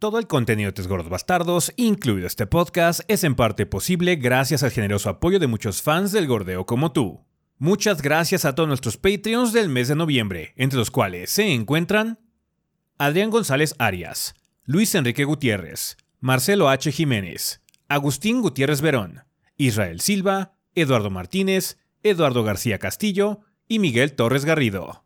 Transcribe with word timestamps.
Todo 0.00 0.18
el 0.18 0.26
contenido 0.26 0.68
de 0.68 0.72
Tres 0.72 0.88
Gordos 0.88 1.10
Bastardos, 1.10 1.74
incluido 1.76 2.26
este 2.26 2.46
podcast, 2.46 3.00
es 3.06 3.22
en 3.22 3.34
parte 3.34 3.66
posible 3.66 4.16
gracias 4.16 4.62
al 4.62 4.70
generoso 4.70 5.10
apoyo 5.10 5.38
de 5.38 5.46
muchos 5.46 5.82
fans 5.82 6.10
del 6.10 6.26
gordeo 6.26 6.64
como 6.64 6.90
tú. 6.90 7.26
Muchas 7.58 8.00
gracias 8.00 8.46
a 8.46 8.54
todos 8.54 8.66
nuestros 8.66 8.96
Patreons 8.96 9.52
del 9.52 9.68
mes 9.68 9.88
de 9.88 9.96
noviembre, 9.96 10.54
entre 10.56 10.78
los 10.78 10.90
cuales 10.90 11.28
se 11.28 11.52
encuentran 11.52 12.18
Adrián 12.96 13.28
González 13.28 13.74
Arias, 13.78 14.34
Luis 14.64 14.94
Enrique 14.94 15.24
Gutiérrez, 15.24 15.98
Marcelo 16.18 16.70
H. 16.70 16.90
Jiménez, 16.92 17.60
Agustín 17.86 18.40
Gutiérrez 18.40 18.80
Verón, 18.80 19.24
Israel 19.58 20.00
Silva, 20.00 20.54
Eduardo 20.74 21.10
Martínez, 21.10 21.76
Eduardo 22.02 22.42
García 22.42 22.78
Castillo 22.78 23.40
y 23.68 23.80
Miguel 23.80 24.14
Torres 24.14 24.46
Garrido. 24.46 25.04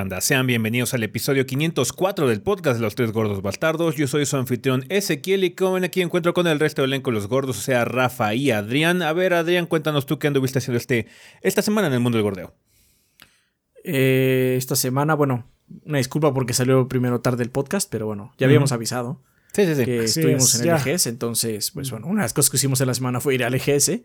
Banda? 0.00 0.22
Sean 0.22 0.46
bienvenidos 0.46 0.94
al 0.94 1.02
episodio 1.02 1.44
504 1.44 2.26
del 2.26 2.40
podcast 2.40 2.78
de 2.78 2.82
los 2.82 2.94
tres 2.94 3.12
gordos 3.12 3.42
bastardos. 3.42 3.96
Yo 3.96 4.08
soy 4.08 4.24
su 4.24 4.38
anfitrión 4.38 4.86
Ezequiel 4.88 5.44
y 5.44 5.50
como 5.54 5.76
aquí 5.76 6.00
encuentro 6.00 6.32
con 6.32 6.46
el 6.46 6.58
resto 6.58 6.80
del 6.80 6.92
elenco 6.92 7.10
los 7.10 7.28
gordos, 7.28 7.58
o 7.58 7.60
sea, 7.60 7.84
Rafa 7.84 8.32
y 8.34 8.50
Adrián. 8.50 9.02
A 9.02 9.12
ver, 9.12 9.34
Adrián, 9.34 9.66
cuéntanos 9.66 10.06
tú 10.06 10.18
qué 10.18 10.28
anduviste 10.28 10.58
haciendo 10.58 10.78
este, 10.78 11.06
esta 11.42 11.60
semana 11.60 11.88
en 11.88 11.92
el 11.92 12.00
mundo 12.00 12.16
del 12.16 12.22
gordeo. 12.22 12.54
Eh, 13.84 14.54
esta 14.56 14.74
semana, 14.74 15.14
bueno, 15.14 15.46
una 15.84 15.98
disculpa 15.98 16.32
porque 16.32 16.54
salió 16.54 16.88
primero 16.88 17.20
tarde 17.20 17.42
el 17.42 17.50
podcast, 17.50 17.86
pero 17.90 18.06
bueno, 18.06 18.32
ya 18.38 18.46
habíamos 18.46 18.72
avisado 18.72 19.20
Sí, 19.52 19.66
sí, 19.66 19.74
sí. 19.74 19.84
que 19.84 19.98
Así 19.98 20.20
estuvimos 20.20 20.54
es, 20.54 20.62
en 20.62 20.70
el 20.70 20.76
EGS, 20.76 21.08
entonces, 21.08 21.72
pues 21.72 21.90
bueno, 21.90 22.06
una 22.06 22.22
de 22.22 22.24
las 22.24 22.32
cosas 22.32 22.48
que 22.48 22.56
hicimos 22.56 22.80
en 22.80 22.86
la 22.86 22.94
semana 22.94 23.20
fue 23.20 23.34
ir 23.34 23.44
al 23.44 23.52
EGS. 23.52 24.00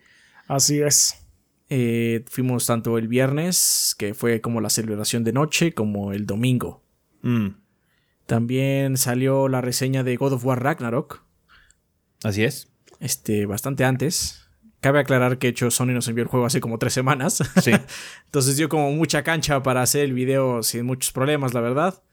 Así 0.49 0.81
es. 0.81 1.24
Eh, 1.69 2.23
fuimos 2.29 2.65
tanto 2.67 2.97
el 2.97 3.07
viernes, 3.07 3.95
que 3.97 4.13
fue 4.13 4.39
como 4.41 4.61
la 4.61 4.69
celebración 4.69 5.23
de 5.23 5.33
noche, 5.33 5.73
como 5.73 6.13
el 6.13 6.25
domingo. 6.25 6.83
Mm, 7.21 7.47
También 8.27 8.97
salió 8.97 9.47
la 9.47 9.61
reseña 9.61 10.03
de 10.03 10.15
God 10.15 10.33
of 10.33 10.45
War 10.45 10.61
Ragnarok, 10.63 11.23
así 12.23 12.43
es. 12.43 12.71
este, 12.99 13.45
bastante 13.45 13.83
antes. 13.85 14.41
Cabe 14.79 14.99
aclarar 14.99 15.39
que 15.39 15.47
de 15.47 15.51
hecho 15.51 15.71
Sony 15.71 15.87
nos 15.93 16.07
envió 16.07 16.21
el 16.23 16.27
juego 16.29 16.45
hace 16.45 16.61
como 16.61 16.77
tres 16.77 16.93
semanas. 16.93 17.41
Sí. 17.63 17.71
Entonces 18.25 18.55
dio 18.57 18.69
como 18.69 18.91
mucha 18.91 19.23
cancha 19.23 19.63
para 19.63 19.81
hacer 19.81 20.01
el 20.03 20.13
video 20.13 20.61
sin 20.61 20.85
muchos 20.85 21.11
problemas, 21.11 21.55
la 21.55 21.61
verdad. 21.61 22.03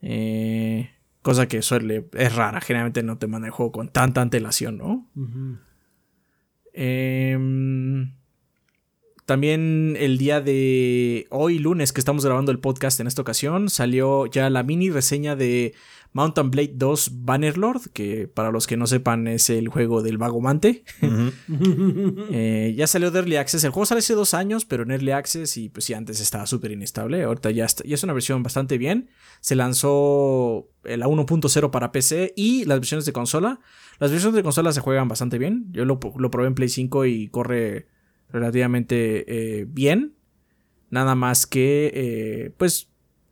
Eh, 0.00 0.90
cosa 1.22 1.48
que 1.48 1.62
suele, 1.62 2.06
es 2.12 2.34
rara. 2.36 2.60
Generalmente 2.60 3.02
no 3.02 3.18
te 3.18 3.26
manda 3.26 3.48
el 3.48 3.52
juego 3.52 3.72
con 3.72 3.88
tanta 3.88 4.22
antelación, 4.22 4.78
¿no? 4.78 5.10
Em, 6.72 8.12
también 9.30 9.96
el 10.00 10.18
día 10.18 10.40
de 10.40 11.28
hoy, 11.30 11.60
lunes, 11.60 11.92
que 11.92 12.00
estamos 12.00 12.24
grabando 12.24 12.50
el 12.50 12.58
podcast 12.58 12.98
en 12.98 13.06
esta 13.06 13.22
ocasión, 13.22 13.70
salió 13.70 14.26
ya 14.26 14.50
la 14.50 14.64
mini 14.64 14.90
reseña 14.90 15.36
de 15.36 15.72
Mountain 16.12 16.50
Blade 16.50 16.72
2 16.74 17.10
Bannerlord, 17.24 17.82
que 17.92 18.26
para 18.26 18.50
los 18.50 18.66
que 18.66 18.76
no 18.76 18.88
sepan 18.88 19.28
es 19.28 19.48
el 19.48 19.68
juego 19.68 20.02
del 20.02 20.18
vagomante. 20.18 20.82
Ujú. 21.00 21.30
Eh, 22.32 22.74
ya 22.76 22.88
salió 22.88 23.12
de 23.12 23.20
Early 23.20 23.36
Access. 23.36 23.62
El 23.62 23.70
juego 23.70 23.86
sale 23.86 24.00
hace 24.00 24.14
dos 24.14 24.34
años, 24.34 24.64
pero 24.64 24.82
en 24.82 24.90
Early 24.90 25.12
Access 25.12 25.56
y 25.56 25.68
pues 25.68 25.84
sí, 25.84 25.94
antes 25.94 26.20
estaba 26.20 26.46
súper 26.46 26.72
inestable. 26.72 27.22
Ahorita 27.22 27.52
ya, 27.52 27.66
está- 27.66 27.84
ya 27.84 27.94
es 27.94 28.02
una 28.02 28.12
versión 28.12 28.42
bastante 28.42 28.78
bien. 28.78 29.10
Se 29.40 29.54
lanzó 29.54 30.68
la 30.82 31.06
1.0 31.06 31.70
para 31.70 31.92
PC 31.92 32.32
y 32.36 32.64
las 32.64 32.80
versiones 32.80 33.04
de 33.04 33.12
consola. 33.12 33.60
Las 34.00 34.10
versiones 34.10 34.34
de 34.34 34.42
consola 34.42 34.72
se 34.72 34.80
juegan 34.80 35.06
bastante 35.06 35.38
bien. 35.38 35.66
Yo 35.70 35.84
lo, 35.84 36.00
lo 36.18 36.30
probé 36.32 36.48
en 36.48 36.56
Play 36.56 36.68
5 36.68 37.06
y 37.06 37.28
corre 37.28 37.86
relativamente 38.32 39.60
eh, 39.60 39.66
bien. 39.68 40.14
Nada 40.90 41.14
más 41.14 41.46
que, 41.46 41.92
eh, 41.94 42.52
pues, 42.56 42.88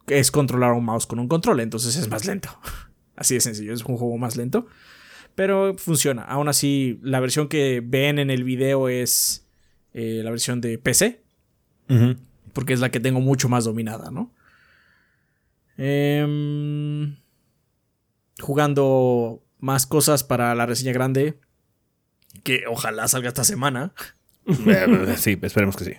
es 0.07 0.31
controlar 0.31 0.73
un 0.73 0.85
mouse 0.85 1.07
con 1.07 1.19
un 1.19 1.29
control, 1.29 1.61
entonces 1.61 1.97
es 1.97 2.09
más 2.09 2.27
lento. 2.27 2.49
Así 3.17 3.35
de 3.35 3.41
sencillo, 3.41 3.73
es 3.73 3.85
un 3.85 3.97
juego 3.97 4.17
más 4.17 4.37
lento. 4.37 4.67
Pero 5.35 5.77
funciona. 5.77 6.23
Aún 6.23 6.49
así, 6.49 6.99
la 7.01 7.21
versión 7.21 7.47
que 7.47 7.81
ven 7.85 8.19
en 8.19 8.29
el 8.29 8.43
video 8.43 8.89
es 8.89 9.47
eh, 9.95 10.21
la 10.25 10.31
versión 10.31 10.61
de 10.61 10.79
PC, 10.79 11.23
porque 12.53 12.73
es 12.73 12.81
la 12.81 12.91
que 12.91 12.99
tengo 12.99 13.21
mucho 13.21 13.49
más 13.49 13.65
dominada, 13.65 14.11
¿no? 14.11 14.35
Em, 15.77 17.17
jugando 18.41 19.45
más 19.61 19.87
cosas 19.87 20.25
para 20.25 20.55
la 20.57 20.67
reseña 20.67 20.93
grande, 20.93 21.39
que 22.43 22.65
ojalá 22.69 23.07
salga 23.07 23.29
esta 23.29 23.45
semana. 23.45 23.93
Eh, 24.49 25.15
sí, 25.17 25.39
esperemos 25.43 25.77
que 25.77 25.85
sí. 25.85 25.93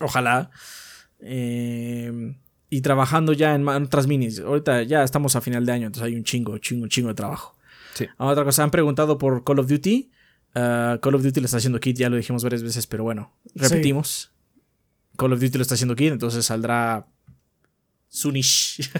Ojalá. 0.00 0.50
Em, 1.20 2.36
y 2.70 2.80
trabajando 2.80 3.32
ya 3.32 3.54
en, 3.54 3.66
otras 3.68 4.06
minis. 4.06 4.40
Ahorita 4.40 4.82
ya 4.82 5.02
estamos 5.02 5.36
a 5.36 5.40
final 5.40 5.66
de 5.66 5.72
año, 5.72 5.86
entonces 5.86 6.06
hay 6.06 6.16
un 6.16 6.24
chingo, 6.24 6.58
chingo, 6.58 6.86
chingo 6.88 7.08
de 7.08 7.14
trabajo. 7.14 7.56
Sí. 7.94 8.06
Ah, 8.18 8.26
Otra 8.26 8.44
cosa, 8.44 8.62
han 8.62 8.70
preguntado 8.70 9.18
por 9.18 9.44
Call 9.44 9.58
of 9.58 9.68
Duty. 9.68 10.10
Ah, 10.54 10.98
Call 11.02 11.14
of 11.14 11.22
Duty 11.22 11.40
lo 11.40 11.46
está 11.46 11.56
haciendo 11.58 11.80
Kit, 11.80 11.96
ya 11.96 12.08
lo 12.08 12.16
dijimos 12.16 12.42
varias 12.42 12.62
veces, 12.62 12.86
pero 12.86 13.04
bueno, 13.04 13.32
repetimos. 13.54 14.32
Call 15.16 15.32
of 15.32 15.40
Duty 15.40 15.58
lo 15.58 15.62
está 15.62 15.74
haciendo 15.74 15.96
Kit, 15.96 16.12
entonces 16.12 16.44
saldrá 16.44 17.06
Sunish. 18.08 18.90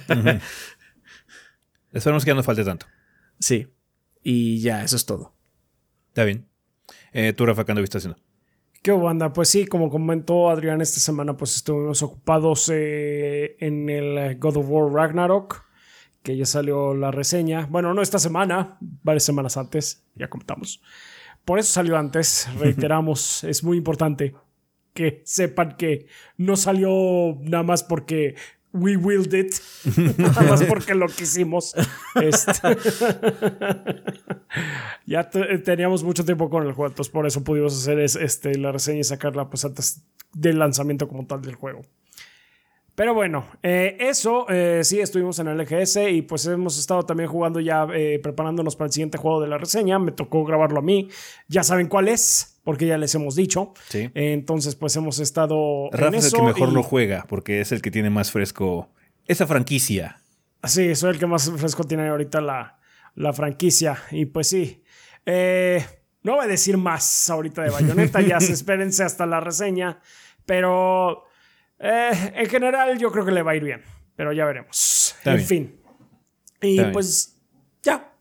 Esperemos 1.93 2.25
que 2.25 2.29
ya 2.29 2.35
no 2.35 2.43
falte 2.43 2.65
tanto. 2.65 2.87
sí. 3.39 3.69
Y 4.29 4.59
ya, 4.59 4.83
eso 4.83 4.97
es 4.97 5.07
todo. 5.07 5.37
Está 6.09 6.25
bien. 6.25 6.49
Eh, 7.13 7.33
¿Tú, 7.33 7.47
Rafa, 7.47 7.65
qué 7.65 7.71
anduviste 7.71 7.99
haciendo? 7.99 8.19
¿Qué 8.87 8.93
banda? 8.93 9.33
Pues 9.33 9.49
sí, 9.49 9.67
como 9.67 9.91
comentó 9.91 10.49
Adrián 10.49 10.81
esta 10.81 11.01
semana, 11.01 11.37
pues 11.37 11.57
estuvimos 11.57 12.05
ocupados 12.05 12.71
eh, 12.73 13.57
en 13.59 13.91
el 13.91 14.17
eh, 14.17 14.35
God 14.37 14.59
of 14.59 14.67
War 14.69 14.93
Ragnarok, 14.93 15.65
que 16.23 16.37
ya 16.37 16.47
salió 16.47 16.95
la 16.95 17.11
reseña. 17.11 17.67
Bueno, 17.67 17.93
no 17.95 18.01
esta 18.01 18.21
semana, 18.21 18.79
varias 18.81 19.25
semanas 19.25 19.57
antes, 19.57 20.07
ya 20.15 20.31
comentamos. 20.31 20.81
Por 21.45 21.59
eso 21.59 21.73
salió 21.73 21.97
antes, 21.99 22.49
reiteramos, 22.61 23.43
es 23.43 23.65
muy 23.65 23.77
importante 23.77 24.37
que 24.95 25.21
sepan 25.25 25.77
que 25.77 26.07
no 26.37 26.55
salió 26.55 27.39
nada 27.41 27.65
más 27.65 27.83
porque 27.83 28.37
we 28.77 28.97
willed 28.97 29.33
it, 29.35 29.55
nada 30.19 30.43
más 30.43 30.63
porque 30.65 30.95
lo 30.95 31.07
quisimos. 31.09 31.75
Este- 32.21 32.53
ya 35.07 35.29
te- 35.29 35.59
teníamos 35.59 36.03
mucho 36.05 36.25
tiempo 36.25 36.49
con 36.51 36.67
el 36.67 36.73
juego, 36.73 36.91
entonces 36.91 37.13
por 37.13 37.27
eso 37.27 37.43
pudimos 37.45 37.75
hacer 37.77 37.99
es- 38.01 38.17
este, 38.17 38.57
la 38.59 38.73
reseña 38.73 39.01
y 39.01 39.05
sacarla 39.05 39.49
pues 39.49 39.65
antes 39.65 40.03
del 40.33 40.59
lanzamiento 40.59 41.09
como 41.09 41.27
tal 41.27 41.43
del 41.43 41.55
juego. 41.55 41.83
Pero 42.97 43.13
bueno, 43.15 43.47
eh, 43.63 43.97
eso 44.01 44.47
eh, 44.49 44.81
sí, 44.83 45.01
estuvimos 45.01 45.39
en 45.39 45.49
el 45.49 45.61
EGS 45.61 45.99
y 46.11 46.23
pues 46.23 46.47
hemos 46.47 46.79
estado 46.79 47.03
también 47.05 47.29
jugando 47.29 47.61
ya, 47.61 47.87
eh, 47.95 48.19
preparándonos 48.23 48.75
para 48.75 48.87
el 48.87 48.93
siguiente 48.93 49.19
juego 49.19 49.41
de 49.43 49.49
la 49.49 49.59
reseña. 49.59 49.99
Me 49.99 50.13
tocó 50.13 50.45
grabarlo 50.45 50.79
a 50.79 50.83
mí. 50.83 51.09
Ya 51.47 51.63
saben 51.63 51.89
cuál 51.89 52.09
es, 52.09 52.59
porque 52.65 52.87
ya 52.87 52.97
les 52.97 53.15
hemos 53.15 53.37
dicho. 53.37 53.75
Sí. 53.91 54.11
Entonces, 54.15 54.75
pues 54.77 54.97
hemos 54.97 55.19
estado. 55.19 55.91
en 55.93 55.99
Rafa 55.99 56.17
es 56.17 56.33
el 56.33 56.33
que 56.41 56.43
mejor 56.47 56.71
y- 56.71 56.73
lo 56.73 56.83
juega, 56.83 57.27
porque 57.29 57.61
es 57.61 57.71
el 57.71 57.83
que 57.83 57.91
tiene 57.91 58.09
más 58.09 58.33
fresco 58.33 58.89
esa 59.27 59.47
franquicia. 59.47 60.23
Sí, 60.65 60.95
soy 60.95 61.11
el 61.11 61.19
que 61.19 61.27
más 61.27 61.51
fresco 61.51 61.85
tiene 61.85 62.09
ahorita 62.09 62.41
la, 62.41 62.79
la 63.15 63.33
franquicia. 63.35 63.99
Y 64.11 64.25
pues 64.25 64.49
sí. 64.49 64.83
No 65.27 66.37
voy 66.37 66.45
a 66.47 66.49
decir 66.49 66.77
más 66.79 67.29
ahorita 67.31 67.63
de 67.63 67.71
Bayonetta, 67.71 68.21
ya 68.23 68.41
se 68.41 68.53
espérense 68.55 69.05
hasta 69.05 69.27
la 69.27 69.39
reseña. 69.41 70.01
Pero 70.47 71.25
eh, 71.79 72.33
en 72.35 72.47
general 72.49 72.99
yo 72.99 73.11
creo 73.13 73.25
que 73.25 73.33
le 73.33 73.43
va 73.43 73.53
a 73.53 73.57
ir 73.57 73.65
bien. 73.65 73.83
Pero 74.17 74.33
ya 74.33 74.45
veremos. 74.47 75.15
Está 75.19 75.33
en 75.33 75.37
bien. 75.37 75.49
fin. 75.49 75.81
Y 76.63 76.71
Está 76.71 76.83
bien. 76.85 76.93
pues 76.93 77.37
ya. 77.83 78.13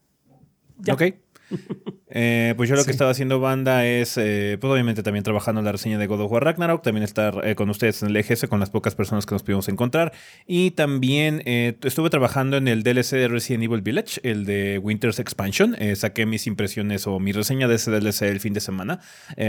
Ya. 0.80 0.94
Ok. 0.94 1.04
Eh, 2.18 2.54
pues 2.56 2.70
yo 2.70 2.78
lo 2.78 2.86
que 2.86 2.92
estaba 2.92 3.12
haciendo 3.12 3.42
banda 3.42 3.86
es, 3.86 4.18
eh, 4.18 4.58
pues 4.62 4.72
obviamente 4.72 5.04
también 5.04 5.24
trabajando 5.24 5.60
en 5.60 5.66
la 5.66 5.74
reseña 5.74 5.98
de 5.98 6.08
God 6.08 6.22
of 6.22 6.32
War 6.32 6.46
Ragnarok, 6.46 6.82
también 6.82 7.04
estar 7.04 7.46
eh, 7.46 7.56
con 7.56 7.70
ustedes 7.70 8.02
en 8.04 8.10
el 8.10 8.16
EGS 8.16 8.48
con 8.48 8.62
las 8.62 8.70
pocas 8.70 8.96
personas 8.96 9.26
que 9.26 9.36
nos 9.36 9.44
pudimos 9.44 9.68
encontrar. 9.68 10.14
Y 10.48 10.72
también 10.72 11.42
estuve 11.46 12.10
trabajando 12.10 12.56
en 12.56 12.70
el 12.70 12.84
DLC 12.84 13.18
de 13.18 13.28
Resident 13.28 13.66
Evil 13.66 13.82
Village, 13.82 14.22
el 14.24 14.46
de 14.46 14.80
Winter's 14.82 15.20
Expansion. 15.20 15.76
saqué 15.96 16.26
mis 16.26 16.48
impresiones 16.48 17.06
o 17.06 17.20
mi 17.20 17.34
reseña 17.34 17.68
de 17.68 17.76
ese 17.76 17.92
DLC 17.92 18.24
el 18.24 18.40
fin 18.40 18.54
de 18.54 18.62
semana, 18.62 19.02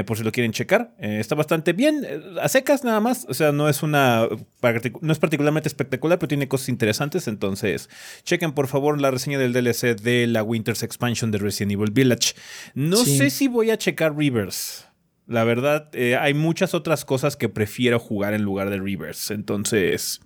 por 0.04 0.16
si 0.16 0.24
lo 0.24 0.32
quieren 0.32 0.50
checar. 0.50 0.92
está 0.98 1.36
bastante 1.36 1.72
bien, 1.72 2.04
a 2.42 2.48
secas 2.48 2.82
nada 2.82 2.98
más, 2.98 3.26
o 3.28 3.34
sea, 3.34 3.52
no 3.52 3.68
es 3.68 3.84
una, 3.84 4.26
no 5.00 5.12
es 5.12 5.18
particularmente 5.18 5.68
espectacular, 5.68 6.18
pero 6.18 6.28
tiene 6.28 6.48
cosas 6.48 6.68
interesantes, 6.68 7.28
entonces 7.28 7.88
chequen 8.24 8.52
por 8.52 8.66
favor 8.66 9.00
la 9.00 9.10
reseña 9.10 9.38
del 9.38 9.52
DLC 9.52 9.94
de 10.00 10.26
la 10.26 10.42
Winter's 10.42 10.82
Expansion 10.82 11.30
de 11.30 11.38
Resident 11.38 11.72
Evil 11.72 11.92
Village. 11.92 12.34
No 12.74 12.96
sé 12.96 13.30
si 13.30 13.48
voy 13.48 13.70
a 13.70 13.78
checar 13.78 14.16
Rivers. 14.16 14.86
La 15.26 15.42
verdad, 15.42 15.88
eh, 15.92 16.16
hay 16.16 16.34
muchas 16.34 16.74
otras 16.74 17.04
cosas 17.04 17.36
que 17.36 17.48
prefiero 17.48 17.98
jugar 17.98 18.32
en 18.34 18.42
lugar 18.42 18.70
de 18.70 18.78
Rivers. 18.78 19.32
Entonces, 19.32 20.20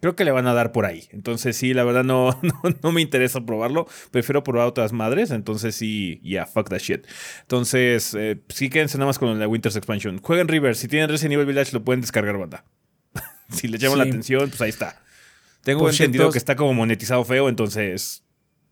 creo 0.00 0.16
que 0.16 0.24
le 0.24 0.30
van 0.30 0.46
a 0.46 0.54
dar 0.54 0.72
por 0.72 0.86
ahí. 0.86 1.08
Entonces, 1.10 1.56
sí, 1.56 1.74
la 1.74 1.84
verdad 1.84 2.02
no, 2.02 2.40
no, 2.82 2.92
me 2.92 3.02
interesa 3.02 3.44
probarlo. 3.44 3.86
Prefiero 4.10 4.42
probar 4.42 4.66
otras 4.66 4.92
madres. 4.92 5.30
Entonces, 5.30 5.74
sí, 5.74 6.20
yeah, 6.22 6.46
fuck 6.46 6.70
that 6.70 6.78
shit. 6.78 7.06
Entonces, 7.42 8.14
eh, 8.14 8.40
sí, 8.48 8.70
quédense 8.70 8.96
nada 8.96 9.06
más 9.06 9.18
con 9.18 9.38
la 9.38 9.46
Winter's 9.46 9.76
Expansion. 9.76 10.18
Jueguen 10.22 10.48
Rivers. 10.48 10.78
Si 10.78 10.88
tienen 10.88 11.10
Resident 11.10 11.34
Evil 11.34 11.46
Village, 11.46 11.72
lo 11.72 11.84
pueden 11.84 12.00
descargar, 12.00 12.38
banda. 12.38 12.64
si 13.50 13.68
les 13.68 13.80
llama 13.80 13.96
la 13.96 14.04
atención, 14.04 14.48
pues 14.48 14.60
ahí 14.62 14.70
está. 14.70 15.02
Tengo 15.62 15.90
entendido 15.90 16.30
que 16.30 16.38
está 16.38 16.56
como 16.56 16.72
monetizado 16.72 17.22
feo, 17.24 17.48
entonces 17.50 18.24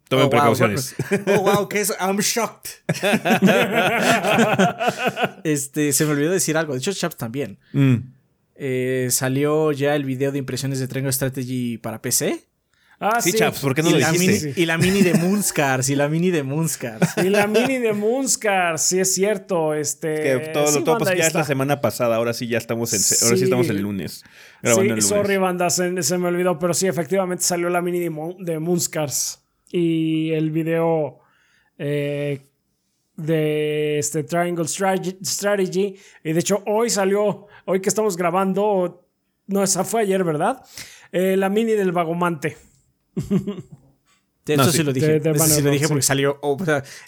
Tomen 0.09 0.27
oh, 0.27 0.31
precauciones. 0.31 0.95
oh, 1.27 1.41
wow, 1.41 1.69
que 1.69 1.81
es. 1.81 1.93
I'm 2.01 2.19
shocked. 2.19 2.71
este, 5.45 5.93
se 5.93 6.05
me 6.07 6.13
olvidó 6.13 6.33
decir 6.33 6.57
algo. 6.57 6.73
De 6.73 6.79
hecho, 6.79 6.93
Chaps 6.93 7.17
también. 7.17 7.59
Mm. 7.73 7.97
Eh, 8.57 9.09
salió 9.11 9.73
ya 9.73 9.95
el 9.95 10.05
video 10.05 10.33
de 10.33 10.39
impresiones 10.39 10.81
de 10.81 10.89
Triangle 10.89 11.13
Strategy 11.13 11.79
para 11.79 12.01
PC. 12.01 12.47
Ah, 13.01 13.21
sí, 13.21 13.33
Chaps, 13.33 13.61
¿por 13.61 13.75
qué 13.75 13.83
no 13.83 13.91
lo 13.91 13.99
dijiste? 13.99 14.61
y 14.61 14.67
la 14.67 14.77
mini 14.77 15.03
de 15.03 15.15
Moonscars, 15.15 15.89
y 15.89 15.95
la 15.95 16.09
mini 16.09 16.31
de 16.31 16.43
Moonscars. 16.43 17.19
y 17.19 17.29
la 17.29 17.47
mini 17.47 17.79
de 17.79 17.93
Moonscars, 17.93 18.83
sí 18.83 18.99
es 18.99 19.15
cierto. 19.15 19.75
Este, 19.75 20.15
que 20.15 20.51
todo, 20.53 20.83
todo 20.83 20.99
pues 20.99 21.17
ya 21.17 21.29
es 21.29 21.35
la 21.35 21.45
semana 21.45 21.81
pasada, 21.81 22.17
ahora 22.17 22.33
sí 22.33 22.49
ya 22.49 22.59
estamos 22.59 22.93
en, 22.95 23.01
ahora 23.25 23.37
sí 23.37 23.45
estamos 23.45 23.69
el 23.69 23.83
lunes. 23.83 24.25
Sí, 24.65 25.01
sorry, 25.03 25.37
banda, 25.37 25.71
se, 25.71 25.91
me 25.91 26.27
olvidó, 26.27 26.59
pero 26.59 26.75
sí, 26.75 26.89
efectivamente 26.89 27.45
salió 27.45 27.71
la 27.71 27.83
mini 27.83 28.01
de, 28.01 28.11
de 28.41 28.59
Moonscars 28.59 29.45
y 29.71 30.31
el 30.33 30.51
video 30.51 31.21
eh, 31.79 32.47
de 33.17 33.99
este 33.99 34.25
Triangle 34.25 34.67
Strategy. 34.67 35.97
Y 36.25 36.33
de 36.33 36.41
hecho, 36.41 36.63
hoy 36.67 36.91
salió, 36.91 37.47
hoy 37.65 37.81
que 37.81 37.89
estamos 37.89 38.17
grabando, 38.17 39.07
no, 39.47 39.63
esa 39.63 39.85
fue 39.85 40.03
ayer, 40.03 40.25
¿verdad? 40.25 40.65
Eh, 41.13 41.37
la 41.37 41.49
mini 41.49 41.73
del 41.73 41.93
vagomante. 41.93 42.57
De 44.49 44.55
hecho, 44.55 44.73
sí. 44.73 44.83
lo 44.83 44.95
dije. 44.95 45.21
sí 45.37 45.63
lo 45.63 45.71
dije 45.71 45.89
porque 45.89 46.01
salió. 46.01 46.39
Oh, 46.41 46.57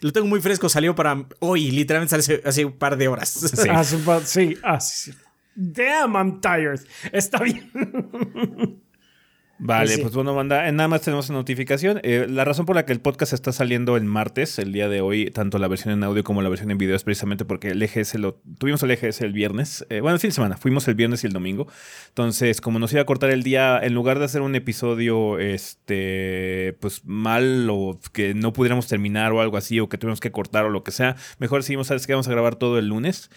lo 0.02 0.12
tengo 0.12 0.26
muy 0.26 0.42
fresco, 0.42 0.68
salió 0.68 0.94
para 0.94 1.26
hoy, 1.38 1.70
literalmente 1.70 2.14
hace, 2.14 2.42
hace 2.44 2.66
un 2.66 2.72
par 2.72 2.98
de 2.98 3.08
horas. 3.08 3.30
Sí, 3.30 3.48
sí. 4.26 4.58
Ah, 4.62 4.78
sí, 4.78 5.12
sí. 5.12 5.18
Damn, 5.54 6.16
I'm 6.16 6.40
tired. 6.40 6.80
Está 7.12 7.42
bien. 7.42 7.70
Vale, 9.62 9.90
pues, 9.90 10.00
pues, 10.00 10.14
bueno, 10.14 10.34
banda, 10.34 10.66
eh, 10.66 10.72
nada 10.72 10.88
más 10.88 11.02
tenemos 11.02 11.28
una 11.28 11.40
notificación. 11.40 12.00
Eh, 12.02 12.26
la 12.30 12.46
razón 12.46 12.64
por 12.64 12.76
la 12.76 12.86
que 12.86 12.94
el 12.94 13.00
podcast 13.00 13.34
está 13.34 13.52
saliendo 13.52 13.98
el 13.98 14.04
martes, 14.04 14.58
el 14.58 14.72
día 14.72 14.88
de 14.88 15.02
hoy, 15.02 15.30
tanto 15.30 15.58
la 15.58 15.68
versión 15.68 15.92
en 15.92 16.02
audio 16.02 16.24
como 16.24 16.40
la 16.40 16.48
versión 16.48 16.70
en 16.70 16.78
video, 16.78 16.96
es 16.96 17.04
precisamente 17.04 17.44
porque 17.44 17.68
el 17.68 17.82
EGS 17.82 18.14
lo 18.14 18.40
tuvimos 18.56 18.82
el 18.82 18.90
EGS 18.92 19.20
el 19.20 19.34
viernes, 19.34 19.84
eh, 19.90 20.00
bueno, 20.00 20.14
el 20.14 20.20
fin 20.20 20.30
de 20.30 20.34
semana, 20.34 20.56
fuimos 20.56 20.88
el 20.88 20.94
viernes 20.94 21.24
y 21.24 21.26
el 21.26 21.34
domingo. 21.34 21.66
Entonces, 22.08 22.62
como 22.62 22.78
nos 22.78 22.90
iba 22.94 23.02
a 23.02 23.04
cortar 23.04 23.28
el 23.30 23.42
día, 23.42 23.78
en 23.82 23.92
lugar 23.92 24.18
de 24.18 24.24
hacer 24.24 24.40
un 24.40 24.54
episodio, 24.54 25.38
este, 25.38 26.74
pues 26.80 27.04
mal 27.04 27.68
o 27.70 28.00
que 28.14 28.32
no 28.32 28.54
pudiéramos 28.54 28.86
terminar 28.86 29.32
o 29.32 29.42
algo 29.42 29.58
así, 29.58 29.78
o 29.78 29.90
que 29.90 29.98
tuviéramos 29.98 30.20
que 30.20 30.32
cortar 30.32 30.64
o 30.64 30.70
lo 30.70 30.84
que 30.84 30.90
sea, 30.90 31.16
mejor 31.38 31.60
decidimos, 31.60 31.88
sabes 31.88 32.06
que 32.06 32.14
vamos 32.14 32.28
a 32.28 32.30
grabar 32.30 32.56
todo 32.56 32.78
el 32.78 32.88
lunes, 32.88 33.30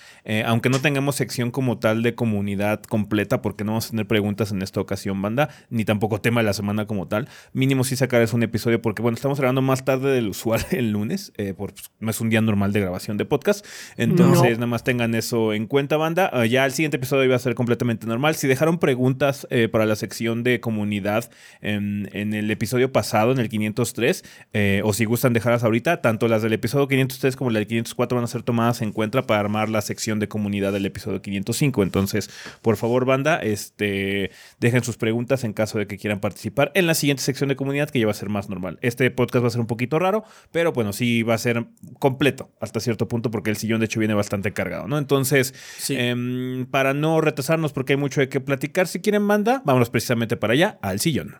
aunque 0.45 0.69
no 0.69 0.79
tengamos 0.79 1.17
sección 1.17 1.51
como 1.51 1.79
tal 1.79 2.01
de 2.01 2.15
comunidad 2.15 2.81
completa, 2.83 3.41
porque 3.41 3.65
no 3.65 3.73
vamos 3.73 3.87
a 3.87 3.89
tener 3.89 4.07
preguntas 4.07 4.51
en 4.51 4.61
esta 4.61 4.79
ocasión, 4.79 5.21
banda, 5.21 5.49
ni 5.69 5.83
tampoco 5.83 6.12
tema 6.19 6.41
de 6.41 6.45
la 6.45 6.53
semana 6.53 6.85
como 6.85 7.07
tal. 7.07 7.27
Mínimo 7.53 7.83
sí 7.83 7.95
sacarles 7.95 8.33
un 8.33 8.43
episodio 8.43 8.81
porque, 8.81 9.01
bueno, 9.01 9.15
estamos 9.15 9.39
grabando 9.39 9.61
más 9.61 9.85
tarde 9.85 10.11
del 10.11 10.29
usual 10.29 10.65
el 10.71 10.91
lunes, 10.91 11.31
eh, 11.37 11.53
porque 11.55 11.73
pues, 11.73 11.91
no 11.99 12.11
es 12.11 12.21
un 12.21 12.29
día 12.29 12.41
normal 12.41 12.73
de 12.73 12.81
grabación 12.81 13.17
de 13.17 13.25
podcast. 13.25 13.65
Entonces, 13.97 14.57
nada 14.57 14.67
más 14.67 14.83
tengan 14.83 15.15
eso 15.15 15.53
en 15.53 15.67
cuenta, 15.67 15.97
banda. 15.97 16.29
Ah, 16.33 16.45
ya 16.45 16.65
el 16.65 16.71
siguiente 16.71 16.97
episodio 16.97 17.25
iba 17.25 17.35
a 17.35 17.39
ser 17.39 17.55
completamente 17.55 18.07
normal. 18.07 18.35
Si 18.35 18.47
dejaron 18.47 18.79
preguntas 18.79 19.47
eh, 19.49 19.67
para 19.67 19.85
la 19.85 19.95
sección 19.95 20.43
de 20.43 20.59
comunidad 20.59 21.29
en, 21.61 22.09
el 22.13 22.49
episodio 22.51 22.91
pasado, 22.91 23.31
en 23.31 23.39
el 23.39 23.49
503, 23.49 24.23
eh, 24.53 24.81
o 24.83 24.93
si 24.93 25.05
gustan 25.05 25.33
dejarlas 25.33 25.63
ahorita, 25.63 26.01
tanto 26.01 26.27
las 26.27 26.41
del 26.41 26.53
episodio 26.53 26.87
503 26.87 27.35
como 27.35 27.49
las 27.49 27.61
del 27.61 27.67
504 27.67 28.15
van 28.15 28.23
a 28.23 28.27
ser 28.27 28.43
tomadas 28.43 28.81
en 28.81 28.91
cuenta 28.91 29.23
para 29.23 29.39
armar 29.39 29.69
la 29.69 29.81
sección 29.81 30.19
de 30.19 30.27
comunidad 30.27 30.73
del 30.73 30.85
episodio 30.85 31.21
505. 31.21 31.83
Entonces, 31.83 32.29
por 32.61 32.77
favor, 32.77 33.05
banda, 33.05 33.37
este, 33.37 34.31
dejen 34.59 34.83
sus 34.83 34.97
preguntas 34.97 35.43
en 35.43 35.53
caso 35.53 35.77
de 35.77 35.87
que 35.87 35.97
quieran 36.03 36.19
participar 36.19 36.69
en 36.75 36.85
la 36.85 36.95
siguiente 36.95 37.23
sección 37.23 37.47
de 37.47 37.55
comunidad 37.55 37.89
que 37.89 37.97
ya 37.97 38.05
va 38.05 38.11
a 38.11 38.13
ser 38.13 38.27
más 38.27 38.49
normal. 38.49 38.77
Este 38.81 39.09
podcast 39.09 39.41
va 39.41 39.47
a 39.47 39.51
ser 39.51 39.61
un 39.61 39.67
poquito 39.67 39.99
raro, 39.99 40.25
pero 40.51 40.73
bueno, 40.73 40.91
sí 40.91 41.23
va 41.23 41.35
a 41.35 41.37
ser 41.37 41.65
completo 41.97 42.51
hasta 42.59 42.81
cierto 42.81 43.07
punto 43.07 43.31
porque 43.31 43.49
el 43.49 43.55
sillón 43.55 43.79
de 43.79 43.85
hecho 43.85 44.01
viene 44.01 44.13
bastante 44.13 44.51
cargado, 44.51 44.85
¿no? 44.89 44.97
Entonces, 44.97 45.53
em, 45.87 46.65
para 46.65 46.93
no 46.93 47.21
retrasarnos 47.21 47.71
porque 47.71 47.93
hay 47.93 47.97
mucho 47.97 48.19
de 48.19 48.27
qué 48.27 48.41
platicar, 48.41 48.89
si 48.89 48.99
quieren 48.99 49.25
banda, 49.25 49.61
vámonos 49.63 49.89
precisamente 49.89 50.35
para 50.35 50.51
allá, 50.51 50.77
al 50.81 50.99
sillón. 50.99 51.37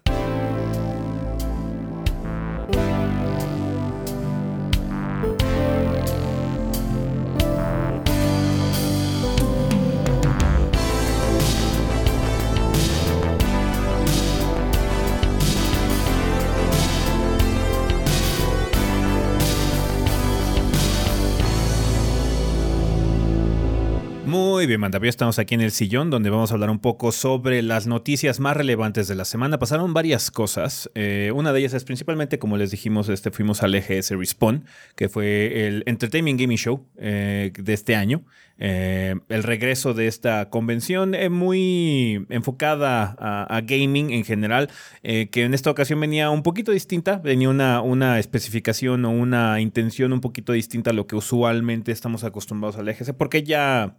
Muy 24.63 24.67
bien, 24.69 24.79
Manda, 24.79 24.97
ya 24.97 25.09
estamos 25.09 25.39
aquí 25.39 25.55
en 25.55 25.59
el 25.59 25.71
sillón 25.71 26.09
donde 26.09 26.29
vamos 26.29 26.51
a 26.51 26.53
hablar 26.53 26.69
un 26.69 26.79
poco 26.79 27.11
sobre 27.11 27.61
las 27.61 27.85
noticias 27.85 28.39
más 28.39 28.55
relevantes 28.55 29.09
de 29.09 29.15
la 29.15 29.25
semana. 29.25 29.59
Pasaron 29.59 29.93
varias 29.93 30.31
cosas. 30.31 30.89
Eh, 30.95 31.33
una 31.35 31.51
de 31.51 31.59
ellas 31.59 31.73
es 31.73 31.83
principalmente, 31.83 32.39
como 32.39 32.55
les 32.55 32.71
dijimos, 32.71 33.09
este, 33.09 33.29
fuimos 33.29 33.61
al 33.61 33.75
EGS 33.75 34.11
Respawn, 34.11 34.63
que 34.95 35.09
fue 35.09 35.67
el 35.67 35.83
Entertainment 35.85 36.39
Gaming 36.39 36.57
Show 36.57 36.87
eh, 36.95 37.51
de 37.59 37.73
este 37.73 37.97
año. 37.97 38.23
Eh, 38.57 39.15
el 39.27 39.43
regreso 39.43 39.93
de 39.93 40.07
esta 40.07 40.49
convención 40.49 41.13
muy 41.29 42.25
enfocada 42.29 43.17
a, 43.19 43.61
gaming 43.65 44.11
en 44.11 44.23
general, 44.23 44.69
que 45.01 45.43
en 45.43 45.53
esta 45.53 45.71
ocasión 45.71 45.99
venía 45.99 46.29
un 46.29 46.41
poquito 46.41 46.71
distinta, 46.71 47.17
venía 47.17 47.49
una, 47.49 47.81
una 47.81 48.17
especificación 48.17 49.03
o 49.03 49.11
una 49.11 49.59
intención 49.59 50.13
un 50.13 50.21
poquito 50.21 50.53
distinta 50.53 50.91
a 50.91 50.93
lo 50.93 51.05
que 51.05 51.17
usualmente 51.17 51.91
estamos 51.91 52.23
acostumbrados 52.23 52.77
al 52.77 52.87
EGS, 52.87 53.11
porque 53.17 53.43
ya 53.43 53.97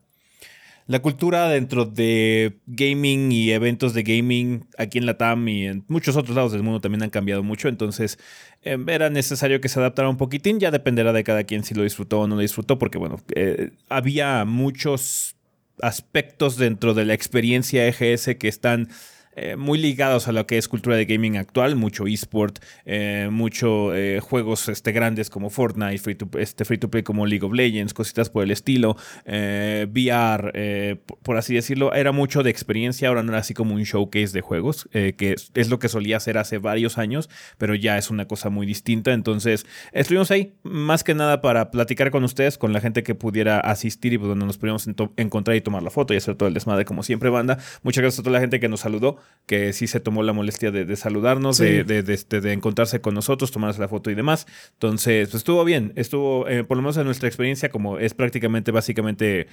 la 0.86 1.00
cultura 1.00 1.48
dentro 1.48 1.86
de 1.86 2.58
gaming 2.66 3.32
y 3.32 3.52
eventos 3.52 3.94
de 3.94 4.02
gaming 4.02 4.66
aquí 4.76 4.98
en 4.98 5.06
la 5.06 5.16
TAM 5.16 5.48
y 5.48 5.66
en 5.66 5.84
muchos 5.88 6.16
otros 6.16 6.36
lados 6.36 6.52
del 6.52 6.62
mundo 6.62 6.80
también 6.80 7.02
han 7.02 7.10
cambiado 7.10 7.42
mucho. 7.42 7.68
Entonces 7.68 8.18
em, 8.62 8.86
era 8.88 9.08
necesario 9.08 9.60
que 9.60 9.68
se 9.68 9.78
adaptara 9.80 10.10
un 10.10 10.18
poquitín. 10.18 10.60
Ya 10.60 10.70
dependerá 10.70 11.12
de 11.12 11.24
cada 11.24 11.44
quien 11.44 11.64
si 11.64 11.74
lo 11.74 11.82
disfrutó 11.82 12.20
o 12.20 12.26
no 12.26 12.34
lo 12.34 12.42
disfrutó, 12.42 12.78
porque 12.78 12.98
bueno, 12.98 13.20
eh, 13.34 13.70
había 13.88 14.44
muchos 14.44 15.36
aspectos 15.80 16.56
dentro 16.56 16.92
de 16.94 17.04
la 17.04 17.14
experiencia 17.14 17.86
EGS 17.88 18.36
que 18.38 18.48
están 18.48 18.88
eh, 19.36 19.56
muy 19.56 19.78
ligados 19.78 20.28
a 20.28 20.32
lo 20.32 20.46
que 20.46 20.58
es 20.58 20.68
cultura 20.68 20.96
de 20.96 21.04
gaming 21.06 21.36
actual, 21.36 21.76
mucho 21.76 22.06
eSport, 22.06 22.58
eh, 22.84 23.28
mucho 23.30 23.94
eh, 23.94 24.20
juegos 24.20 24.68
este, 24.68 24.92
grandes 24.92 25.30
como 25.30 25.50
Fortnite, 25.50 25.98
free 25.98 26.14
to, 26.14 26.28
este, 26.38 26.64
free 26.64 26.78
to 26.78 26.90
play 26.90 27.02
como 27.02 27.26
League 27.26 27.44
of 27.44 27.52
Legends, 27.52 27.94
cositas 27.94 28.30
por 28.30 28.44
el 28.44 28.50
estilo, 28.50 28.96
VR, 29.26 31.00
por 31.22 31.36
así 31.36 31.54
decirlo, 31.54 31.92
era 31.94 32.12
mucho 32.12 32.42
de 32.42 32.50
experiencia, 32.50 33.08
ahora 33.08 33.22
no 33.22 33.32
era 33.32 33.40
así 33.40 33.54
como 33.54 33.74
un 33.74 33.82
showcase 33.82 34.32
de 34.32 34.40
juegos, 34.40 34.88
que 34.92 35.36
es, 35.54 35.68
lo 35.68 35.78
que 35.78 35.88
solía 35.88 36.18
hacer 36.18 36.38
hace 36.38 36.58
varios 36.58 36.98
años, 36.98 37.28
pero 37.58 37.74
ya 37.74 37.98
es 37.98 38.10
una 38.10 38.26
cosa 38.26 38.50
muy 38.50 38.66
distinta, 38.66 39.12
entonces 39.12 39.66
estuvimos 39.92 40.30
ahí 40.30 40.54
más 40.62 41.04
que 41.04 41.14
nada 41.14 41.40
para 41.40 41.70
platicar 41.70 42.10
con 42.10 42.24
ustedes, 42.24 42.58
con 42.58 42.72
la 42.72 42.80
gente 42.80 43.02
que 43.02 43.14
pudiera 43.14 43.58
asistir 43.60 44.12
y 44.12 44.18
pues, 44.18 44.28
donde 44.28 44.46
nos 44.46 44.58
pudiéramos 44.58 44.88
encontrar 45.16 45.56
y 45.56 45.60
tomar 45.60 45.82
la 45.82 45.90
foto 45.90 46.14
y 46.14 46.16
hacer 46.16 46.34
todo 46.36 46.48
el 46.48 46.54
desmadre 46.54 46.84
como 46.84 47.02
siempre, 47.02 47.30
banda. 47.30 47.58
Muchas 47.82 48.02
gracias 48.02 48.20
a 48.20 48.22
toda 48.22 48.34
la 48.34 48.40
gente 48.40 48.60
que 48.60 48.68
nos 48.68 48.80
saludó. 48.80 49.18
Que 49.46 49.72
sí 49.72 49.86
se 49.86 50.00
tomó 50.00 50.22
la 50.22 50.32
molestia 50.32 50.70
de, 50.70 50.96
saludarnos, 50.96 51.58
de, 51.58 52.04
este, 52.08 52.40
de, 52.40 52.52
encontrarse 52.52 53.00
con 53.00 53.14
nosotros, 53.14 53.50
tomarse 53.50 53.80
la 53.80 53.88
foto 53.88 54.10
y 54.10 54.14
demás. 54.14 54.46
Entonces, 54.72 55.28
pues 55.28 55.40
estuvo 55.40 55.64
bien, 55.64 55.92
estuvo, 55.96 56.48
eh, 56.48 56.64
por 56.64 56.76
lo 56.76 56.82
menos 56.82 56.96
en 56.96 57.04
nuestra 57.04 57.28
experiencia, 57.28 57.68
como 57.68 57.98
es 57.98 58.14
prácticamente, 58.14 58.70
básicamente, 58.70 59.48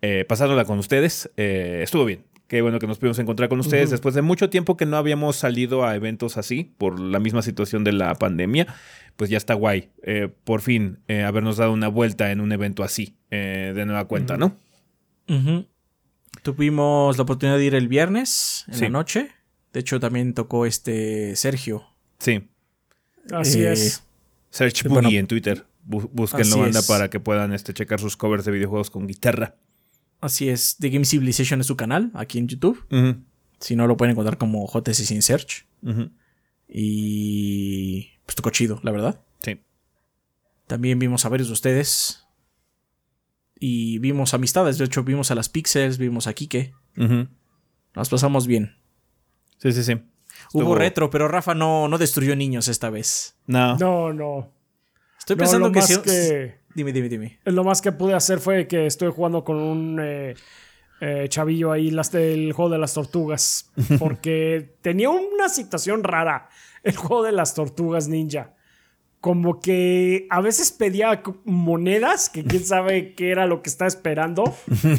eh, 0.00 0.24
pasándola 0.28 0.64
con 0.64 0.78
ustedes, 0.78 1.30
eh, 1.36 1.80
estuvo 1.82 2.04
bien. 2.04 2.24
Qué 2.46 2.62
bueno 2.62 2.80
que 2.80 2.86
nos 2.88 2.98
pudimos 2.98 3.18
encontrar 3.20 3.48
con 3.48 3.60
ustedes 3.60 3.90
después 3.90 4.12
de 4.14 4.22
mucho 4.22 4.50
tiempo 4.50 4.76
que 4.76 4.84
no 4.84 4.96
habíamos 4.96 5.36
salido 5.36 5.84
a 5.84 5.94
eventos 5.94 6.36
así 6.36 6.72
por 6.78 6.98
la 6.98 7.20
misma 7.20 7.42
situación 7.42 7.84
de 7.84 7.92
la 7.92 8.16
pandemia. 8.16 8.66
Pues 9.14 9.30
ya 9.30 9.36
está 9.36 9.54
guay. 9.54 9.90
por 10.42 10.60
fin 10.60 10.98
habernos 11.06 11.58
dado 11.58 11.72
una 11.72 11.86
vuelta 11.86 12.32
en 12.32 12.40
un 12.40 12.50
evento 12.50 12.82
así, 12.82 13.14
de 13.30 13.84
nueva 13.86 14.06
cuenta, 14.08 14.36
¿no? 14.36 14.56
Tuvimos 16.42 17.16
la 17.16 17.22
oportunidad 17.22 17.58
de 17.58 17.64
ir 17.64 17.74
el 17.74 17.88
viernes 17.88 18.64
en 18.68 18.80
la 18.80 18.88
noche. 18.88 19.30
De 19.72 19.80
hecho, 19.80 20.00
también 20.00 20.34
tocó 20.34 20.66
este 20.66 21.36
Sergio. 21.36 21.84
Sí. 22.18 22.48
Así 23.32 23.62
eh, 23.62 23.72
es. 23.72 24.02
Search 24.50 24.84
Boogie 24.84 25.18
en 25.18 25.26
Twitter. 25.26 25.66
Búsquenlo, 25.84 26.58
banda, 26.58 26.82
para 26.82 27.10
que 27.10 27.20
puedan 27.20 27.52
este, 27.52 27.74
checar 27.74 28.00
sus 28.00 28.16
covers 28.16 28.44
de 28.44 28.52
videojuegos 28.52 28.90
con 28.90 29.06
guitarra. 29.06 29.56
Así 30.20 30.48
es. 30.48 30.76
The 30.78 30.90
Game 30.90 31.04
Civilization 31.04 31.60
es 31.60 31.66
su 31.66 31.76
canal 31.76 32.10
aquí 32.14 32.38
en 32.38 32.48
YouTube. 32.48 32.84
Si 33.58 33.76
no, 33.76 33.86
lo 33.86 33.96
pueden 33.96 34.12
encontrar 34.12 34.38
como 34.38 34.66
JC 34.66 34.94
Sin 34.94 35.22
Search. 35.22 35.66
Y 36.68 38.10
pues 38.24 38.36
tocó 38.36 38.50
chido, 38.50 38.80
la 38.82 38.92
verdad. 38.92 39.20
Sí. 39.42 39.60
También 40.66 40.98
vimos 40.98 41.24
a 41.24 41.28
varios 41.28 41.48
de 41.48 41.54
ustedes 41.54 42.24
y 43.60 43.98
vimos 43.98 44.34
amistades. 44.34 44.78
De 44.78 44.86
hecho, 44.86 45.04
vimos 45.04 45.30
a 45.30 45.36
las 45.36 45.48
Pixels, 45.48 45.98
vimos 45.98 46.26
a 46.26 46.32
Kike. 46.32 46.72
Nos 46.96 48.08
pasamos 48.08 48.46
bien. 48.46 48.74
Sí, 49.58 49.72
sí, 49.72 49.84
sí. 49.84 50.00
Hubo 50.54 50.74
retro, 50.74 51.10
pero 51.10 51.28
Rafa 51.28 51.54
no, 51.54 51.86
no 51.86 51.98
destruyó 51.98 52.34
niños 52.34 52.66
esta 52.66 52.88
vez. 52.90 53.36
No. 53.46 53.76
No, 53.76 54.12
no. 54.12 54.52
Estoy 55.18 55.36
pensando 55.36 55.70
que, 55.70 55.80
que, 56.02 56.60
Dime, 56.74 56.92
dime, 56.92 57.08
dime. 57.08 57.38
Lo 57.44 57.62
más 57.62 57.82
que 57.82 57.92
pude 57.92 58.14
hacer 58.14 58.40
fue 58.40 58.66
que 58.66 58.86
estoy 58.86 59.12
jugando 59.12 59.44
con 59.44 59.56
un 59.56 60.00
eh, 60.02 60.34
eh, 61.00 61.26
chavillo 61.28 61.72
ahí 61.72 61.90
las 61.90 62.10
del 62.10 62.52
juego 62.52 62.70
de 62.70 62.78
las 62.78 62.94
tortugas. 62.94 63.70
Porque 63.98 64.76
tenía 64.80 65.10
una 65.10 65.50
situación 65.50 66.02
rara 66.02 66.48
el 66.82 66.96
juego 66.96 67.22
de 67.22 67.32
las 67.32 67.54
tortugas 67.54 68.08
ninja 68.08 68.54
como 69.20 69.60
que 69.60 70.26
a 70.30 70.40
veces 70.40 70.72
pedía 70.72 71.22
monedas, 71.44 72.30
que 72.30 72.44
quién 72.44 72.64
sabe 72.64 73.14
qué 73.16 73.30
era 73.30 73.46
lo 73.46 73.62
que 73.62 73.70
está 73.70 73.86
esperando. 73.86 74.44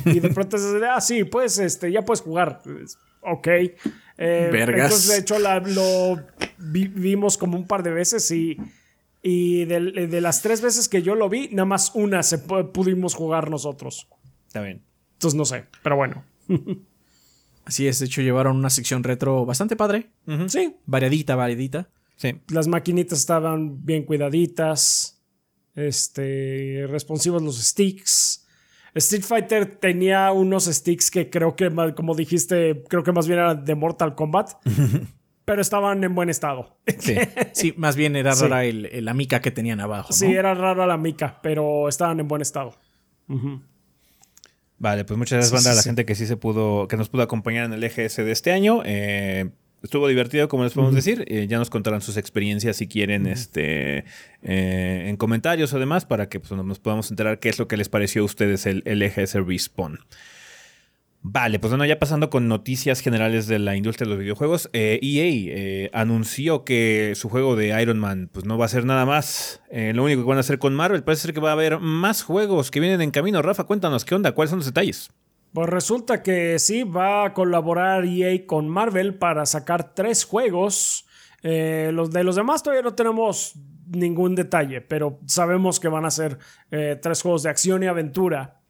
Y 0.06 0.20
de 0.20 0.30
pronto 0.30 0.58
se 0.58 0.74
decía, 0.74 0.96
ah, 0.96 1.02
sí, 1.02 1.24
pues 1.24 1.58
este, 1.58 1.92
ya 1.92 2.04
puedes 2.04 2.22
jugar. 2.22 2.62
Ok. 3.22 3.48
Eh, 3.48 3.72
entonces, 4.18 5.08
de 5.08 5.18
hecho, 5.18 5.38
lo 5.40 6.24
vimos 6.58 7.38
como 7.38 7.58
un 7.58 7.66
par 7.66 7.82
de 7.82 7.92
veces 7.92 8.30
y, 8.30 8.58
y 9.24 9.66
de, 9.66 10.22
las 10.22 10.42
tres 10.44 10.62
veces 10.62 10.88
que 10.88 11.02
yo 11.02 11.16
lo 11.16 11.28
vi, 11.28 11.50
nada 11.52 11.66
más 11.66 11.92
una 11.96 12.22
se 12.22 12.38
pudimos 12.38 13.16
jugar 13.16 13.50
nosotros. 13.50 14.08
Está 14.46 14.62
bien. 14.62 14.84
Entonces, 15.14 15.38
no 15.38 15.46
sé, 15.46 15.66
pero 15.82 15.96
bueno. 15.96 16.24
Así 17.66 17.88
es, 17.88 18.00
de 18.00 18.06
hecho, 18.06 18.22
llevaron 18.22 18.58
una 18.58 18.70
sección 18.70 19.04
retro 19.04 19.46
bastante 19.46 19.76
padre. 19.76 20.12
Sí. 20.48 20.76
Variadita, 20.86 21.36
variadita. 21.36 21.90
Las 22.50 22.68
maquinitas 22.68 23.20
estaban 23.20 23.86
bien 23.86 24.04
cuidaditas. 24.04 25.22
Este, 25.76 26.86
responsivos 26.90 27.42
los 27.42 27.58
sticks. 27.58 28.48
Street 28.94 29.24
Fighter 29.24 29.78
tenía 29.80 30.32
unos 30.32 30.66
sticks 30.66 31.10
que 31.10 31.30
creo 31.30 31.56
que, 31.56 31.72
como 31.96 32.14
dijiste, 32.14 32.84
creo 32.90 33.04
que 33.04 33.12
más 33.14 33.28
bien 33.28 33.40
eran 33.40 33.64
de 33.64 33.76
Mortal 33.76 34.16
Kombat. 34.16 34.52
pero 35.46 35.62
estaban 35.62 36.04
en 36.04 36.16
buen 36.16 36.30
estado. 36.30 36.78
Sí, 37.52 37.74
más 37.76 37.96
bien 37.96 38.16
era 38.16 38.34
rara 38.40 38.64
el, 38.64 39.04
la 39.04 39.14
mica 39.14 39.42
que 39.42 39.52
tenían 39.52 39.80
abajo. 39.82 40.14
Sí, 40.14 40.28
era 40.28 40.54
rara 40.54 40.86
la 40.86 40.98
mica, 40.98 41.40
pero 41.44 41.90
estaban 41.90 42.20
en 42.20 42.28
buen 42.28 42.42
estado. 42.42 42.76
Vale, 44.78 45.06
pues 45.06 45.18
muchas 45.18 45.38
gracias, 45.38 45.52
banda, 45.52 45.72
a 45.72 45.76
la 45.76 45.84
gente 45.84 46.06
que 46.06 46.16
sí 46.16 46.26
se 46.26 46.38
pudo, 46.38 46.88
que 46.88 46.98
nos 46.98 47.10
pudo 47.10 47.24
acompañar 47.24 47.66
en 47.66 47.74
el 47.74 47.84
EGS 47.84 48.18
de 48.18 48.32
este 48.32 48.52
año. 48.52 48.82
Eh, 48.86 49.50
estuvo 49.84 50.08
divertido, 50.08 50.48
como 50.48 50.64
les 50.64 50.74
podemos 50.74 50.96
decir. 50.96 51.26
Eh, 51.28 51.48
ya 51.48 51.58
nos 51.58 51.70
contarán 51.70 52.02
sus 52.02 52.18
experiencias 52.18 52.78
si 52.78 52.88
quieren 52.88 53.28
este, 53.28 54.06
eh, 54.44 55.06
en 55.08 55.18
comentarios 55.18 55.74
o 55.74 55.80
demás 55.80 56.06
para 56.06 56.30
que 56.30 56.40
pues, 56.40 56.52
nos 56.52 56.80
podamos 56.80 57.10
enterar 57.10 57.40
qué 57.40 57.50
es 57.50 57.60
lo 57.60 57.68
que 57.68 57.78
les 57.78 57.90
pareció 57.90 58.22
a 58.22 58.26
ustedes 58.26 58.66
el, 58.66 58.84
el 58.86 59.02
eje 59.02 59.24
ese 59.24 59.42
Respawn. 59.42 60.00
Vale, 61.24 61.60
pues 61.60 61.70
bueno, 61.70 61.86
ya 61.86 62.00
pasando 62.00 62.32
con 62.32 62.48
noticias 62.48 63.00
generales 63.00 63.46
de 63.46 63.60
la 63.60 63.76
industria 63.76 64.06
de 64.06 64.10
los 64.10 64.20
videojuegos, 64.20 64.70
EA 64.74 65.00
eh, 65.04 65.84
e 65.86 65.92
anunció 65.94 66.64
que 66.64 67.14
su 67.16 67.30
juego 67.30 67.56
de 67.56 67.80
Iron 67.80 68.00
Man 68.00 68.28
pues 68.32 68.46
no 68.46 68.58
va 68.58 68.66
a 68.66 68.70
ser 68.70 68.86
nada 68.86 69.06
más. 69.06 69.62
lo 69.72 70.04
único 70.04 70.24
que 70.24 70.28
van 70.28 70.38
a 70.38 70.42
hacer 70.42 70.58
con 70.58 70.74
Marvel 70.74 71.04
parece 71.04 71.24
ser 71.24 71.34
que 71.36 71.40
va 71.40 71.50
a 71.50 71.54
haber 71.54 71.80
más 71.80 72.24
juegos 72.24 72.72
que 72.72 72.80
vienen 72.80 73.02
en 73.02 73.12
camino. 73.12 73.44
Rafa, 73.44 73.66
cuéntanos, 73.66 74.04
¿qué 74.04 74.16
onda? 74.16 74.32
¿Cuáles 74.32 74.50
son 74.50 74.60
los 74.60 74.66
detalles? 74.66 75.12
Pues 75.54 75.70
resulta 75.70 76.24
que 76.24 76.60
sí, 76.60 76.84
va 76.84 77.26
a 77.26 77.34
colaborar 77.34 78.06
EA 78.06 78.46
con 78.46 78.70
Marvel 78.70 79.16
para 79.16 79.46
sacar 79.46 79.94
tres 79.94 80.24
juegos. 80.24 81.06
Eh, 81.44 81.92
los 81.94 82.12
de 82.12 82.24
los 82.24 82.38
demás 82.38 82.64
todavía 82.64 82.84
no 82.84 82.96
tenemos 82.96 83.54
ningún 83.88 84.36
detalle, 84.36 84.80
pero 84.80 85.20
sabemos 85.26 85.80
que 85.80 85.90
van 85.90 86.06
a 86.06 86.12
ser 86.12 86.38
eh, 86.70 86.98
tres 87.02 87.22
juegos 87.22 87.44
de 87.44 87.50
acción 87.50 87.84
y 87.84 87.88
aventura 87.88 88.62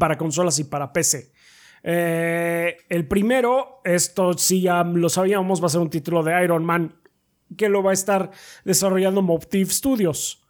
para 0.00 0.18
consolas 0.18 0.58
y 0.58 0.64
para 0.64 0.92
PC. 0.92 1.32
Eh, 1.84 2.76
el 2.88 3.06
primero, 3.06 3.80
esto 3.84 4.32
sí 4.36 4.62
ya 4.62 4.82
lo 4.82 5.08
sabíamos, 5.08 5.62
va 5.62 5.66
a 5.66 5.70
ser 5.70 5.80
un 5.80 5.90
título 5.90 6.24
de 6.24 6.42
Iron 6.42 6.64
Man 6.64 6.96
que 7.56 7.68
lo 7.68 7.82
va 7.82 7.92
a 7.92 7.94
estar 7.94 8.30
desarrollando 8.64 9.22
Motive 9.22 9.70
Studios. 9.70 10.44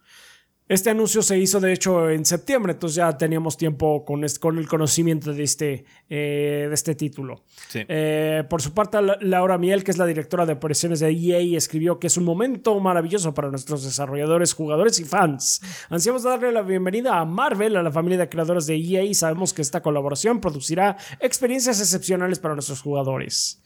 Este 0.69 0.91
anuncio 0.91 1.23
se 1.23 1.35
hizo 1.35 1.59
de 1.59 1.73
hecho 1.73 2.11
en 2.11 2.23
septiembre, 2.23 2.73
entonces 2.73 2.97
ya 2.97 3.17
teníamos 3.17 3.57
tiempo 3.57 4.05
con, 4.05 4.23
con 4.39 4.59
el 4.59 4.67
conocimiento 4.67 5.33
de 5.33 5.41
este, 5.41 5.83
eh, 6.07 6.67
de 6.69 6.73
este 6.75 6.93
título. 6.93 7.41
Eh, 7.73 8.43
por 8.47 8.61
su 8.61 8.71
parte, 8.71 8.99
Laura 9.21 9.57
Miel, 9.57 9.83
que 9.83 9.89
es 9.89 9.97
la 9.97 10.05
directora 10.05 10.45
de 10.45 10.53
operaciones 10.53 10.99
de 10.99 11.09
EA, 11.09 11.57
escribió 11.57 11.97
que 11.97 12.05
es 12.05 12.17
un 12.17 12.23
momento 12.23 12.79
maravilloso 12.79 13.33
para 13.33 13.49
nuestros 13.49 13.83
desarrolladores, 13.83 14.53
jugadores 14.53 14.99
y 14.99 15.05
fans. 15.05 15.59
Ansiamos 15.89 16.21
darle 16.21 16.51
la 16.51 16.61
bienvenida 16.61 17.17
a 17.17 17.25
Marvel, 17.25 17.75
a 17.75 17.81
la 17.81 17.91
familia 17.91 18.19
de 18.19 18.29
creadores 18.29 18.67
de 18.67 18.75
EA, 18.75 19.01
y 19.01 19.15
sabemos 19.15 19.55
que 19.55 19.63
esta 19.63 19.81
colaboración 19.81 20.39
producirá 20.39 20.97
experiencias 21.19 21.79
excepcionales 21.79 22.37
para 22.37 22.53
nuestros 22.53 22.79
jugadores. 22.79 23.59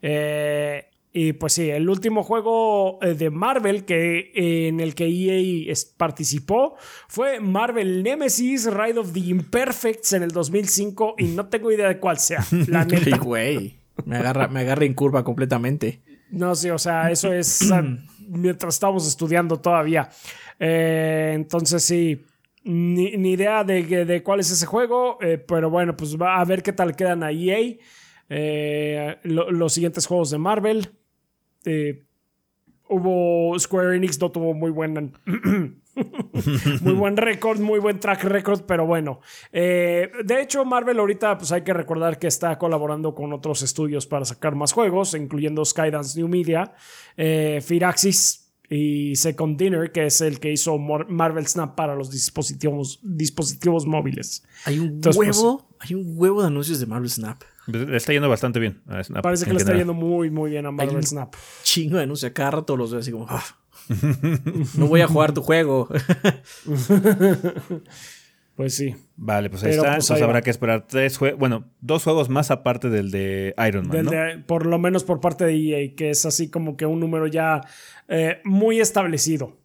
Eh, 0.00 0.86
y 1.18 1.32
pues 1.32 1.54
sí, 1.54 1.70
el 1.70 1.88
último 1.88 2.22
juego 2.22 2.98
eh, 3.00 3.14
de 3.14 3.30
Marvel 3.30 3.86
que, 3.86 4.32
eh, 4.34 4.68
en 4.68 4.80
el 4.80 4.94
que 4.94 5.06
EA 5.06 5.72
participó 5.96 6.76
fue 7.08 7.40
Marvel 7.40 8.02
Nemesis 8.02 8.70
Ride 8.70 8.98
of 8.98 9.14
the 9.14 9.20
Imperfects 9.20 10.12
en 10.12 10.24
el 10.24 10.30
2005 10.32 11.14
y 11.16 11.28
no 11.28 11.46
tengo 11.46 11.72
idea 11.72 11.88
de 11.88 11.98
cuál 12.00 12.18
sea. 12.18 12.44
La 12.68 12.84
neta. 12.84 13.16
güey. 13.16 13.78
Me 14.04 14.18
agarra, 14.18 14.48
me 14.48 14.60
agarra 14.60 14.84
en 14.84 14.92
curva 14.92 15.24
completamente. 15.24 16.02
No, 16.28 16.54
sí, 16.54 16.68
o 16.68 16.76
sea, 16.78 17.10
eso 17.10 17.32
es 17.32 17.66
mientras 18.28 18.74
estábamos 18.74 19.08
estudiando 19.08 19.58
todavía. 19.58 20.10
Eh, 20.60 21.32
entonces 21.34 21.82
sí, 21.82 22.26
ni, 22.62 23.06
idea 23.06 23.64
de, 23.64 24.04
de, 24.04 24.22
cuál 24.22 24.40
es 24.40 24.50
ese 24.50 24.66
juego, 24.66 25.16
pero 25.48 25.70
bueno, 25.70 25.96
pues 25.96 26.20
va 26.20 26.38
a 26.38 26.44
ver 26.44 26.62
qué 26.62 26.74
tal 26.74 26.94
quedan 26.94 27.22
a 27.22 27.30
EA. 27.30 27.78
los 29.22 29.72
siguientes 29.72 30.06
juegos 30.06 30.28
de 30.30 30.36
Marvel. 30.36 30.90
Este, 31.66 32.06
hubo 32.88 33.58
Square 33.58 33.96
Enix 33.96 34.20
no 34.20 34.30
tuvo 34.30 34.54
muy 34.54 34.70
buen 34.70 35.12
muy 36.82 36.92
buen 36.92 37.16
récord, 37.16 37.58
muy 37.58 37.80
buen 37.80 37.98
track 37.98 38.22
record, 38.24 38.62
pero 38.66 38.86
bueno. 38.86 39.20
Eh, 39.50 40.10
de 40.24 40.42
hecho, 40.42 40.64
Marvel 40.64 41.00
ahorita 41.00 41.38
pues 41.38 41.50
hay 41.50 41.62
que 41.62 41.72
recordar 41.72 42.20
que 42.20 42.28
está 42.28 42.56
colaborando 42.56 43.14
con 43.14 43.32
otros 43.32 43.62
estudios 43.62 44.06
para 44.06 44.24
sacar 44.24 44.54
más 44.54 44.72
juegos, 44.72 45.14
incluyendo 45.14 45.64
Skydance 45.64 46.18
New 46.20 46.28
Media, 46.28 46.72
eh, 47.16 47.60
Firaxis 47.64 48.52
y 48.68 49.16
Second 49.16 49.58
Dinner, 49.58 49.90
que 49.90 50.06
es 50.06 50.20
el 50.20 50.38
que 50.38 50.52
hizo 50.52 50.78
Marvel 50.78 51.46
Snap 51.48 51.74
para 51.74 51.96
los 51.96 52.10
dispositivos, 52.10 53.00
dispositivos 53.02 53.86
móviles. 53.86 54.44
Hay 54.66 54.78
un 54.78 55.00
pues, 55.00 55.16
huevo, 55.16 55.68
hay 55.80 55.94
un 55.94 56.14
huevo 56.16 56.42
de 56.42 56.48
anuncios 56.48 56.78
de 56.78 56.86
Marvel 56.86 57.10
Snap. 57.10 57.42
Le 57.66 57.96
está 57.96 58.12
yendo 58.12 58.28
bastante 58.28 58.60
bien 58.60 58.82
a 58.86 59.02
Snap. 59.02 59.22
Parece 59.22 59.44
que 59.44 59.52
le 59.52 59.58
está 59.58 59.74
yendo 59.74 59.94
muy, 59.94 60.30
muy 60.30 60.50
bien 60.50 60.66
a 60.66 60.70
Marvel 60.70 61.04
Snap. 61.04 61.34
Chingo 61.62 61.96
de 61.96 62.04
anuncios. 62.04 62.32
Cada 62.32 62.52
rato 62.52 62.76
los 62.76 62.90
veo 62.90 63.00
así 63.00 63.10
como. 63.10 63.26
Ah, 63.28 63.42
no 64.76 64.86
voy 64.86 65.00
a 65.00 65.08
jugar 65.08 65.32
tu 65.32 65.42
juego. 65.42 65.88
pues 68.54 68.74
sí. 68.74 68.94
Vale, 69.16 69.50
pues 69.50 69.64
ahí 69.64 69.70
está. 69.70 69.94
Pues, 69.94 70.04
Entonces 70.04 70.22
habrá 70.22 70.42
que 70.42 70.50
esperar 70.50 70.86
tres 70.86 71.18
juegos. 71.18 71.38
Bueno, 71.38 71.64
dos 71.80 72.04
juegos 72.04 72.28
más 72.28 72.50
aparte 72.50 72.88
del 72.88 73.10
de 73.10 73.54
Iron 73.66 73.88
Man. 73.88 74.44
por 74.46 74.66
lo 74.66 74.78
menos 74.78 75.04
por 75.04 75.20
parte 75.20 75.44
de 75.44 75.54
EA, 75.56 75.94
que 75.96 76.10
es 76.10 76.24
así 76.24 76.50
como 76.50 76.76
que 76.76 76.86
un 76.86 77.00
número 77.00 77.26
ya 77.26 77.62
eh, 78.08 78.40
muy 78.44 78.80
establecido. 78.80 79.56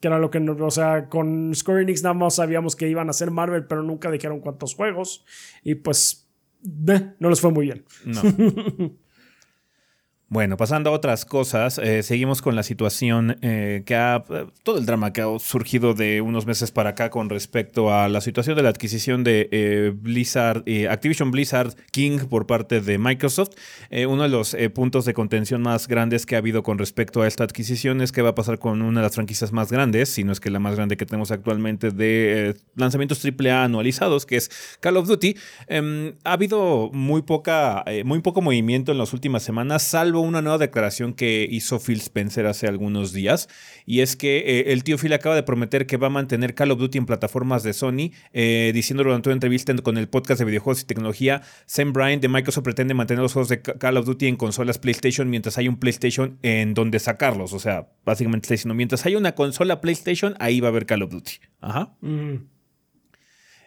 Que 0.00 0.06
era 0.06 0.20
lo 0.20 0.30
que, 0.30 0.38
o 0.38 0.70
sea, 0.70 1.08
con 1.08 1.52
Square 1.54 1.82
Enix 1.82 2.04
nada 2.04 2.14
más 2.14 2.36
sabíamos 2.36 2.76
que 2.76 2.88
iban 2.88 3.10
a 3.10 3.12
ser 3.12 3.32
Marvel, 3.32 3.66
pero 3.66 3.82
nunca 3.82 4.12
dijeron 4.12 4.38
cuántos 4.38 4.76
juegos. 4.76 5.24
Y 5.64 5.74
pues 5.74 6.27
no 6.62 7.30
les 7.30 7.40
fue 7.40 7.50
muy 7.50 7.66
bien. 7.66 7.84
No. 8.04 8.22
Bueno, 10.30 10.58
pasando 10.58 10.90
a 10.90 10.92
otras 10.92 11.24
cosas, 11.24 11.78
eh, 11.78 12.02
seguimos 12.02 12.42
con 12.42 12.54
la 12.54 12.62
situación 12.62 13.38
eh, 13.40 13.82
que 13.86 13.96
ha, 13.96 14.22
eh, 14.28 14.44
todo 14.62 14.76
el 14.76 14.84
drama 14.84 15.10
que 15.10 15.22
ha 15.22 15.38
surgido 15.38 15.94
de 15.94 16.20
unos 16.20 16.44
meses 16.44 16.70
para 16.70 16.90
acá 16.90 17.08
con 17.08 17.30
respecto 17.30 17.94
a 17.94 18.10
la 18.10 18.20
situación 18.20 18.54
de 18.54 18.62
la 18.62 18.68
adquisición 18.68 19.24
de 19.24 19.94
Blizzard, 19.96 20.64
Activision 20.90 21.30
Blizzard 21.30 21.74
King 21.92 22.18
por 22.28 22.46
parte 22.46 22.82
de 22.82 22.98
Microsoft. 22.98 23.52
uno 23.90 24.24
de 24.24 24.28
los 24.28 24.54
puntos 24.74 25.06
de 25.06 25.14
contención 25.14 25.62
más 25.62 25.88
grandes 25.88 26.26
que 26.26 26.34
ha 26.34 26.38
habido 26.38 26.62
con 26.62 26.76
respecto 26.76 27.22
a 27.22 27.26
esta 27.26 27.44
adquisición 27.44 28.02
es 28.02 28.12
qué 28.12 28.20
va 28.20 28.30
a 28.30 28.34
pasar 28.34 28.58
con 28.58 28.82
una 28.82 29.00
de 29.00 29.06
las 29.06 29.14
franquicias 29.14 29.52
más 29.52 29.72
grandes, 29.72 30.10
si 30.10 30.24
no 30.24 30.32
es 30.32 30.40
que 30.40 30.50
la 30.50 30.58
más 30.58 30.76
grande 30.76 30.98
que 30.98 31.06
tenemos 31.06 31.30
actualmente 31.30 31.90
de 31.90 32.54
lanzamientos 32.74 33.24
AAA 33.24 33.64
anualizados, 33.64 34.26
que 34.26 34.36
es 34.36 34.50
Call 34.80 34.98
of 34.98 35.08
Duty. 35.08 35.36
Em, 35.68 36.16
ha 36.24 36.32
habido 36.34 36.90
muy 36.92 37.22
poca, 37.22 37.82
muy 38.04 38.20
poco 38.20 38.42
movimiento 38.42 38.92
en 38.92 38.98
las 38.98 39.14
últimas 39.14 39.42
semanas, 39.42 39.82
salvo 39.82 40.17
una 40.20 40.42
nueva 40.42 40.58
declaración 40.58 41.14
que 41.14 41.46
hizo 41.50 41.78
Phil 41.78 41.98
Spencer 41.98 42.46
hace 42.46 42.66
algunos 42.66 43.12
días, 43.12 43.48
y 43.86 44.00
es 44.00 44.16
que 44.16 44.38
eh, 44.38 44.72
el 44.72 44.84
tío 44.84 44.98
Phil 44.98 45.12
acaba 45.12 45.34
de 45.34 45.42
prometer 45.42 45.86
que 45.86 45.96
va 45.96 46.08
a 46.08 46.10
mantener 46.10 46.54
Call 46.54 46.70
of 46.70 46.78
Duty 46.78 46.98
en 46.98 47.06
plataformas 47.06 47.62
de 47.62 47.72
Sony, 47.72 48.12
eh, 48.32 48.72
diciendo 48.74 49.04
durante 49.04 49.28
una 49.28 49.34
entrevista 49.34 49.74
con 49.76 49.98
el 49.98 50.08
podcast 50.08 50.38
de 50.38 50.44
videojuegos 50.44 50.82
y 50.82 50.86
tecnología, 50.86 51.42
Sam 51.66 51.92
Bryant 51.92 52.22
de 52.22 52.28
Microsoft 52.28 52.64
pretende 52.64 52.94
mantener 52.94 53.22
los 53.22 53.32
juegos 53.32 53.48
de 53.48 53.60
Call 53.60 53.96
of 53.96 54.06
Duty 54.06 54.26
en 54.26 54.36
consolas 54.36 54.78
PlayStation 54.78 55.28
mientras 55.30 55.58
hay 55.58 55.68
un 55.68 55.78
PlayStation 55.78 56.38
en 56.42 56.74
donde 56.74 56.98
sacarlos, 56.98 57.52
o 57.52 57.58
sea, 57.58 57.88
básicamente 58.04 58.46
está 58.46 58.54
diciendo, 58.54 58.74
mientras 58.74 59.04
hay 59.06 59.16
una 59.16 59.34
consola 59.34 59.80
PlayStation, 59.80 60.34
ahí 60.38 60.60
va 60.60 60.68
a 60.68 60.70
haber 60.70 60.86
Call 60.86 61.02
of 61.02 61.10
Duty. 61.10 61.32
Ajá. 61.60 61.94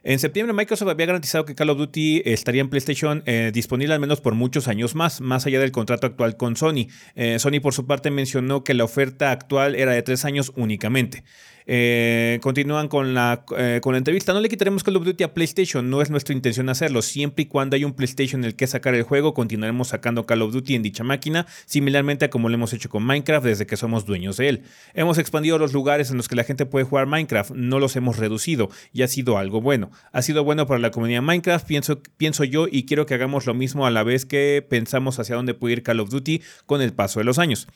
En 0.03 0.17
septiembre 0.17 0.53
Microsoft 0.53 0.89
había 0.89 1.05
garantizado 1.05 1.45
que 1.45 1.53
Call 1.53 1.69
of 1.69 1.77
Duty 1.77 2.23
estaría 2.25 2.61
en 2.61 2.69
PlayStation 2.69 3.21
eh, 3.27 3.51
disponible 3.53 3.93
al 3.93 3.99
menos 3.99 4.19
por 4.19 4.33
muchos 4.33 4.67
años 4.67 4.95
más, 4.95 5.21
más 5.21 5.45
allá 5.45 5.59
del 5.59 5.71
contrato 5.71 6.07
actual 6.07 6.37
con 6.37 6.55
Sony. 6.55 6.87
Eh, 7.13 7.37
Sony 7.37 7.59
por 7.61 7.75
su 7.75 7.85
parte 7.85 8.09
mencionó 8.09 8.63
que 8.63 8.73
la 8.73 8.83
oferta 8.83 9.29
actual 9.29 9.75
era 9.75 9.91
de 9.91 10.01
tres 10.01 10.25
años 10.25 10.53
únicamente. 10.55 11.23
Eh, 11.65 12.39
continúan 12.41 12.87
con 12.87 13.13
la, 13.13 13.43
eh, 13.57 13.79
con 13.81 13.93
la 13.93 13.97
entrevista. 13.97 14.33
No 14.33 14.39
le 14.39 14.49
quitaremos 14.49 14.83
Call 14.83 14.95
of 14.95 15.05
Duty 15.05 15.23
a 15.23 15.33
PlayStation, 15.33 15.89
no 15.89 16.01
es 16.01 16.09
nuestra 16.09 16.33
intención 16.33 16.69
hacerlo. 16.69 17.01
Siempre 17.01 17.43
y 17.43 17.45
cuando 17.45 17.75
hay 17.75 17.83
un 17.83 17.93
PlayStation 17.93 18.41
en 18.41 18.45
el 18.45 18.55
que 18.55 18.67
sacar 18.67 18.95
el 18.95 19.03
juego, 19.03 19.33
continuaremos 19.33 19.89
sacando 19.89 20.25
Call 20.25 20.41
of 20.41 20.53
Duty 20.53 20.75
en 20.75 20.83
dicha 20.83 21.03
máquina, 21.03 21.45
similarmente 21.65 22.25
a 22.25 22.29
como 22.29 22.49
lo 22.49 22.55
hemos 22.55 22.73
hecho 22.73 22.89
con 22.89 23.03
Minecraft 23.03 23.45
desde 23.45 23.65
que 23.65 23.77
somos 23.77 24.05
dueños 24.05 24.37
de 24.37 24.49
él. 24.49 24.61
Hemos 24.93 25.17
expandido 25.17 25.57
los 25.57 25.73
lugares 25.73 26.11
en 26.11 26.17
los 26.17 26.27
que 26.27 26.35
la 26.35 26.43
gente 26.43 26.65
puede 26.65 26.85
jugar 26.85 27.07
Minecraft, 27.07 27.51
no 27.51 27.79
los 27.79 27.95
hemos 27.95 28.17
reducido 28.17 28.69
y 28.93 29.03
ha 29.03 29.07
sido 29.07 29.37
algo 29.37 29.61
bueno. 29.61 29.91
Ha 30.11 30.21
sido 30.21 30.43
bueno 30.43 30.67
para 30.67 30.79
la 30.79 30.91
comunidad 30.91 31.21
Minecraft, 31.21 31.65
pienso, 31.65 32.01
pienso 32.17 32.43
yo, 32.43 32.67
y 32.69 32.85
quiero 32.85 33.05
que 33.05 33.13
hagamos 33.13 33.45
lo 33.45 33.53
mismo 33.53 33.85
a 33.85 33.91
la 33.91 34.03
vez 34.03 34.25
que 34.25 34.65
pensamos 34.67 35.19
hacia 35.19 35.35
dónde 35.35 35.53
puede 35.53 35.73
ir 35.73 35.83
Call 35.83 35.99
of 35.99 36.09
Duty 36.09 36.41
con 36.65 36.81
el 36.81 36.93
paso 36.93 37.19
de 37.19 37.25
los 37.25 37.39
años. 37.39 37.67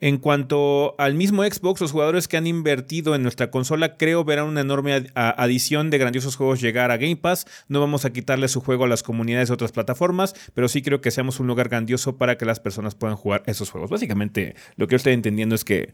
En 0.00 0.18
cuanto 0.18 0.94
al 0.98 1.14
mismo 1.14 1.44
Xbox, 1.44 1.80
los 1.80 1.92
jugadores 1.92 2.28
que 2.28 2.36
han 2.36 2.46
invertido 2.46 3.14
en 3.14 3.22
nuestra 3.30 3.52
consola, 3.52 3.96
creo 3.96 4.24
verán 4.24 4.46
una 4.46 4.60
enorme 4.60 5.06
adición 5.14 5.88
de 5.88 5.98
grandiosos 5.98 6.34
juegos 6.34 6.60
llegar 6.60 6.90
a 6.90 6.96
Game 6.96 7.14
Pass. 7.14 7.46
No 7.68 7.78
vamos 7.78 8.04
a 8.04 8.12
quitarle 8.12 8.48
su 8.48 8.60
juego 8.60 8.86
a 8.86 8.88
las 8.88 9.04
comunidades 9.04 9.48
de 9.48 9.54
otras 9.54 9.70
plataformas, 9.70 10.34
pero 10.52 10.66
sí 10.66 10.82
creo 10.82 11.00
que 11.00 11.12
seamos 11.12 11.38
un 11.38 11.46
lugar 11.46 11.68
grandioso 11.68 12.16
para 12.16 12.36
que 12.36 12.44
las 12.44 12.58
personas 12.58 12.96
puedan 12.96 13.16
jugar 13.16 13.44
esos 13.46 13.70
juegos. 13.70 13.88
Básicamente, 13.88 14.56
lo 14.74 14.88
que 14.88 14.94
yo 14.94 14.96
estoy 14.96 15.12
entendiendo 15.12 15.54
es 15.54 15.64
que 15.64 15.92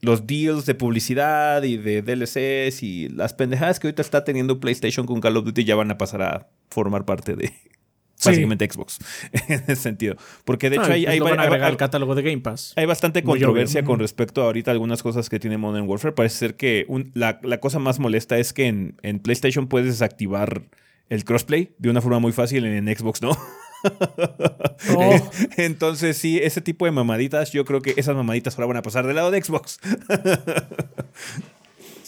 los 0.00 0.26
deals 0.26 0.66
de 0.66 0.74
publicidad 0.74 1.62
y 1.62 1.76
de 1.76 2.02
DLCs 2.02 2.82
y 2.82 3.10
las 3.10 3.32
pendejadas 3.32 3.78
que 3.78 3.86
ahorita 3.86 4.02
está 4.02 4.24
teniendo 4.24 4.58
PlayStation 4.58 5.06
con 5.06 5.20
Call 5.20 5.36
of 5.36 5.44
Duty 5.44 5.62
ya 5.62 5.76
van 5.76 5.92
a 5.92 5.98
pasar 5.98 6.22
a 6.22 6.48
formar 6.68 7.04
parte 7.04 7.36
de, 7.36 7.52
básicamente 8.26 8.68
Xbox 8.70 8.98
en 9.32 9.62
ese 9.62 9.76
sentido. 9.76 10.16
Porque 10.44 10.70
de 10.70 10.76
hecho 10.76 10.92
hay, 10.92 11.06
hay, 11.06 11.18
el 11.18 11.76
catálogo 11.76 12.14
de 12.14 12.22
Game 12.22 12.38
Pass. 12.38 12.72
Hay 12.76 12.86
bastante 12.86 13.22
controversia 13.22 13.84
con 13.84 13.98
respecto 13.98 14.42
a 14.42 14.46
ahorita 14.46 14.70
algunas 14.70 15.02
cosas 15.02 15.28
que 15.28 15.38
tiene 15.38 15.58
Modern 15.58 15.88
Warfare. 15.88 16.14
Parece 16.14 16.36
ser 16.36 16.56
que 16.56 16.86
la, 17.14 17.40
cosa 17.60 17.78
más 17.78 17.98
molesta 17.98 18.38
es 18.38 18.52
que 18.52 18.66
en, 18.66 19.20
PlayStation 19.20 19.66
puedes 19.66 19.88
desactivar 19.88 20.62
el 21.08 21.24
crossplay 21.24 21.74
de 21.78 21.90
una 21.90 22.00
forma 22.00 22.18
muy 22.18 22.32
fácil, 22.32 22.64
en, 22.64 22.96
Xbox 22.96 23.22
no. 23.22 23.36
Oh. 24.96 25.30
Entonces, 25.56 26.16
sí, 26.16 26.40
ese 26.42 26.60
tipo 26.60 26.86
de 26.86 26.90
mamaditas, 26.90 27.52
yo 27.52 27.64
creo 27.64 27.80
que 27.82 27.94
esas 27.96 28.16
mamaditas 28.16 28.54
ahora 28.56 28.66
van 28.66 28.76
a 28.78 28.82
pasar 28.82 29.06
del 29.06 29.14
lado 29.14 29.30
de 29.30 29.40
Xbox. 29.40 29.78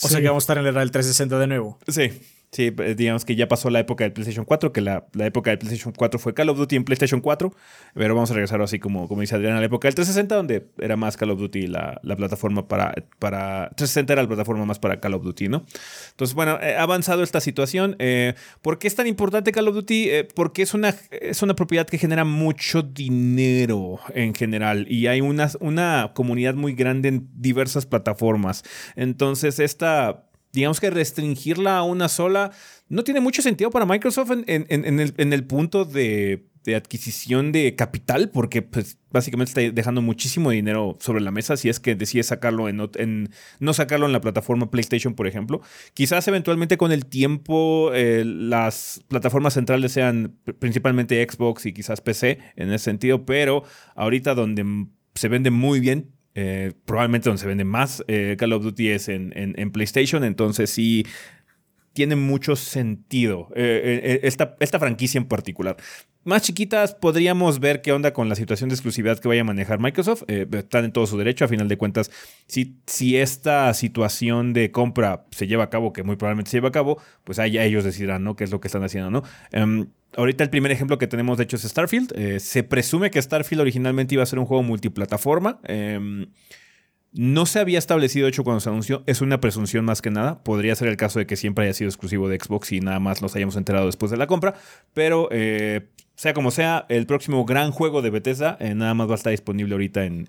o 0.03 0.09
sea 0.09 0.21
que 0.21 0.27
vamos 0.27 0.43
a 0.43 0.45
estar 0.45 0.59
en 0.59 0.65
el 0.65 0.71
era 0.71 0.81
del 0.81 0.91
360 0.91 1.39
de 1.39 1.47
nuevo. 1.47 1.79
Sí. 1.87 2.11
Sí, 2.51 2.73
eh, 2.79 2.95
digamos 2.97 3.27
que 3.27 3.37
ya 3.37 3.47
pasó 3.47 3.69
la 3.69 3.81
época 3.81 4.05
del 4.05 4.15
PlayStation 4.15 4.47
4, 4.47 4.73
que 4.73 4.81
la, 4.81 5.05
época 5.19 5.51
del 5.51 5.59
PlayStation 5.59 5.93
4 5.93 6.19
fue 6.19 6.33
Call 6.33 6.49
of 6.49 6.57
Duty 6.57 6.77
en 6.77 6.85
PlayStation 6.85 7.21
4, 7.21 7.53
pero 7.95 8.15
vamos 8.15 8.31
a 8.31 8.35
regresar 8.35 8.63
así 8.63 8.79
como, 8.79 9.07
como 9.07 9.21
dice 9.21 9.35
Adrián 9.35 9.55
a 9.57 9.61
la 9.61 9.67
época 9.67 9.87
del 9.87 9.95
360, 9.95 10.35
donde 10.35 10.71
era 10.79 10.97
más 10.97 11.19
Call 11.19 11.31
of 11.31 11.39
Duty 11.39 11.67
la, 11.67 12.01
la 12.03 12.17
plataforma 12.17 12.67
para, 12.67 12.95
para... 13.19 13.69
360 13.77 14.15
era 14.15 14.23
la 14.23 14.29
plataforma 14.29 14.65
más 14.65 14.79
para 14.79 14.99
Call 14.99 15.13
of 15.15 15.25
Duty, 15.25 15.49
¿no? 15.49 15.67
Entonces, 16.11 16.35
bueno, 16.35 16.59
eh, 16.63 16.75
ha 16.75 16.83
avanzado 16.83 17.23
esta 17.23 17.41
situación. 17.41 17.97
Eh, 17.99 18.35
¿Por 18.63 18.79
qué 18.79 18.89
es 18.89 18.95
tan 18.95 19.07
importante 19.07 19.53
Call 19.53 19.69
of 19.69 19.75
Duty? 19.75 20.09
porque 20.35 20.63
es 20.63 20.75
una, 20.75 20.95
es 21.11 21.43
una 21.43 21.55
propiedad 21.55 21.87
que 21.87 21.99
genera 21.99 22.25
mucho 22.25 22.83
dinero 22.83 24.01
en 24.15 24.35
general 24.35 24.87
y 24.89 25.07
hay 25.07 25.21
una, 25.21 25.51
una 25.61 26.13
comunidad 26.15 26.55
muy 26.55 26.75
grande 26.75 27.09
en 27.09 27.29
diversas 27.35 27.85
plataformas. 27.87 28.65
Entonces, 28.97 29.59
esta 29.59 30.28
digamos 30.53 30.81
que 30.81 30.91
restringirla 30.91 31.79
a 31.79 31.83
una 31.83 32.09
sola 32.09 32.53
no 32.89 33.05
tiene 33.05 33.21
mucho 33.21 33.43
sentido 33.43 33.71
para 33.71 33.87
Microsoft 33.87 34.31
en, 34.47 35.33
el, 35.33 35.45
punto 35.45 35.85
de, 35.85 36.47
adquisición 36.75 37.53
de 37.53 37.75
capital, 37.75 38.31
porque 38.31 38.63
pues, 38.63 38.99
básicamente 39.11 39.51
está 39.51 39.75
dejando 39.75 40.03
muchísimo 40.03 40.51
dinero 40.51 40.97
sobre 41.01 41.21
la 41.21 41.31
mesa 41.31 41.57
si 41.57 41.69
es 41.69 41.81
que 41.81 41.95
decide 41.95 42.23
sacarlo 42.23 42.69
en, 42.69 43.31
no 43.59 43.73
sacarlo 43.75 44.07
en 44.07 44.13
la 44.13 44.21
plataforma 44.21 44.71
PlayStation, 44.71 45.15
por 45.15 45.27
ejemplo. 45.27 45.61
Quizás 45.95 46.27
eventualmente 46.29 46.77
con 46.77 46.93
el 46.93 47.07
tiempo 47.07 47.91
eh, 47.95 48.25
las 48.25 49.03
plataformas 49.09 49.55
centrales 49.55 49.93
sean 49.93 50.37
principalmente 50.59 51.27
Xbox 51.27 51.67
y 51.67 51.73
quizás 51.73 52.01
PC 52.01 52.39
en 52.57 52.73
ese 52.73 52.85
sentido, 52.85 53.27
pero 53.27 53.65
ahorita 53.95 54.35
donde 54.35 54.89
se 55.15 55.29
vende 55.29 55.51
muy 55.51 55.81
bien 55.81 56.18
eh, 56.41 56.71
probablemente 56.85 57.29
donde 57.29 57.41
se 57.41 57.49
vende 57.49 57.65
más 57.65 58.05
eh, 58.07 58.37
Call 58.39 58.53
of 58.53 58.63
Duty 58.63 58.91
es 58.91 59.09
en, 59.09 59.73
PlayStation, 59.73 60.23
entonces 60.23 60.71
sí 60.71 61.05
tiene 61.93 62.17
mucho 62.17 62.57
sentido 62.57 63.49
eh, 63.55 64.21
esta, 64.23 64.57
esta, 64.61 64.79
franquicia 64.79 65.19
en 65.19 65.27
particular. 65.27 65.77
Más 66.25 66.43
chiquitas 66.43 66.95
podríamos 66.95 67.61
ver 67.61 67.81
qué 67.81 67.93
onda 67.93 68.13
con 68.13 68.29
la 68.29 68.35
situación 68.35 68.69
de 68.69 68.75
exclusividad 68.75 69.19
que 69.19 69.29
vaya 69.29 69.41
a 69.41 69.45
manejar 69.45 69.79
Microsoft. 69.81 70.25
están 70.29 70.85
en 70.85 70.93
todo 70.93 71.07
su 71.07 71.17
derecho, 71.17 71.45
a 71.45 71.49
final 71.49 71.69
de 71.69 71.79
cuentas, 71.79 72.11
si, 72.47 72.77
si 72.87 73.17
esta 73.17 73.73
situación 73.75 74.53
de 74.53 74.71
compra 74.71 75.25
se 75.31 75.47
lleva 75.47 75.65
a 75.65 75.71
cabo, 75.71 75.93
que 75.93 76.03
muy 76.03 76.17
probablemente 76.17 76.51
se 76.51 76.59
lleva 76.59 76.69
a 76.69 76.73
cabo, 76.73 77.01
pues 77.25 77.39
ahí 77.39 77.59
ellos 77.59 77.85
decidirán, 77.85 78.25
¿no? 78.25 78.37
¿Qué 78.37 78.45
es 78.45 78.51
lo 78.51 78.61
que 78.61 78.69
están 78.69 78.85
haciendo, 78.85 79.11
¿no? 79.11 79.23
Em, 79.53 79.89
Ahorita 80.17 80.43
el 80.43 80.51
primer 80.51 80.73
ejemplo 80.73 80.99
que 80.99 81.07
tenemos 81.07 81.37
de 81.37 81.45
hecho 81.45 81.57
es 81.57 81.63
Starfield. 81.63 82.13
Eh, 82.17 82.41
se 82.41 82.63
presume 82.63 83.11
que 83.11 83.21
Starfield 83.21 83.61
originalmente 83.61 84.15
iba 84.15 84.23
a 84.23 84.27
ser 84.27 84.39
un 84.39 84.47
juego 84.47 84.63
multiplataforma. 84.63 85.61
Em, 85.65 86.27
no 87.13 87.47
se 87.47 87.59
había 87.59 87.79
establecido, 87.79 88.27
de 88.27 88.31
hecho, 88.31 88.45
cuando 88.45 88.61
se 88.61 88.69
anunció. 88.69 89.03
Es 89.07 89.21
una 89.21 89.41
presunción 89.41 89.85
más 89.85 90.03
que 90.03 90.11
nada. 90.11 90.43
Podría 90.43 90.75
ser 90.75 90.89
el 90.89 90.97
caso 90.97 91.19
de 91.19 91.27
que 91.27 91.37
siempre 91.37 91.65
haya 91.65 91.75
sido 91.75 91.89
exclusivo 91.89 92.29
de 92.29 92.39
Xbox 92.39 92.73
y 92.73 92.81
nada 92.81 93.01
más 93.01 93.23
nos 93.23 93.35
hayamos 93.35 93.57
enterado 93.57 93.87
después 93.87 94.11
de 94.11 94.19
la 94.19 94.27
compra. 94.27 94.55
Pero 94.93 95.29
eh, 95.31 95.89
sea 96.17 96.35
como 96.35 96.51
sea, 96.51 96.85
el 96.91 97.07
próximo 97.07 97.45
gran 97.47 97.71
juego 97.71 98.03
de 98.03 98.11
Bethesda 98.11 98.59
eh, 98.61 98.75
nada 98.75 98.93
más 98.93 99.09
va 99.09 99.13
a 99.13 99.17
estar 99.17 99.31
disponible 99.31 99.75
ahorita 99.75 100.05
en, 100.05 100.27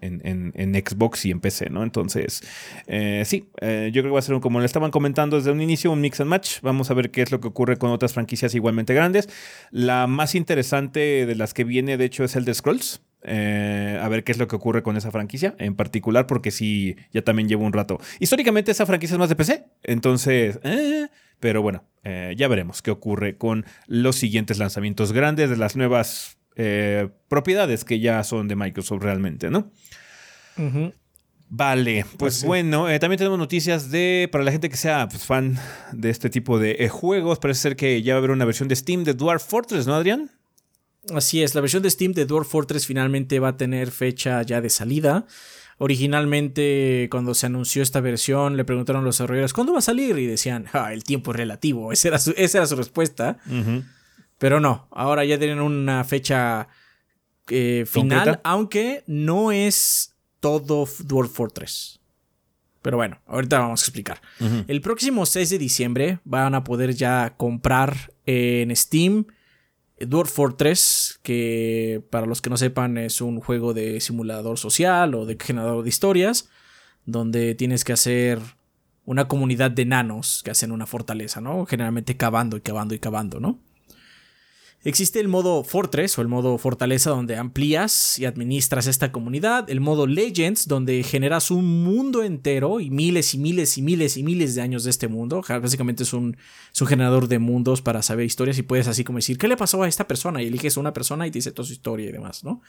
Xbox 0.86 1.26
y 1.26 1.32
en 1.32 1.42
PC, 1.42 1.70
¿no? 1.70 1.84
Entonces, 1.84 2.42
eh, 2.88 3.24
sí, 3.26 3.50
yo 3.62 4.02
creo 4.02 4.04
que 4.04 4.10
va 4.10 4.20
a 4.20 4.22
ser 4.22 4.40
como 4.40 4.60
le 4.60 4.66
estaban 4.66 4.92
comentando 4.92 5.36
desde 5.36 5.52
un 5.52 5.62
inicio, 5.62 5.92
un 5.92 6.00
mix 6.00 6.22
and 6.22 6.30
match. 6.30 6.62
Vamos 6.62 6.90
a 6.92 6.94
ver 6.94 7.12
qué 7.12 7.24
es 7.24 7.32
lo 7.32 7.42
que 7.42 7.50
ocurre 7.50 7.78
con 7.78 7.92
otras 7.92 8.14
franquicias 8.14 8.56
igualmente 8.56 8.94
grandes. 8.94 9.28
La 9.72 10.08
más 10.08 10.34
interesante 10.34 11.26
de 11.26 11.36
las 11.36 11.54
que 11.54 11.66
viene, 11.66 11.98
de 11.98 12.06
hecho, 12.06 12.24
es 12.24 12.38
el 12.38 12.46
de 12.46 12.54
Scrolls. 12.54 13.02
A 13.24 14.08
ver 14.10 14.24
qué 14.24 14.32
es 14.32 14.38
lo 14.38 14.48
que 14.48 14.56
ocurre 14.56 14.82
con 14.84 14.98
esa 14.98 15.12
franquicia 15.12 15.56
en 15.60 15.76
particular, 15.76 16.28
porque 16.28 16.52
sí, 16.52 16.96
ya 17.12 17.22
también 17.22 17.50
llevo 17.50 17.66
un 17.66 17.74
rato. 17.74 18.00
Históricamente 18.20 18.72
esa 18.72 18.86
franquicia 18.86 19.16
es 19.16 19.20
más 19.20 19.30
de 19.30 19.36
PC, 19.36 19.66
entonces, 19.84 20.60
pero 21.40 21.62
bueno, 21.62 21.84
eh, 22.04 22.34
ya 22.38 22.48
veremos 22.48 22.82
qué 22.82 22.92
ocurre 22.92 23.38
con 23.38 23.66
los 23.88 24.16
siguientes 24.16 24.58
lanzamientos 24.58 25.12
grandes 25.12 25.50
de 25.50 25.58
las 25.58 25.76
nuevas 25.76 26.38
eh, 26.56 27.10
propiedades 27.28 27.86
que 27.86 28.00
ya 28.00 28.24
son 28.24 28.48
de 28.48 28.56
Microsoft 28.56 29.04
realmente, 29.04 29.50
¿no? 29.50 29.72
Vale, 31.52 32.04
pues, 32.04 32.18
pues 32.18 32.44
bueno, 32.44 32.90
eh, 32.90 33.00
también 33.00 33.18
tenemos 33.18 33.40
noticias 33.40 33.90
de, 33.90 34.30
para 34.32 34.44
la 34.44 34.52
gente 34.52 34.70
que 34.70 34.78
sea 34.78 35.08
pues, 35.08 35.26
fan 35.26 35.58
de 35.94 36.10
este 36.10 36.30
tipo 36.30 36.60
de 36.60 36.90
juegos, 36.90 37.40
parece 37.40 37.62
ser 37.62 37.76
que 37.76 38.02
ya 38.02 38.14
va 38.14 38.18
a 38.18 38.20
haber 38.20 38.32
una 38.32 38.46
versión 38.46 38.68
de 38.68 38.76
Steam 38.76 39.04
de 39.04 39.14
Dwarf 39.14 39.44
Fortress, 39.44 39.88
¿no, 39.88 39.96
Adrián? 39.96 40.30
Así 41.14 41.42
es, 41.42 41.56
la 41.56 41.62
versión 41.62 41.82
de 41.82 41.90
Steam 41.90 42.14
de 42.14 42.26
Dwarf 42.26 42.50
Fortress 42.50 42.86
finalmente 42.86 43.40
va 43.40 43.50
a 43.50 43.58
tener 43.58 43.92
fecha 43.92 44.42
ya 44.44 44.62
de 44.62 44.70
salida. 44.70 45.26
Originalmente, 45.78 47.08
cuando 47.10 47.34
se 47.34 47.46
anunció 47.46 47.82
esta 47.82 48.02
versión, 48.02 48.58
le 48.58 48.66
preguntaron 48.66 49.02
a 49.02 49.06
los 49.06 49.16
desarrolladores, 49.16 49.54
¿cuándo 49.54 49.72
va 49.72 49.80
a 49.80 49.82
salir? 49.82 50.18
Y 50.20 50.28
decían, 50.28 50.66
ah, 50.74 50.92
el 50.92 51.06
tiempo 51.06 51.32
es 51.32 51.38
relativo. 51.38 51.94
Esa 51.94 52.10
era 52.10 52.20
su, 52.20 52.34
esa 52.36 52.58
era 52.58 52.68
su 52.68 52.76
respuesta. 52.76 53.38
Pero 54.38 54.60
no, 54.60 54.88
ahora 54.92 55.24
ya 55.24 55.40
tienen 55.40 55.62
una 55.62 56.04
fecha 56.04 56.68
eh, 57.50 57.86
final, 57.88 58.42
aunque 58.44 59.04
no 59.08 59.54
es 59.54 60.16
todo 60.42 60.86
Dwarf 61.06 61.32
Fortress. 61.32 62.00
Pero 62.82 62.98
bueno, 62.98 63.22
ahorita 63.26 63.60
vamos 63.60 63.82
a 63.82 63.86
explicar. 63.86 64.22
El 64.68 64.82
próximo 64.82 65.26
6 65.26 65.50
de 65.50 65.58
diciembre 65.58 66.20
van 66.24 66.56
a 66.56 66.64
poder 66.64 66.94
ya 66.94 67.36
comprar 67.38 68.14
en 68.26 68.76
Steam 68.76 69.26
Dwarf 70.08 70.32
Fortress, 70.32 71.20
que 71.24 72.04
para 72.10 72.26
los 72.26 72.42
que 72.42 72.50
no 72.50 72.58
sepan 72.58 72.98
es 72.98 73.22
un 73.22 73.40
juego 73.40 73.74
de 73.74 74.00
simulador 74.02 74.58
social 74.58 75.16
o 75.16 75.26
de 75.26 75.38
generador 75.40 75.84
de 75.84 75.90
historias, 75.90 76.50
donde 77.06 77.56
tienes 77.56 77.84
que 77.84 77.94
hacer 77.94 78.40
una 79.06 79.28
comunidad 79.28 79.72
de 79.72 79.86
nanos 79.86 80.42
que 80.44 80.52
hacen 80.52 80.72
una 80.72 80.86
fortaleza, 80.86 81.42
¿no? 81.42 81.66
Generalmente 81.66 82.18
cavando 82.18 82.58
y 82.58 82.62
cavando 82.62 82.94
y 82.94 83.00
cavando, 83.00 83.40
¿no? 83.40 83.60
Existe 84.86 85.20
el 85.20 85.28
modo 85.28 85.66
Fortress 85.66 86.18
o 86.18 86.22
el 86.22 86.30
modo 86.30 86.58
Fortaleza 86.58 87.10
donde 87.10 87.36
amplías 87.36 88.18
y 88.18 88.24
administras 88.24 88.88
esta 88.88 89.12
comunidad, 89.12 89.70
el 89.70 89.82
modo 89.82 90.08
Legends 90.08 90.70
donde 90.70 91.04
generas 91.04 91.52
un 91.52 91.84
mundo 91.84 92.24
entero 92.24 92.80
y 92.80 92.90
miles 92.90 93.34
y 93.34 93.40
miles 93.40 93.78
y 93.78 93.82
miles 93.82 94.16
y 94.16 94.24
miles 94.24 94.56
de 94.56 94.62
años 94.62 94.86
de 94.86 94.92
este 94.92 95.10
mundo. 95.10 95.44
Básicamente 95.48 96.04
es 96.04 96.14
un, 96.14 96.38
generador 96.88 97.28
de 97.28 97.40
mundos 97.40 97.82
para 97.82 98.02
saber 98.02 98.26
historias 98.26 98.58
y 98.58 98.64
puedes 98.64 98.88
así 98.88 99.04
como 99.04 99.18
decir, 99.18 99.38
¿qué 99.38 99.50
le 99.50 99.58
pasó 99.58 99.84
a 99.84 99.88
esta 99.88 100.08
persona? 100.08 100.42
Y 100.42 100.48
eliges 100.48 100.78
una 100.78 100.94
persona 100.94 101.28
y 101.28 101.32
te 101.32 101.40
dice 101.40 101.52
toda 101.52 101.68
su 101.68 101.74
historia 101.74 102.08
y 102.08 102.14
demás, 102.14 102.46
¿no? 102.46 102.62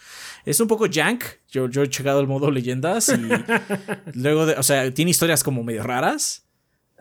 Es 0.44 0.59
un 0.59 0.66
poco 0.66 0.87
jank, 0.90 1.23
yo, 1.49 1.68
yo 1.68 1.85
he 1.85 1.88
checado 1.88 2.18
el 2.18 2.27
modo 2.27 2.51
leyendas 2.51 3.09
y 3.11 3.29
luego, 4.18 4.46
de, 4.46 4.55
o 4.55 4.64
sea, 4.64 4.92
tiene 4.92 5.12
historias 5.12 5.44
como 5.44 5.62
medio 5.62 5.85
raras. 5.85 6.49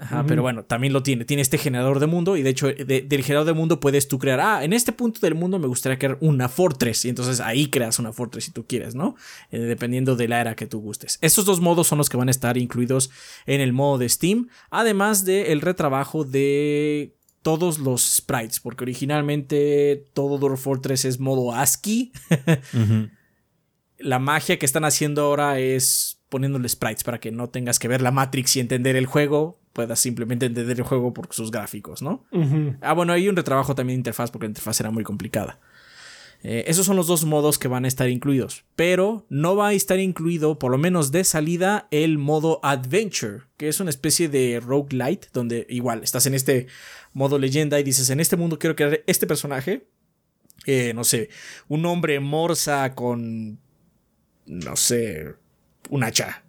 Ajá, 0.01 0.23
pero 0.25 0.41
bueno, 0.41 0.63
también 0.63 0.93
lo 0.93 1.03
tiene. 1.03 1.25
Tiene 1.25 1.41
este 1.41 1.57
generador 1.57 1.99
de 1.99 2.07
mundo 2.07 2.37
y 2.37 2.41
de 2.41 2.49
hecho 2.49 2.67
del 2.67 3.23
generador 3.23 3.45
de 3.45 3.53
mundo 3.53 3.81
puedes 3.81 4.07
tú 4.07 4.17
crear, 4.17 4.39
ah, 4.39 4.63
en 4.63 4.71
este 4.71 4.93
punto 4.93 5.19
del 5.19 5.35
mundo 5.35 5.59
me 5.59 5.67
gustaría 5.67 5.99
crear 5.99 6.17
una 6.21 6.47
fortress 6.47 7.03
y 7.03 7.09
entonces 7.09 7.41
ahí 7.41 7.69
creas 7.69 7.99
una 7.99 8.13
fortress 8.13 8.45
si 8.45 8.51
tú 8.51 8.65
quieres, 8.65 8.95
¿no? 8.95 9.15
Eh, 9.51 9.59
dependiendo 9.59 10.15
de 10.15 10.29
la 10.29 10.39
era 10.39 10.55
que 10.55 10.67
tú 10.67 10.79
gustes. 10.79 11.19
Estos 11.21 11.43
dos 11.43 11.59
modos 11.59 11.87
son 11.87 11.97
los 11.97 12.09
que 12.09 12.15
van 12.15 12.29
a 12.29 12.31
estar 12.31 12.57
incluidos 12.57 13.11
en 13.45 13.59
el 13.59 13.73
modo 13.73 13.97
de 13.97 14.07
Steam, 14.07 14.47
además 14.69 15.25
del 15.25 15.59
retrabajo 15.59 16.23
de 16.23 17.17
todos 17.41 17.79
los 17.79 18.01
sprites, 18.01 18.61
porque 18.61 18.85
originalmente 18.85 20.07
todo 20.13 20.37
Dwarf 20.37 20.61
Fortress 20.61 21.03
es 21.03 21.19
modo 21.19 21.53
ASCII. 21.53 22.13
La 23.97 24.19
magia 24.19 24.57
que 24.57 24.65
están 24.65 24.85
haciendo 24.85 25.23
ahora 25.23 25.59
es 25.59 26.21
poniéndole 26.29 26.69
sprites 26.69 27.03
para 27.03 27.19
que 27.19 27.31
no 27.31 27.49
tengas 27.49 27.79
que 27.79 27.89
ver 27.89 28.01
la 28.01 28.11
Matrix 28.11 28.55
y 28.55 28.61
entender 28.61 28.95
el 28.95 29.05
juego 29.05 29.58
puedas 29.73 29.99
simplemente 29.99 30.45
entender 30.45 30.77
el 30.77 30.83
juego 30.83 31.13
por 31.13 31.27
sus 31.31 31.51
gráficos, 31.51 32.01
¿no? 32.01 32.25
Ah, 32.81 32.93
bueno, 32.93 33.13
hay 33.13 33.29
un 33.29 33.35
retrabajo 33.35 33.75
también 33.75 33.97
de 33.97 34.01
interfaz 34.01 34.31
porque 34.31 34.47
la 34.47 34.51
interfaz 34.51 34.79
era 34.79 34.91
muy 34.91 35.03
complicada. 35.03 35.59
Eh, 36.41 36.63
esos 36.67 36.85
son 36.85 36.95
los 36.95 37.07
dos 37.07 37.25
modos 37.25 37.59
que 37.59 37.67
van 37.67 37.83
a 37.83 37.89
estar 37.89 38.07
incluidos, 38.07 38.63
pero 38.77 39.25
no 39.29 39.57
va 39.57 39.69
a 39.69 39.73
estar 39.73 39.99
incluido, 39.99 40.57
por 40.57 40.71
lo 40.71 40.77
menos 40.77 41.11
de 41.11 41.25
salida, 41.25 41.87
el 41.91 42.17
modo 42.17 42.61
Adventure, 42.63 43.41
que 43.57 43.67
es 43.67 43.81
una 43.81 43.89
especie 43.89 44.29
de 44.29 44.61
roguelite, 44.61 45.27
donde 45.33 45.65
igual 45.69 46.01
estás 46.01 46.25
en 46.27 46.33
este 46.33 46.67
modo 47.11 47.37
leyenda 47.39 47.77
y 47.79 47.83
dices, 47.83 48.09
en 48.09 48.21
este 48.21 48.37
mundo 48.37 48.57
quiero 48.57 48.75
crear 48.77 49.01
este 49.05 49.27
personaje, 49.27 49.87
eh, 50.65 50.93
no 50.93 51.03
sé, 51.03 51.29
un 51.67 51.85
hombre 51.85 52.19
morsa 52.21 52.95
con, 52.95 53.59
no 54.45 54.75
sé, 54.77 55.35
un 55.89 56.03
hacha, 56.05 56.43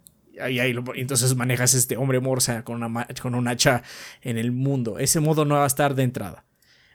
Entonces 0.95 1.35
manejas 1.35 1.73
este 1.73 1.97
hombre 1.97 2.19
morsa 2.19 2.63
con 2.63 2.83
una, 2.83 3.07
con 3.21 3.35
un 3.35 3.47
hacha 3.47 3.83
en 4.21 4.37
el 4.37 4.51
mundo. 4.51 4.99
Ese 4.99 5.19
modo 5.19 5.45
no 5.45 5.55
va 5.55 5.63
a 5.63 5.67
estar 5.67 5.95
de 5.95 6.03
entrada. 6.03 6.45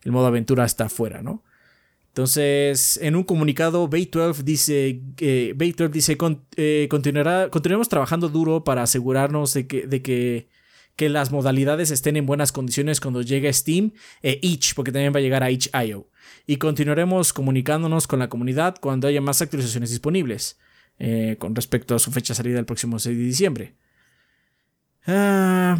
El 0.03 0.13
modo 0.13 0.27
aventura 0.27 0.65
está 0.65 0.85
afuera, 0.85 1.23
¿no? 1.23 1.43
Entonces, 2.17 2.99
en 3.03 3.15
un 3.15 3.25
comunicado, 3.25 3.91
Bay12 3.91 4.43
dice, 4.43 5.03
eh, 5.19 5.55
dice 5.93 6.17
eh, 6.57 6.87
continuará, 6.89 7.51
continuaremos 7.51 7.91
trabajando 7.91 8.31
duro 8.31 8.65
para 8.65 8.83
asegurarnos 8.83 9.53
de 9.53 9.67
que, 9.67 9.87
de 9.87 10.01
que, 10.01 10.49
que, 10.97 11.11
las 11.11 11.31
modalidades 11.31 11.91
estén 11.91 12.17
en 12.17 12.25
buenas 12.25 12.53
condiciones 12.53 13.01
cuando 13.01 13.21
llegue 13.21 13.53
Steam 13.53 13.93
e 14.23 14.39
Itch, 14.41 14.75
porque 14.75 14.93
también 14.93 15.13
va 15.13 15.19
a 15.19 15.21
llegar 15.21 15.43
a 15.43 15.51
Itch.io. 15.51 16.09
Y 16.47 16.57
continuaremos 16.57 17.35
comunicándonos 17.35 18.07
con 18.07 18.21
la 18.21 18.31
comunidad 18.31 18.77
cuando 18.81 19.09
haya 19.09 19.21
más 19.21 19.43
actualizaciones 19.43 19.91
disponibles. 19.91 20.59
Eh, 20.99 21.37
con 21.39 21.55
respecto 21.55 21.95
a 21.95 21.99
su 21.99 22.11
fecha 22.11 22.33
de 22.33 22.37
salida 22.37 22.59
el 22.59 22.65
próximo 22.65 22.99
6 22.99 23.17
de 23.17 23.23
diciembre. 23.23 23.75
Ah, 25.07 25.79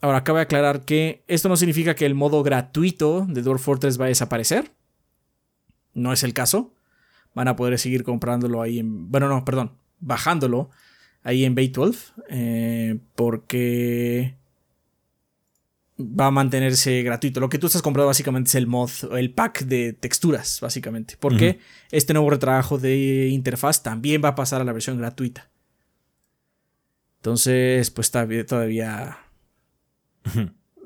ahora, 0.00 0.24
cabe 0.24 0.40
aclarar 0.40 0.84
que 0.84 1.24
esto 1.26 1.48
no 1.48 1.56
significa 1.56 1.94
que 1.94 2.06
el 2.06 2.14
modo 2.14 2.42
gratuito 2.42 3.26
de 3.28 3.42
Dwarf 3.42 3.62
Fortress 3.62 4.00
va 4.00 4.04
a 4.04 4.08
desaparecer. 4.08 4.72
No 5.94 6.12
es 6.12 6.22
el 6.22 6.34
caso. 6.34 6.74
Van 7.34 7.48
a 7.48 7.56
poder 7.56 7.78
seguir 7.78 8.04
comprándolo 8.04 8.62
ahí 8.62 8.78
en. 8.78 9.10
Bueno, 9.10 9.28
no, 9.28 9.44
perdón. 9.44 9.72
Bajándolo 10.00 10.70
ahí 11.22 11.44
en 11.44 11.54
Bay 11.54 11.68
12. 11.68 12.12
Eh, 12.28 12.98
porque 13.14 14.37
va 15.98 16.26
a 16.26 16.30
mantenerse 16.30 17.02
gratuito. 17.02 17.40
Lo 17.40 17.48
que 17.48 17.58
tú 17.58 17.66
estás 17.66 17.82
comprando 17.82 18.06
básicamente 18.06 18.48
es 18.48 18.54
el 18.54 18.66
mod, 18.66 18.90
el 19.16 19.32
pack 19.32 19.64
de 19.64 19.92
texturas, 19.92 20.60
básicamente. 20.60 21.16
Porque 21.18 21.58
este 21.90 22.12
nuevo 22.12 22.30
retrabajo 22.30 22.78
de 22.78 23.28
interfaz 23.28 23.82
también 23.82 24.22
va 24.24 24.30
a 24.30 24.34
pasar 24.34 24.60
a 24.60 24.64
la 24.64 24.72
versión 24.72 24.98
gratuita. 24.98 25.50
Entonces, 27.16 27.90
pues 27.90 28.10
todavía. 28.10 29.18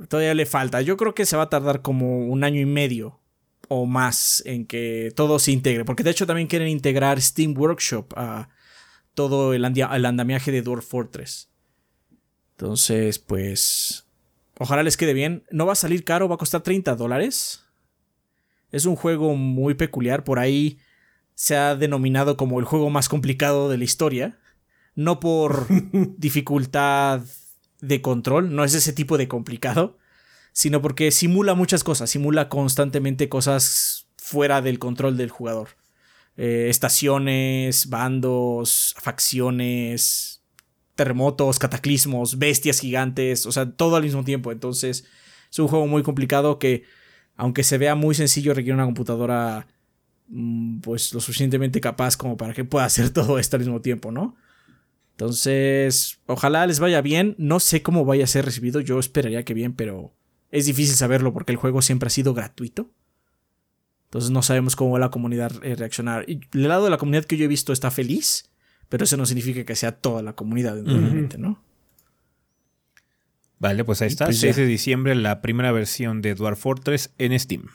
todavía 0.08 0.34
le 0.34 0.46
falta. 0.46 0.80
Yo 0.80 0.96
creo 0.96 1.14
que 1.14 1.26
se 1.26 1.36
va 1.36 1.44
a 1.44 1.50
tardar 1.50 1.82
como 1.82 2.26
un 2.26 2.42
año 2.42 2.60
y 2.60 2.66
medio 2.66 3.20
o 3.68 3.86
más 3.86 4.42
en 4.46 4.66
que 4.66 5.12
todo 5.14 5.38
se 5.38 5.52
integre. 5.52 5.84
Porque 5.84 6.02
de 6.02 6.10
hecho 6.10 6.26
también 6.26 6.48
quieren 6.48 6.68
integrar 6.68 7.20
Steam 7.20 7.56
Workshop 7.56 8.14
a 8.16 8.48
todo 9.14 9.52
el, 9.52 9.64
el 9.64 10.04
andamiaje 10.06 10.50
de 10.52 10.62
Dwarf 10.62 10.86
Fortress. 10.86 11.50
Entonces, 12.52 13.18
pues 13.18 14.06
Ojalá 14.58 14.82
les 14.82 14.96
quede 14.96 15.14
bien. 15.14 15.44
No 15.50 15.66
va 15.66 15.72
a 15.72 15.76
salir 15.76 16.04
caro, 16.04 16.28
va 16.28 16.36
a 16.36 16.38
costar 16.38 16.62
30 16.62 16.94
dólares. 16.96 17.64
Es 18.70 18.84
un 18.86 18.96
juego 18.96 19.34
muy 19.34 19.74
peculiar. 19.74 20.24
Por 20.24 20.38
ahí 20.38 20.78
se 21.34 21.56
ha 21.56 21.74
denominado 21.74 22.36
como 22.36 22.60
el 22.60 22.64
juego 22.64 22.90
más 22.90 23.08
complicado 23.08 23.68
de 23.68 23.78
la 23.78 23.84
historia. 23.84 24.38
No 24.94 25.20
por 25.20 25.66
dificultad 26.18 27.22
de 27.80 28.00
control, 28.00 28.54
no 28.54 28.64
es 28.64 28.74
ese 28.74 28.92
tipo 28.92 29.18
de 29.18 29.28
complicado, 29.28 29.98
sino 30.52 30.80
porque 30.80 31.10
simula 31.10 31.54
muchas 31.54 31.84
cosas, 31.84 32.08
simula 32.10 32.48
constantemente 32.48 33.28
cosas 33.28 34.06
fuera 34.16 34.62
del 34.62 34.78
control 34.78 35.16
del 35.16 35.30
jugador. 35.30 35.70
Eh, 36.36 36.68
estaciones, 36.70 37.90
bandos, 37.90 38.94
facciones, 38.98 40.41
terremotos, 41.02 41.58
cataclismos, 41.58 42.38
bestias 42.38 42.78
gigantes, 42.80 43.44
o 43.46 43.52
sea, 43.52 43.70
todo 43.70 43.96
al 43.96 44.04
mismo 44.04 44.22
tiempo. 44.24 44.52
Entonces, 44.52 45.04
es 45.50 45.58
un 45.58 45.68
juego 45.68 45.86
muy 45.86 46.02
complicado 46.02 46.58
que, 46.58 46.84
aunque 47.36 47.64
se 47.64 47.78
vea 47.78 47.94
muy 47.94 48.14
sencillo, 48.14 48.54
requiere 48.54 48.74
una 48.74 48.84
computadora 48.84 49.66
mm, 50.28 50.80
pues 50.80 51.12
lo 51.12 51.20
suficientemente 51.20 51.80
capaz 51.80 52.16
como 52.16 52.36
para 52.36 52.54
que 52.54 52.64
pueda 52.64 52.84
hacer 52.84 53.10
todo 53.18 53.38
esto 53.38 53.56
al 53.56 53.62
mismo 53.62 53.80
tiempo, 53.80 54.12
¿no? 54.12 54.36
Entonces, 55.12 56.20
ojalá 56.26 56.66
les 56.66 56.78
vaya 56.78 57.00
bien. 57.00 57.34
No 57.38 57.60
sé 57.60 57.82
cómo 57.82 58.04
vaya 58.04 58.24
a 58.24 58.28
ser 58.28 58.44
recibido, 58.44 58.80
yo 58.80 58.98
esperaría 58.98 59.44
que 59.44 59.54
bien, 59.54 59.74
pero 59.74 60.14
es 60.50 60.66
difícil 60.66 60.94
saberlo 60.94 61.32
porque 61.32 61.52
el 61.52 61.58
juego 61.58 61.82
siempre 61.82 62.06
ha 62.06 62.10
sido 62.10 62.32
gratuito. 62.34 62.90
Entonces 64.04 64.30
no 64.30 64.42
sabemos 64.42 64.76
cómo 64.76 64.92
va 64.92 64.98
la 64.98 65.10
comunidad 65.10 65.52
a 65.56 65.74
reaccionar. 65.74 66.28
Y 66.28 66.40
el 66.52 66.68
lado 66.68 66.84
de 66.84 66.90
la 66.90 66.98
comunidad 66.98 67.24
que 67.24 67.38
yo 67.38 67.46
he 67.46 67.48
visto 67.48 67.72
está 67.72 67.90
feliz. 67.90 68.51
Pero 68.92 69.04
eso 69.04 69.16
no 69.16 69.24
significa 69.24 69.64
que 69.64 69.74
sea 69.74 69.92
toda 69.92 70.20
la 70.20 70.34
comunidad, 70.34 70.76
¿no? 70.76 71.58
Vale, 73.58 73.84
pues 73.84 74.02
ahí 74.02 74.08
está. 74.08 74.26
6 74.26 74.38
pues 74.38 74.56
de 74.56 74.66
diciembre, 74.66 75.14
la 75.14 75.40
primera 75.40 75.72
versión 75.72 76.20
de 76.20 76.34
Dwarf 76.34 76.60
Fortress 76.60 77.10
en 77.16 77.40
Steam. 77.40 77.68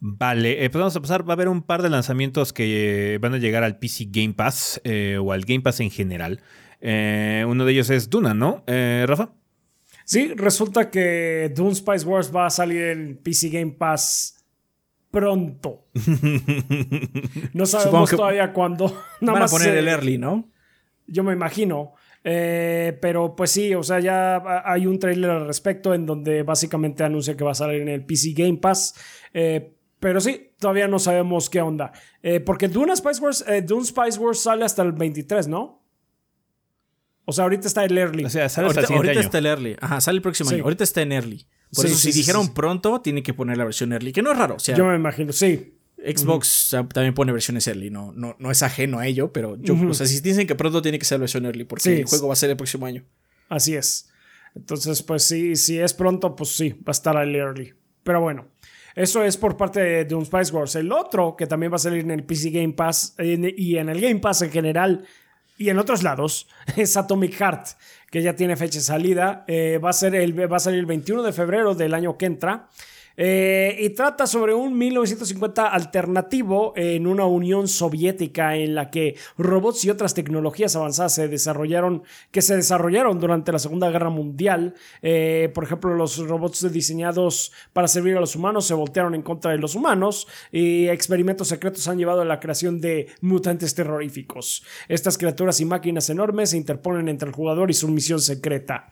Vale, 0.00 0.64
eh, 0.64 0.70
pues 0.70 0.80
vamos 0.80 0.96
a 0.96 1.00
pasar. 1.02 1.28
Va 1.28 1.32
a 1.32 1.36
haber 1.36 1.50
un 1.50 1.60
par 1.60 1.82
de 1.82 1.90
lanzamientos 1.90 2.54
que 2.54 3.18
van 3.20 3.34
a 3.34 3.36
llegar 3.36 3.64
al 3.64 3.78
PC 3.78 4.08
Game 4.10 4.32
Pass 4.32 4.80
eh, 4.84 5.18
o 5.20 5.32
al 5.32 5.42
Game 5.42 5.60
Pass 5.60 5.80
en 5.80 5.90
general. 5.90 6.40
Eh, 6.80 7.44
uno 7.46 7.66
de 7.66 7.72
ellos 7.72 7.90
es 7.90 8.08
Duna, 8.08 8.32
¿no? 8.32 8.64
Rafa. 8.66 9.34
Sí, 10.06 10.32
resulta 10.34 10.88
que 10.88 11.52
Dune 11.54 11.74
Spice 11.74 12.06
Wars 12.06 12.34
va 12.34 12.46
a 12.46 12.50
salir 12.50 12.80
en 12.84 13.18
PC 13.18 13.50
Game 13.50 13.72
Pass 13.72 14.39
pronto. 15.10 15.86
no 17.52 17.66
sabemos 17.66 18.10
todavía 18.10 18.52
cuándo. 18.52 18.86
Nada 19.20 19.40
van 19.40 19.48
a 19.48 19.50
poner 19.50 19.76
el 19.76 19.88
early, 19.88 20.18
¿no? 20.18 20.48
Yo 21.06 21.24
me 21.24 21.32
imagino. 21.32 21.94
Eh, 22.22 22.98
pero 23.00 23.34
pues 23.34 23.50
sí, 23.50 23.74
o 23.74 23.82
sea, 23.82 23.98
ya 23.98 24.62
hay 24.64 24.86
un 24.86 24.98
trailer 24.98 25.30
al 25.30 25.46
respecto 25.46 25.94
en 25.94 26.04
donde 26.04 26.42
básicamente 26.42 27.02
anuncia 27.02 27.36
que 27.36 27.44
va 27.44 27.52
a 27.52 27.54
salir 27.54 27.82
en 27.82 27.88
el 27.88 28.04
PC 28.04 28.32
Game 28.32 28.58
Pass. 28.58 28.94
Eh, 29.32 29.74
pero 29.98 30.20
sí, 30.20 30.52
todavía 30.58 30.88
no 30.88 30.98
sabemos 30.98 31.50
qué 31.50 31.60
onda. 31.60 31.92
Eh, 32.22 32.40
porque 32.40 32.68
Dune 32.68 32.94
Spice, 32.96 33.20
Wars, 33.20 33.44
Dune 33.64 33.84
Spice 33.84 34.18
Wars 34.18 34.40
sale 34.42 34.64
hasta 34.64 34.82
el 34.82 34.92
23, 34.92 35.48
¿no? 35.48 35.79
O 37.30 37.32
sea, 37.32 37.44
ahorita 37.44 37.68
está 37.68 37.84
el 37.84 37.96
early. 37.96 38.24
O 38.24 38.30
sea, 38.30 38.48
sale 38.48 38.66
ahorita, 38.66 39.20
está 39.20 39.38
el 39.38 39.46
early. 39.46 39.76
Ajá, 39.80 40.00
sale 40.00 40.16
el 40.16 40.22
próximo 40.22 40.50
año. 40.50 40.64
Ahorita 40.64 40.84
está 40.84 41.00
en 41.02 41.12
early. 41.12 41.46
Por 41.72 41.86
eso, 41.86 41.96
si 41.96 42.10
dijeron 42.10 42.52
pronto, 42.52 43.00
tiene 43.00 43.22
que 43.22 43.32
poner 43.32 43.56
la 43.56 43.64
versión 43.64 43.92
early, 43.92 44.12
que 44.12 44.22
no 44.22 44.32
es 44.32 44.38
raro. 44.38 44.56
Yo 44.58 44.84
me 44.84 44.96
imagino, 44.96 45.32
sí. 45.32 45.76
Xbox 45.96 46.74
también 46.92 47.14
pone 47.14 47.30
versiones 47.30 47.68
early, 47.68 47.90
no, 47.90 48.12
no, 48.12 48.34
no 48.38 48.50
es 48.50 48.62
ajeno 48.62 48.98
a 48.98 49.06
ello, 49.06 49.32
pero 49.32 49.56
yo, 49.60 49.74
o 49.74 49.94
sea, 49.94 50.06
si 50.06 50.20
dicen 50.20 50.46
que 50.46 50.54
pronto 50.54 50.80
tiene 50.82 50.98
que 50.98 51.04
ser 51.04 51.20
versión 51.20 51.44
early, 51.44 51.64
porque 51.64 52.00
el 52.00 52.04
juego 52.06 52.26
va 52.28 52.32
a 52.32 52.36
ser 52.36 52.50
el 52.50 52.56
próximo 52.56 52.86
año. 52.86 53.04
Así 53.48 53.76
es. 53.76 54.08
Entonces, 54.56 55.02
pues 55.02 55.22
sí, 55.22 55.54
si 55.56 55.78
es 55.78 55.94
pronto, 55.94 56.34
pues 56.34 56.50
sí, 56.56 56.70
va 56.70 56.88
a 56.88 56.90
estar 56.90 57.16
al 57.16 57.34
early. 57.36 57.74
Pero 58.02 58.20
bueno, 58.20 58.48
eso 58.96 59.22
es 59.22 59.36
por 59.36 59.56
parte 59.56 59.80
de 59.80 60.04
Doom 60.06 60.24
Spice 60.24 60.52
Wars. 60.52 60.74
El 60.74 60.90
otro, 60.90 61.36
que 61.36 61.46
también 61.46 61.70
va 61.70 61.76
a 61.76 61.80
salir 61.80 62.00
en 62.00 62.10
el 62.10 62.24
PC 62.24 62.50
Game 62.50 62.72
Pass 62.72 63.14
y 63.18 63.76
en 63.76 63.88
el 63.88 64.00
Game 64.00 64.20
Pass 64.20 64.42
en 64.42 64.50
general 64.50 65.04
y 65.60 65.68
en 65.68 65.78
otros 65.78 66.02
lados, 66.02 66.48
es 66.76 66.96
Atomic 66.96 67.34
Heart, 67.34 67.66
que 68.10 68.22
ya 68.22 68.34
tiene 68.34 68.56
fecha 68.56 68.78
de 68.78 68.84
salida. 68.84 69.44
Eh, 69.46 69.78
va, 69.78 69.90
a 69.90 69.92
ser 69.92 70.14
el, 70.14 70.50
va 70.50 70.56
a 70.56 70.60
salir 70.60 70.80
el 70.80 70.86
21 70.86 71.22
de 71.22 71.34
febrero 71.34 71.74
del 71.74 71.92
año 71.92 72.16
que 72.16 72.24
entra. 72.24 72.70
Eh, 73.22 73.76
y 73.78 73.90
trata 73.90 74.26
sobre 74.26 74.54
un 74.54 74.78
1950 74.78 75.66
alternativo 75.66 76.72
en 76.74 77.06
una 77.06 77.26
Unión 77.26 77.68
Soviética 77.68 78.56
en 78.56 78.74
la 78.74 78.90
que 78.90 79.14
robots 79.36 79.84
y 79.84 79.90
otras 79.90 80.14
tecnologías 80.14 80.74
avanzadas 80.74 81.16
se 81.16 81.28
desarrollaron, 81.28 82.02
que 82.30 82.40
se 82.40 82.56
desarrollaron 82.56 83.20
durante 83.20 83.52
la 83.52 83.58
Segunda 83.58 83.90
Guerra 83.90 84.08
Mundial. 84.08 84.72
Eh, 85.02 85.50
por 85.52 85.64
ejemplo, 85.64 85.94
los 85.94 86.16
robots 86.16 86.72
diseñados 86.72 87.52
para 87.74 87.88
servir 87.88 88.16
a 88.16 88.20
los 88.20 88.36
humanos 88.36 88.66
se 88.66 88.72
voltearon 88.72 89.14
en 89.14 89.20
contra 89.20 89.50
de 89.50 89.58
los 89.58 89.74
humanos 89.74 90.26
y 90.50 90.88
experimentos 90.88 91.48
secretos 91.48 91.88
han 91.88 91.98
llevado 91.98 92.22
a 92.22 92.24
la 92.24 92.40
creación 92.40 92.80
de 92.80 93.08
mutantes 93.20 93.74
terroríficos. 93.74 94.64
Estas 94.88 95.18
criaturas 95.18 95.60
y 95.60 95.66
máquinas 95.66 96.08
enormes 96.08 96.50
se 96.50 96.56
interponen 96.56 97.10
entre 97.10 97.28
el 97.28 97.34
jugador 97.34 97.70
y 97.70 97.74
su 97.74 97.86
misión 97.88 98.22
secreta 98.22 98.88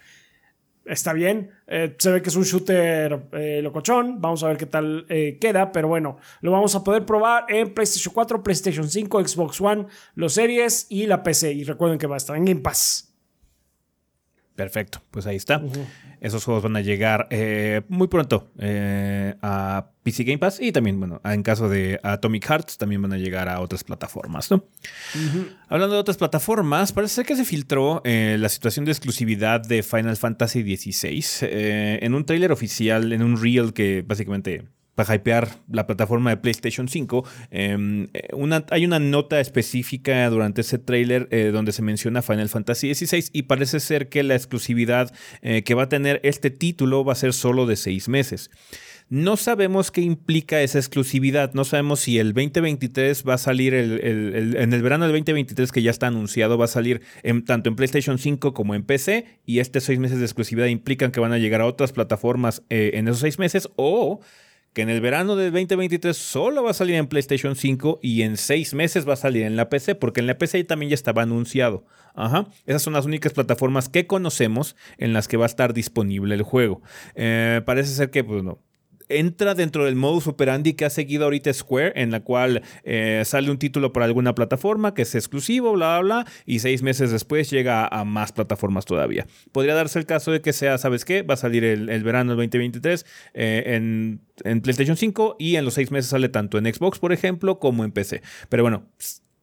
está 0.88 1.12
bien. 1.12 1.50
Eh, 1.66 1.94
se 1.98 2.10
ve 2.10 2.22
que 2.22 2.28
es 2.28 2.36
un 2.36 2.44
shooter 2.44 3.28
eh, 3.32 3.60
locochón. 3.62 4.20
Vamos 4.20 4.42
a 4.42 4.48
ver 4.48 4.56
qué 4.56 4.66
tal 4.66 5.06
eh, 5.08 5.38
queda. 5.40 5.72
Pero 5.72 5.88
bueno, 5.88 6.18
lo 6.40 6.50
vamos 6.50 6.74
a 6.74 6.82
poder 6.82 7.04
probar 7.04 7.44
en 7.48 7.74
PlayStation 7.74 8.12
4, 8.12 8.42
PlayStation 8.42 8.88
5, 8.88 9.26
Xbox 9.26 9.60
One, 9.60 9.86
los 10.14 10.34
series 10.34 10.86
y 10.88 11.06
la 11.06 11.22
PC. 11.22 11.52
Y 11.52 11.64
recuerden 11.64 11.98
que 11.98 12.06
va 12.06 12.16
a 12.16 12.18
estar 12.18 12.36
en 12.36 12.44
Game 12.44 12.60
Pass. 12.60 13.07
Perfecto, 14.58 15.00
pues 15.12 15.24
ahí 15.28 15.36
está. 15.36 15.62
Esos 16.20 16.44
juegos 16.44 16.64
van 16.64 16.74
a 16.74 16.80
llegar 16.80 17.28
eh, 17.30 17.82
muy 17.86 18.08
pronto 18.08 18.50
eh, 18.58 19.36
a 19.40 19.92
PC 20.02 20.24
Game 20.24 20.38
Pass 20.38 20.58
y 20.60 20.72
también, 20.72 20.98
bueno, 20.98 21.20
en 21.24 21.44
caso 21.44 21.68
de 21.68 22.00
Atomic 22.02 22.44
Hearts, 22.44 22.76
también 22.76 23.00
van 23.00 23.12
a 23.12 23.18
llegar 23.18 23.48
a 23.48 23.60
otras 23.60 23.84
plataformas, 23.84 24.50
¿no? 24.50 24.64
Hablando 25.68 25.94
de 25.94 26.00
otras 26.00 26.16
plataformas, 26.16 26.90
parece 26.90 27.22
que 27.22 27.36
se 27.36 27.44
filtró 27.44 28.02
eh, 28.04 28.36
la 28.36 28.48
situación 28.48 28.84
de 28.84 28.90
exclusividad 28.90 29.60
de 29.60 29.84
Final 29.84 30.16
Fantasy 30.16 30.76
XVI 30.76 31.46
en 32.02 32.14
un 32.14 32.26
tráiler 32.26 32.50
oficial, 32.50 33.12
en 33.12 33.22
un 33.22 33.40
reel 33.40 33.72
que 33.72 34.02
básicamente 34.04 34.64
para 34.98 35.14
hypear 35.14 35.48
la 35.70 35.86
plataforma 35.86 36.30
de 36.30 36.38
PlayStation 36.38 36.88
5. 36.88 37.24
Em, 37.52 38.08
eh, 38.14 38.30
hay 38.72 38.84
una 38.84 38.98
nota 38.98 39.38
específica 39.38 40.28
durante 40.28 40.62
ese 40.62 40.76
tráiler 40.80 41.28
eh, 41.30 41.50
donde 41.52 41.70
se 41.70 41.82
menciona 41.82 42.20
Final 42.20 42.48
Fantasy 42.48 42.92
XVI 42.92 43.26
y 43.32 43.42
parece 43.42 43.78
ser 43.78 44.08
que 44.08 44.24
la 44.24 44.34
exclusividad 44.34 45.14
eh, 45.40 45.62
que 45.62 45.74
va 45.74 45.84
a 45.84 45.88
tener 45.88 46.18
este 46.24 46.50
título 46.50 47.04
va 47.04 47.12
a 47.12 47.14
ser 47.14 47.32
solo 47.32 47.64
de 47.66 47.76
seis 47.76 48.08
meses. 48.08 48.50
No 49.08 49.36
sabemos 49.36 49.92
qué 49.92 50.00
implica 50.00 50.62
esa 50.62 50.80
exclusividad. 50.80 51.54
No 51.54 51.64
sabemos 51.64 52.00
si 52.00 52.18
el 52.18 52.34
2023 52.34 53.22
va 53.26 53.34
a 53.34 53.38
salir 53.38 53.74
en 53.74 54.72
el 54.72 54.82
verano 54.82 55.04
del 55.04 55.12
2023 55.14 55.70
que 55.70 55.80
ya 55.80 55.92
está 55.92 56.08
anunciado, 56.08 56.58
va 56.58 56.66
a 56.66 56.68
salir 56.68 57.00
tanto 57.46 57.70
en 57.70 57.76
PlayStation 57.76 58.18
5 58.18 58.52
como 58.52 58.74
en 58.74 58.82
PC. 58.82 59.40
Y 59.46 59.60
estos 59.60 59.84
seis 59.84 59.98
meses 59.98 60.18
de 60.18 60.24
exclusividad 60.26 60.66
implican 60.66 61.10
que 61.10 61.20
van 61.20 61.32
a 61.32 61.38
llegar 61.38 61.62
a 61.62 61.66
otras 61.66 61.92
plataformas 61.92 62.64
en 62.68 63.08
esos 63.08 63.20
seis 63.20 63.38
meses. 63.38 63.70
O 63.76 64.20
que 64.78 64.82
en 64.82 64.90
el 64.90 65.00
verano 65.00 65.34
del 65.34 65.50
2023 65.50 66.16
solo 66.16 66.62
va 66.62 66.70
a 66.70 66.72
salir 66.72 66.94
en 66.94 67.08
PlayStation 67.08 67.56
5 67.56 67.98
y 68.00 68.22
en 68.22 68.36
seis 68.36 68.74
meses 68.74 69.08
va 69.08 69.14
a 69.14 69.16
salir 69.16 69.42
en 69.42 69.56
la 69.56 69.68
PC, 69.68 69.96
porque 69.96 70.20
en 70.20 70.28
la 70.28 70.38
PC 70.38 70.62
también 70.62 70.90
ya 70.90 70.94
estaba 70.94 71.22
anunciado. 71.22 71.84
Ajá. 72.14 72.46
Esas 72.64 72.82
son 72.82 72.92
las 72.92 73.04
únicas 73.04 73.32
plataformas 73.32 73.88
que 73.88 74.06
conocemos 74.06 74.76
en 74.96 75.12
las 75.12 75.26
que 75.26 75.36
va 75.36 75.46
a 75.46 75.48
estar 75.48 75.74
disponible 75.74 76.32
el 76.36 76.44
juego. 76.44 76.80
Eh, 77.16 77.60
parece 77.66 77.92
ser 77.92 78.12
que, 78.12 78.22
pues 78.22 78.44
no, 78.44 78.60
entra 79.08 79.54
dentro 79.54 79.84
del 79.84 79.96
modus 79.96 80.26
operandi 80.26 80.74
que 80.74 80.84
ha 80.84 80.90
seguido 80.90 81.24
ahorita 81.24 81.52
Square, 81.52 81.92
en 81.96 82.10
la 82.10 82.20
cual 82.20 82.62
eh, 82.84 83.22
sale 83.24 83.50
un 83.50 83.58
título 83.58 83.92
por 83.92 84.02
alguna 84.02 84.34
plataforma 84.34 84.94
que 84.94 85.02
es 85.02 85.14
exclusivo, 85.14 85.72
bla, 85.72 86.00
bla, 86.00 86.22
bla, 86.22 86.32
y 86.46 86.58
seis 86.60 86.82
meses 86.82 87.10
después 87.10 87.50
llega 87.50 87.86
a 87.86 88.04
más 88.04 88.32
plataformas 88.32 88.84
todavía. 88.84 89.26
Podría 89.52 89.74
darse 89.74 89.98
el 89.98 90.06
caso 90.06 90.30
de 90.32 90.40
que 90.40 90.52
sea, 90.52 90.78
¿sabes 90.78 91.04
qué? 91.04 91.22
Va 91.22 91.34
a 91.34 91.38
salir 91.38 91.64
el, 91.64 92.02
verano 92.02 92.30
del 92.30 92.38
2023 92.38 93.06
eh, 93.34 93.62
en, 93.66 94.20
en 94.44 94.60
PlayStation 94.60 94.96
5 94.96 95.36
y 95.38 95.56
en 95.56 95.64
los 95.64 95.74
seis 95.74 95.90
meses 95.90 96.10
sale 96.10 96.28
tanto 96.28 96.58
en 96.58 96.72
Xbox, 96.72 96.98
por 96.98 97.12
ejemplo, 97.12 97.58
como 97.58 97.84
en 97.84 97.92
PC. 97.92 98.22
Pero 98.48 98.62
bueno, 98.62 98.88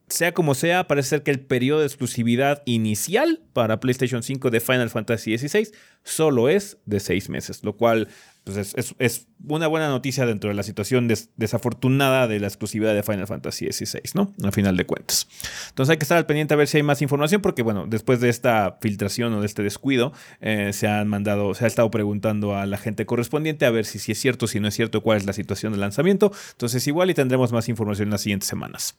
sea 0.08 0.32
como 0.32 0.54
sea, 0.54 0.86
parece 0.86 1.10
ser 1.10 1.22
que 1.22 1.30
el 1.30 1.40
periodo 1.40 1.80
de 1.80 1.86
exclusividad 1.86 2.62
inicial 2.64 3.42
para 3.52 3.80
PlayStation 3.80 4.22
5 4.22 4.50
de 4.50 4.60
Final 4.60 4.90
Fantasy 4.90 5.36
XVI 5.36 5.68
solo 6.04 6.48
es 6.48 6.78
de 6.84 7.00
seis 7.00 7.28
meses, 7.28 7.64
lo 7.64 7.76
cual 7.76 8.08
pues 8.46 8.94
es, 8.98 9.26
una 9.48 9.66
buena 9.66 9.88
noticia 9.88 10.24
dentro 10.24 10.48
de 10.48 10.54
la 10.54 10.62
situación 10.62 11.08
desafortunada 11.08 12.28
de 12.28 12.38
la 12.38 12.46
exclusividad 12.46 12.94
de 12.94 13.02
Final 13.02 13.26
Fantasy 13.26 13.66
XVI, 13.72 14.02
¿no? 14.14 14.32
Al 14.40 14.52
final 14.52 14.76
de 14.76 14.86
cuentas. 14.86 15.26
Entonces 15.70 15.90
hay 15.90 15.96
que 15.96 16.04
estar 16.04 16.16
al 16.16 16.26
pendiente 16.26 16.54
a 16.54 16.56
ver 16.56 16.68
si 16.68 16.76
hay 16.76 16.84
más 16.84 17.02
información, 17.02 17.42
porque 17.42 17.62
bueno, 17.62 17.86
después 17.88 18.20
de 18.20 18.28
esta 18.28 18.78
filtración 18.80 19.34
o 19.34 19.40
de 19.40 19.46
este 19.46 19.64
descuido, 19.64 20.12
eh, 20.40 20.70
se 20.72 20.86
han 20.86 21.08
mandado, 21.08 21.54
se 21.54 21.64
ha 21.64 21.66
estado 21.66 21.90
preguntando 21.90 22.54
a 22.54 22.66
la 22.66 22.78
gente 22.78 23.04
correspondiente 23.04 23.66
a 23.66 23.70
ver 23.70 23.84
si, 23.84 23.98
si 23.98 24.12
es 24.12 24.20
cierto, 24.20 24.46
si 24.46 24.60
no 24.60 24.68
es 24.68 24.74
cierto, 24.74 25.02
cuál 25.02 25.18
es 25.18 25.26
la 25.26 25.32
situación 25.32 25.72
del 25.72 25.80
lanzamiento. 25.80 26.30
Entonces 26.52 26.86
igual 26.86 27.10
y 27.10 27.14
tendremos 27.14 27.50
más 27.50 27.68
información 27.68 28.06
en 28.06 28.12
las 28.12 28.20
siguientes 28.20 28.48
semanas. 28.48 28.96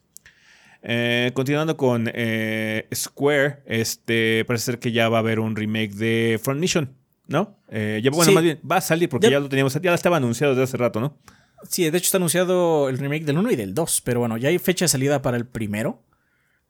Eh, 0.83 1.31
continuando 1.33 1.77
con 1.77 2.12
eh, 2.13 2.89
Square, 2.93 3.60
este, 3.65 4.43
parece 4.43 4.65
ser 4.65 4.79
que 4.79 4.91
ya 4.91 5.07
va 5.07 5.17
a 5.17 5.21
haber 5.21 5.39
un 5.39 5.55
remake 5.55 5.93
de 5.93 6.38
Front 6.43 6.60
Mission. 6.60 7.07
¿No? 7.28 7.58
Eh, 7.70 8.02
ya, 8.04 8.12
bueno, 8.12 8.32
más 8.32 8.44
bien, 8.44 8.60
va 8.70 8.78
a 8.78 8.82
salir 8.82 9.10
porque 9.10 9.30
ya, 9.30 9.40
lo 9.40 9.50
teníamos, 9.50 9.80
ya 9.82 9.94
estaba 9.94 10.18
anunciado 10.18 10.54
desde 10.54 10.63
hace 10.63 10.78
rato, 10.78 11.00
¿no? 11.00 11.18
Sí, 11.70 11.90
de 11.90 11.98
hecho 11.98 12.06
está 12.06 12.18
anunciado 12.18 12.90
el 12.90 12.98
remake 12.98 13.26
del 13.26 13.38
1 13.38 13.52
y 13.52 13.56
del 13.56 13.74
2, 13.74 14.02
pero 14.02 14.20
bueno, 14.20 14.38
ya 14.38 14.50
hay 14.50 14.60
fecha 14.60 14.86
de 14.86 14.90
salida 14.90 15.22
para 15.22 15.38
el 15.38 15.46
primero, 15.46 16.04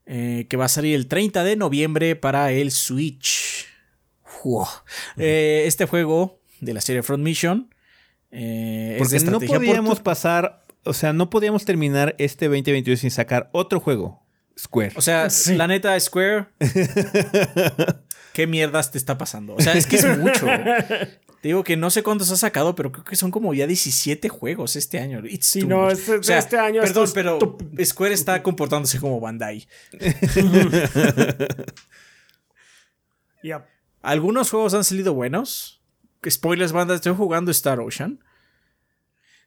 eh, 0.05 0.47
que 0.49 0.57
va 0.57 0.65
a 0.65 0.69
salir 0.69 0.95
el 0.95 1.07
30 1.07 1.43
de 1.43 1.55
noviembre 1.55 2.15
para 2.15 2.51
el 2.51 2.71
Switch. 2.71 3.65
Eh, 5.17 5.63
este 5.65 5.85
juego 5.85 6.39
de 6.61 6.73
la 6.73 6.79
serie 6.79 7.03
Front 7.03 7.23
Mission 7.23 7.69
porque 8.29 9.19
no 9.25 9.39
podíamos 9.39 9.99
pasar, 9.99 10.65
o 10.83 10.93
sea, 10.93 11.13
no 11.13 11.29
podíamos 11.29 11.65
terminar 11.65 12.15
este 12.17 12.45
2022 12.45 12.99
sin 12.99 13.11
sacar 13.11 13.49
otro 13.51 13.79
juego. 13.79 14.23
Square. 14.57 14.93
O 14.95 15.01
sea, 15.01 15.27
la 15.55 15.67
neta, 15.67 15.99
Square. 15.99 16.47
¿Qué 18.37 18.45
mierdas 18.45 18.91
te 18.91 18.99
está 18.99 19.17
pasando? 19.17 19.55
O 19.55 19.61
sea, 19.61 19.73
es 19.73 19.87
que 19.87 19.95
es 19.95 20.17
mucho. 20.19 20.45
Te 20.45 21.17
digo 21.41 21.63
que 21.63 21.75
no 21.75 21.89
sé 21.89 22.03
cuántos 22.03 22.29
has 22.29 22.41
sacado, 22.41 22.75
pero 22.75 22.91
creo 22.91 23.03
que 23.03 23.15
son 23.15 23.31
como 23.31 23.51
ya 23.55 23.65
17 23.65 24.29
juegos 24.29 24.75
este 24.75 24.99
año. 24.99 25.23
sí, 25.41 25.63
no, 25.63 25.89
este, 25.89 26.19
este, 26.37 26.59
año. 26.59 26.83
Perdón, 26.83 27.09
pero 27.15 27.39
Square 27.83 28.13
está 28.13 28.43
comportándose 28.43 28.99
como 28.99 29.19
Bandai. 29.19 29.67
Algunos 34.03 34.51
juegos 34.51 34.75
han 34.75 34.83
salido 34.83 35.15
buenos. 35.15 35.81
Spoilers, 36.29 36.73
banda, 36.73 36.93
estoy 36.93 37.15
jugando 37.15 37.49
Star 37.49 37.79
Ocean. 37.79 38.19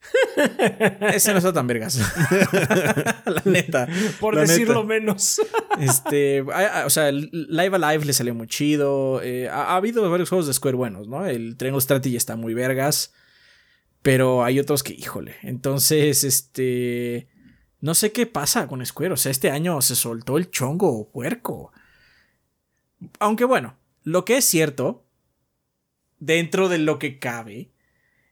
Ese 1.14 1.32
no 1.32 1.38
está 1.38 1.52
tan 1.52 1.66
vergas. 1.66 1.98
la 3.26 3.42
neta. 3.44 3.88
Por 4.18 4.36
decirlo 4.36 4.84
menos. 4.84 5.40
este, 5.80 6.42
o 6.42 6.90
sea, 6.90 7.12
Live 7.12 7.76
Alive 7.76 8.04
le 8.06 8.12
salió 8.12 8.34
muy 8.34 8.46
chido. 8.46 9.20
Eh, 9.22 9.48
ha, 9.48 9.76
habido 9.76 10.08
varios 10.10 10.28
juegos 10.28 10.46
de 10.46 10.54
Square 10.54 10.76
buenos, 10.76 11.08
¿no? 11.08 11.26
El 11.26 11.56
Triangle 11.56 11.80
Strategy 11.80 12.16
está 12.16 12.36
muy 12.36 12.54
vergas. 12.54 13.12
Pero 14.02 14.44
hay 14.44 14.58
otros 14.58 14.82
que, 14.82 14.94
híjole. 14.94 15.36
Entonces, 15.42 16.24
este. 16.24 17.28
No 17.80 17.94
sé 17.94 18.12
qué 18.12 18.26
pasa 18.26 18.66
con 18.66 18.84
Square. 18.84 19.12
O 19.12 19.16
sea, 19.16 19.30
este 19.30 19.50
año 19.50 19.80
se 19.82 19.96
soltó 19.96 20.38
el 20.38 20.50
chongo 20.50 21.10
puerco. 21.10 21.72
Aunque 23.18 23.44
bueno, 23.44 23.76
lo 24.02 24.24
que 24.24 24.38
es 24.38 24.44
cierto, 24.44 25.06
dentro 26.18 26.68
de 26.68 26.78
lo 26.78 26.98
que 26.98 27.18
cabe, 27.18 27.69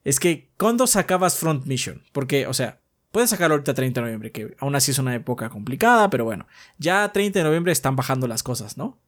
es 0.09 0.21
que 0.21 0.49
cuando 0.57 0.87
sacabas 0.87 1.37
Front 1.37 1.67
Mission, 1.67 2.03
porque, 2.13 2.47
o 2.47 2.55
sea, 2.55 2.81
puedes 3.13 3.29
sacarlo 3.29 3.57
ahorita 3.57 3.75
30 3.75 4.01
de 4.01 4.05
noviembre, 4.07 4.33
que 4.33 4.57
aún 4.59 4.75
así 4.75 4.93
es 4.93 4.99
una 4.99 5.15
época 5.15 5.51
complicada, 5.51 6.09
pero 6.09 6.25
bueno, 6.25 6.47
ya 6.79 7.13
30 7.13 7.41
de 7.41 7.45
noviembre 7.45 7.73
están 7.73 7.95
bajando 7.95 8.27
las 8.27 8.43
cosas, 8.43 8.79
¿no? 8.79 8.99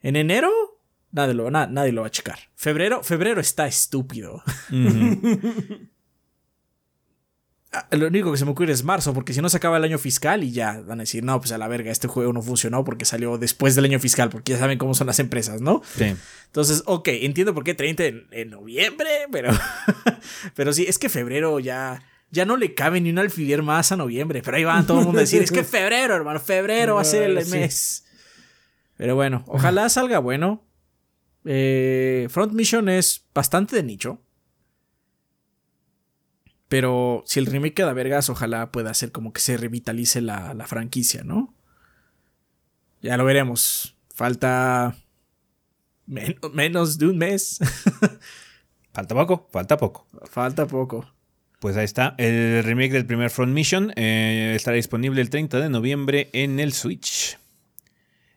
En 0.00 0.16
enero, 0.16 0.50
nadie 1.12 1.34
lo, 1.34 1.48
nadie 1.52 1.92
lo 1.92 2.00
va 2.00 2.08
a 2.08 2.10
checar. 2.10 2.38
Febrero, 2.56 3.04
febrero 3.04 3.40
está 3.40 3.68
estúpido. 3.68 4.42
lo 7.90 8.06
único 8.06 8.32
que 8.32 8.38
se 8.38 8.44
me 8.44 8.52
ocurre 8.52 8.72
es 8.72 8.82
marzo, 8.82 9.12
porque 9.12 9.32
si 9.32 9.42
no 9.42 9.48
se 9.48 9.58
acaba 9.58 9.76
el 9.76 9.84
año 9.84 9.98
fiscal 9.98 10.42
y 10.42 10.52
ya 10.52 10.80
van 10.80 11.00
a 11.00 11.02
decir, 11.02 11.22
no, 11.22 11.38
pues 11.38 11.52
a 11.52 11.58
la 11.58 11.68
verga, 11.68 11.90
este 11.90 12.08
juego 12.08 12.32
no 12.32 12.40
funcionó 12.40 12.82
porque 12.82 13.04
salió 13.04 13.36
después 13.36 13.74
del 13.74 13.84
año 13.84 14.00
fiscal, 14.00 14.30
porque 14.30 14.52
ya 14.52 14.58
saben 14.58 14.78
cómo 14.78 14.94
son 14.94 15.06
las 15.06 15.18
empresas, 15.18 15.60
¿no? 15.60 15.82
Sí. 15.96 16.14
Entonces, 16.46 16.82
ok, 16.86 17.08
entiendo 17.08 17.54
por 17.54 17.64
qué 17.64 17.74
30 17.74 18.04
en, 18.30 18.50
noviembre, 18.50 19.08
pero, 19.30 19.50
pero 20.54 20.72
sí, 20.72 20.86
es 20.88 20.98
que 20.98 21.10
febrero 21.10 21.60
ya, 21.60 22.02
ya 22.30 22.46
no 22.46 22.56
le 22.56 22.74
cabe 22.74 23.02
ni 23.02 23.10
un 23.10 23.18
alfiler 23.18 23.62
más 23.62 23.92
a 23.92 23.96
noviembre. 23.96 24.40
Pero 24.42 24.56
ahí 24.56 24.64
van 24.64 24.86
todo 24.86 25.00
el 25.00 25.04
mundo 25.04 25.18
a 25.18 25.22
decir, 25.22 25.42
es 25.42 25.52
que 25.52 25.64
febrero, 25.64 26.14
hermano, 26.14 26.40
febrero 26.40 26.94
va 26.94 27.02
a 27.02 27.04
ser 27.04 27.24
el 27.24 27.34
mes. 27.46 28.06
Pero 28.96 29.14
bueno, 29.14 29.44
ojalá 29.46 29.88
salga 29.90 30.18
bueno. 30.20 30.64
Eh, 31.44 32.26
Front 32.30 32.52
Mission 32.54 32.88
es 32.88 33.26
bastante 33.34 33.76
de 33.76 33.82
nicho. 33.82 34.22
Pero 36.68 37.22
si 37.26 37.40
el 37.40 37.46
remake 37.46 37.74
queda 37.74 37.92
vergas, 37.92 38.28
ojalá 38.28 38.70
pueda 38.70 38.90
hacer 38.90 39.10
como 39.10 39.32
que 39.32 39.40
se 39.40 39.56
revitalice 39.56 40.20
la, 40.20 40.54
la 40.54 40.66
franquicia, 40.66 41.24
¿no? 41.24 41.54
Ya 43.00 43.16
lo 43.16 43.24
veremos. 43.24 43.96
Falta 44.14 44.96
menos 46.06 46.98
de 46.98 47.06
un 47.06 47.18
mes. 47.18 47.58
falta 48.92 49.14
poco, 49.14 49.48
falta 49.50 49.76
poco. 49.76 50.06
Falta 50.24 50.66
poco. 50.66 51.06
Pues 51.60 51.76
ahí 51.76 51.84
está. 51.84 52.14
El 52.18 52.62
remake 52.62 52.92
del 52.92 53.06
primer 53.06 53.30
Front 53.30 53.52
Mission 53.52 53.92
eh, 53.96 54.52
estará 54.54 54.76
disponible 54.76 55.20
el 55.20 55.30
30 55.30 55.58
de 55.58 55.68
noviembre 55.68 56.30
en 56.32 56.60
el 56.60 56.72
Switch. 56.72 57.38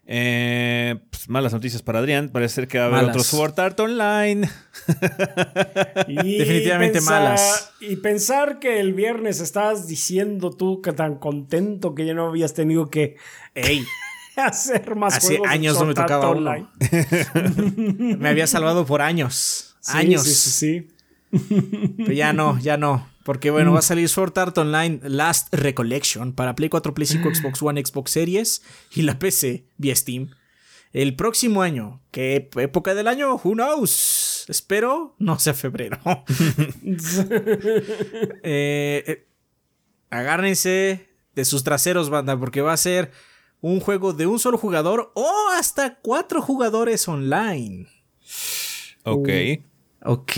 Eh, 0.06 1.00
pues, 1.10 1.30
malas 1.30 1.54
noticias 1.54 1.82
para 1.82 2.00
Adrián. 2.00 2.30
Parece 2.30 2.56
ser 2.56 2.68
que 2.68 2.80
va 2.80 2.86
a 2.86 2.88
haber 2.88 3.10
otro 3.10 3.24
Sword 3.24 3.60
Art 3.60 3.80
Online. 3.80 4.50
Definitivamente 6.08 7.02
malas. 7.02 7.72
Y 7.80 7.98
pensar 7.98 8.60
que 8.60 8.80
el 8.80 8.94
viernes 8.94 9.40
estabas 9.40 9.88
diciendo 9.88 10.50
tú 10.52 10.82
que 10.82 10.94
tan 10.94 11.16
contento 11.16 11.94
que 11.96 12.06
ya 12.06 12.14
no 12.14 12.28
habías 12.28 12.54
tenido 12.54 12.90
que 12.90 13.18
hacer 14.36 14.96
más 14.96 15.18
Hace 15.18 15.40
años 15.48 15.80
no 15.80 15.86
me 15.86 15.94
tocaba 15.94 16.30
online. 16.30 16.68
me 18.18 18.30
había 18.30 18.48
salvado 18.48 18.86
por 18.86 19.02
años. 19.02 19.76
años. 19.88 20.24
Sí, 20.24 20.34
sí, 20.34 20.50
sí. 20.50 21.96
Pero 21.98 22.12
ya 22.12 22.34
no, 22.34 22.60
ya 22.60 22.78
no. 22.78 23.11
Porque 23.24 23.52
bueno, 23.52 23.74
va 23.74 23.80
a 23.80 23.84
salir 23.84 24.10
Sword 24.10 24.38
Art 24.38 24.58
Online 24.58 25.00
Last 25.04 25.54
Recollection 25.54 26.34
para 26.34 26.56
Play 26.56 26.70
4, 26.70 26.94
Play 26.94 27.06
5, 27.06 27.36
Xbox 27.36 27.62
One, 27.62 27.84
Xbox 27.84 28.12
Series 28.12 28.64
y 28.94 29.04
la 29.04 29.20
PC 29.20 29.66
vía 29.78 29.96
Steam. 29.96 30.32
El 30.92 31.16
próximo 31.16 31.62
año. 31.62 32.02
¿Qué 32.12 32.50
época 32.58 32.96
del 32.96 33.08
año? 33.08 33.36
Who 33.36 33.54
knows? 33.54 34.46
Espero 34.48 35.16
no 35.20 35.40
sea 35.40 35.54
febrero. 35.54 36.00
Eh, 38.44 39.04
eh, 39.06 39.28
agárrense 40.10 41.10
de 41.36 41.46
sus 41.46 41.64
traseros, 41.64 42.10
banda, 42.10 42.38
porque 42.38 42.62
va 42.62 42.74
a 42.74 42.78
ser 42.78 43.12
un 43.62 43.80
juego 43.80 44.14
de 44.14 44.26
un 44.26 44.40
solo 44.40 44.58
jugador 44.58 45.12
o 45.16 45.32
hasta 45.58 46.00
cuatro 46.02 46.42
jugadores 46.42 47.08
online. 47.08 47.88
Ok. 49.04 49.30
ok 50.04 50.32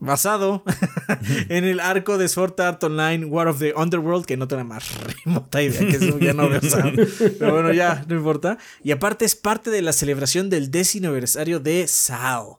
basado 0.00 0.64
en 1.48 1.64
el 1.64 1.78
arco 1.78 2.18
de 2.18 2.28
Sword 2.28 2.60
Art 2.60 2.82
Online 2.82 3.24
War 3.26 3.46
of 3.48 3.58
the 3.60 3.74
Underworld, 3.76 4.24
que 4.24 4.36
no 4.36 4.48
tengo 4.48 4.64
más 4.64 4.90
remota 5.24 5.62
idea, 5.62 5.80
que 5.80 5.96
eso 5.96 6.18
ya 6.18 6.32
no 6.32 6.48
veo 6.48 6.60
Pero 7.38 7.52
bueno, 7.52 7.72
ya, 7.72 8.04
no 8.08 8.16
importa. 8.16 8.58
Y 8.82 8.90
aparte 8.90 9.24
es 9.24 9.36
parte 9.36 9.70
de 9.70 9.82
la 9.82 9.92
celebración 9.92 10.50
del 10.50 10.70
décimo 10.70 11.08
aniversario 11.08 11.60
de 11.60 11.86
SAO. 11.86 12.58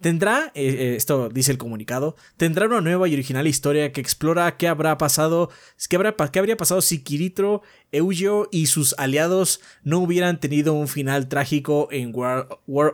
Tendrá, 0.00 0.52
eh, 0.54 0.66
eh, 0.66 0.94
esto 0.96 1.30
dice 1.30 1.52
el 1.52 1.58
comunicado, 1.58 2.16
tendrá 2.36 2.66
una 2.66 2.82
nueva 2.82 3.08
y 3.08 3.14
original 3.14 3.46
historia 3.46 3.92
que 3.92 4.00
explora 4.00 4.56
qué 4.58 4.68
habrá 4.68 4.98
pasado, 4.98 5.50
qué, 5.88 5.96
habrá, 5.96 6.14
qué 6.14 6.38
habría 6.38 6.56
pasado 6.56 6.82
si 6.82 7.02
Kirito, 7.02 7.62
Eugeo 7.92 8.48
y 8.52 8.66
sus 8.66 8.94
aliados 8.98 9.60
no 9.84 9.98
hubieran 10.00 10.38
tenido 10.38 10.74
un 10.74 10.88
final 10.88 11.28
trágico 11.28 11.88
en 11.90 12.12
War, 12.14 12.46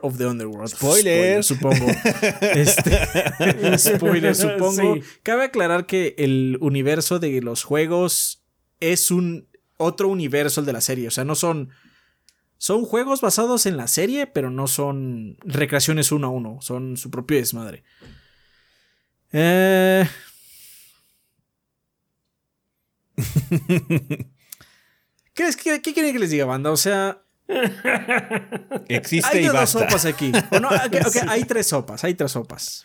of 0.03 0.17
the 0.17 0.27
Underworld. 0.27 0.69
Spoiler, 0.69 1.43
supongo. 1.43 1.87
este, 2.41 3.79
spoiler, 3.79 4.37
supongo. 4.37 4.99
Cabe 5.25 5.45
aclarar 5.45 5.87
que 5.87 6.15
el 6.19 6.57
universo 6.61 7.19
de 7.19 7.41
los 7.41 7.65
juegos 7.65 8.45
es 8.79 9.11
un 9.11 9.49
otro 9.77 10.09
universo 10.09 10.61
el 10.61 10.67
de 10.67 10.73
la 10.73 10.81
serie, 10.81 11.09
o 11.09 11.11
sea, 11.11 11.25
no 11.25 11.35
son 11.35 11.71
son 12.63 12.85
juegos 12.85 13.21
basados 13.21 13.67
en 13.67 13.77
la 13.77 13.89
serie, 13.89 14.29
pero 14.29 14.49
no 14.49 14.69
son 14.69 15.37
recreaciones 15.41 16.13
uno 16.13 16.29
a 16.29 16.31
uno. 16.31 16.59
Son 16.61 16.97
su 16.97 17.11
propio 17.11 17.37
desmadre. 17.39 17.83
Eh... 19.33 20.09
¿Qué, 25.35 25.51
qué, 25.61 25.83
qué 25.83 25.93
quieren 25.93 26.13
que 26.13 26.21
les 26.21 26.31
diga, 26.31 26.45
banda? 26.45 26.71
O 26.71 26.77
sea. 26.77 27.25
Existe 28.87 29.39
hay 29.39 29.47
y 29.47 29.49
dos 29.49 29.71
sopas 29.71 30.05
aquí. 30.05 30.31
hay 31.27 31.45
tres 31.45 31.67
sopas, 31.67 32.05
hay 32.05 32.15
tres 32.15 32.31
sopas. 32.31 32.85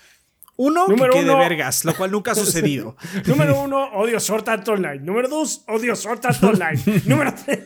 Uno, 0.58 0.88
Número 0.88 1.14
que 1.14 1.20
quede 1.20 1.36
vergas, 1.36 1.86
lo 1.86 1.96
cual 1.96 2.12
nunca 2.12 2.32
ha 2.32 2.36
sucedido. 2.36 2.98
Número 3.26 3.62
uno, 3.62 3.92
odio 3.94 4.20
Sword 4.20 4.50
Art 4.50 4.68
Online. 4.68 5.00
Número 5.00 5.30
dos, 5.30 5.64
odio 5.68 5.96
Sword 5.96 6.26
Art 6.26 6.44
Online. 6.44 6.82
Número 7.06 7.34
tres. 7.34 7.60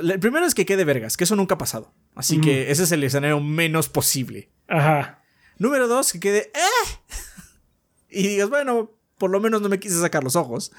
el 0.00 0.20
primero 0.20 0.46
es 0.46 0.54
que 0.54 0.64
quede 0.64 0.84
vergas, 0.84 1.16
que 1.16 1.24
eso 1.24 1.36
nunca 1.36 1.56
ha 1.56 1.58
pasado. 1.58 1.92
Así 2.14 2.40
que 2.40 2.70
ese 2.70 2.84
es 2.84 2.92
el 2.92 3.02
escenario 3.04 3.40
menos 3.40 3.88
posible. 3.88 4.48
Ajá. 4.68 5.22
Número 5.58 5.88
dos, 5.88 6.12
que 6.12 6.20
quede. 6.20 6.52
¡Eh! 6.54 7.14
Y 8.10 8.28
digas, 8.28 8.48
bueno, 8.48 8.92
por 9.18 9.30
lo 9.30 9.40
menos 9.40 9.60
no 9.60 9.68
me 9.68 9.78
quise 9.80 10.00
sacar 10.00 10.22
los 10.24 10.36
ojos. 10.36 10.72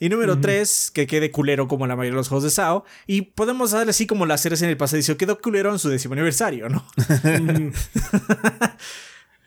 Y 0.00 0.08
número 0.08 0.40
tres, 0.40 0.92
que 0.92 1.08
quede 1.08 1.32
culero 1.32 1.66
como 1.66 1.84
la 1.88 1.96
mayoría 1.96 2.12
de 2.12 2.18
los 2.18 2.28
juegos 2.28 2.44
de 2.44 2.50
SAO. 2.50 2.84
Y 3.08 3.22
podemos 3.22 3.72
darle 3.72 3.90
así 3.90 4.06
como 4.06 4.26
las 4.26 4.40
series 4.40 4.62
en 4.62 4.68
el 4.70 4.76
pasadizo. 4.76 5.16
Quedó 5.16 5.40
culero 5.40 5.72
en 5.72 5.80
su 5.80 5.88
décimo 5.88 6.14
aniversario, 6.14 6.68
¿no? 6.68 6.86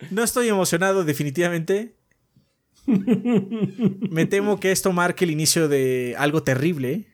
No 0.09 0.23
estoy 0.23 0.47
emocionado, 0.49 1.03
definitivamente. 1.03 1.95
Me 2.85 4.25
temo 4.25 4.59
que 4.59 4.71
esto 4.71 4.91
marque 4.91 5.25
el 5.25 5.31
inicio 5.31 5.67
de 5.67 6.15
algo 6.17 6.43
terrible. 6.43 7.05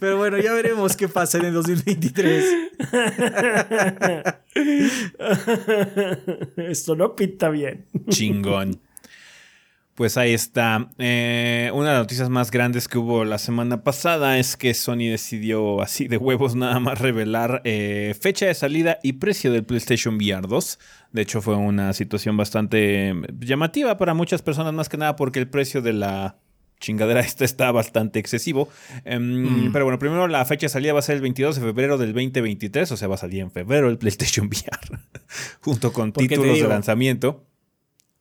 Pero 0.00 0.16
bueno, 0.18 0.38
ya 0.38 0.52
veremos 0.52 0.96
qué 0.96 1.08
pasa 1.08 1.38
en 1.38 1.46
el 1.46 1.54
2023. 1.54 2.44
Esto 6.56 6.94
no 6.96 7.16
pinta 7.16 7.48
bien. 7.50 7.86
Chingón. 8.08 8.80
Pues 10.02 10.16
ahí 10.16 10.32
está. 10.32 10.88
Eh, 10.98 11.70
una 11.72 11.90
de 11.90 11.92
las 11.92 12.02
noticias 12.02 12.28
más 12.28 12.50
grandes 12.50 12.88
que 12.88 12.98
hubo 12.98 13.24
la 13.24 13.38
semana 13.38 13.84
pasada 13.84 14.36
es 14.40 14.56
que 14.56 14.74
Sony 14.74 15.08
decidió 15.12 15.80
así 15.80 16.08
de 16.08 16.16
huevos 16.16 16.56
nada 16.56 16.80
más 16.80 16.98
revelar 16.98 17.62
eh, 17.62 18.12
fecha 18.20 18.46
de 18.46 18.54
salida 18.54 18.98
y 19.04 19.12
precio 19.12 19.52
del 19.52 19.62
PlayStation 19.62 20.16
VR 20.16 20.48
2. 20.48 20.78
De 21.12 21.22
hecho 21.22 21.40
fue 21.40 21.54
una 21.54 21.92
situación 21.92 22.36
bastante 22.36 23.14
llamativa 23.38 23.96
para 23.96 24.12
muchas 24.12 24.42
personas, 24.42 24.74
más 24.74 24.88
que 24.88 24.96
nada 24.96 25.14
porque 25.14 25.38
el 25.38 25.48
precio 25.48 25.82
de 25.82 25.92
la 25.92 26.36
chingadera 26.80 27.20
esta 27.20 27.44
está 27.44 27.70
bastante 27.70 28.18
excesivo. 28.18 28.68
Em, 29.04 29.68
mm. 29.68 29.72
Pero 29.72 29.84
bueno, 29.84 30.00
primero 30.00 30.26
la 30.26 30.44
fecha 30.44 30.64
de 30.66 30.70
salida 30.70 30.94
va 30.94 30.98
a 30.98 31.02
ser 31.02 31.14
el 31.14 31.22
22 31.22 31.54
de 31.54 31.62
febrero 31.62 31.96
del 31.96 32.12
2023, 32.12 32.90
o 32.90 32.96
sea, 32.96 33.06
va 33.06 33.14
a 33.14 33.18
salir 33.18 33.38
en 33.38 33.52
febrero 33.52 33.88
el 33.88 33.98
PlayStation 33.98 34.48
VR, 34.48 34.98
junto 35.60 35.92
con 35.92 36.12
títulos 36.12 36.58
de 36.58 36.66
lanzamiento. 36.66 37.46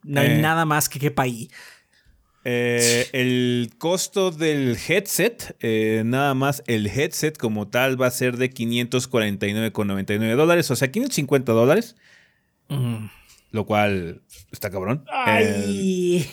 No 0.03 0.21
hay 0.21 0.31
eh, 0.31 0.37
nada 0.37 0.65
más 0.65 0.89
que 0.89 0.99
quepa 0.99 1.23
ahí. 1.23 1.49
Eh, 2.43 3.07
el 3.13 3.71
costo 3.77 4.31
del 4.31 4.75
headset, 4.87 5.55
eh, 5.59 6.01
nada 6.05 6.33
más 6.33 6.63
el 6.65 6.87
headset 6.87 7.37
como 7.37 7.67
tal 7.67 8.01
va 8.01 8.07
a 8.07 8.11
ser 8.11 8.37
de 8.37 8.49
549,99 8.51 10.35
dólares, 10.35 10.71
o 10.71 10.75
sea, 10.75 10.91
550 10.91 11.51
dólares. 11.51 11.95
Lo 13.51 13.65
cual 13.65 14.21
está 14.51 14.69
cabrón. 14.69 15.03
El, 15.27 16.25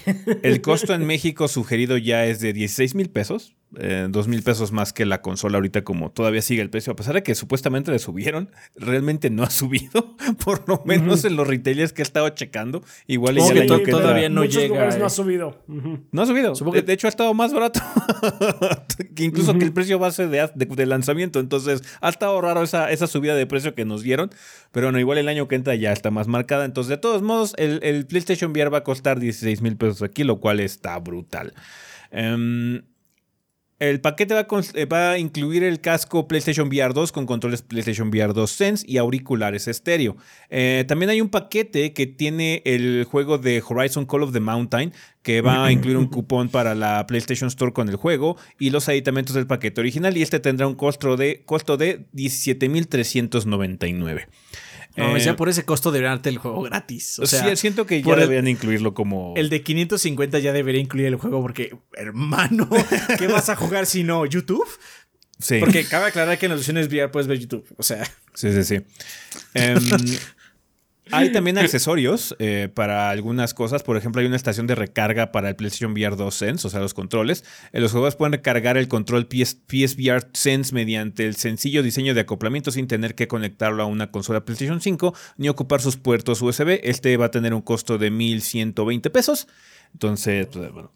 el, 0.45 0.61
costo 0.63 0.95
en 0.95 1.05
México 1.05 1.49
sugerido 1.49 1.99
ya 1.99 2.27
es 2.27 2.39
de 2.39 2.53
16 2.53 2.95
mil 2.95 3.11
pesos 3.11 3.58
dos 3.71 4.29
mil 4.29 4.43
pesos 4.43 4.73
más 4.73 4.93
que 4.93 5.05
la 5.05 5.21
consola 5.21 5.59
ahorita 5.59 5.85
como 5.85 6.11
todavía 6.11 6.41
sigue 6.43 6.63
el 6.63 6.71
precio, 6.71 6.93
a 6.93 6.97
pesar 6.97 7.15
de 7.15 7.23
que 7.23 7.35
supuestamente 7.35 7.91
le 7.91 7.99
subieron, 7.99 8.51
realmente 8.75 9.31
no 9.31 9.43
ha 9.43 9.51
subido, 9.51 10.17
por 10.45 10.69
lo 10.69 10.83
menos 10.85 11.25
en 11.25 11.37
los 11.37 11.47
retailers 11.47 11.93
que 11.93 12.03
he 12.03 12.05
estado 12.05 12.29
checando. 12.31 12.83
Igual 13.07 13.37
ya 13.37 13.63
año 13.63 13.83
que 13.83 13.91
todavía 13.91 14.29
no 14.29 14.45
llega. 14.45 14.97
No 14.97 15.07
ha 15.07 15.11
subido. 15.11 15.63
No 15.67 16.23
ha 16.23 16.27
subido. 16.27 16.55
De 16.55 16.93
hecho 16.93 17.07
ha 17.07 17.11
estado 17.11 17.35
más 17.35 17.53
barato 17.53 17.81
que 19.15 19.25
incluso 19.25 19.57
que 19.59 19.65
el 19.65 19.73
precio 19.73 19.99
base 19.99 20.27
de, 20.29 20.51
de, 20.55 20.87
lanzamiento. 20.87 21.41
Entonces 21.41 21.83
ha 22.01 22.09
estado 22.09 22.41
raro 22.41 22.63
esa, 22.63 22.91
esa 22.91 23.07
subida 23.07 23.35
de 23.35 23.47
precio 23.47 23.75
que 23.75 23.85
nos 23.85 24.03
dieron. 24.03 24.31
Pero 24.73 24.87
bueno, 24.87 24.99
igual 24.99 25.19
el 25.19 25.29
año 25.29 25.49
que 25.49 25.57
entra 25.57 25.75
ya 25.75 25.93
está 25.93 26.11
más 26.11 26.29
marcada. 26.29 26.65
Entonces, 26.65 26.91
de 26.91 26.99
todos 26.99 27.23
modos, 27.23 27.55
el, 27.57 27.81
el 27.83 28.07
PlayStation 28.07 28.51
VR 28.53 28.73
va 28.73 28.79
a 28.79 28.85
costar 28.85 29.19
16 29.19 29.63
mil 29.63 29.77
pesos 29.77 30.03
aquí, 30.03 30.25
lo 30.25 30.41
cual 30.41 30.61
está 30.61 30.99
brutal. 30.99 31.55
Um, 32.13 32.81
el 33.79 34.01
paquete 34.01 34.35
eh, 34.35 34.85
va 34.87 35.13
a, 35.13 35.19
incluir 35.19 35.63
el 35.63 35.81
casco 35.81 36.27
PlayStation 36.27 36.69
VR 36.69 36.93
2 36.93 37.13
con 37.13 37.27
controles 37.27 37.63
PlayStation 37.63 38.09
VR 38.09 38.33
2 38.33 38.51
Sense 38.51 38.85
y 38.89 38.97
auriculares 38.97 39.69
estéreo. 39.69 40.17
Eh, 40.51 40.85
también 40.89 41.11
hay 41.11 41.21
un 41.21 41.29
paquete 41.29 41.93
que 41.93 42.07
tiene 42.07 42.63
el 42.65 43.05
juego 43.05 43.39
de 43.39 43.63
Horizon 43.67 44.07
Call 44.07 44.25
of 44.25 44.33
the 44.33 44.41
Mountain 44.41 44.93
que 45.23 45.43
va 45.43 45.67
a 45.67 45.73
incluir 45.73 45.97
un 45.97 46.07
cupón 46.11 46.49
para 46.49 46.75
la 46.75 47.07
PlayStation 47.07 47.49
Store 47.49 47.73
con 47.73 47.89
el 47.89 47.97
juego 47.97 48.37
y 48.59 48.71
los 48.71 48.89
aditamentos 48.89 49.35
del 49.35 49.47
paquete 49.47 49.81
original 49.81 50.17
y 50.17 50.23
este 50.23 50.41
tendrá 50.41 50.67
un 50.67 50.75
costo 50.75 51.17
de, 51.17 51.43
costo 51.45 51.77
de 51.77 52.07
17.399. 52.15 54.27
No, 54.99 55.17
Eh, 55.17 55.21
ya 55.21 55.37
por 55.37 55.49
ese 55.49 55.65
costo 55.65 55.91
deberían 55.93 56.17
darte 56.17 56.29
el 56.29 56.39
juego 56.39 56.61
gratis. 56.63 57.19
O 57.19 57.27
sea, 57.27 57.49
sí, 57.49 57.57
siento 57.57 57.87
que 57.87 58.03
ya 58.03 58.13
el- 58.15 58.21
deberían 58.21 58.49
incluirlo 58.49 58.95
como. 58.95 59.35
el 59.37 59.49
de 59.49 59.63
550 59.63 60.39
ya 60.41 60.53
debería 60.53 60.81
incluir 60.81 61.07
el 61.07 61.17
juego 61.17 61.41
porque, 61.41 61.77
hermano, 61.95 62.69
¿qué 63.19 63.27
vas 63.29 63.49
a 63.49 63.57
jugar 63.57 63.87
si 63.87 64.05
no? 64.05 64.27
¿YouTube? 64.27 64.67
Sí. 65.39 65.59
Porque 65.61 65.85
cabe 65.85 66.07
aclarar 66.07 66.37
que 66.39 66.47
en 66.47 66.51
las 66.51 66.59
versiones 66.61 66.89
VR 66.89 67.09
puedes 67.13 67.29
ver 67.29 67.39
YouTube. 67.39 67.65
O 67.77 67.83
sea, 67.83 68.05
Sí, 68.35 68.53
sí, 68.53 68.65
sí. 68.65 68.81
Em, 69.55 69.79
hay 71.11 71.33
también 71.33 71.59
accesorios 71.59 72.37
eh, 72.39 72.69
para 72.73 73.11
algunas 73.11 73.55
cosas. 73.55 73.83
Por 73.83 73.97
ejemplo, 73.97 74.21
hay 74.21 74.27
una 74.27 74.37
estación 74.37 74.67
de 74.67 74.75
recarga 74.75 75.33
para 75.33 75.49
el 75.49 75.57
PlayStation 75.57 75.93
VR 75.93 76.17
2 76.17 76.35
Sense, 76.35 76.67
o 76.67 76.71
sea, 76.71 76.81
los 76.81 76.95
controles. 76.95 77.45
Eh, 77.73 77.81
los 77.81 77.93
jugadores 77.93 78.17
pueden 78.17 78.33
recargar 78.33 78.77
el 78.77 78.89
control 78.89 79.27
PS 79.27 79.59
PSVR 79.67 80.29
Sense 80.33 80.75
mediante 80.75 81.27
el 81.27 81.37
sencillo 81.37 81.83
diseño 81.83 82.15
de 82.15 82.21
acoplamiento 82.21 82.71
sin 82.71 82.87
tener 82.87 83.15
que 83.15 83.29
conectarlo 83.29 83.83
a 83.83 83.87
una 83.87 84.11
consola 84.11 84.45
PlayStation 84.45 84.81
5 84.81 85.15
ni 85.37 85.49
ocupar 85.49 85.81
sus 85.81 85.97
puertos 85.97 86.43
USB. 86.43 86.81
Este 86.83 87.17
va 87.17 87.27
a 87.27 87.31
tener 87.31 87.55
un 87.55 87.63
costo 87.63 87.99
de 87.99 88.13
1.120 88.13 89.11
pesos. 89.11 89.49
Entonces, 89.93 90.47
pues, 90.53 90.73
bueno, 90.73 90.93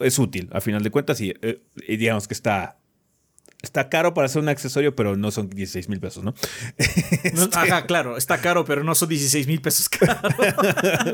es 0.00 0.18
útil 0.18 0.48
a 0.52 0.60
final 0.60 0.82
de 0.82 0.90
cuentas 0.90 1.20
y, 1.20 1.34
eh, 1.42 1.60
y 1.86 1.96
digamos 1.96 2.28
que 2.28 2.34
está... 2.34 2.78
Está 3.62 3.88
caro 3.88 4.14
para 4.14 4.28
ser 4.28 4.42
un 4.42 4.48
accesorio, 4.48 4.94
pero 4.94 5.16
no 5.16 5.30
son 5.30 5.48
16 5.50 5.88
mil 5.88 5.98
pesos, 5.98 6.22
¿no? 6.22 6.34
no- 7.34 7.48
ajá, 7.52 7.86
claro, 7.86 8.16
está 8.16 8.40
caro, 8.40 8.64
pero 8.64 8.84
no 8.84 8.94
son 8.94 9.08
16 9.08 9.46
mil 9.46 9.60
pesos 9.60 9.88
caro. 9.90 10.20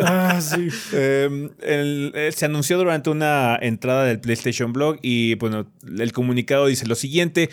Ah, 0.05 0.40
sí. 0.40 0.68
Eh, 0.93 1.51
el- 1.62 2.12
eh, 2.14 2.30
se 2.34 2.45
anunció 2.45 2.76
durante 2.78 3.11
una 3.11 3.57
entrada 3.61 4.05
del 4.05 4.20
PlayStation 4.20 4.72
Blog 4.72 4.99
y 5.03 5.36
bueno, 5.36 5.66
el 5.99 6.12
comunicado 6.12 6.66
dice 6.66 6.86
lo 6.86 6.95
siguiente. 6.95 7.49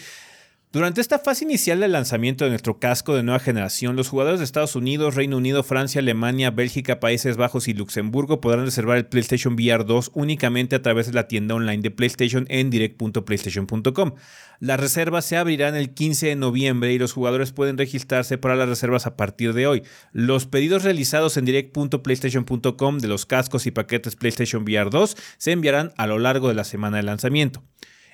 Durante 0.71 1.01
esta 1.01 1.17
fase 1.17 1.45
inicial 1.45 1.79
del 1.79 1.93
lanzamiento 1.93 2.43
de 2.43 2.51
nuestro 2.51 2.77
casco 2.77 3.15
de 3.15 3.23
nueva 3.23 3.39
generación, 3.39 3.95
los 3.95 4.07
jugadores 4.07 4.39
de 4.39 4.43
Estados 4.45 4.75
Unidos, 4.75 5.15
Reino 5.15 5.37
Unido, 5.37 5.63
Francia, 5.63 5.97
Alemania, 5.97 6.51
Bélgica, 6.51 6.99
Países 6.99 7.37
Bajos 7.37 7.67
y 7.67 7.73
Luxemburgo 7.73 8.39
podrán 8.39 8.65
reservar 8.65 8.97
el 8.97 9.07
PlayStation 9.07 9.55
VR 9.55 9.83
2 9.83 10.11
únicamente 10.13 10.75
a 10.75 10.83
través 10.83 11.07
de 11.07 11.13
la 11.13 11.27
tienda 11.27 11.55
online 11.55 11.81
de 11.81 11.89
PlayStation 11.89 12.45
en 12.49 12.69
direct.playstation.com. 12.69 14.13
Las 14.59 14.79
reservas 14.79 15.25
se 15.25 15.37
abrirán 15.37 15.75
el 15.75 15.95
15 15.95 16.27
de 16.27 16.35
noviembre 16.35 16.93
y 16.93 16.99
los 16.99 17.13
jugadores 17.13 17.51
pueden 17.51 17.79
registrarse 17.79 18.37
para 18.37 18.55
las 18.55 18.69
reservas 18.69 19.07
a 19.07 19.17
partir 19.17 19.53
de 19.53 19.65
hoy. 19.65 19.81
Los 20.11 20.45
pedidos 20.45 20.83
realizados 20.83 21.35
en 21.37 21.45
direct.playstation.com 21.45 22.99
de 22.99 23.07
los 23.07 23.25
cascos 23.25 23.65
y 23.65 23.71
paquetes 23.71 24.15
PlayStation 24.15 24.61
VR 24.61 24.91
2 24.91 25.17
se 25.39 25.51
enviarán 25.51 25.93
a 25.97 26.05
lo 26.05 26.19
largo 26.19 26.47
de 26.47 26.53
la 26.53 26.63
semana 26.63 26.97
de 26.97 27.03
lanzamiento. 27.03 27.63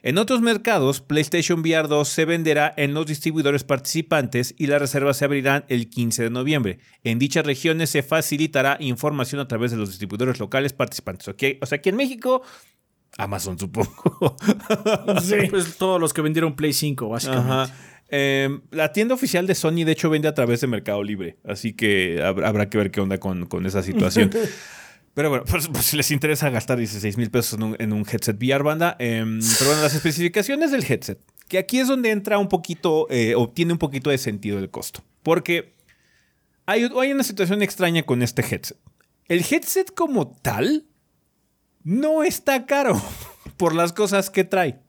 En 0.05 0.19
otros 0.19 0.39
mercados, 0.41 1.01
PlayStation 1.01 1.61
VR 1.61 1.87
2 1.87 2.07
se 2.07 2.25
venderá 2.25 2.71
en 2.77 2.93
los 2.93 3.07
distribuidores 3.07 3.63
participantes 3.63 4.53
y 4.55 4.67
las 4.67 4.79
reservas 4.79 5.17
se 5.17 5.25
abrirán 5.25 5.65
el 5.67 5.89
15 5.89 6.21
de 6.23 6.29
noviembre. 6.29 6.77
En 7.03 7.17
dichas 7.17 7.43
regiones 7.43 7.89
se 7.89 8.03
facilitará 8.03 8.77
información 8.79 9.41
a 9.41 9.47
través 9.47 9.71
de 9.71 9.77
los 9.77 9.89
distribuidores 9.89 10.39
locales 10.39 10.73
participantes. 10.73 11.27
¿ok? 11.27 11.43
O 11.59 11.65
sea, 11.65 11.77
aquí 11.79 11.89
en 11.89 11.95
México, 11.95 12.43
Amazon 13.17 13.57
supongo. 13.57 14.37
Sí. 15.23 15.47
Pues 15.49 15.75
todos 15.77 15.99
los 15.99 16.13
que 16.13 16.21
vendieron 16.21 16.55
Play 16.55 16.73
5, 16.73 17.09
básicamente. 17.09 17.51
Ajá. 17.51 17.73
Eh, 18.09 18.59
la 18.69 18.91
tienda 18.91 19.15
oficial 19.15 19.47
de 19.47 19.55
Sony, 19.55 19.83
de 19.85 19.93
hecho, 19.93 20.11
vende 20.11 20.27
a 20.27 20.35
través 20.35 20.61
de 20.61 20.67
Mercado 20.67 21.01
Libre. 21.01 21.37
Así 21.43 21.73
que 21.73 22.19
hab- 22.21 22.45
habrá 22.45 22.69
que 22.69 22.77
ver 22.77 22.91
qué 22.91 23.01
onda 23.01 23.17
con, 23.17 23.47
con 23.47 23.65
esa 23.65 23.81
situación. 23.81 24.29
Pero 25.15 25.29
bueno, 25.29 25.45
pues, 25.49 25.67
pues, 25.69 25.85
si 25.85 25.97
les 25.97 26.11
interesa 26.11 26.51
gastar 26.51 26.77
16 26.77 27.17
mil 27.17 27.31
pesos 27.31 27.57
en 27.79 27.93
un, 27.93 28.05
headset 28.07 28.37
VR, 28.37 28.63
banda. 28.63 28.95
em, 28.99 29.39
pero 29.57 29.71
bueno, 29.71 29.81
las 29.81 29.95
especificaciones 29.95 30.69
del 30.69 30.85
headset. 30.87 31.19
Que 31.47 31.57
aquí 31.57 31.79
es 31.79 31.87
donde 31.87 32.11
entra 32.11 32.37
un 32.37 32.49
poquito, 32.49 33.07
eh, 33.09 33.33
o 33.35 33.49
tiene 33.49 33.73
un 33.73 33.79
poquito 33.79 34.11
de 34.11 34.17
sentido 34.19 34.59
el 34.59 34.69
costo. 34.69 35.03
Porque 35.23 35.73
hay, 36.67 36.87
hay 36.99 37.11
una 37.11 37.23
situación 37.23 37.63
extraña 37.63 38.03
con 38.03 38.21
este 38.21 38.41
headset. 38.43 38.77
El 39.27 39.43
headset 39.49 39.91
como 39.93 40.27
tal 40.27 40.85
no 41.83 42.23
está 42.23 42.65
caro 42.65 43.01
por 43.57 43.73
las 43.73 43.93
cosas 43.93 44.29
que 44.29 44.43
trae. 44.43 44.79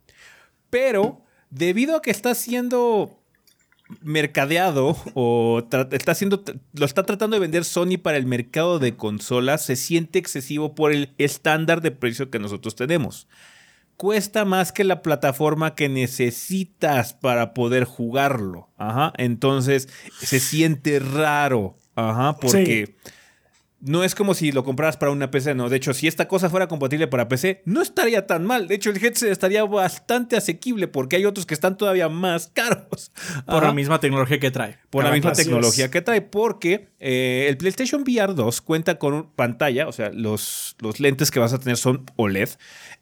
Pero 0.71 1.23
debido 1.51 1.97
a 1.97 2.03
que 2.03 2.11
está 2.11 2.35
siendo 2.35 3.23
mercadeado 4.03 4.97
o 5.15 5.63
está 5.93 6.13
haciendo 6.13 6.43
lo 6.73 6.87
está 6.87 7.05
tratando 7.05 7.37
de 7.37 7.41
vender 7.41 7.65
Sony 7.65 7.99
para 8.03 8.17
el 8.17 8.27
mercado 8.27 8.79
de 8.79 8.97
consolas, 8.97 9.65
se 9.65 9.77
siente 9.77 10.19
excesivo 10.19 10.75
por 10.75 10.93
el 10.93 11.15
estándar 11.19 11.81
de 11.81 11.93
precio 11.93 12.31
que 12.31 12.39
nosotros 12.39 12.75
tenemos. 12.75 13.29
Cuesta 13.97 14.45
más 14.45 14.73
que 14.73 14.85
la 14.85 15.01
plataforma 15.01 15.75
que 15.75 15.89
necesitas 15.89 17.15
para 17.15 17.55
poder 17.55 17.85
jugarlo. 17.85 18.69
Ajá. 18.77 19.13
Entonces 19.17 19.89
se 20.19 20.39
siente 20.39 20.99
raro. 20.99 21.79
Ajá. 21.95 22.37
Porque 22.37 22.97
no 23.81 24.05
es 24.05 24.15
como 24.15 24.35
si 24.35 24.53
lo 24.53 24.65
compraras 24.65 24.97
para 24.97 25.13
una 25.13 25.31
PC, 25.31 25.55
no. 25.55 25.69
De 25.69 25.77
hecho, 25.77 25.93
si 25.93 26.07
esta 26.09 26.29
cosa 26.29 26.49
fuera 26.49 26.67
compatible 26.67 27.07
para 27.09 27.29
PC, 27.29 27.63
no 27.67 27.83
estaría 27.83 28.27
tan 28.27 28.45
mal. 28.45 28.69
De 28.69 28.75
hecho, 28.75 28.91
el 28.91 28.97
headset 29.05 29.31
estaría 29.31 29.65
bastante 29.65 30.37
asequible 30.37 30.89
porque 30.89 31.17
hay 31.17 31.27
otros 31.27 31.45
que 31.47 31.55
están 31.55 31.77
todavía 31.77 32.09
más 32.09 32.49
caros. 32.55 33.13
Por 33.45 33.57
Ajá. 33.57 33.67
la 33.67 33.73
misma 33.75 34.01
tecnología 34.01 34.41
que 34.41 34.51
trae. 34.51 34.79
Por 34.91 35.05
la 35.05 35.13
misma 35.13 35.33
Así 35.33 35.43
es. 35.43 35.47
tecnología 35.47 35.91
que 35.91 36.01
trae, 36.01 36.23
porque 36.23 36.89
eh, 37.01 37.47
el 37.49 37.59
PlayStation 37.59 38.03
VR 38.03 38.35
2 38.35 38.61
cuenta 38.63 38.99
con 38.99 39.31
pantalla, 39.33 39.87
o 39.89 39.93
sea, 39.93 40.11
los, 40.11 40.77
los 40.81 40.99
lentes 40.99 41.31
que 41.31 41.39
vas 41.39 41.53
a 41.53 41.59
tener 41.59 41.77
son 41.77 42.07
OLED 42.17 42.49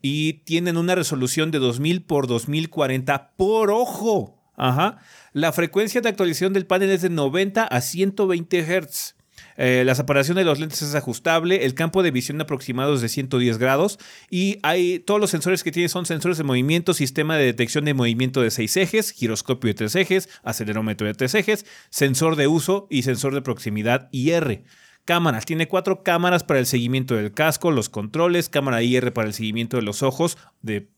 y 0.02 0.34
tienen 0.44 0.76
una 0.76 0.94
resolución 0.96 1.50
de 1.52 1.60
2000 1.60 2.02
por 2.02 2.26
2040 2.26 3.32
por 3.36 3.70
ojo. 3.70 4.40
Ajá. 4.56 4.98
La 5.32 5.52
frecuencia 5.52 6.00
de 6.00 6.08
actualización 6.08 6.52
del 6.52 6.66
panel 6.66 6.90
es 6.90 7.02
de 7.02 7.10
90 7.10 7.64
a 7.64 7.80
120 7.80 8.62
Hz. 8.62 9.16
Eh, 9.57 9.82
la 9.84 9.94
separación 9.94 10.36
de 10.36 10.44
los 10.44 10.59
lentes 10.59 10.82
es 10.82 10.94
ajustable, 10.94 11.64
el 11.64 11.74
campo 11.74 12.02
de 12.02 12.11
visión 12.11 12.40
aproximado 12.40 12.94
es 12.94 13.00
de 13.00 13.09
110 13.09 13.59
grados 13.59 13.98
y 14.30 14.59
hay 14.62 14.98
todos 14.98 15.20
los 15.20 15.30
sensores 15.30 15.62
que 15.62 15.72
tiene 15.72 15.88
son 15.88 16.07
sensores 16.07 16.38
de 16.38 16.44
movimiento, 16.44 16.94
sistema 16.94 17.36
de 17.36 17.44
detección 17.44 17.84
de 17.84 17.94
movimiento 17.94 18.42
de 18.42 18.50
6 18.50 18.76
ejes, 18.78 19.11
giroscopio 19.12 19.68
de 19.68 19.74
3 19.74 19.96
ejes, 19.96 20.28
acelerómetro 20.42 21.07
de 21.07 21.14
3 21.14 21.34
ejes, 21.36 21.66
sensor 21.90 22.36
de 22.36 22.48
uso 22.48 22.86
y 22.90 23.02
sensor 23.02 23.34
de 23.34 23.42
proximidad 23.42 24.09
IR. 24.12 24.64
Cámaras, 25.05 25.44
tiene 25.44 25.68
cuatro 25.68 26.02
cámaras 26.02 26.44
para 26.44 26.61
el 26.61 26.66
seguimiento 26.66 27.14
del 27.14 27.32
casco, 27.32 27.70
los 27.70 27.90
controles, 27.90 28.48
cámara 28.48 28.82
IR 28.82 29.12
para 29.12 29.28
el 29.28 29.34
seguimiento 29.34 29.76
de 29.76 29.82
los 29.82 30.02
ojos, 30.02 30.38
de 30.62 30.88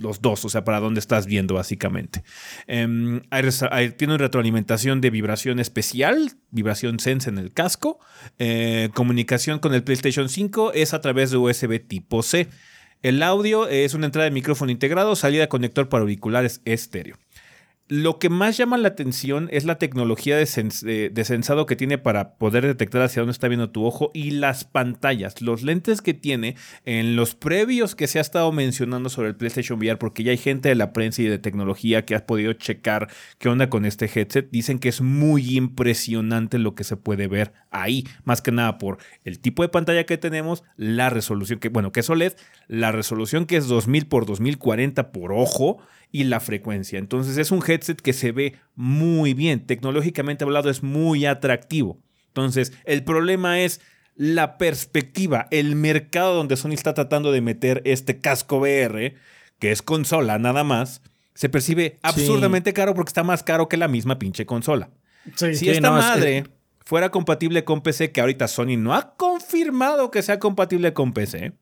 los 0.00 0.20
dos, 0.22 0.44
o 0.44 0.48
sea, 0.48 0.64
para 0.64 0.80
dónde 0.80 1.00
estás 1.00 1.26
viendo 1.26 1.54
básicamente. 1.54 2.22
Em, 2.66 3.22
hay 3.30 3.44
hay- 3.70 3.90
tiene 3.90 4.18
retroalimentación 4.18 5.00
de 5.00 5.10
vibración 5.10 5.58
especial, 5.60 6.32
vibración 6.50 6.98
Sense 7.00 7.28
en 7.30 7.38
el 7.38 7.52
casco. 7.52 7.98
Eh, 8.38 8.90
comunicación 8.94 9.58
con 9.58 9.74
el 9.74 9.82
PlayStation 9.82 10.28
5 10.28 10.72
es 10.72 10.94
a 10.94 11.00
través 11.00 11.30
de 11.30 11.36
USB 11.36 11.78
tipo 11.78 12.22
C. 12.22 12.48
El 13.02 13.22
audio 13.22 13.68
es 13.68 13.94
una 13.94 14.06
entrada 14.06 14.24
de 14.24 14.30
micrófono 14.30 14.72
integrado, 14.72 15.14
salida 15.16 15.48
conector 15.48 15.88
para 15.88 16.02
auriculares 16.02 16.60
estéreo. 16.64 17.16
Lo 17.88 18.18
que 18.18 18.30
más 18.30 18.56
llama 18.56 18.78
la 18.78 18.88
atención 18.88 19.48
es 19.52 19.64
la 19.64 19.78
tecnología 19.78 20.36
de, 20.36 20.42
sens- 20.42 21.24
sensado 21.24 21.66
que 21.66 21.76
tiene 21.76 21.98
para 21.98 22.34
poder 22.34 22.66
detectar 22.66 23.00
hacia 23.02 23.22
dónde 23.22 23.30
está 23.30 23.46
viendo 23.46 23.70
tu 23.70 23.84
ojo 23.84 24.10
y 24.12 24.32
las 24.32 24.64
pantallas, 24.64 25.40
los 25.40 25.62
lentes 25.62 26.02
que 26.02 26.12
tiene 26.12 26.56
en 26.84 27.14
los 27.14 27.36
previos 27.36 27.94
que 27.94 28.08
se 28.08 28.18
ha 28.18 28.22
estado 28.22 28.50
mencionando 28.50 29.08
sobre 29.08 29.28
el 29.28 29.36
PlayStation 29.36 29.78
VR, 29.78 29.98
porque 29.98 30.24
ya 30.24 30.32
hay 30.32 30.36
gente 30.36 30.68
de 30.68 30.74
la 30.74 30.92
prensa 30.92 31.22
y 31.22 31.26
de 31.26 31.38
tecnología 31.38 32.04
que 32.04 32.16
ha 32.16 32.26
podido 32.26 32.52
checar 32.54 33.08
qué 33.38 33.48
onda 33.48 33.70
con 33.70 33.84
este 33.84 34.10
headset. 34.12 34.50
Dicen 34.50 34.80
que 34.80 34.88
es 34.88 35.00
muy 35.00 35.56
impresionante 35.56 36.58
lo 36.58 36.74
que 36.74 36.82
se 36.82 36.96
puede 36.96 37.28
ver 37.28 37.52
ahí, 37.70 38.04
más 38.24 38.42
que 38.42 38.50
nada 38.50 38.78
por 38.78 38.98
el 39.24 39.38
tipo 39.38 39.62
de 39.62 39.68
pantalla 39.68 40.06
que 40.06 40.18
tenemos, 40.18 40.64
la 40.76 41.08
resolución 41.08 41.60
que, 41.60 41.68
bueno, 41.68 41.92
que 41.92 42.00
es 42.00 42.10
OLED, 42.10 42.32
la 42.66 42.90
resolución 42.90 43.46
que 43.46 43.56
es 43.56 43.68
2000 43.68 44.06
por 44.08 44.26
2040 44.26 45.12
por 45.12 45.32
ojo 45.32 45.78
y 46.12 46.24
la 46.24 46.40
frecuencia. 46.40 46.98
Entonces 46.98 47.36
es 47.38 47.50
un 47.50 47.62
headset 47.66 48.00
que 48.00 48.12
se 48.12 48.32
ve 48.32 48.54
muy 48.74 49.34
bien. 49.34 49.66
Tecnológicamente 49.66 50.44
hablado 50.44 50.70
es 50.70 50.82
muy 50.82 51.26
atractivo. 51.26 51.98
Entonces 52.28 52.72
el 52.84 53.04
problema 53.04 53.60
es 53.60 53.80
la 54.14 54.56
perspectiva, 54.56 55.46
el 55.50 55.76
mercado 55.76 56.34
donde 56.34 56.56
Sony 56.56 56.72
está 56.72 56.94
tratando 56.94 57.32
de 57.32 57.42
meter 57.42 57.82
este 57.84 58.18
casco 58.18 58.58
VR, 58.58 59.14
que 59.58 59.72
es 59.72 59.82
consola 59.82 60.38
nada 60.38 60.64
más, 60.64 61.02
se 61.34 61.50
percibe 61.50 61.98
absurdamente 62.02 62.72
caro 62.72 62.94
porque 62.94 63.10
está 63.10 63.24
más 63.24 63.42
caro 63.42 63.68
que 63.68 63.76
la 63.76 63.88
misma 63.88 64.18
pinche 64.18 64.46
consola. 64.46 64.88
Sí. 65.34 65.54
Si 65.54 65.56
Sí, 65.56 65.68
esta 65.68 65.90
no, 65.90 65.98
es 65.98 66.04
madre 66.04 66.44
fuera 66.86 67.10
compatible 67.10 67.64
con 67.64 67.82
PC, 67.82 68.12
que 68.12 68.20
ahorita 68.20 68.46
Sony 68.46 68.76
no 68.78 68.94
ha 68.94 69.16
confirmado 69.16 70.12
que 70.12 70.22
sea 70.22 70.38
compatible 70.38 70.92
con 70.92 71.12
PC, 71.12 71.52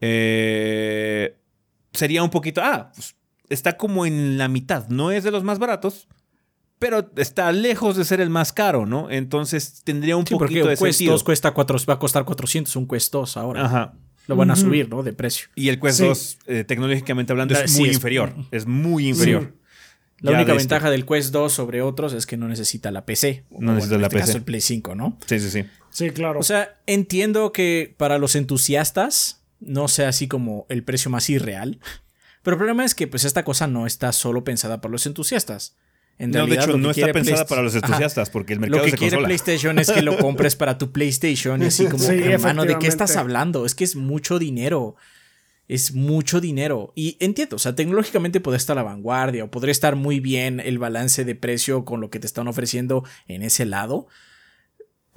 eh, 0.00 1.38
sería 1.92 2.24
un 2.24 2.30
poquito. 2.30 2.60
Ah, 2.62 2.90
pues, 2.92 3.14
está 3.48 3.76
como 3.76 4.06
en 4.06 4.38
la 4.38 4.48
mitad. 4.48 4.88
No 4.88 5.10
es 5.10 5.24
de 5.24 5.30
los 5.30 5.44
más 5.44 5.58
baratos, 5.58 6.08
pero 6.78 7.10
está 7.16 7.50
lejos 7.52 7.96
de 7.96 8.04
ser 8.04 8.20
el 8.20 8.30
más 8.30 8.52
caro, 8.52 8.86
¿no? 8.86 9.10
Entonces 9.10 9.82
tendría 9.84 10.16
un 10.16 10.26
Sí, 10.26 10.34
porque 10.34 10.46
poquito 10.46 10.64
un 10.64 10.70
de 10.70 10.76
Quest 10.76 10.98
sentido. 10.98 11.12
2 11.12 11.24
cuesta 11.24 11.50
cuatro, 11.52 11.78
va 11.88 11.94
a 11.94 11.98
costar 11.98 12.24
400, 12.24 12.74
un 12.76 12.86
Quest 12.86 13.12
2 13.12 13.36
ahora. 13.36 13.64
Ajá. 13.64 13.94
Lo 14.26 14.36
van 14.36 14.50
a 14.50 14.56
subir, 14.56 14.88
¿no? 14.90 15.02
De 15.02 15.12
precio. 15.14 15.48
Y 15.54 15.70
el 15.70 15.80
Quest 15.80 15.98
Sí. 16.00 16.04
2, 16.06 16.38
eh, 16.46 16.64
tecnológicamente 16.64 17.32
hablando, 17.32 17.54
es 17.54 17.70
sí, 17.72 17.80
muy 17.80 17.88
es- 17.88 17.96
inferior. 17.96 18.34
Es 18.50 18.66
muy 18.66 19.08
inferior. 19.08 19.54
La 20.20 20.32
Ya 20.32 20.36
única 20.38 20.52
de 20.52 20.58
este. 20.58 20.74
ventaja 20.74 20.90
del 20.90 21.06
Quest 21.06 21.32
2 21.32 21.52
sobre 21.52 21.80
otros 21.80 22.12
es 22.12 22.26
que 22.26 22.36
no 22.36 22.46
necesita 22.48 22.90
la 22.90 23.06
PC. 23.06 23.44
No 23.50 23.72
necesita 23.72 23.94
en 23.94 24.00
la 24.02 24.06
este 24.08 24.16
PC. 24.18 24.26
caso 24.26 24.38
el 24.38 24.44
Play 24.44 24.60
5, 24.60 24.94
¿no? 24.94 25.16
Sí, 25.26 25.38
sí, 25.40 25.50
sí. 25.50 25.64
Sí, 25.90 26.10
claro. 26.10 26.40
O 26.40 26.42
sea, 26.42 26.76
entiendo 26.86 27.52
que 27.52 27.94
para 27.96 28.18
los 28.18 28.34
entusiastas 28.36 29.42
no 29.60 29.88
sea 29.88 30.08
así 30.08 30.28
como 30.28 30.66
el 30.68 30.84
precio 30.84 31.10
más 31.10 31.30
irreal. 31.30 31.78
Pero 32.42 32.54
el 32.54 32.58
problema 32.58 32.84
es 32.84 32.94
que 32.94 33.06
pues 33.06 33.24
esta 33.24 33.44
cosa 33.44 33.66
no 33.66 33.86
está 33.86 34.12
solo 34.12 34.44
pensada 34.44 34.80
para 34.80 34.92
los 34.92 35.06
entusiastas. 35.06 35.76
En 36.18 36.32
No, 36.32 36.46
de 36.46 36.56
hecho, 36.56 36.76
no 36.76 36.90
está 36.90 37.12
pensada 37.12 37.44
Playst- 37.44 37.48
para 37.48 37.62
los 37.62 37.76
Ajá. 37.76 37.86
entusiastas, 37.86 38.30
porque 38.30 38.52
el 38.52 38.58
mercado 38.60 38.84
Lo 38.84 38.90
que 38.90 38.96
quiere 38.96 39.16
consola. 39.16 39.26
PlayStation 39.28 39.78
es 39.78 39.90
que 39.90 40.02
lo 40.02 40.16
compres 40.18 40.56
para 40.56 40.76
tu 40.76 40.90
PlayStation 40.90 41.62
y 41.62 41.66
así 41.66 41.86
como, 41.86 42.02
Sí, 42.02 42.14
hermano, 42.24 42.64
¿de 42.64 42.76
qué 42.78 42.88
estás 42.88 43.16
hablando? 43.16 43.64
Es 43.64 43.74
que 43.76 43.84
es 43.84 43.94
mucho 43.94 44.38
dinero. 44.40 44.96
Es 45.68 45.92
mucho 45.94 46.40
dinero. 46.40 46.92
Y 46.96 47.16
entiendo, 47.20 47.56
o 47.56 47.58
sea, 47.58 47.74
tecnológicamente 47.76 48.40
podría 48.40 48.56
estar 48.56 48.78
a 48.78 48.82
la 48.82 48.88
vanguardia 48.88 49.44
o 49.44 49.50
podría 49.50 49.70
estar 49.70 49.96
muy 49.96 50.18
bien 50.18 50.60
el 50.60 50.78
balance 50.78 51.24
de 51.24 51.34
precio 51.34 51.84
con 51.84 52.00
lo 52.00 52.08
que 52.10 52.18
te 52.18 52.26
están 52.26 52.48
ofreciendo 52.48 53.04
en 53.28 53.42
ese 53.42 53.64
lado. 53.66 54.08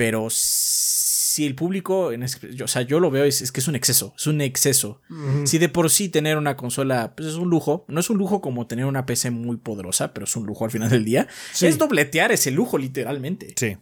Pero 0.02 0.30
si 0.32 1.46
el 1.46 1.54
público, 1.54 2.12
en 2.12 2.24
o 2.24 2.68
sea, 2.68 2.82
yo 2.82 3.00
lo 3.00 3.12
veo, 3.12 3.24
es, 3.24 3.44
es 3.44 3.52
que 3.52 3.60
es 3.60 3.68
un 3.68 3.76
exceso, 3.76 4.16
es 4.18 4.26
un 4.26 4.42
exceso. 4.42 5.00
Si 5.44 5.60
de 5.60 5.70
por 5.70 5.92
sí 5.92 6.10
tener 6.10 6.38
una 6.38 6.58
consola 6.58 7.14
pues 7.16 7.30
es 7.30 7.36
un 7.36 7.52
lujo, 7.52 7.86
no 7.88 8.00
es 8.00 8.10
un 8.10 8.18
lujo 8.18 8.42
como 8.42 8.66
tener 8.66 8.86
una 8.86 9.06
PC 9.06 9.30
muy 9.30 9.58
poderosa, 9.58 10.12
pero 10.12 10.24
es 10.24 10.36
un 10.36 10.48
lujo 10.48 10.66
al 10.66 10.72
final 10.72 10.90
del 10.90 11.06
día, 11.06 11.28
Sí. 11.54 11.68
es 11.68 11.78
dobletear 11.78 12.32
ese 12.32 12.50
lujo 12.50 12.80
literalmente. 12.80 13.54
Sí. 13.56 13.78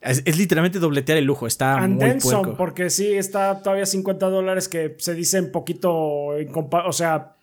Es, 0.00 0.22
es 0.24 0.38
literalmente 0.38 0.78
dobletear 0.78 1.18
el 1.18 1.24
lujo, 1.24 1.48
está 1.48 1.78
And 1.78 1.94
muy 1.96 2.04
then 2.10 2.20
some, 2.20 2.42
puerco. 2.42 2.56
porque 2.56 2.90
sí, 2.90 3.12
está 3.14 3.60
todavía 3.60 3.86
50 3.86 4.26
dólares 4.30 4.68
que 4.68 4.94
se 4.98 5.14
dicen 5.14 5.50
poquito, 5.50 5.92
o 5.92 6.92
sea, 6.92 7.34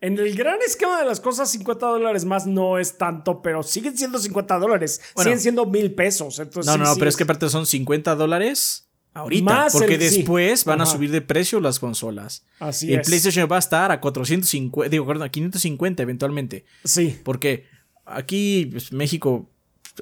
en 0.00 0.18
el 0.18 0.34
gran 0.36 0.58
esquema 0.66 0.98
de 1.00 1.04
las 1.06 1.20
cosas, 1.20 1.50
50 1.50 1.86
dólares 1.86 2.24
más 2.24 2.46
no 2.46 2.78
es 2.78 2.96
tanto, 2.98 3.42
pero 3.42 3.62
siguen 3.62 3.96
siendo 3.96 4.18
50 4.18 4.58
dólares, 4.58 5.00
Bueno. 5.14 5.24
siguen 5.28 5.40
siendo 5.40 5.66
mil 5.66 5.92
pesos. 5.94 6.38
Entonces, 6.38 6.66
No, 6.66 6.84
sí, 6.84 6.90
no, 6.90 6.96
pero 6.96 7.08
es 7.08 7.16
que 7.16 7.24
aparte 7.24 7.48
son 7.48 7.66
50 7.66 8.14
dólares 8.14 8.88
ahorita. 9.14 9.44
Más 9.44 9.72
porque 9.72 9.94
el- 9.96 10.02
sí. 10.08 10.16
después 10.18 10.64
van 10.64 10.80
a 10.80 10.86
subir 10.86 11.10
de 11.10 11.20
precio 11.20 11.58
las 11.60 11.78
consolas. 11.80 12.44
Así 12.60 12.88
y 12.88 12.92
el 12.94 13.00
es. 13.00 13.06
PlayStation 13.08 13.48
va 13.50 13.56
a 13.56 13.58
estar 13.58 13.90
a 13.90 14.00
450, 14.00 14.88
digo, 14.88 15.06
perdón, 15.06 15.24
a 15.26 15.30
550 15.30 16.02
eventualmente. 16.04 16.64
Sí. 16.84 17.18
Porque 17.24 17.66
aquí, 18.06 18.66
pues, 18.70 18.92
México, 18.92 19.50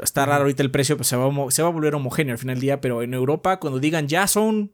está 0.02 0.26
raro 0.26 0.42
ahorita 0.42 0.62
el 0.62 0.70
precio, 0.70 0.96
pues 0.98 1.10
va, 1.12 1.50
se 1.50 1.62
va 1.62 1.68
a 1.68 1.72
volver 1.72 1.94
homogéneo 1.94 2.32
al 2.34 2.38
final 2.38 2.56
del 2.56 2.60
día, 2.60 2.80
pero 2.82 3.02
en 3.02 3.14
Europa, 3.14 3.58
cuando 3.58 3.78
digan 3.78 4.08
ya 4.08 4.26
son 4.26 4.72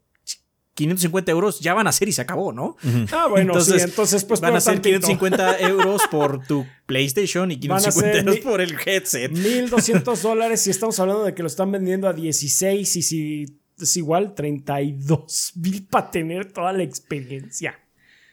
550 0.74 1.30
euros, 1.32 1.60
ya 1.60 1.74
van 1.74 1.86
a 1.86 1.92
ser 1.92 2.08
y 2.08 2.12
se 2.12 2.22
acabó, 2.22 2.52
¿no? 2.52 2.76
Ah, 3.12 3.26
bueno, 3.28 3.60
sí, 3.60 3.74
entonces 3.78 4.24
pues 4.24 4.40
van 4.40 4.56
a 4.56 4.60
ser 4.60 4.74
tantito. 4.74 5.00
550 5.06 5.58
euros 5.68 6.02
por 6.10 6.46
tu 6.46 6.66
PlayStation 6.86 7.50
y 7.50 7.56
Van 7.68 7.78
a 7.78 7.90
550 7.90 8.12
ser 8.12 8.26
euros 8.28 8.38
por 8.40 8.60
el 8.62 8.74
headset. 8.86 9.30
1200 9.30 10.22
dólares 10.22 10.62
si 10.62 10.70
estamos 10.70 10.98
hablando 10.98 11.24
de 11.24 11.34
que 11.34 11.42
lo 11.42 11.48
están 11.48 11.70
vendiendo 11.72 12.08
a 12.08 12.12
16 12.14 12.96
y 12.96 13.02
si 13.02 13.58
es 13.78 13.96
igual 13.96 14.34
32 14.34 15.52
mil 15.56 15.86
para 15.88 16.10
tener 16.10 16.52
toda 16.52 16.72
la 16.72 16.82
experiencia. 16.84 17.78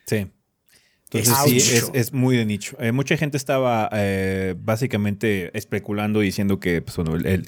Sí. 0.06 0.28
Entonces 1.12 1.34
Es 1.34 1.64
sí, 1.64 1.74
es, 1.76 1.92
es 1.94 2.14
muy 2.14 2.38
de 2.38 2.46
nicho. 2.46 2.78
Eh, 2.80 2.92
mucha 2.92 3.18
gente 3.18 3.36
estaba 3.36 3.90
eh, 3.94 4.56
básicamente 4.60 5.50
especulando 5.58 6.20
diciendo 6.20 6.60
que 6.60 6.82
pues, 6.84 6.96
bueno, 6.98 7.16
el, 7.16 7.26
el, 7.26 7.46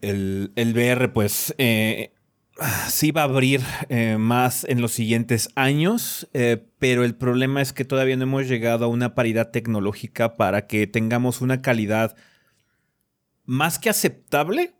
el- 0.00 0.52
el 0.56 0.72
VR 0.72 1.08
pues 1.12 1.54
eh, 1.58 2.12
sí 2.88 3.10
va 3.10 3.22
a 3.22 3.24
abrir 3.24 3.62
eh, 3.88 4.16
más 4.18 4.64
en 4.68 4.80
los 4.80 4.92
siguientes 4.92 5.50
años, 5.54 6.28
eh, 6.32 6.62
pero 6.78 7.04
el 7.04 7.14
problema 7.14 7.62
es 7.62 7.72
que 7.72 7.84
todavía 7.84 8.16
no 8.16 8.24
hemos 8.24 8.48
llegado 8.48 8.84
a 8.84 8.88
una 8.88 9.14
paridad 9.14 9.50
tecnológica 9.50 10.36
para 10.36 10.66
que 10.66 10.86
tengamos 10.86 11.40
una 11.40 11.62
calidad 11.62 12.16
más 13.44 13.78
que 13.78 13.90
aceptable 13.90 14.74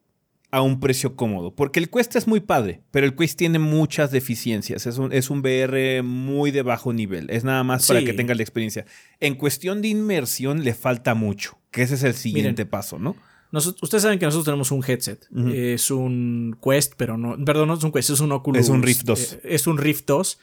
a 0.50 0.62
un 0.62 0.80
precio 0.80 1.16
cómodo. 1.16 1.54
Porque 1.54 1.80
el 1.80 1.90
Quest 1.90 2.16
es 2.16 2.26
muy 2.26 2.40
padre, 2.40 2.82
pero 2.90 3.06
el 3.06 3.14
Quest 3.14 3.38
tiene 3.38 3.58
muchas 3.58 4.10
deficiencias. 4.10 4.86
Es 4.86 4.98
un, 4.98 5.12
es 5.12 5.30
un 5.30 5.40
VR 5.40 6.02
muy 6.02 6.50
de 6.50 6.62
bajo 6.62 6.92
nivel. 6.92 7.30
Es 7.30 7.44
nada 7.44 7.62
más 7.64 7.86
para 7.86 8.02
que 8.02 8.12
tengas 8.12 8.36
la 8.36 8.42
experiencia. 8.42 8.84
En 9.20 9.34
cuestión 9.34 9.80
de 9.82 9.88
inmersión 9.88 10.64
le 10.64 10.74
falta 10.74 11.14
mucho, 11.14 11.58
que 11.70 11.82
ese 11.82 11.94
es 11.94 12.02
el 12.02 12.14
siguiente 12.14 12.64
Miren. 12.64 12.70
paso, 12.70 12.98
¿no? 12.98 13.16
Noso- 13.52 13.76
ustedes 13.82 14.02
saben 14.02 14.18
que 14.18 14.26
nosotros 14.26 14.44
tenemos 14.44 14.70
un 14.70 14.84
headset. 14.86 15.26
Es 15.52 15.90
un 15.90 16.56
Quest, 16.62 16.94
pero 16.96 17.16
no. 17.18 17.36
Perdón, 17.44 17.68
no 17.68 17.74
es 17.74 17.82
un 17.82 17.90
Quest, 17.92 18.10
es 18.10 18.20
un 18.20 18.32
Oculus. 18.32 18.60
Es 18.62 18.68
un 18.68 18.82
Rift 18.82 19.02
2. 19.04 19.32
eh, 19.32 19.40
es 19.44 19.66
un 19.66 19.78
Rift 19.78 20.06
2. 20.06 20.38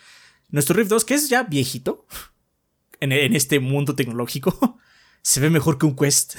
Nuestro 0.50 0.76
Rift 0.76 0.90
2, 0.90 1.06
que 1.06 1.14
es 1.14 1.30
ya 1.30 1.44
viejito 1.44 2.06
en, 3.00 3.12
en 3.12 3.36
este 3.36 3.60
mundo 3.60 3.96
tecnológico, 3.96 4.80
se 5.22 5.40
ve 5.40 5.50
mejor 5.50 5.78
que 5.78 5.86
un 5.86 5.96
Quest. 5.96 6.36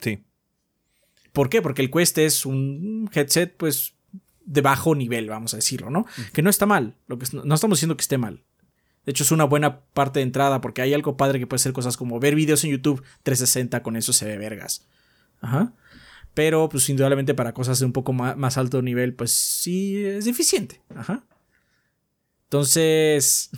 Sí. 0.00 0.24
¿Por 1.32 1.48
qué? 1.48 1.62
Porque 1.62 1.82
el 1.82 1.90
Quest 1.90 2.18
es 2.18 2.44
un 2.46 3.08
headset, 3.14 3.56
pues, 3.56 3.94
de 4.44 4.60
bajo 4.62 4.94
nivel, 4.96 5.28
vamos 5.28 5.54
a 5.54 5.58
decirlo, 5.58 5.90
¿no? 5.90 6.06
Que 6.32 6.42
no 6.42 6.50
está 6.50 6.66
mal. 6.66 6.96
Lo 7.06 7.18
que, 7.18 7.26
no 7.32 7.54
estamos 7.54 7.78
diciendo 7.78 7.96
que 7.96 8.02
esté 8.02 8.18
mal. 8.18 8.42
De 9.06 9.12
hecho, 9.12 9.22
es 9.22 9.30
una 9.30 9.44
buena 9.44 9.80
parte 9.80 10.18
de 10.18 10.24
entrada 10.24 10.60
porque 10.60 10.82
hay 10.82 10.92
algo 10.92 11.16
padre 11.16 11.38
que 11.38 11.46
puede 11.46 11.60
ser 11.60 11.72
cosas 11.72 11.96
como 11.96 12.18
ver 12.20 12.34
videos 12.34 12.64
en 12.64 12.70
YouTube 12.72 13.02
360, 13.22 13.82
con 13.82 13.96
eso 13.96 14.12
se 14.12 14.26
ve 14.26 14.36
vergas. 14.38 14.86
Ajá. 15.40 15.72
Pero, 16.34 16.68
pues, 16.68 16.88
indudablemente 16.88 17.34
para 17.34 17.52
cosas 17.54 17.78
de 17.80 17.86
un 17.86 17.92
poco 17.92 18.12
ma- 18.12 18.34
más, 18.36 18.56
alto 18.56 18.82
nivel, 18.82 19.14
pues 19.14 19.32
sí 19.32 20.04
es 20.04 20.24
deficiente. 20.24 20.80
Ajá. 20.94 21.24
Entonces, 22.44 23.50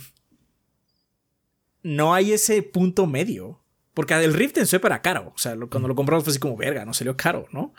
no 1.83 2.13
hay 2.13 2.33
ese 2.33 2.61
punto 2.63 3.05
medio. 3.07 3.59
Porque 3.93 4.15
el 4.15 4.33
Rift 4.33 4.57
en 4.57 4.65
su 4.65 4.75
era 4.77 5.01
caro. 5.03 5.31
O 5.35 5.37
sea, 5.37 5.55
lo- 5.55 5.69
cuando 5.69 5.87
lo 5.87 5.95
compramos 5.95 6.23
fue 6.23 6.31
así 6.31 6.39
como 6.39 6.57
verga, 6.57 6.83
no 6.85 6.93
salió 6.93 7.15
caro, 7.15 7.45
¿no? 7.51 7.73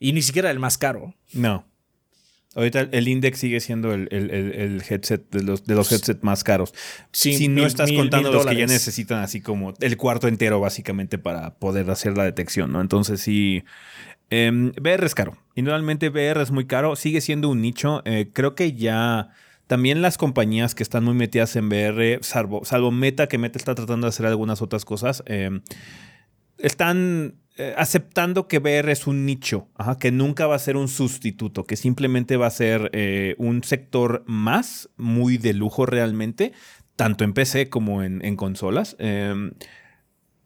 Y 0.00 0.12
ni 0.12 0.20
siquiera 0.22 0.50
el 0.50 0.58
más 0.58 0.76
caro. 0.78 1.14
No. 1.32 1.64
Ahorita 2.56 2.80
el- 2.90 3.06
Index 3.06 3.38
sigue 3.38 3.60
siendo 3.60 3.92
el, 3.92 4.08
el- 4.10 4.30
el- 4.30 4.52
el 4.54 4.82
headset 4.88 5.30
de 5.30 5.42
los, 5.44 5.64
de 5.64 5.74
los 5.74 5.92
headsets 5.92 6.24
más 6.24 6.42
caros. 6.42 6.72
Sí, 7.12 7.34
si 7.34 7.48
no 7.48 7.56
mil- 7.56 7.66
estás 7.66 7.88
mil- 7.90 7.98
contando 8.00 8.30
mil 8.30 8.36
los 8.38 8.46
que 8.46 8.56
ya 8.56 8.66
necesitan 8.66 9.18
así 9.22 9.40
como 9.40 9.74
el 9.80 9.96
cuarto 9.96 10.26
entero 10.26 10.58
básicamente 10.58 11.18
para 11.18 11.54
poder 11.58 11.88
hacer 11.90 12.16
la 12.16 12.24
detección, 12.24 12.72
¿no? 12.72 12.80
Entonces 12.80 13.20
sí, 13.20 13.62
em, 14.30 14.72
VR 14.80 15.04
es 15.06 15.14
caro. 15.14 15.36
Indudablemente 15.54 16.08
VR 16.08 16.42
es 16.42 16.50
muy 16.50 16.66
caro, 16.66 16.96
sigue 16.96 17.20
siendo 17.20 17.48
un 17.48 17.60
nicho. 17.60 18.02
Eh, 18.06 18.30
creo 18.32 18.54
que 18.54 18.72
ya 18.72 19.28
también 19.66 20.00
las 20.02 20.16
compañías 20.16 20.74
que 20.74 20.82
están 20.82 21.04
muy 21.04 21.14
metidas 21.14 21.54
en 21.56 21.66
VR, 21.68 22.18
salvo, 22.22 22.64
salvo 22.64 22.90
Meta, 22.90 23.26
que 23.28 23.36
Meta 23.38 23.58
está 23.58 23.74
tratando 23.74 24.06
de 24.06 24.10
hacer 24.10 24.24
algunas 24.26 24.62
otras 24.62 24.84
cosas, 24.84 25.22
em, 25.26 25.60
están 26.58 27.36
eh, 27.58 27.74
aceptando 27.78 28.48
que 28.48 28.58
VR 28.58 28.92
es 28.92 29.06
un 29.06 29.24
nicho, 29.24 29.68
que 29.98 30.12
nunca 30.12 30.46
va 30.46 30.56
a 30.56 30.58
ser 30.58 30.76
un 30.76 30.88
sustituto, 30.88 31.64
que 31.64 31.76
simplemente 31.76 32.36
va 32.36 32.46
a 32.46 32.50
ser 32.50 32.90
eh, 32.92 33.34
un 33.38 33.64
sector 33.64 34.24
más, 34.26 34.90
muy 34.98 35.38
de 35.38 35.54
lujo 35.54 35.86
realmente, 35.86 36.52
tanto 36.96 37.24
en 37.24 37.32
PC 37.32 37.70
como 37.70 38.02
en, 38.02 38.36
consolas. 38.36 38.94
Em, 38.98 39.52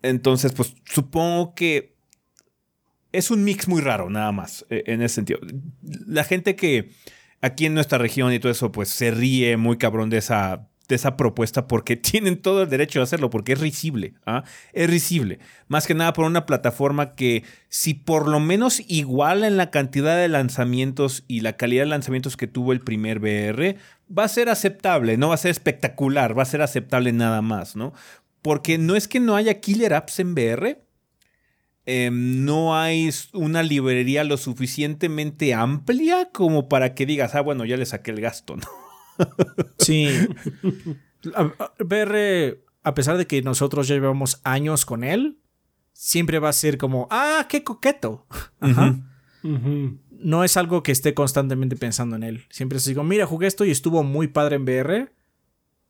entonces, 0.03 0.53
pues 0.53 0.77
supongo 0.85 1.55
que 1.57 1.97
es 3.11 3.33
un 3.33 3.43
mix 3.43 3.67
muy 3.67 3.81
raro, 3.81 4.09
nada 4.09 4.31
más, 4.31 4.65
eh, 4.71 4.85
en 4.87 5.03
ese 5.03 5.17
sentido. 5.17 5.41
La 6.07 6.23
gente 6.23 6.55
que 6.55 6.91
aquí 7.41 7.67
en 7.67 7.75
nuestra 7.75 7.99
región 7.99 8.33
y 8.33 8.39
todo 8.39 8.53
eso, 8.53 8.71
pues 8.71 8.89
se 8.89 9.11
ríe 9.11 9.57
muy 9.57 9.79
cabrón 9.79 10.11
de 10.11 10.19
esa, 10.19 10.70
de 10.91 10.97
esa 10.97 11.17
propuesta 11.17 11.67
porque 11.67 11.97
tienen 11.97 12.37
todo 12.37 12.63
el 12.63 12.69
derecho 12.69 12.99
de 12.99 13.05
hacerlo, 13.05 13.31
porque 13.31 13.53
es 13.53 13.61
risible. 13.61 14.15
¿ah? 14.27 14.45
Es 14.73 14.91
risible. 14.91 15.39
Más 15.69 15.87
que 15.87 15.95
nada 15.95 16.13
por 16.13 16.27
una 16.27 16.45
plataforma 16.45 17.15
que, 17.15 17.45
si 17.69 17.95
por 17.95 18.29
lo 18.29 18.41
menos 18.41 18.83
iguala 18.89 19.47
en 19.47 19.57
la 19.57 19.71
cantidad 19.71 20.17
de 20.17 20.29
lanzamientos 20.29 21.25
y 21.29 21.41
la 21.41 21.55
calidad 21.55 21.85
de 21.85 21.89
lanzamientos 21.91 22.37
que 22.37 22.47
tuvo 22.47 22.73
el 22.73 22.81
primer 22.81 23.21
VR, 23.21 23.77
va 24.17 24.25
a 24.25 24.29
ser 24.29 24.49
aceptable, 24.49 25.17
no 25.17 25.29
va 25.29 25.35
a 25.35 25.39
ser 25.39 25.53
espectacular, 25.53 26.37
va 26.37 26.43
a 26.43 26.47
ser 26.47 26.63
aceptable 26.63 27.13
nada 27.13 27.41
más, 27.43 27.77
¿no? 27.77 27.93
Porque 28.43 28.79
no 28.79 28.97
es 28.97 29.09
que 29.09 29.21
no 29.21 29.37
haya 29.37 29.61
killer 29.61 29.95
apps 29.95 30.19
en 30.19 30.33
VR, 30.33 30.83
em, 31.87 32.45
no 32.45 32.77
hay 32.77 33.11
una 33.33 33.63
librería 33.63 34.25
lo 34.25 34.37
suficientemente 34.37 35.55
amplia 35.55 36.31
como 36.33 36.69
para 36.69 36.95
que 36.95 37.07
digas, 37.07 37.35
ah, 37.35 37.41
bueno, 37.41 37.65
ya 37.65 37.77
le 37.77 37.87
saqué 37.87 38.11
el 38.11 38.21
gasto, 38.21 38.57
¿no? 38.57 38.90
Sí. 39.79 40.09
A- 41.35 41.53
a- 41.63 41.73
VR, 41.85 42.65
a 42.83 42.95
pesar 42.95 43.19
de 43.19 43.27
que 43.27 43.43
nosotros 43.43 43.87
ya 43.89 43.95
llevamos 43.95 44.41
años 44.43 44.87
con 44.87 45.05
él, 45.05 45.39
siempre 45.93 46.39
va 46.39 46.49
a 46.49 46.53
ser 46.55 46.79
como, 46.79 47.07
ah, 47.11 47.47
qué 47.49 47.63
coqueto. 47.63 48.27
Ajá. 48.61 48.99
No 49.43 50.45
es 50.45 50.57
algo 50.57 50.83
que 50.83 50.93
esté 50.93 51.13
constantemente 51.15 51.77
pensando 51.77 52.17
en 52.17 52.23
él. 52.23 52.45
Siempre 52.51 52.79
es 52.79 52.85
digo, 52.87 53.05
mira, 53.05 53.27
jugué 53.27 53.47
esto 53.49 53.65
y 53.67 53.71
estuvo 53.71 54.03
muy 54.03 54.29
padre 54.29 54.57
en 54.57 54.63
VR. 54.63 55.13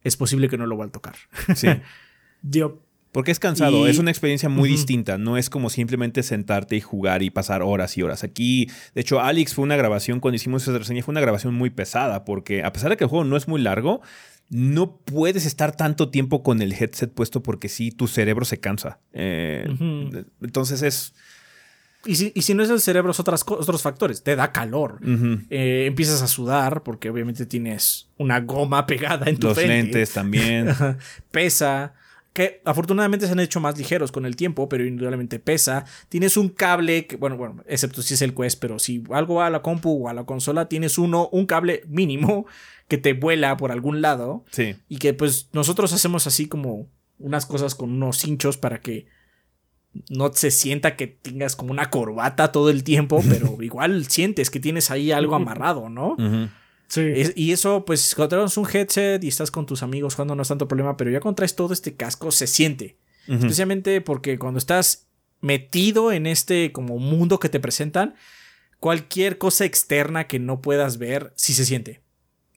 Es 0.03 0.17
posible 0.17 0.49
que 0.49 0.59
no 0.59 0.67
lo 0.67 0.75
vuelva 0.77 0.89
a 0.91 0.93
tocar. 0.93 1.15
Sí. 1.55 1.69
Yo- 2.43 2.83
Porque 3.13 3.33
es 3.33 3.41
cansado, 3.41 3.87
Y- 3.87 3.91
es 3.91 3.99
una 3.99 4.11
experiencia 4.11 4.49
muy 4.49 4.69
distinta, 4.69 5.19
no 5.19 5.37
es 5.37 5.51
como 5.51 5.69
simplemente 5.69 6.23
sentarte 6.23 6.77
y 6.77 6.81
jugar 6.81 7.23
y 7.23 7.31
pasar 7.31 7.61
horas 7.63 7.97
y 7.99 8.03
horas. 8.03 8.23
Aquí, 8.23 8.69
de 8.95 9.01
hecho, 9.01 9.21
Alex 9.21 9.55
fue 9.55 9.65
una 9.65 9.75
grabación, 9.77 10.21
cuando 10.21 10.37
hicimos 10.37 10.63
esa 10.63 10.79
reseña, 10.79 11.03
fue 11.03 11.13
una 11.13 11.21
grabación 11.21 11.55
muy 11.55 11.71
pesada, 11.71 12.25
porque 12.25 12.63
a 12.63 12.73
pesar 12.73 12.91
de 12.91 12.97
que 12.97 13.05
el 13.05 13.11
juego 13.11 13.25
no 13.25 13.37
es 13.37 13.49
muy 13.49 13.61
largo, 13.61 14.01
no 14.49 14.97
puedes 14.99 15.45
estar 15.47 15.77
tanto 15.77 16.11
tiempo 16.11 16.43
con 16.43 16.63
el 16.63 16.73
headset 16.73 17.13
puesto 17.13 17.43
porque 17.43 17.69
sí, 17.69 17.91
tu 17.91 18.07
cerebro 18.09 18.45
se 18.45 18.59
cansa. 18.61 18.99
Eh. 19.13 19.67
Entonces 20.41 20.83
es... 20.83 21.15
Y 22.07 22.15
si, 22.17 22.33
y 22.35 22.43
si 22.43 22.55
no 22.55 22.63
es 22.63 22.71
el 22.71 22.81
cerebro, 22.81 23.11
es 23.11 23.21
otras, 23.21 23.45
otros 23.47 23.83
factores. 23.83 24.23
Te 24.25 24.35
da 24.35 24.53
calor. 24.53 25.01
Eh, 25.51 25.85
empiezas 25.87 26.23
a 26.23 26.29
sudar 26.29 26.83
porque 26.83 27.11
obviamente 27.11 27.45
tienes 27.45 28.09
una 28.17 28.41
goma 28.41 28.87
pegada 28.87 29.29
en 29.29 29.37
tu 29.37 29.49
Los 29.49 29.57
frente. 29.59 29.75
lentes 29.83 30.13
también. 30.13 30.69
Pesa. 31.31 31.93
Que 32.33 32.63
afortunadamente 32.65 33.27
se 33.27 33.33
han 33.33 33.41
hecho 33.41 33.61
más 33.61 33.77
ligeros 33.77 34.13
con 34.13 34.25
el 34.25 34.37
tiempo, 34.37 34.69
pero 34.69 34.87
indudablemente 34.87 35.39
pesa. 35.39 35.85
Tienes 36.09 36.37
un 36.37 36.49
cable, 36.49 37.07
que, 37.07 37.17
bueno, 37.17 37.37
bueno, 37.37 37.63
excepto 37.67 38.03
si 38.03 38.15
es 38.15 38.23
el 38.23 38.35
Quest, 38.35 38.61
pero 38.61 38.79
si 38.79 39.03
algo 39.11 39.37
va 39.37 39.47
a 39.47 39.51
la 39.51 39.63
compu 39.63 40.05
o 40.05 40.09
a 40.09 40.15
la 40.15 40.25
consola, 40.25 40.69
tienes 40.69 40.97
uno, 40.99 41.29
un 41.33 41.47
cable 41.47 41.83
mínimo 41.89 42.47
que 42.89 42.99
te 42.99 43.15
vuela 43.15 43.57
por 43.57 43.73
algún 43.73 44.01
lado. 44.01 44.45
Sí. 44.51 44.77
Y 44.89 44.99
que 44.99 45.13
pues 45.13 45.49
nosotros 45.53 45.93
hacemos 45.93 46.27
así 46.27 46.47
como 46.47 46.89
unas 47.19 47.47
cosas 47.47 47.75
con 47.75 47.91
unos 47.93 48.25
hinchos 48.25 48.57
para 48.57 48.81
que 48.81 49.07
no 50.09 50.33
se 50.33 50.51
sienta 50.51 50.97
que 50.97 51.07
tengas 51.07 51.57
como 51.57 51.73
una 51.73 51.91
corbata 51.91 52.53
todo 52.53 52.71
el 52.71 52.85
tiempo, 52.85 53.23
pero 53.29 53.57
igual 53.63 54.07
sientes 54.07 54.51
que 54.51 54.61
tienes 54.61 54.91
ahí 54.91 55.13
algo 55.13 55.35
amarrado, 55.35 55.89
¿no? 55.89 56.17
Sí. 56.91 57.01
Es- 57.15 57.33
y 57.37 57.53
eso, 57.53 57.85
pues, 57.87 58.15
cuando 58.15 58.37
traes 58.37 58.57
un 58.59 58.69
headset 58.71 59.25
y 59.25 59.29
estás 59.29 59.51
con 59.51 59.65
tus 59.65 59.83
amigos 59.83 60.15
jugando 60.17 60.35
no 60.35 60.43
es 60.43 60.49
tanto 60.49 60.69
problema, 60.69 60.97
pero 60.99 61.11
ya 61.11 61.21
cuando 61.21 61.37
traes 61.37 61.55
todo 61.57 61.73
este 61.73 61.95
casco 61.95 62.31
se 62.33 62.47
siente. 62.47 62.97
Especialmente 63.29 64.01
porque 64.01 64.39
cuando 64.39 64.59
estás 64.59 65.07
metido 65.41 66.11
en 66.13 66.27
este 66.27 66.73
como 66.73 66.99
mundo 66.99 67.39
que 67.39 67.49
te 67.49 67.61
presentan, 67.61 68.17
cualquier 68.81 69.39
cosa 69.39 69.65
externa 69.65 70.27
que 70.27 70.39
no 70.41 70.61
puedas 70.61 70.99
ver, 70.99 71.33
sí 71.37 71.55
se 71.55 71.65
siente. 71.65 72.01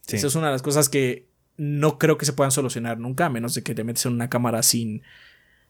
Sí. 0.07 0.15
Esa 0.17 0.27
es 0.27 0.35
una 0.35 0.47
de 0.47 0.53
las 0.53 0.61
cosas 0.63 0.89
que 0.89 1.27
no 1.57 1.99
creo 1.99 2.17
que 2.17 2.25
se 2.25 2.33
puedan 2.33 2.51
solucionar 2.51 2.97
nunca, 2.97 3.27
a 3.27 3.29
menos 3.29 3.53
de 3.53 3.61
que 3.61 3.75
te 3.75 3.83
metes 3.83 4.05
en 4.07 4.13
una 4.13 4.29
cámara 4.29 4.63
sin. 4.63 5.03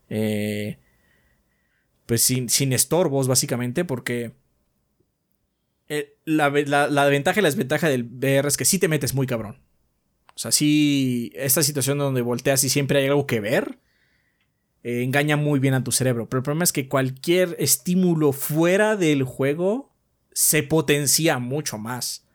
eh, 0.09 0.78
pues 2.05 2.22
sin, 2.22 2.47
sin 2.49 2.72
estorbos, 2.74 3.28
básicamente, 3.28 3.84
porque. 3.86 4.32
Eh, 5.90 6.18
la, 6.26 6.50
la- 6.50 6.88
la 6.88 7.06
ventaja 7.06 7.40
y 7.40 7.44
la 7.44 7.50
desventaja 7.50 7.90
del 7.90 8.04
VR 8.04 8.48
es 8.48 8.58
que 8.58 8.66
sí 8.66 8.80
te 8.80 8.88
metes 8.88 9.14
muy 9.14 9.28
cabrón. 9.28 9.60
O 10.36 10.40
sea, 10.40 10.52
sí. 10.52 11.32
Esta 11.36 11.62
situación 11.64 11.98
donde 12.00 12.22
volteas 12.22 12.64
y 12.64 12.70
siempre 12.70 13.00
hay 13.00 13.08
algo 13.08 13.28
que 13.28 13.40
ver. 13.40 13.80
eh, 14.84 15.04
engaña 15.04 15.38
muy 15.38 15.60
bien 15.60 15.74
a 15.76 15.84
tu 15.84 15.92
cerebro. 15.92 16.28
Pero 16.28 16.40
el 16.40 16.44
problema 16.44 16.64
es 16.66 16.74
que 16.74 16.90
cualquier 16.90 17.56
estímulo 17.60 18.32
fuera 18.34 18.98
del 18.98 19.24
juego 19.24 19.94
se 20.34 20.64
potencia 20.64 21.38
mucho 21.40 21.78
más. 21.78 22.26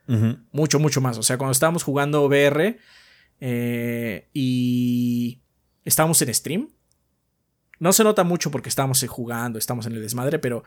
Mucho, 0.51 0.79
mucho 0.79 1.01
más. 1.01 1.17
O 1.19 1.23
sea, 1.23 1.37
cuando 1.37 1.51
estábamos 1.51 1.83
jugando 1.83 2.23
VR 2.25 2.79
eh, 3.41 4.27
y 4.33 5.41
estábamos 5.85 6.19
en 6.23 6.33
stream, 6.33 6.69
no 7.79 7.93
se 7.93 8.03
nota 8.03 8.23
mucho 8.23 8.49
porque 8.49 8.69
estamos 8.69 9.05
jugando, 9.07 9.59
estamos 9.59 9.85
en 9.85 9.93
el 9.93 10.01
desmadre, 10.01 10.39
pero 10.39 10.63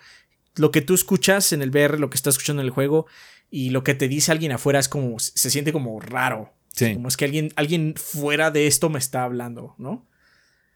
lo 0.56 0.70
que 0.70 0.80
tú 0.82 0.94
escuchas 0.94 1.52
en 1.52 1.62
el 1.62 1.70
VR, 1.70 1.98
lo 1.98 2.10
que 2.10 2.16
estás 2.16 2.34
escuchando 2.34 2.62
en 2.62 2.66
el 2.66 2.72
juego 2.72 3.06
y 3.50 3.70
lo 3.70 3.84
que 3.84 3.94
te 3.94 4.08
dice 4.08 4.32
alguien 4.32 4.52
afuera 4.52 4.78
es 4.78 4.88
como, 4.88 5.18
se 5.18 5.50
siente 5.50 5.72
como 5.72 5.98
raro. 6.00 6.52
Sí. 6.74 6.94
Como 6.94 7.08
es 7.08 7.16
que 7.16 7.24
alguien, 7.26 7.52
alguien 7.56 7.94
fuera 7.96 8.50
de 8.50 8.66
esto 8.66 8.88
me 8.88 8.98
está 8.98 9.24
hablando, 9.24 9.74
¿no? 9.78 10.06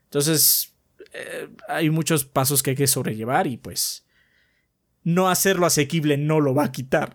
Entonces, 0.04 0.74
eh, 1.14 1.48
hay 1.68 1.90
muchos 1.90 2.24
pasos 2.24 2.62
que 2.62 2.70
hay 2.70 2.76
que 2.76 2.86
sobrellevar 2.86 3.46
y 3.46 3.56
pues 3.56 4.04
no 5.04 5.28
hacerlo 5.28 5.66
asequible 5.66 6.16
no 6.18 6.40
lo 6.40 6.54
va 6.54 6.64
a 6.64 6.72
quitar. 6.72 7.14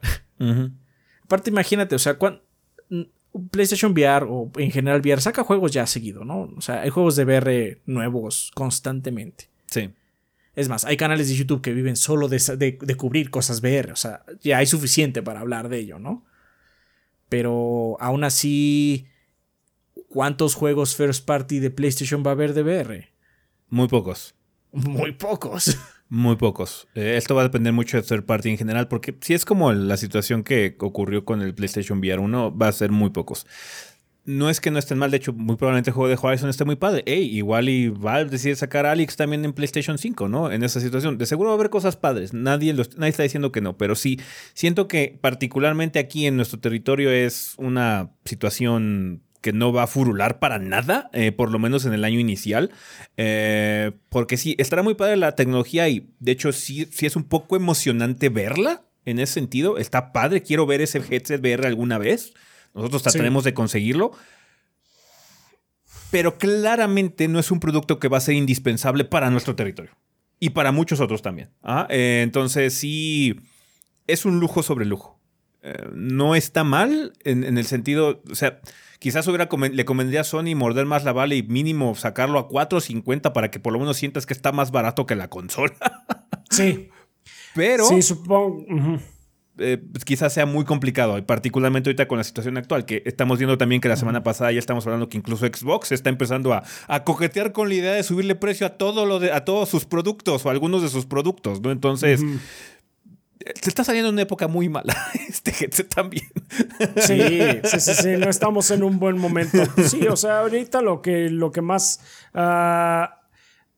Aparte, 1.23 1.49
imagínate, 1.51 1.93
o 1.95 1.99
sea, 1.99 2.15
cuan- 2.17 2.41
mm, 2.89 3.01
PlayStation 3.51 3.91
VR 3.93 4.25
o 4.29 4.51
en 4.57 4.71
general 4.71 4.99
VR 5.01 5.21
saca 5.21 5.43
juegos 5.43 5.71
ya 5.71 5.85
seguido, 5.87 6.25
¿no? 6.25 6.51
O 6.57 6.61
sea, 6.61 6.81
hay 6.81 6.89
juegos 6.89 7.15
de 7.15 7.23
VR 7.25 7.81
nuevos 7.85 8.51
constantemente. 8.55 9.49
Sí. 9.67 9.91
Es 10.55 10.67
más, 10.67 10.85
hay 10.85 10.97
canales 10.97 11.29
de 11.29 11.35
YouTube 11.35 11.61
que 11.61 11.73
viven 11.73 11.95
solo 11.95 12.27
de, 12.27 12.39
de 12.57 12.95
cubrir 12.95 13.29
cosas 13.29 13.61
VR, 13.61 13.91
o 13.91 13.95
sea, 13.95 14.25
ya 14.41 14.57
hay 14.57 14.65
suficiente 14.65 15.21
para 15.21 15.39
hablar 15.39 15.69
de 15.69 15.79
ello, 15.79 15.99
¿no? 15.99 16.25
Pero 17.29 17.95
aún 18.01 18.25
así, 18.25 19.07
¿cuántos 20.09 20.55
juegos 20.55 20.95
first 20.95 21.25
party 21.25 21.59
de 21.59 21.71
PlayStation 21.71 22.23
va 22.25 22.31
a 22.31 22.33
haber 22.33 22.53
de 22.53 22.63
VR? 22.63 23.09
Muy 23.69 23.87
pocos. 23.87 24.35
Muy 24.73 25.13
pocos. 25.13 25.77
Muy 26.09 26.35
pocos. 26.35 26.89
Eh, 26.93 27.15
esto 27.15 27.35
va 27.35 27.41
a 27.41 27.45
depender 27.45 27.71
mucho 27.71 27.95
de 27.95 28.03
third 28.03 28.25
party 28.25 28.49
en 28.49 28.57
general, 28.57 28.89
porque 28.89 29.15
si 29.21 29.33
es 29.33 29.45
como 29.45 29.71
la 29.71 29.95
situación 29.95 30.43
que 30.43 30.75
ocurrió 30.81 31.23
con 31.23 31.41
el 31.41 31.55
PlayStation 31.55 31.99
VR 31.99 32.19
1, 32.19 32.57
va 32.57 32.67
a 32.67 32.71
ser 32.73 32.91
muy 32.91 33.11
pocos. 33.11 33.47
No 34.23 34.51
es 34.51 34.61
que 34.61 34.69
no 34.69 34.77
estén 34.77 34.99
mal, 34.99 35.09
de 35.09 35.17
hecho, 35.17 35.33
muy 35.33 35.55
probablemente 35.55 35.89
el 35.89 35.95
juego 35.95 36.07
de 36.07 36.19
Horizon 36.21 36.47
esté 36.49 36.63
muy 36.63 36.75
padre. 36.75 37.01
Ey, 37.07 37.35
igual 37.35 37.69
y 37.69 37.89
Valve 37.89 38.29
decide 38.29 38.55
sacar 38.55 38.85
a 38.85 38.91
Alex 38.91 39.15
también 39.15 39.43
en 39.45 39.53
PlayStation 39.53 39.97
5, 39.97 40.27
¿no? 40.29 40.51
En 40.51 40.63
esa 40.63 40.79
situación. 40.79 41.17
De 41.17 41.25
seguro 41.25 41.49
va 41.49 41.55
a 41.55 41.57
haber 41.57 41.71
cosas 41.71 41.95
padres. 41.97 42.31
Nadie, 42.31 42.73
lo- 42.73 42.83
nadie 42.97 43.09
está 43.09 43.23
diciendo 43.23 43.51
que 43.51 43.61
no, 43.61 43.77
pero 43.77 43.95
sí, 43.95 44.19
siento 44.53 44.87
que 44.87 45.17
particularmente 45.19 45.97
aquí 45.97 46.27
en 46.27 46.35
nuestro 46.35 46.59
territorio 46.59 47.09
es 47.09 47.55
una 47.57 48.11
situación 48.25 49.23
que 49.41 49.53
no 49.53 49.73
va 49.73 49.83
a 49.83 49.87
furular 49.87 50.37
para 50.37 50.59
nada, 50.59 51.09
eh, 51.13 51.31
por 51.31 51.49
lo 51.49 51.57
menos 51.57 51.85
en 51.87 51.93
el 51.93 52.03
año 52.03 52.19
inicial. 52.19 52.69
Eh, 53.17 53.91
porque 54.09 54.37
sí, 54.37 54.55
estará 54.59 54.83
muy 54.83 54.93
padre 54.93 55.17
la 55.17 55.33
tecnología 55.35 55.89
y 55.89 56.13
de 56.19 56.31
hecho 56.31 56.51
sí, 56.51 56.87
sí 56.91 57.07
es 57.07 57.15
un 57.15 57.23
poco 57.23 57.55
emocionante 57.55 58.29
verla 58.29 58.83
en 59.03 59.17
ese 59.17 59.33
sentido. 59.33 59.79
Está 59.79 60.11
padre, 60.13 60.43
quiero 60.43 60.67
ver 60.67 60.81
ese 60.81 61.01
headset 61.09 61.41
VR 61.41 61.65
alguna 61.65 61.97
vez. 61.97 62.33
Nosotros 62.73 63.03
trataremos 63.03 63.43
de 63.43 63.53
conseguirlo. 63.53 64.11
Pero 66.09 66.37
claramente 66.37 67.27
no 67.27 67.39
es 67.39 67.51
un 67.51 67.59
producto 67.59 67.99
que 67.99 68.07
va 68.09 68.17
a 68.17 68.21
ser 68.21 68.35
indispensable 68.35 69.05
para 69.05 69.29
nuestro 69.29 69.55
territorio. 69.55 69.91
Y 70.39 70.49
para 70.49 70.71
muchos 70.71 70.99
otros 70.99 71.21
también. 71.21 71.51
¿ah? 71.63 71.87
Eh, 71.89 72.21
entonces 72.23 72.73
sí, 72.73 73.39
es 74.07 74.25
un 74.25 74.39
lujo 74.39 74.63
sobre 74.63 74.85
lujo. 74.85 75.19
Eh, 75.63 75.89
no 75.93 76.35
está 76.35 76.63
mal 76.63 77.13
en, 77.23 77.43
en 77.43 77.57
el 77.59 77.65
sentido, 77.65 78.23
o 78.29 78.35
sea, 78.35 78.59
quizás 78.99 79.27
hubiera 79.27 79.47
comen- 79.47 79.73
le 79.73 79.85
convendría 79.85 80.21
a 80.21 80.23
Sony 80.23 80.55
morder 80.55 80.87
más 80.87 81.03
la 81.03 81.13
bala 81.13 81.35
y 81.35 81.43
mínimo 81.43 81.93
sacarlo 81.93 82.39
a 82.39 82.49
4.50 82.49 83.31
para 83.31 83.51
que 83.51 83.59
por 83.59 83.71
lo 83.71 83.77
menos 83.79 83.97
sientas 83.97 84.25
que 84.25 84.33
está 84.33 84.51
más 84.51 84.71
barato 84.71 85.05
que 85.05 85.15
la 85.15 85.29
consola. 85.29 85.75
Sí. 86.49 86.89
Pero 87.53 87.85
Sí, 87.85 88.01
supongo. 88.01 88.65
Eh, 89.61 89.77
pues, 89.77 90.05
quizás 90.05 90.33
sea 90.33 90.45
muy 90.45 90.65
complicado, 90.65 91.17
y 91.17 91.21
particularmente 91.21 91.89
ahorita 91.89 92.07
con 92.07 92.17
la 92.17 92.23
situación 92.23 92.57
actual, 92.57 92.85
que 92.85 93.03
estamos 93.05 93.37
viendo 93.37 93.57
también 93.57 93.81
que 93.81 93.87
la 93.87 93.95
semana 93.95 94.23
pasada 94.23 94.51
ya 94.51 94.59
estamos 94.59 94.85
hablando 94.85 95.09
que 95.09 95.17
incluso 95.17 95.45
Xbox 95.45 95.91
está 95.91 96.09
empezando 96.09 96.53
a, 96.53 96.63
a 96.87 97.03
coquetear 97.03 97.51
con 97.51 97.69
la 97.69 97.75
idea 97.75 97.93
de 97.93 98.03
subirle 98.03 98.35
precio 98.35 98.67
a 98.67 98.71
todo 98.71 99.05
lo 99.05 99.19
de, 99.19 99.31
a 99.31 99.45
todos 99.45 99.69
sus 99.69 99.85
productos 99.85 100.45
o 100.45 100.49
a 100.49 100.51
algunos 100.51 100.81
de 100.81 100.89
sus 100.89 101.05
productos, 101.05 101.61
¿no? 101.61 101.71
Entonces, 101.71 102.21
eh, 103.45 103.53
se 103.61 103.69
está 103.69 103.83
saliendo 103.83 104.09
una 104.09 104.21
época 104.21 104.47
muy 104.47 104.69
mala 104.69 104.95
este 105.29 105.51
headset 105.51 105.93
también. 105.93 106.25
Sí, 106.97 107.19
sí, 107.63 107.79
sí, 107.79 107.93
sí, 107.93 108.09
no 108.17 108.29
estamos 108.29 108.71
en 108.71 108.83
un 108.83 108.99
buen 108.99 109.17
momento. 109.17 109.63
Sí, 109.87 110.07
o 110.07 110.15
sea, 110.15 110.39
ahorita 110.39 110.81
lo 110.81 111.01
que, 111.01 111.29
lo 111.29 111.51
que 111.51 111.61
más 111.61 112.01
ah, 112.33 113.21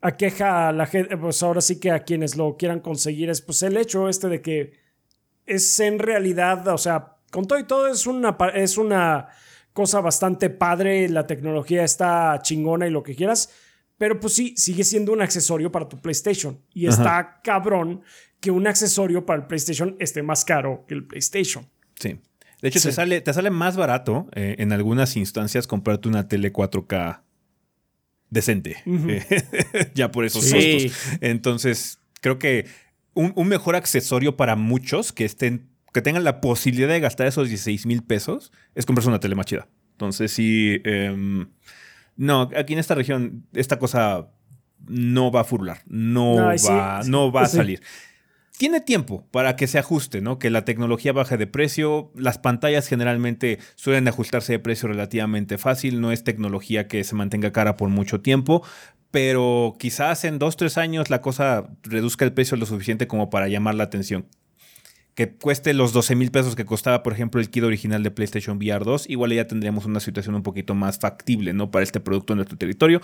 aqueja 0.02 0.70
a 0.70 0.72
la 0.72 0.86
gente, 0.86 1.18
pues 1.18 1.42
ahora 1.44 1.62
sí 1.62 1.80
que 1.80 1.92
a 1.92 2.04
quienes 2.04 2.36
lo 2.36 2.58
quieran 2.58 2.80
conseguir 2.80 3.30
es 3.30 3.42
pues 3.42 3.64
el 3.64 3.78
hecho 3.78 4.10
este 4.10 4.28
de 4.28 4.42
que 4.42 4.83
es 5.46 5.80
en 5.80 6.00
realidad, 6.00 6.68
o 6.68 6.78
sea, 6.78 7.16
con 7.32 7.46
todo 7.48 7.60
y 7.60 7.64
todo 7.66 7.88
es 7.88 8.06
una, 8.08 8.38
es 8.54 8.78
una 8.78 9.28
cosa 9.74 10.02
bastante 10.02 10.50
padre, 10.50 11.10
la 11.10 11.26
tecnología 11.26 11.84
está 11.84 12.40
chingona 12.44 12.88
y 12.88 12.92
lo 12.92 13.02
que 13.04 13.16
quieras, 13.16 13.50
pero 13.98 14.20
pues 14.20 14.34
sí, 14.34 14.54
sigue 14.58 14.84
siendo 14.84 15.12
un 15.12 15.22
accesorio 15.22 15.72
para 15.72 15.88
tu 15.90 16.00
PlayStation 16.00 16.60
y 16.74 16.88
está 16.88 17.42
cabrón 17.44 18.02
que 18.40 18.52
un 18.52 18.68
accesorio 18.68 19.26
para 19.26 19.42
el 19.42 19.48
PlayStation 19.48 19.96
esté 20.00 20.22
más 20.22 20.44
caro 20.46 20.86
que 20.88 20.94
el 20.94 21.06
PlayStation. 21.06 21.68
Sí. 22.00 22.20
De 22.62 22.70
hecho, 22.70 22.82
te, 22.82 22.92
sale, 22.92 23.20
te 23.22 23.34
sale 23.34 23.50
más 23.50 23.76
barato 23.76 24.28
eh, 24.34 24.56
en 24.60 24.72
algunas 24.72 25.18
instancias 25.18 25.68
comprarte 25.68 26.08
una 26.08 26.28
tele 26.28 26.54
4K 26.54 27.22
decente. 28.30 28.78
Eh, 28.86 29.26
ya 29.96 30.12
por 30.12 30.26
esos 30.26 30.44
Sí. 30.46 30.90
costos. 30.90 31.18
Entonces, 31.22 32.00
creo 32.22 32.40
que 32.40 32.66
un, 33.14 33.34
un 33.36 33.48
mejor 33.48 33.76
accesorio 33.76 34.38
para 34.38 34.56
muchos 34.56 35.12
que 35.12 35.26
estén, 35.26 35.70
que 35.94 36.02
tengan 36.02 36.24
la 36.24 36.42
posibilidad 36.42 36.88
de 36.88 37.00
gastar 37.00 37.28
esos 37.28 37.50
16 37.50 37.86
mil 37.86 38.04
pesos 38.04 38.52
es 38.76 38.86
comprarse 38.86 39.10
una 39.10 39.20
tele 39.20 39.36
más 39.36 39.46
chida. 39.46 39.68
Entonces, 39.92 40.32
sí. 40.32 40.82
em, 40.84 41.48
no, 42.16 42.50
aquí 42.56 42.74
en 42.74 42.80
esta 42.80 42.96
región, 42.96 43.46
esta 43.54 43.80
cosa 43.80 44.30
no 44.88 45.32
va 45.32 45.42
a 45.42 45.44
furular. 45.44 45.82
No 45.86 46.58
sí. 46.58 46.68
va, 46.68 47.02
no 47.06 47.32
va 47.32 47.44
a 47.44 47.48
Sí. 47.48 47.80
Tiene 48.58 48.82
tiempo 48.82 49.28
para 49.32 49.56
que 49.56 49.68
se 49.68 49.80
ajuste, 49.80 50.22
¿no? 50.22 50.40
Que 50.40 50.50
la 50.50 50.66
tecnología 50.66 51.12
baje 51.12 51.38
de 51.38 51.48
precio. 51.48 52.12
Las 52.16 52.38
pantallas 52.38 52.88
generalmente 52.88 53.60
suelen 53.76 54.08
ajustarse 54.08 54.54
de 54.54 54.60
precio 54.60 54.88
relativamente 54.88 55.58
fácil. 55.58 56.00
No 56.02 56.12
es 56.12 56.24
tecnología 56.24 56.88
que 56.88 57.04
se 57.04 57.16
mantenga 57.16 57.52
cara 57.52 57.78
por 57.78 57.90
mucho 57.90 58.22
tiempo. 58.22 58.64
Pero 59.12 59.76
quizás 59.80 60.24
en 60.24 60.40
dos, 60.40 60.58
tres 60.58 60.78
años 60.78 61.10
la 61.10 61.22
cosa 61.22 61.70
reduzca 61.84 62.26
el 62.26 62.34
precio 62.34 62.58
lo 62.58 62.66
suficiente 62.66 63.08
como 63.08 63.30
para 63.30 63.48
llamar 63.48 63.76
la 63.76 63.84
atención 63.84 64.28
que 65.16 65.32
cueste 65.32 65.74
los 65.74 65.94
12 65.94 66.16
mil 66.16 66.32
pesos 66.32 66.56
que 66.56 66.66
costaba, 66.66 67.04
por 67.04 67.14
ejemplo, 67.14 67.40
el 67.40 67.50
kit 67.50 67.64
original 67.64 68.02
de 68.02 68.12
PlayStation 68.12 68.58
VR 68.58 68.84
2, 68.84 69.10
igual 69.10 69.32
ya 69.32 69.48
tendríamos 69.48 69.86
una 69.86 70.00
situación 70.00 70.36
un 70.36 70.44
poquito 70.44 70.74
más 70.74 70.98
factible, 70.98 71.54
¿no? 71.54 71.70
Para 71.70 71.84
este 71.84 72.00
producto 72.00 72.34
en 72.34 72.38
nuestro 72.38 72.58
territorio. 72.58 73.00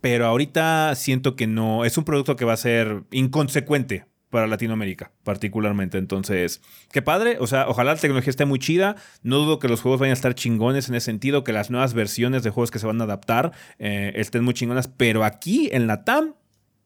Pero 0.00 0.26
ahorita 0.26 0.92
siento 0.96 1.36
que 1.36 1.46
no, 1.46 1.84
es 1.84 1.96
un 1.96 2.04
producto 2.04 2.34
que 2.34 2.44
va 2.44 2.54
a 2.54 2.56
ser 2.56 3.04
inconsecuente 3.12 4.06
para 4.34 4.48
Latinoamérica, 4.48 5.12
particularmente. 5.22 5.96
Entonces, 5.96 6.60
qué 6.90 7.02
padre. 7.02 7.36
O 7.38 7.46
sea, 7.46 7.68
ojalá 7.68 7.94
la 7.94 8.00
tecnología 8.00 8.30
esté 8.30 8.44
muy 8.46 8.58
chida. 8.58 8.96
No 9.22 9.38
dudo 9.38 9.60
que 9.60 9.68
los 9.68 9.80
juegos 9.80 10.00
vayan 10.00 10.10
a 10.10 10.14
estar 10.14 10.34
chingones 10.34 10.88
en 10.88 10.96
ese 10.96 11.04
sentido, 11.04 11.44
que 11.44 11.52
las 11.52 11.70
nuevas 11.70 11.94
versiones 11.94 12.42
de 12.42 12.50
juegos 12.50 12.72
que 12.72 12.80
se 12.80 12.86
van 12.88 13.00
a 13.00 13.04
adaptar 13.04 13.52
eh, 13.78 14.12
estén 14.16 14.42
muy 14.42 14.52
chingonas. 14.52 14.88
Pero 14.88 15.22
aquí 15.22 15.68
en 15.70 15.86
la 15.86 16.02
TAM, 16.02 16.34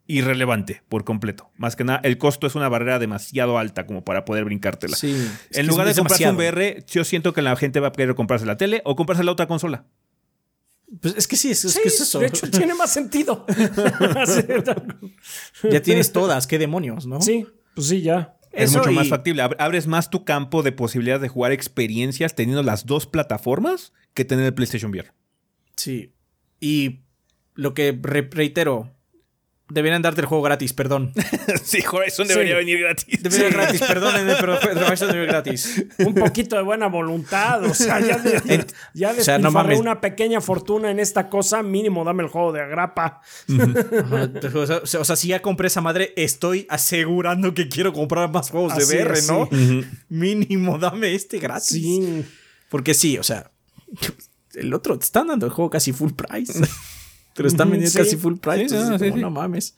irrelevante 0.06 0.82
por 0.90 1.04
completo. 1.04 1.50
Más 1.56 1.74
que 1.74 1.84
nada, 1.84 2.02
el 2.04 2.18
costo 2.18 2.46
es 2.46 2.54
una 2.54 2.68
barrera 2.68 2.98
demasiado 2.98 3.56
alta 3.56 3.86
como 3.86 4.04
para 4.04 4.26
poder 4.26 4.44
brincártela. 4.44 4.94
Sí. 4.94 5.16
en 5.52 5.66
lugar 5.66 5.88
de 5.88 5.94
comprarse 5.94 6.28
un 6.28 6.36
VR, 6.36 6.84
yo 6.86 7.02
siento 7.02 7.32
que 7.32 7.40
la 7.40 7.56
gente 7.56 7.80
va 7.80 7.88
a 7.88 7.92
querer 7.92 8.14
comprarse 8.14 8.44
la 8.44 8.58
tele 8.58 8.82
o 8.84 8.94
comprarse 8.94 9.24
la 9.24 9.32
otra 9.32 9.46
consola. 9.46 9.86
Pues 11.00 11.14
es 11.16 11.28
que 11.28 11.36
sí, 11.36 11.50
es, 11.50 11.78
que 11.82 11.88
es 11.88 12.00
eso. 12.00 12.18
De 12.18 12.26
hecho, 12.26 12.50
tiene 12.50 12.74
más 12.74 12.92
sentido. 12.92 13.46
ya 15.70 15.82
tienes 15.82 16.12
todas, 16.12 16.46
qué 16.46 16.58
demonios, 16.58 17.06
¿no? 17.06 17.20
Sí, 17.20 17.46
pues 17.74 17.88
sí, 17.88 18.02
ya. 18.02 18.36
Es 18.52 18.74
mucho 18.74 18.92
más 18.92 19.08
factible. 19.08 19.42
Abres 19.58 19.86
más 19.86 20.10
tu 20.10 20.24
campo 20.24 20.62
de 20.62 20.72
posibilidades 20.72 21.22
de 21.22 21.28
jugar 21.28 21.52
experiencias 21.52 22.34
teniendo 22.34 22.62
las 22.62 22.86
dos 22.86 23.06
plataformas 23.06 23.92
que 24.14 24.24
tener 24.24 24.46
el 24.46 24.54
PlayStation 24.54 24.90
VR. 24.90 25.12
Sí. 25.76 26.14
Y 26.58 27.02
lo 27.54 27.74
que 27.74 27.96
reitero, 28.02 28.96
Deberían 29.70 30.00
darte 30.00 30.22
el 30.22 30.26
juego 30.26 30.42
gratis, 30.42 30.72
perdón. 30.72 31.12
sí, 31.62 31.80
Horizon 31.90 32.26
debería 32.26 32.56
venir 32.56 32.80
gratis. 32.80 33.22
Debería 33.22 33.50
gratis, 33.50 33.82
perdónenme, 33.82 34.34
pero 34.40 34.54
Horizon 34.86 35.08
debería 35.08 35.32
gratis. 35.32 35.84
Un 35.98 36.14
poquito 36.14 36.56
de 36.56 36.62
buena 36.62 36.86
voluntad, 36.86 37.62
o 37.64 37.74
sea, 37.74 38.00
ya, 38.00 38.16
de, 38.18 38.64
ya, 38.94 39.14
una 39.78 40.00
pequeña 40.00 40.40
fortuna 40.40 40.90
en 40.90 41.00
esta 41.00 41.28
cosa, 41.28 41.62
mínimo 41.62 42.02
dame 42.02 42.22
el 42.22 42.30
juego 42.30 42.52
de 42.52 42.62
agrapa. 42.62 43.20
o, 44.54 45.04
sea, 45.04 45.16
si 45.16 45.28
ya 45.28 45.42
compré 45.42 45.66
esa 45.66 45.82
madre, 45.82 46.14
estoy 46.16 46.66
asegurando 46.70 47.52
que 47.52 47.68
quiero 47.68 47.92
comprar 47.92 48.30
más 48.30 48.50
juegos 48.50 48.74
de 48.74 48.84
VR, 48.84 49.20
¿no? 49.26 49.50
Mínimo 50.08 50.78
dame 50.78 51.14
este 51.14 51.38
gratis. 51.38 51.68
Sí. 51.68 52.24
Porque 52.70 52.94
sí, 52.94 53.18
o 53.18 53.22
sea, 53.22 53.50
el 54.54 54.72
otro 54.72 54.98
te 54.98 55.04
están 55.04 55.28
dando 55.28 55.46
el 55.46 55.52
juego 55.52 55.70
casi 55.70 55.92
full 55.92 56.12
price. 56.12 56.58
Pero 57.38 57.46
están 57.46 57.70
vendiendo 57.70 57.96
casi 57.96 58.16
full 58.16 58.34
price. 58.38 58.74
no, 59.14 59.30
mames. 59.30 59.76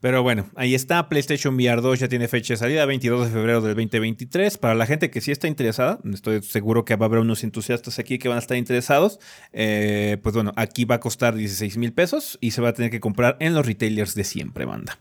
Pero 0.00 0.22
bueno, 0.22 0.48
ahí 0.54 0.74
está. 0.74 1.10
PlayStation 1.10 1.56
VR 1.56 1.82
2 1.82 1.98
ya 1.98 2.08
tiene 2.08 2.26
fecha 2.26 2.54
de 2.54 2.56
salida, 2.56 2.86
22 2.86 3.26
de 3.26 3.32
febrero 3.32 3.60
del 3.60 3.74
2023. 3.74 4.56
Para 4.56 4.74
la 4.74 4.86
gente 4.86 5.10
que 5.10 5.20
sí 5.20 5.30
está 5.30 5.46
interesada, 5.46 5.98
estoy 6.10 6.42
seguro 6.42 6.86
que 6.86 6.96
va 6.96 7.04
a 7.04 7.08
haber 7.08 7.18
unos 7.18 7.44
entusiastas 7.44 7.98
aquí 7.98 8.18
que 8.18 8.28
van 8.28 8.36
a 8.36 8.40
estar 8.40 8.56
interesados. 8.56 9.20
Eh, 9.52 10.16
pues 10.22 10.34
bueno, 10.34 10.54
aquí 10.56 10.86
va 10.86 10.94
a 10.94 11.00
costar 11.00 11.34
16 11.34 11.76
mil 11.76 11.92
pesos 11.92 12.38
y 12.40 12.52
se 12.52 12.62
va 12.62 12.70
a 12.70 12.72
tener 12.72 12.90
que 12.90 13.00
comprar 13.00 13.36
en 13.38 13.52
los 13.52 13.66
retailers 13.66 14.14
de 14.14 14.24
siempre, 14.24 14.64
banda. 14.64 14.98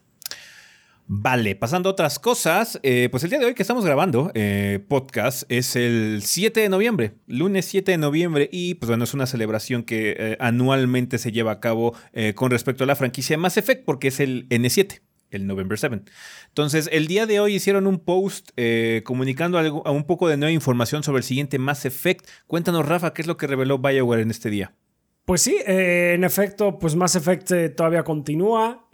Vale, 1.08 1.56
pasando 1.56 1.90
a 1.90 1.92
otras 1.92 2.18
cosas, 2.18 2.80
eh, 2.82 3.10
pues 3.12 3.24
el 3.24 3.30
día 3.30 3.38
de 3.38 3.46
hoy 3.46 3.54
que 3.54 3.62
estamos 3.62 3.86
grabando 3.86 4.32
eh, 4.34 4.84
podcast 4.88 5.44
es 5.52 5.76
el 5.76 6.22
7 6.24 6.62
de 6.62 6.68
noviembre, 6.68 7.14
lunes 7.28 7.66
7 7.66 7.92
de 7.92 7.98
noviembre, 8.00 8.50
y 8.52 8.74
pues 8.74 8.90
bueno, 8.90 9.04
es 9.04 9.14
una 9.14 9.28
celebración 9.28 9.84
que 9.84 10.16
eh, 10.18 10.38
anualmente 10.40 11.20
se 11.20 11.32
lleva 11.32 11.52
a 11.52 11.60
cabo 11.60 11.94
con 12.34 12.50
respecto 12.50 12.84
a 12.84 12.88
la 12.88 12.96
franquicia 12.96 13.38
Mass 13.38 13.58
Effect, 13.58 13.86
porque 13.86 14.08
es 14.08 14.20
el 14.20 14.50
N7 14.50 15.02
el 15.30 15.48
November 15.48 15.78
7. 15.78 16.02
Entonces, 16.48 16.90
el 16.94 17.08
día 17.08 17.26
de 17.26 17.40
hoy 17.42 17.56
hicieron 17.56 17.88
un 17.88 18.00
post 18.00 18.52
comunicando 19.04 19.58
algo, 19.58 19.84
un 19.84 20.06
poco 20.06 20.30
de 20.30 20.38
nueva 20.38 20.54
información 20.54 21.04
sobre 21.04 21.18
el 21.18 21.24
siguiente 21.24 21.60
Mass 21.60 21.86
Effect. 21.86 22.26
Cuéntanos, 22.48 22.86
Rafa, 22.88 23.14
¿qué 23.14 23.22
es 23.22 23.28
lo 23.28 23.36
que 23.36 23.46
reveló 23.46 23.78
BioWare 23.78 24.22
en 24.22 24.32
este 24.32 24.50
día? 24.50 24.74
Pues 25.26 25.42
sí, 25.42 25.58
en 25.66 26.24
efecto, 26.24 26.80
pues 26.80 26.96
Mass 26.96 27.16
Effect 27.16 27.76
todavía 27.76 28.04
continúa. 28.04 28.88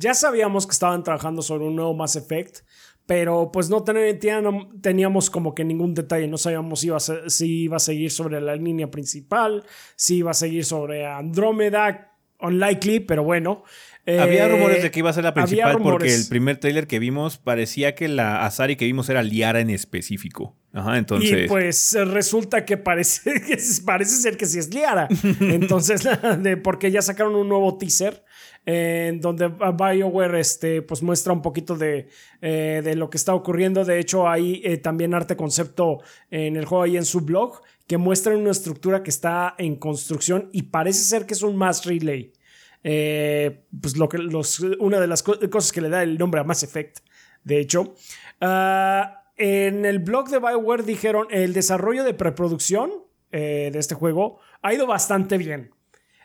Ya 0.00 0.14
sabíamos 0.14 0.66
que 0.66 0.72
estaban 0.72 1.04
trabajando 1.04 1.42
sobre 1.42 1.66
un 1.66 1.76
nuevo 1.76 1.92
Mass 1.92 2.16
Effect, 2.16 2.60
pero 3.04 3.50
pues 3.52 3.68
no 3.68 3.84
teníamos 3.84 5.28
como 5.28 5.54
que 5.54 5.62
ningún 5.62 5.92
detalle, 5.92 6.26
no 6.26 6.38
sabíamos 6.38 6.80
si 6.80 6.86
iba, 6.86 6.96
a 6.96 7.00
si 7.00 7.62
iba 7.64 7.76
a 7.76 7.80
seguir 7.80 8.10
sobre 8.10 8.40
la 8.40 8.56
línea 8.56 8.90
principal, 8.90 9.62
si 9.96 10.16
iba 10.16 10.30
a 10.30 10.34
seguir 10.34 10.64
sobre 10.64 11.04
Andrómeda, 11.04 12.16
unlikely, 12.40 13.00
pero 13.00 13.24
bueno. 13.24 13.62
había 14.06 14.48
rumores 14.48 14.82
de 14.82 14.90
que 14.90 15.00
iba 15.00 15.10
a 15.10 15.12
ser 15.12 15.24
la 15.24 15.34
principal 15.34 15.76
porque 15.82 16.14
el 16.14 16.26
primer 16.30 16.56
trailer 16.56 16.86
que 16.86 16.98
vimos 16.98 17.36
parecía 17.36 17.94
que 17.94 18.08
la 18.08 18.46
Azari 18.46 18.76
que 18.76 18.86
vimos 18.86 19.10
era 19.10 19.22
Liara 19.22 19.60
en 19.60 19.68
específico. 19.68 20.56
Ajá, 20.72 20.96
entonces. 20.96 21.44
Y 21.44 21.48
pues 21.48 21.94
resulta 22.06 22.64
que 22.64 22.78
parece, 22.78 23.34
que 23.46 23.58
parece 23.84 24.16
ser 24.16 24.38
que 24.38 24.46
sí 24.46 24.58
es 24.58 24.72
Liara. 24.72 25.08
Entonces, 25.40 26.08
de, 26.38 26.56
porque 26.56 26.90
ya 26.90 27.02
sacaron 27.02 27.34
un 27.34 27.48
nuevo 27.48 27.76
teaser 27.76 28.24
en 28.66 29.20
donde 29.20 29.48
BioWare 29.48 30.38
este, 30.38 30.82
pues 30.82 31.02
muestra 31.02 31.32
un 31.32 31.42
poquito 31.42 31.76
de, 31.76 32.08
eh, 32.42 32.82
de, 32.84 32.94
lo 32.94 33.08
que 33.08 33.16
está 33.16 33.34
ocurriendo. 33.34 33.84
De 33.84 33.98
hecho, 33.98 34.28
hay 34.28 34.60
eh, 34.64 34.76
también 34.76 35.14
arte 35.14 35.36
concepto 35.36 35.98
en 36.30 36.56
el 36.56 36.66
juego 36.66 36.86
y 36.86 36.96
en 36.96 37.04
su 37.04 37.22
blog 37.22 37.60
que 37.86 37.96
muestra 37.96 38.36
una 38.36 38.50
estructura 38.50 39.02
que 39.02 39.10
está 39.10 39.54
en 39.58 39.76
construcción 39.76 40.48
y 40.52 40.62
parece 40.64 41.00
ser 41.00 41.26
que 41.26 41.34
es 41.34 41.42
un 41.42 41.56
mass 41.56 41.84
relay. 41.84 42.32
Eh, 42.82 43.64
pues 43.80 43.96
lo 43.96 44.08
que, 44.08 44.18
los, 44.18 44.60
una 44.78 45.00
de 45.00 45.06
las 45.06 45.22
cosas 45.22 45.72
que 45.72 45.80
le 45.80 45.88
da 45.88 46.02
el 46.02 46.16
nombre 46.16 46.40
a 46.40 46.44
Mass 46.44 46.62
Effect, 46.62 47.00
de 47.44 47.60
hecho. 47.60 47.94
Ah, 48.40 49.24
en 49.36 49.84
el 49.86 49.98
blog 49.98 50.28
de 50.28 50.38
BioWare 50.38 50.84
dijeron 50.84 51.26
el 51.30 51.52
desarrollo 51.52 52.04
de 52.04 52.14
preproducción 52.14 52.90
de 53.30 53.70
este 53.78 53.94
juego 53.94 54.40
ha 54.60 54.74
ido 54.74 54.86
bastante 54.86 55.38
bien. 55.38 55.70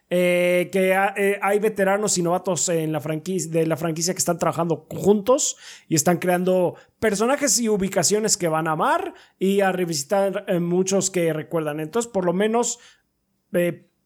Eh, 0.07 0.69
que 0.71 0.91
eh, 0.91 1.39
hay 1.41 1.57
veteranos 1.57 2.19
y 2.19 2.21
novatos 2.21 2.69
en 2.69 2.91
la 2.91 3.01
franquicia, 3.01 3.51
de 3.51 3.65
la 3.65 3.75
franquicia 3.75 4.13
que 4.13 4.19
están 4.19 4.37
trabajando 4.37 4.85
juntos 4.87 5.57
y 5.89 5.95
están 5.95 6.19
creando 6.19 6.75
personajes 6.99 7.59
y 7.59 7.69
ubicaciones 7.69 8.37
que 8.37 8.47
van 8.47 8.67
a 8.67 8.73
amar 8.73 9.15
y 9.39 9.61
a 9.61 9.71
revisitar 9.71 10.45
eh, 10.47 10.59
muchos 10.59 11.09
que 11.09 11.33
recuerdan. 11.33 11.79
Entonces, 11.79 12.11
por 12.11 12.23
lo 12.23 12.33
menos, 12.33 12.79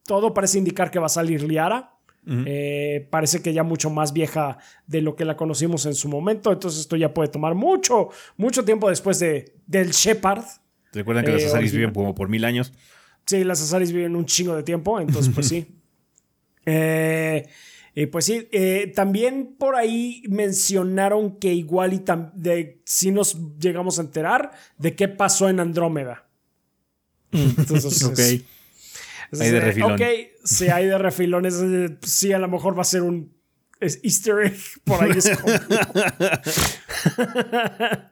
todo 0.06 0.32
parece 0.32 0.56
indicar 0.56 0.90
que 0.90 0.98
va 0.98 1.06
a 1.06 1.10
salir 1.10 1.42
Liara. 1.42 1.98
parece 3.10 3.42
que 3.42 3.52
ya 3.52 3.62
mucho 3.62 3.90
más 3.90 4.14
vieja 4.14 4.56
de 4.86 5.02
lo 5.02 5.16
que 5.16 5.26
la 5.26 5.36
conocimos 5.36 5.84
en 5.84 5.94
su 5.94 6.08
momento. 6.08 6.50
Entonces, 6.50 6.80
esto 6.80 6.96
ya 6.96 7.12
puede 7.12 7.28
tomar 7.28 7.54
mucho, 7.54 8.08
mucho 8.38 8.64
tiempo 8.64 8.88
después 8.88 9.18
de, 9.18 9.54
del 9.66 9.90
Shepard. 9.90 10.44
Recuerdan 10.92 11.26
que 11.26 11.32
los 11.32 11.44
Azaris 11.44 11.72
viven 11.72 11.92
como 11.92 12.14
por 12.14 12.28
mil 12.30 12.46
años. 12.46 12.72
Sí, 13.26 13.44
las 13.44 13.60
Azaris 13.60 13.92
viven 13.92 14.16
un 14.16 14.24
chingo 14.24 14.56
de 14.56 14.62
tiempo. 14.62 14.98
Entonces, 14.98 15.30
pues 15.34 15.48
sí. 15.48 15.76
Eh, 16.70 17.48
y 17.94 18.06
pues 18.06 18.24
sí, 18.24 18.48
eh, 18.52 18.92
también 18.94 19.56
por 19.58 19.74
ahí 19.74 20.22
mencionaron 20.28 21.38
que 21.38 21.52
igual 21.52 21.92
y 21.92 22.02
de, 22.34 22.80
si 22.84 23.10
nos 23.10 23.36
llegamos 23.58 23.98
a 23.98 24.02
enterar 24.02 24.52
de 24.78 24.94
qué 24.94 25.08
pasó 25.08 25.48
en 25.48 25.60
Andrómeda. 25.60 26.28
Entonces, 27.32 28.02
ok. 28.04 28.18
hay 29.40 29.50
de 29.50 29.60
refilón. 29.60 29.92
Ok, 29.92 30.02
si 30.44 30.68
hay 30.68 30.86
de 30.86 30.98
refilones. 30.98 31.62
Sí, 32.02 32.32
a 32.32 32.38
lo 32.38 32.48
mejor 32.48 32.76
va 32.76 32.82
a 32.82 32.84
ser 32.84 33.02
un 33.02 33.34
easter 33.80 34.40
egg 34.40 34.56
por 34.84 35.02
ahí. 35.02 35.10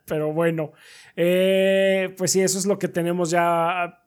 Pero 0.06 0.32
bueno, 0.32 0.72
eh, 1.14 2.14
pues 2.16 2.32
sí, 2.32 2.40
eso 2.40 2.58
es 2.58 2.66
lo 2.66 2.78
que 2.78 2.88
tenemos 2.88 3.30
ya 3.30 4.02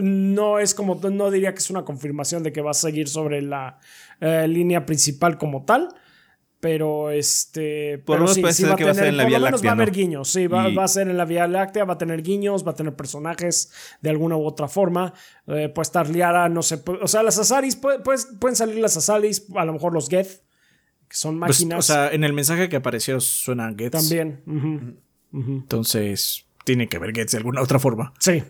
no 0.00 0.58
es 0.58 0.74
como, 0.74 0.94
no 0.96 1.30
diría 1.30 1.52
que 1.52 1.58
es 1.58 1.70
una 1.70 1.84
confirmación 1.84 2.42
de 2.42 2.52
que 2.52 2.60
va 2.60 2.70
a 2.72 2.74
seguir 2.74 3.08
sobre 3.08 3.42
la 3.42 3.78
eh, 4.20 4.46
línea 4.48 4.86
principal 4.86 5.38
como 5.38 5.64
tal. 5.64 5.88
Pero 6.60 7.10
este. 7.10 7.98
Por 7.98 8.20
lo 8.20 8.26
menos 8.26 8.36
sí, 8.36 8.40
va, 8.40 8.50
a 8.50 8.94
ser 8.94 9.06
en 9.06 9.16
la 9.16 9.24
Vía 9.24 9.40
Láctea. 9.40 9.66
va 9.66 9.70
a 9.70 9.74
haber 9.74 9.90
guiños. 9.90 10.28
Sí, 10.28 10.46
va, 10.46 10.66
a 10.66 10.88
ser 10.88 11.08
en 11.08 11.16
la 11.16 11.24
Vía 11.24 11.48
Láctea, 11.48 11.84
va 11.84 11.94
a 11.94 11.98
tener 11.98 12.22
guiños, 12.22 12.64
va 12.64 12.70
a 12.70 12.74
tener 12.76 12.94
personajes 12.94 13.72
de 14.00 14.10
alguna 14.10 14.36
u 14.36 14.46
otra 14.46 14.68
forma. 14.68 15.12
Eh, 15.48 15.68
puede 15.74 15.82
estar 15.82 16.08
liada, 16.08 16.48
no 16.48 16.62
sé. 16.62 16.80
O 17.00 17.08
sea, 17.08 17.24
las 17.24 17.36
Azaris, 17.36 17.74
pueden 17.74 18.54
salir 18.54 18.76
las 18.76 18.96
Azaris, 18.96 19.44
a 19.56 19.64
lo 19.64 19.72
mejor 19.72 19.92
los 19.92 20.08
Geth, 20.08 20.44
que 21.08 21.16
son 21.16 21.40
pues, 21.40 21.58
máquinas. 21.58 21.80
o 21.80 21.82
sea, 21.82 22.12
en 22.12 22.22
el 22.22 22.32
mensaje 22.32 22.68
que 22.68 22.76
apareció 22.76 23.18
suenan 23.18 23.76
Geths. 23.76 23.98
También. 24.08 25.00
Entonces, 25.32 26.46
tiene 26.64 26.88
que 26.88 27.00
ver 27.00 27.12
Geths 27.12 27.32
de 27.32 27.38
alguna 27.38 27.60
otra 27.60 27.80
forma. 27.80 28.14
Sí. 28.20 28.40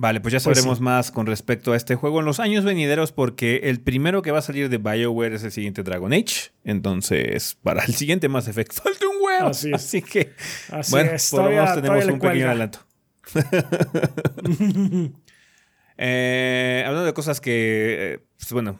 Vale, 0.00 0.20
pues 0.20 0.30
ya 0.32 0.36
Pues 0.36 0.44
sabremos 0.56 0.78
sí. 0.78 0.84
más 0.84 1.10
con 1.10 1.26
respecto 1.26 1.72
a 1.72 1.76
este 1.76 1.96
juego 1.96 2.20
en 2.20 2.24
los 2.26 2.38
años 2.38 2.64
venideros 2.64 3.10
porque 3.10 3.62
el 3.64 3.80
primero 3.80 4.22
que 4.22 4.30
va 4.30 4.38
a 4.38 4.42
salir 4.42 4.68
de 4.68 4.78
BioWare 4.78 5.34
es 5.34 5.42
el 5.42 5.50
siguiente 5.50 5.82
Dragon 5.82 6.12
Age. 6.12 6.52
Entonces, 6.62 7.56
para 7.64 7.84
el 7.84 7.92
siguiente 7.94 8.28
Mass 8.28 8.46
Effect 8.46 8.72
falta 8.74 9.08
un 9.08 9.16
huevo. 9.20 9.50
Así 9.74 10.00
que, 10.02 10.34
Así 10.70 10.92
bueno, 10.92 11.10
es, 11.10 11.28
por 11.30 11.42
lo 11.42 11.50
menos 11.50 11.74
tenemos 11.74 12.04
un 12.04 12.12
pequeño 12.12 12.18
cuelga. 12.20 12.50
adelanto. 12.50 12.78
Eh, 16.00 16.84
hablando 16.86 17.06
de 17.06 17.12
cosas 17.12 17.40
que, 17.40 18.14
eh, 18.14 18.18
pues, 18.38 18.52
bueno, 18.52 18.78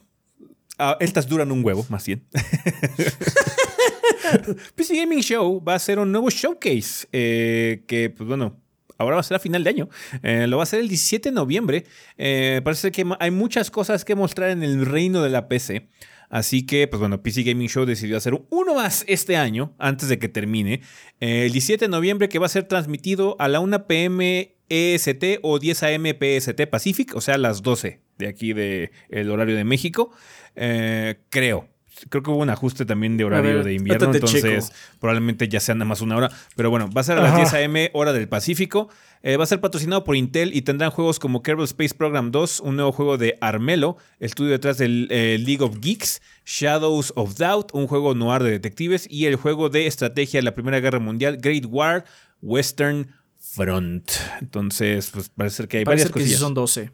ah, 0.78 0.96
estas 1.00 1.26
duran 1.26 1.50
un 1.50 1.64
huevo, 1.64 1.84
más 1.88 2.06
bien. 2.06 2.24
PC 4.76 4.94
Gaming 4.96 5.20
Show 5.22 5.60
va 5.64 5.74
a 5.74 5.78
ser 5.80 5.98
un 5.98 6.12
nuevo 6.12 6.30
showcase 6.30 7.08
eh, 7.10 7.82
que, 7.88 8.10
pues 8.10 8.28
bueno, 8.28 8.60
ahora 8.98 9.14
va 9.14 9.20
a 9.20 9.24
ser 9.24 9.36
a 9.36 9.40
final 9.40 9.64
de 9.64 9.70
año. 9.70 9.88
Eh, 10.22 10.46
lo 10.46 10.58
va 10.58 10.64
a 10.64 10.66
ser 10.66 10.80
el 10.80 10.88
17 10.88 11.30
de 11.30 11.34
noviembre. 11.34 11.84
Eh, 12.18 12.60
parece 12.64 12.92
que 12.92 13.06
hay 13.18 13.30
muchas 13.30 13.70
cosas 13.70 14.04
que 14.04 14.14
mostrar 14.14 14.50
en 14.50 14.62
el 14.62 14.84
reino 14.84 15.22
de 15.22 15.30
la 15.30 15.48
PC. 15.48 15.88
Así 16.28 16.66
que, 16.66 16.86
pues 16.88 17.00
bueno, 17.00 17.22
PC 17.22 17.42
Gaming 17.42 17.68
Show 17.68 17.86
decidió 17.86 18.18
hacer 18.18 18.38
uno 18.50 18.74
más 18.74 19.04
este 19.08 19.38
año, 19.38 19.74
antes 19.78 20.10
de 20.10 20.18
que 20.18 20.28
termine. 20.28 20.82
Eh, 21.20 21.46
el 21.46 21.52
17 21.52 21.86
de 21.86 21.88
noviembre, 21.88 22.28
que 22.28 22.38
va 22.38 22.46
a 22.46 22.50
ser 22.50 22.64
transmitido 22.64 23.36
a 23.38 23.48
la 23.48 23.60
1 23.60 23.86
pm 23.86 24.54
EST 24.68 25.38
o 25.40 25.58
10 25.58 25.82
am 25.84 26.04
PST 26.04 26.66
Pacific, 26.66 27.16
o 27.16 27.22
sea, 27.22 27.38
las 27.38 27.62
12 27.62 28.00
de 28.18 28.28
aquí 28.28 28.52
del 28.52 29.30
horario 29.30 29.56
de 29.56 29.64
México. 29.64 30.10
Creo. 30.54 31.77
Creo 32.08 32.22
que 32.22 32.30
hubo 32.30 32.38
un 32.42 32.50
ajuste 32.50 32.84
también 32.84 33.16
de 33.16 33.24
horario 33.24 33.56
ver, 33.56 33.64
de 33.64 33.74
invierno, 33.74 34.12
entonces 34.14 34.42
checo. 34.42 34.76
probablemente 35.00 35.48
ya 35.48 35.60
sea 35.60 35.74
nada 35.74 35.84
más 35.86 36.00
una 36.00 36.16
hora. 36.16 36.30
Pero 36.56 36.70
bueno, 36.70 36.88
va 36.90 37.00
a 37.00 37.04
ser 37.04 37.18
a 37.18 37.22
las 37.22 37.32
Ajá. 37.32 37.38
10 37.40 37.54
a.m. 37.54 37.90
hora 37.94 38.12
del 38.12 38.28
Pacífico. 38.28 38.88
Eh, 39.22 39.36
va 39.36 39.44
a 39.44 39.46
ser 39.48 39.60
patrocinado 39.60 40.04
por 40.04 40.14
Intel 40.14 40.54
y 40.54 40.62
tendrán 40.62 40.90
juegos 40.92 41.18
como 41.18 41.42
Kerbal 41.42 41.64
Space 41.64 41.92
Program 41.94 42.30
2, 42.30 42.60
un 42.60 42.76
nuevo 42.76 42.92
juego 42.92 43.18
de 43.18 43.36
Armelo, 43.40 43.96
el 44.20 44.26
estudio 44.26 44.52
detrás 44.52 44.78
del 44.78 45.08
eh, 45.10 45.38
League 45.44 45.64
of 45.64 45.78
Geeks, 45.80 46.22
Shadows 46.46 47.12
of 47.16 47.36
Doubt, 47.36 47.70
un 47.74 47.88
juego 47.88 48.14
noir 48.14 48.44
de 48.44 48.50
detectives 48.52 49.06
y 49.10 49.26
el 49.26 49.34
juego 49.34 49.70
de 49.70 49.88
estrategia 49.88 50.38
de 50.38 50.44
la 50.44 50.54
Primera 50.54 50.78
Guerra 50.78 51.00
Mundial, 51.00 51.38
Great 51.38 51.64
War 51.68 52.04
Western 52.42 53.08
Front. 53.40 54.10
Entonces, 54.40 55.10
pues 55.12 55.30
parece 55.30 55.56
ser 55.56 55.68
que 55.68 55.78
hay 55.78 55.84
Parece 55.84 56.04
varias 56.04 56.12
que 56.14 56.20
sí 56.20 56.24
cosillas. 56.26 56.40
son 56.40 56.54
12. 56.54 56.90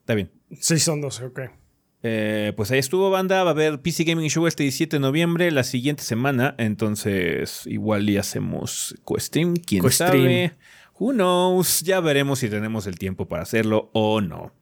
Está 0.00 0.14
bien. 0.14 0.32
Sí, 0.60 0.78
son 0.80 1.00
12, 1.00 1.26
ok. 1.26 1.40
Eh, 2.02 2.52
pues 2.56 2.70
ahí 2.70 2.78
estuvo 2.78 3.10
banda, 3.10 3.42
va 3.42 3.50
a 3.50 3.52
haber 3.52 3.80
PC 3.80 4.04
Gaming 4.04 4.28
Show 4.30 4.46
este 4.46 4.62
17 4.62 4.96
de 4.96 5.00
noviembre, 5.00 5.50
la 5.50 5.64
siguiente 5.64 6.04
semana, 6.04 6.54
entonces 6.58 7.62
igual 7.66 8.08
y 8.08 8.16
hacemos 8.18 8.94
co-stream, 9.04 9.56
quién 9.56 9.82
sabe, 9.96 10.56
who 10.98 11.12
knows, 11.12 11.82
ya 11.82 11.98
veremos 12.00 12.38
si 12.38 12.48
tenemos 12.48 12.86
el 12.86 12.98
tiempo 12.98 13.26
para 13.26 13.42
hacerlo 13.42 13.90
o 13.94 14.20
no. 14.20 14.52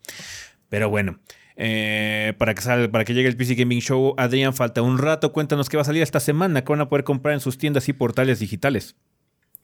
Pero 0.71 0.89
bueno, 0.89 1.21
eh, 1.57 2.33
para, 2.39 2.55
que 2.55 2.63
sal- 2.63 2.91
para 2.91 3.05
que 3.05 3.13
llegue 3.13 3.29
el 3.29 3.37
PC 3.37 3.55
Gaming 3.55 3.81
Show, 3.81 4.15
Adrián, 4.17 4.55
falta 4.55 4.81
un 4.81 4.97
rato, 4.99 5.33
cuéntanos 5.33 5.69
qué 5.69 5.77
va 5.77 5.83
a 5.83 5.85
salir 5.87 6.03
esta 6.03 6.21
semana, 6.21 6.65
que 6.65 6.73
van 6.73 6.81
a 6.81 6.89
poder 6.89 7.05
comprar 7.05 7.35
en 7.35 7.41
sus 7.41 7.59
tiendas 7.59 7.89
y 7.91 7.93
portales 7.93 8.39
digitales. 8.39 8.97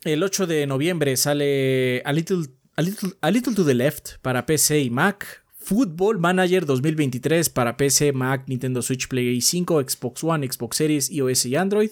El 0.04 0.22
8 0.22 0.46
de 0.46 0.66
noviembre 0.66 1.16
sale 1.16 2.02
A 2.04 2.12
Little, 2.12 2.46
A 2.76 2.82
Little, 2.82 3.10
A 3.22 3.30
Little 3.30 3.54
to 3.54 3.64
the 3.64 3.74
Left 3.74 4.18
para 4.20 4.44
PC 4.44 4.80
y 4.80 4.90
Mac. 4.90 5.41
Football 5.64 6.18
Manager 6.18 6.66
2023 6.66 7.48
para 7.50 7.76
PC, 7.76 8.12
Mac, 8.12 8.44
Nintendo 8.46 8.82
Switch, 8.82 9.06
Play 9.08 9.40
5, 9.40 9.80
Xbox 9.88 10.24
One, 10.24 10.46
Xbox 10.50 10.76
Series, 10.76 11.10
iOS 11.10 11.46
y 11.46 11.56
Android. 11.56 11.90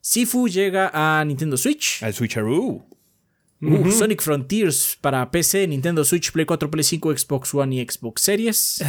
Sifu 0.00 0.48
llega 0.48 0.90
a 0.92 1.24
Nintendo 1.24 1.56
Switch. 1.56 2.02
Al 2.02 2.12
Switcheroo. 2.14 2.84
Uh, 3.60 3.90
Sonic 3.92 4.20
Frontiers 4.22 4.98
para 5.00 5.30
PC, 5.30 5.68
Nintendo 5.68 6.04
Switch, 6.04 6.32
Play 6.32 6.44
4, 6.46 6.68
Play 6.70 6.82
5, 6.82 7.16
Xbox 7.16 7.54
One 7.54 7.76
y 7.76 7.86
Xbox 7.88 8.22
Series. 8.22 8.80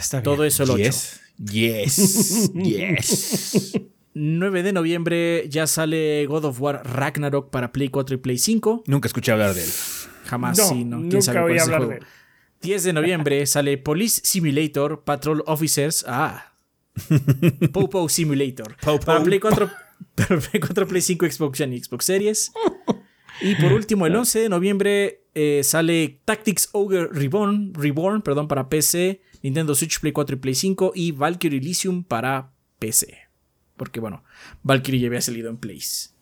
Está 0.00 0.18
bien. 0.18 0.24
Todo 0.24 0.44
eso 0.44 0.64
el 0.64 0.70
8. 0.70 0.82
Yes, 0.82 1.20
yes, 1.38 2.50
yes. 2.54 3.72
9 4.14 4.62
de 4.64 4.72
noviembre 4.72 5.46
ya 5.48 5.66
sale 5.66 6.24
God 6.26 6.46
of 6.46 6.60
War 6.60 6.82
Ragnarok 6.84 7.50
para 7.50 7.70
Play 7.70 7.88
4 7.90 8.14
y 8.16 8.18
Play 8.18 8.38
5. 8.38 8.84
Nunca 8.86 9.06
escuché 9.06 9.30
hablar 9.30 9.54
de 9.54 9.62
él. 9.62 9.70
Jamás, 10.24 10.58
No, 10.58 10.68
sí, 10.70 10.84
no. 10.84 10.96
¿Quién 10.96 11.08
nunca 11.10 11.22
sabe 11.22 11.38
cuál 11.38 11.44
voy 11.50 11.52
a 11.52 11.56
es 11.62 11.68
el 11.68 11.74
hablar 11.74 11.86
juego? 11.86 11.90
de 11.92 11.98
él. 11.98 12.06
10 12.66 12.82
de 12.82 12.92
noviembre 12.92 13.46
sale 13.46 13.78
Police 13.78 14.20
Simulator 14.24 15.04
Patrol 15.04 15.44
Officers. 15.46 16.04
Ah. 16.08 16.52
Popo 17.72 18.08
Simulator. 18.08 18.76
Popo. 18.82 19.06
Para 19.06 19.22
Play 19.22 19.38
4, 19.38 19.70
para 20.16 20.40
Play 20.40 20.60
4, 20.60 20.88
Play 20.88 21.00
5, 21.00 21.30
Xbox 21.30 21.60
One 21.60 21.76
y 21.76 21.84
Xbox 21.84 22.04
Series. 22.04 22.52
Y 23.40 23.54
por 23.54 23.72
último, 23.72 24.04
el 24.06 24.16
11 24.16 24.40
de 24.40 24.48
noviembre 24.48 25.22
eh, 25.34 25.60
sale 25.62 26.20
Tactics 26.24 26.70
Ogre 26.72 27.06
Reborn, 27.06 27.72
Reborn 27.72 28.22
perdón, 28.22 28.48
para 28.48 28.68
PC, 28.68 29.20
Nintendo 29.42 29.76
Switch, 29.76 30.00
Play 30.00 30.12
4 30.12 30.34
y 30.34 30.38
Play 30.40 30.54
5 30.56 30.92
y 30.92 31.12
Valkyrie 31.12 31.60
Elysium 31.60 32.02
para 32.02 32.50
PC. 32.80 33.16
Porque 33.76 34.00
bueno, 34.00 34.24
Valkyrie 34.64 35.02
ya 35.02 35.06
había 35.06 35.20
salido 35.20 35.50
en 35.50 35.58
Plays. 35.58 36.16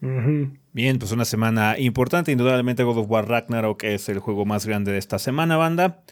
Ujú. 0.00 0.52
Bien, 0.78 1.00
pues 1.00 1.10
una 1.10 1.24
semana 1.24 1.76
importante. 1.76 2.30
Indudablemente 2.30 2.84
God 2.84 2.98
of 2.98 3.10
War 3.10 3.28
Ragnarok 3.28 3.82
es 3.82 4.08
el 4.08 4.20
juego 4.20 4.44
más 4.44 4.64
grande 4.64 4.92
de 4.92 4.98
esta 4.98 5.18
semana, 5.18 5.56
banda. 5.56 6.04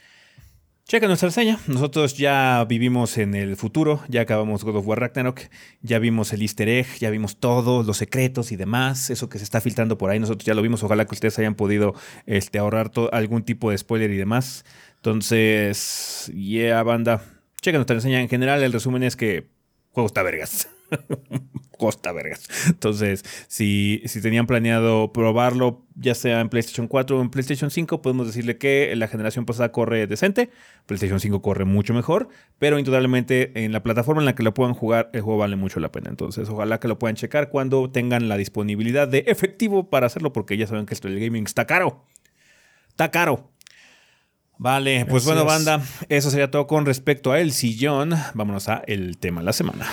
Checa 0.89 1.07
nuestra 1.07 1.29
reseña. 1.29 1.61
Nosotros 1.69 2.17
ya 2.17 2.67
vivimos 2.69 3.17
en 3.17 3.37
el 3.37 3.55
futuro, 3.55 4.03
ya 4.09 4.23
acabamos 4.23 4.65
God 4.65 4.79
of 4.79 4.89
War 4.89 4.99
Ragnarok, 4.99 5.43
ya 5.83 6.01
vimos 6.01 6.33
el 6.33 6.43
easter 6.43 6.69
egg, 6.69 6.89
ya 6.99 7.11
vimos 7.11 7.37
todos 7.37 7.87
los 7.87 7.97
secretos 7.97 8.51
y 8.51 8.57
demás, 8.57 9.09
eso 9.11 9.29
que 9.29 9.39
se 9.39 9.45
está 9.45 9.61
filtrando 9.61 9.99
por 9.99 10.11
ahí, 10.11 10.19
nosotros 10.19 10.45
ya 10.45 10.55
lo 10.55 10.63
vimos, 10.63 10.83
ojalá 10.83 11.05
que 11.05 11.15
ustedes 11.15 11.39
hayan 11.39 11.55
podido 11.55 11.95
este, 12.27 12.59
ahorrar 12.59 12.91
algún 13.13 13.45
tipo 13.45 13.71
de 13.71 13.79
spoiler 13.79 14.11
y 14.11 14.17
demás. 14.17 14.65
Entonces, 14.97 16.29
yeah, 16.35 16.83
banda, 16.83 17.23
checa 17.63 17.79
nuestra 17.79 17.95
reseña 17.95 18.21
en 18.21 18.29
general, 18.29 18.65
el 18.65 18.73
resumen 18.73 19.05
es 19.05 19.15
que 19.15 19.47
juego 19.93 20.09
está 20.09 20.25
vergas. 20.25 20.69
Costa 21.77 22.13
vergas. 22.13 22.49
Entonces, 22.67 23.25
si, 23.49 24.03
si 24.07 24.21
tenían 24.21 24.47
planeado 24.47 25.13
probarlo, 25.13 25.85
ya 25.95 26.15
sea 26.15 26.41
en 26.41 26.49
PlayStation 26.49 26.89
4 26.89 27.19
o 27.19 27.23
en 27.23 27.31
PlayStation 27.31 27.71
5, 27.71 28.03
podemos 28.03 28.27
decirle 28.27 28.59
que 28.59 28.95
la 28.97 29.09
generación 29.09 29.47
pasada 29.47 29.73
corre 29.73 30.07
decente. 30.07 30.51
PlayStation 30.87 31.21
5 31.21 31.43
corre 31.43 31.65
mucho 31.65 31.95
mejor, 31.95 32.29
pero 32.59 32.79
indudablemente 32.79 33.65
en 33.65 33.73
la 33.73 33.83
plataforma 33.83 34.21
en 34.23 34.27
la 34.27 34.35
que 34.35 34.43
lo 34.43 34.55
puedan 34.55 34.75
jugar, 34.75 35.11
el 35.13 35.23
juego 35.23 35.39
vale 35.39 35.57
mucho 35.57 35.81
la 35.81 35.91
pena. 35.93 36.11
Entonces, 36.11 36.49
ojalá 36.49 36.81
que 36.81 36.89
lo 36.89 36.99
puedan 36.99 37.17
checar 37.17 37.51
cuando 37.51 37.91
tengan 37.91 38.29
la 38.29 38.37
disponibilidad 38.37 39.09
de 39.09 39.25
efectivo 39.27 39.89
para 39.91 40.07
hacerlo, 40.07 40.33
porque 40.33 40.57
ya 40.57 40.67
saben 40.67 40.87
que 40.87 40.95
esto 40.95 41.09
del 41.09 41.21
gaming 41.21 41.45
está 41.45 41.67
caro. 41.67 42.05
Está 42.89 43.11
caro. 43.11 43.51
Vale, 44.59 45.05
pues 45.05 45.23
Así 45.23 45.27
bueno, 45.27 45.43
es. 45.43 45.47
banda, 45.47 45.83
eso 46.09 46.31
sería 46.31 46.51
todo 46.51 46.67
con 46.67 46.87
respecto 46.87 47.33
a 47.33 47.41
El 47.41 47.53
Sillón. 47.53 48.15
Vámonos 48.35 48.69
a 48.69 48.83
el 48.87 49.19
tema 49.19 49.41
de 49.43 49.45
la 49.45 49.53
semana. 49.53 49.87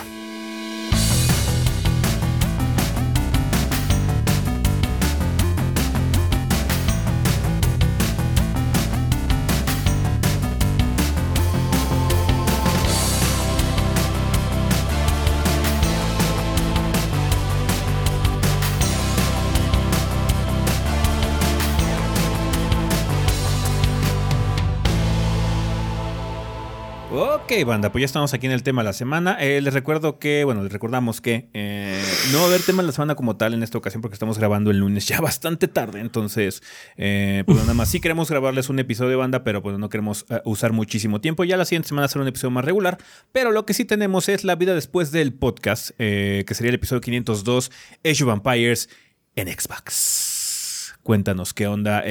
Banda, 27.64 27.92
pues 27.92 28.02
ya 28.02 28.06
estamos 28.06 28.34
aquí 28.34 28.48
en 28.48 28.52
el 28.52 28.64
tema 28.64 28.82
de 28.82 28.86
la 28.88 28.94
semana. 28.94 29.38
Eh, 29.40 29.62
les 29.62 29.74
recuerdo 29.76 30.18
que, 30.18 30.44
bueno, 30.44 30.64
les 30.64 30.72
recordamos 30.72 31.22
que 31.22 31.50
eh, 31.54 32.02
no 32.32 32.40
va 32.40 32.46
a 32.46 32.48
haber 32.48 32.62
tema 32.62 32.82
de 32.82 32.88
la 32.88 32.92
semana 32.92 33.14
como 33.14 33.38
tal 33.38 33.54
en 33.54 33.62
esta 33.62 33.78
ocasión 33.78 34.02
porque 34.02 34.16
estamos 34.16 34.40
grabando 34.40 34.72
el 34.72 34.80
lunes 34.80 35.08
ya 35.08 35.22
bastante 35.22 35.68
tarde. 35.68 36.00
Entonces, 36.00 36.64
eh, 36.98 37.44
pues 37.46 37.60
nada 37.60 37.76
más, 37.76 37.90
sí 37.90 38.00
queremos 38.00 38.30
grabarles 38.30 38.70
un 38.70 38.80
episodio 38.80 39.12
de 39.12 39.16
banda, 39.18 39.44
pero 39.44 39.62
pues 39.62 39.78
no 39.78 39.90
queremos 39.90 40.26
usar 40.46 40.74
muchísimo 40.74 41.22
tiempo. 41.22 41.44
Ya 41.44 41.56
la 41.56 41.66
siguiente 41.66 41.90
semana 41.90 42.08
será 42.08 42.24
un 42.24 42.28
episodio 42.28 42.52
más 42.52 42.66
regular. 42.66 42.98
Pero 43.32 43.52
lo 43.52 43.66
que 43.68 43.76
sí 43.76 43.86
tenemos 43.86 44.30
es 44.30 44.44
la 44.44 44.56
vida 44.56 44.74
después 44.74 45.12
del 45.12 45.34
podcast, 45.34 45.92
que 45.98 46.46
sería 46.50 46.70
el 46.70 46.76
episodio 46.76 47.02
502, 47.02 47.72
Age 48.04 48.24
Vampires 48.24 48.90
en 49.36 49.48
Xbox. 49.48 50.96
Cuéntanos 51.04 51.54
qué 51.54 51.68
onda, 51.68 52.04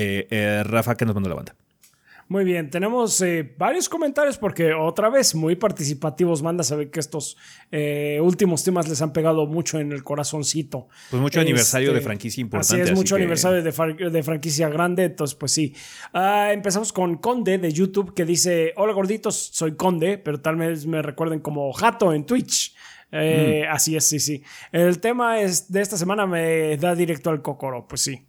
Rafa, 0.62 0.94
que 0.94 1.04
nos 1.04 1.14
mandó 1.14 1.28
la 1.28 1.34
banda. 1.34 1.61
Muy 2.32 2.44
bien, 2.44 2.70
tenemos 2.70 3.20
eh, 3.20 3.54
varios 3.58 3.90
comentarios 3.90 4.38
porque 4.38 4.72
otra 4.72 5.10
vez 5.10 5.34
muy 5.34 5.54
participativos. 5.54 6.42
Manda 6.42 6.64
a 6.70 6.74
ver 6.76 6.90
que 6.90 6.98
estos 6.98 7.36
eh, 7.70 8.18
últimos 8.22 8.64
temas 8.64 8.88
les 8.88 9.02
han 9.02 9.12
pegado 9.12 9.44
mucho 9.46 9.78
en 9.78 9.92
el 9.92 10.02
corazoncito. 10.02 10.88
Pues 11.10 11.20
mucho 11.20 11.40
aniversario 11.40 11.88
Este, 11.90 11.98
de 11.98 12.04
franquicia 12.04 12.40
importante. 12.40 12.82
Así 12.84 12.90
es, 12.90 12.96
mucho 12.96 13.16
que- 13.16 13.22
aniversario 13.22 13.62
de, 13.62 13.70
fran- 13.70 14.10
de 14.10 14.22
franquicia 14.22 14.70
grande, 14.70 15.04
entonces 15.04 15.34
pues 15.34 15.52
sí. 15.52 15.74
Ah, 16.14 16.48
empezamos 16.54 16.90
con 16.94 17.16
Conde 17.18 17.58
de 17.58 17.70
YouTube 17.70 18.14
que 18.14 18.24
dice, 18.24 18.72
hola 18.76 18.94
gorditos, 18.94 19.36
soy 19.52 19.72
Conde, 19.76 20.16
pero 20.16 20.40
tal 20.40 20.56
vez 20.56 20.86
me 20.86 21.02
recuerden 21.02 21.40
como 21.40 21.70
Jato 21.74 22.14
en 22.14 22.24
Twitch. 22.24 22.74
Eh, 23.14 23.66
Así 23.70 23.94
es, 23.94 24.04
sí, 24.06 24.18
sí. 24.18 24.42
El 24.72 24.98
tema 25.00 25.38
es 25.42 25.70
de 25.70 25.82
esta 25.82 25.98
semana 25.98 26.26
me 26.26 26.78
da 26.78 26.94
directo 26.94 27.28
al 27.28 27.42
cocoro, 27.42 27.86
pues 27.86 28.00
sí. 28.00 28.22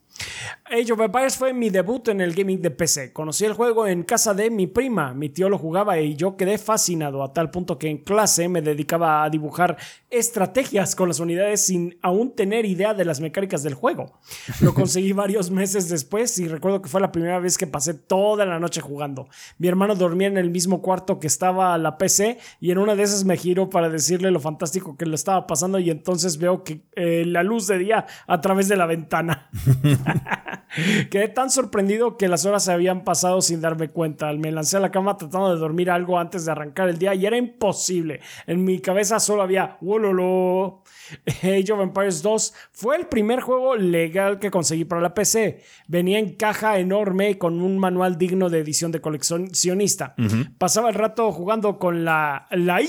Age 0.65 0.93
of 0.93 0.99
Empires 1.01 1.37
fue 1.37 1.53
mi 1.53 1.69
debut 1.69 2.07
en 2.07 2.21
el 2.21 2.33
gaming 2.33 2.61
de 2.61 2.71
PC. 2.71 3.13
Conocí 3.13 3.45
el 3.45 3.53
juego 3.53 3.85
en 3.85 4.03
casa 4.03 4.33
de 4.33 4.49
mi 4.49 4.65
prima. 4.65 5.13
Mi 5.13 5.29
tío 5.29 5.49
lo 5.49 5.57
jugaba 5.57 5.99
y 5.99 6.15
yo 6.15 6.35
quedé 6.35 6.57
fascinado 6.57 7.23
a 7.23 7.33
tal 7.33 7.51
punto 7.51 7.77
que 7.77 7.89
en 7.89 7.99
clase 7.99 8.49
me 8.49 8.61
dedicaba 8.61 9.23
a 9.23 9.29
dibujar 9.29 9.77
estrategias 10.09 10.95
con 10.95 11.09
las 11.09 11.19
unidades 11.19 11.65
sin 11.65 11.97
aún 12.01 12.35
tener 12.35 12.65
idea 12.65 12.93
de 12.93 13.05
las 13.05 13.19
mecánicas 13.19 13.61
del 13.61 13.73
juego. 13.73 14.19
Lo 14.61 14.73
conseguí 14.73 15.11
varios 15.11 15.51
meses 15.51 15.89
después 15.89 16.37
y 16.39 16.47
recuerdo 16.47 16.81
que 16.81 16.89
fue 16.89 17.01
la 17.01 17.11
primera 17.11 17.39
vez 17.39 17.57
que 17.57 17.67
pasé 17.67 17.93
toda 17.93 18.45
la 18.45 18.59
noche 18.59 18.81
jugando. 18.81 19.27
Mi 19.57 19.67
hermano 19.67 19.95
dormía 19.95 20.27
en 20.27 20.37
el 20.37 20.49
mismo 20.49 20.81
cuarto 20.81 21.19
que 21.19 21.27
estaba 21.27 21.77
la 21.77 21.97
PC 21.97 22.39
y 22.59 22.71
en 22.71 22.77
una 22.77 22.95
de 22.95 23.03
esas 23.03 23.25
me 23.25 23.37
giro 23.37 23.69
para 23.69 23.89
decirle 23.89 24.31
lo 24.31 24.39
fantástico 24.39 24.97
que 24.97 25.05
le 25.05 25.15
estaba 25.15 25.45
pasando 25.45 25.77
y 25.77 25.89
entonces 25.89 26.37
veo 26.37 26.63
que 26.63 26.81
eh, 26.95 27.25
la 27.25 27.43
luz 27.43 27.67
de 27.67 27.77
día 27.77 28.05
a 28.27 28.41
través 28.41 28.67
de 28.67 28.77
la 28.77 28.85
ventana. 28.85 29.49
Quedé 31.11 31.27
tan 31.27 31.49
sorprendido 31.51 32.17
que 32.17 32.27
las 32.27 32.45
horas 32.45 32.63
se 32.63 32.71
habían 32.71 33.03
pasado 33.03 33.41
sin 33.41 33.61
darme 33.61 33.89
cuenta. 33.89 34.31
Me 34.33 34.51
lancé 34.51 34.77
a 34.77 34.79
la 34.79 34.91
cama 34.91 35.17
tratando 35.17 35.53
de 35.53 35.59
dormir 35.59 35.91
algo 35.91 36.17
antes 36.17 36.45
de 36.45 36.51
arrancar 36.51 36.89
el 36.89 36.97
día 36.97 37.13
y 37.13 37.25
era 37.25 37.37
imposible. 37.37 38.21
En 38.47 38.63
mi 38.63 38.79
cabeza 38.79 39.19
solo 39.19 39.43
había 39.43 39.77
Wololo. 39.81 40.83
Age 41.43 41.71
of 41.71 41.81
Empires 41.81 42.21
2 42.21 42.53
fue 42.71 42.95
el 42.95 43.07
primer 43.07 43.41
juego 43.41 43.75
legal 43.75 44.39
que 44.39 44.51
conseguí 44.51 44.85
para 44.85 45.01
la 45.01 45.13
PC. 45.13 45.61
Venía 45.87 46.19
en 46.19 46.35
caja 46.35 46.79
enorme 46.79 47.37
con 47.37 47.61
un 47.61 47.77
manual 47.77 48.17
digno 48.17 48.49
de 48.49 48.59
edición 48.59 48.91
de 48.91 49.01
coleccionista. 49.01 50.15
Pasaba 50.57 50.89
el 50.89 50.95
rato 50.95 51.31
jugando 51.31 51.77
con 51.77 52.03
la, 52.03 52.47
la 52.51 52.81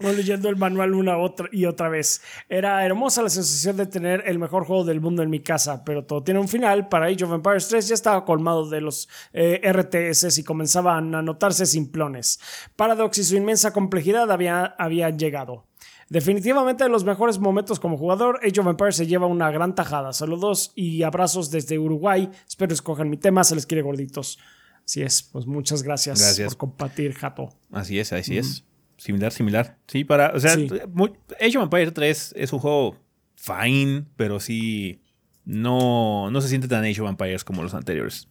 Leyendo 0.00 0.48
el 0.48 0.56
manual 0.56 0.94
una 0.94 1.18
otra 1.18 1.48
y 1.52 1.66
otra 1.66 1.88
vez. 1.88 2.22
Era 2.48 2.84
hermosa 2.84 3.22
la 3.22 3.28
sensación 3.28 3.76
de 3.76 3.86
tener 3.86 4.22
el 4.26 4.38
mejor 4.38 4.64
juego 4.64 4.84
del 4.84 5.00
mundo 5.00 5.22
en 5.22 5.30
mi 5.30 5.40
casa, 5.40 5.84
pero 5.84 6.04
todo 6.04 6.22
tiene 6.22 6.40
un 6.40 6.48
final. 6.48 6.88
Para 6.88 7.06
Age 7.06 7.24
of 7.24 7.32
Empires 7.32 7.68
3 7.68 7.88
ya 7.88 7.94
estaba 7.94 8.24
colmado 8.24 8.68
de 8.68 8.80
los 8.80 9.08
eh, 9.32 9.60
RTS 9.70 10.38
y 10.38 10.44
comenzaban 10.44 11.14
a 11.14 11.22
notarse 11.22 11.66
simplones. 11.66 12.40
Paradox 12.76 13.18
y 13.18 13.24
su 13.24 13.36
inmensa 13.36 13.72
complejidad 13.72 14.30
había, 14.30 14.64
habían 14.78 15.18
llegado. 15.18 15.66
Definitivamente 16.08 16.84
de 16.84 16.90
los 16.90 17.04
mejores 17.04 17.38
momentos 17.38 17.80
como 17.80 17.96
jugador, 17.96 18.38
Age 18.42 18.60
of 18.60 18.66
Empires 18.66 18.96
se 18.96 19.06
lleva 19.06 19.26
una 19.26 19.50
gran 19.50 19.74
tajada. 19.74 20.12
Saludos 20.12 20.72
y 20.74 21.02
abrazos 21.02 21.50
desde 21.50 21.78
Uruguay. 21.78 22.30
Espero 22.46 22.72
escojan 22.72 23.10
mi 23.10 23.16
tema, 23.16 23.44
se 23.44 23.54
les 23.54 23.66
quiere 23.66 23.82
gorditos. 23.82 24.38
Así 24.84 25.02
es, 25.02 25.22
pues 25.22 25.46
muchas 25.46 25.82
gracias, 25.82 26.38
por 26.38 26.56
compartir, 26.56 27.14
Jato. 27.14 27.48
Así 27.70 27.98
es, 27.98 28.12
así 28.12 28.36
es. 28.36 28.64
Similar, 28.98 29.32
similar. 29.32 29.78
Sí, 29.88 30.04
para. 30.04 30.32
O 30.34 30.40
sea, 30.40 30.52
Age 30.52 31.58
of 31.58 31.64
Empires 31.64 31.92
3 31.94 32.34
es 32.36 32.52
un 32.52 32.58
juego 32.58 32.96
fine, 33.36 34.04
pero 34.16 34.40
sí. 34.40 35.00
No, 35.46 36.30
no 36.30 36.40
se 36.40 36.48
siente 36.48 36.68
tan 36.68 36.84
Age 36.84 37.00
of 37.00 37.08
Empires 37.08 37.44
como 37.44 37.62
los 37.62 37.74
anteriores. 37.74 38.28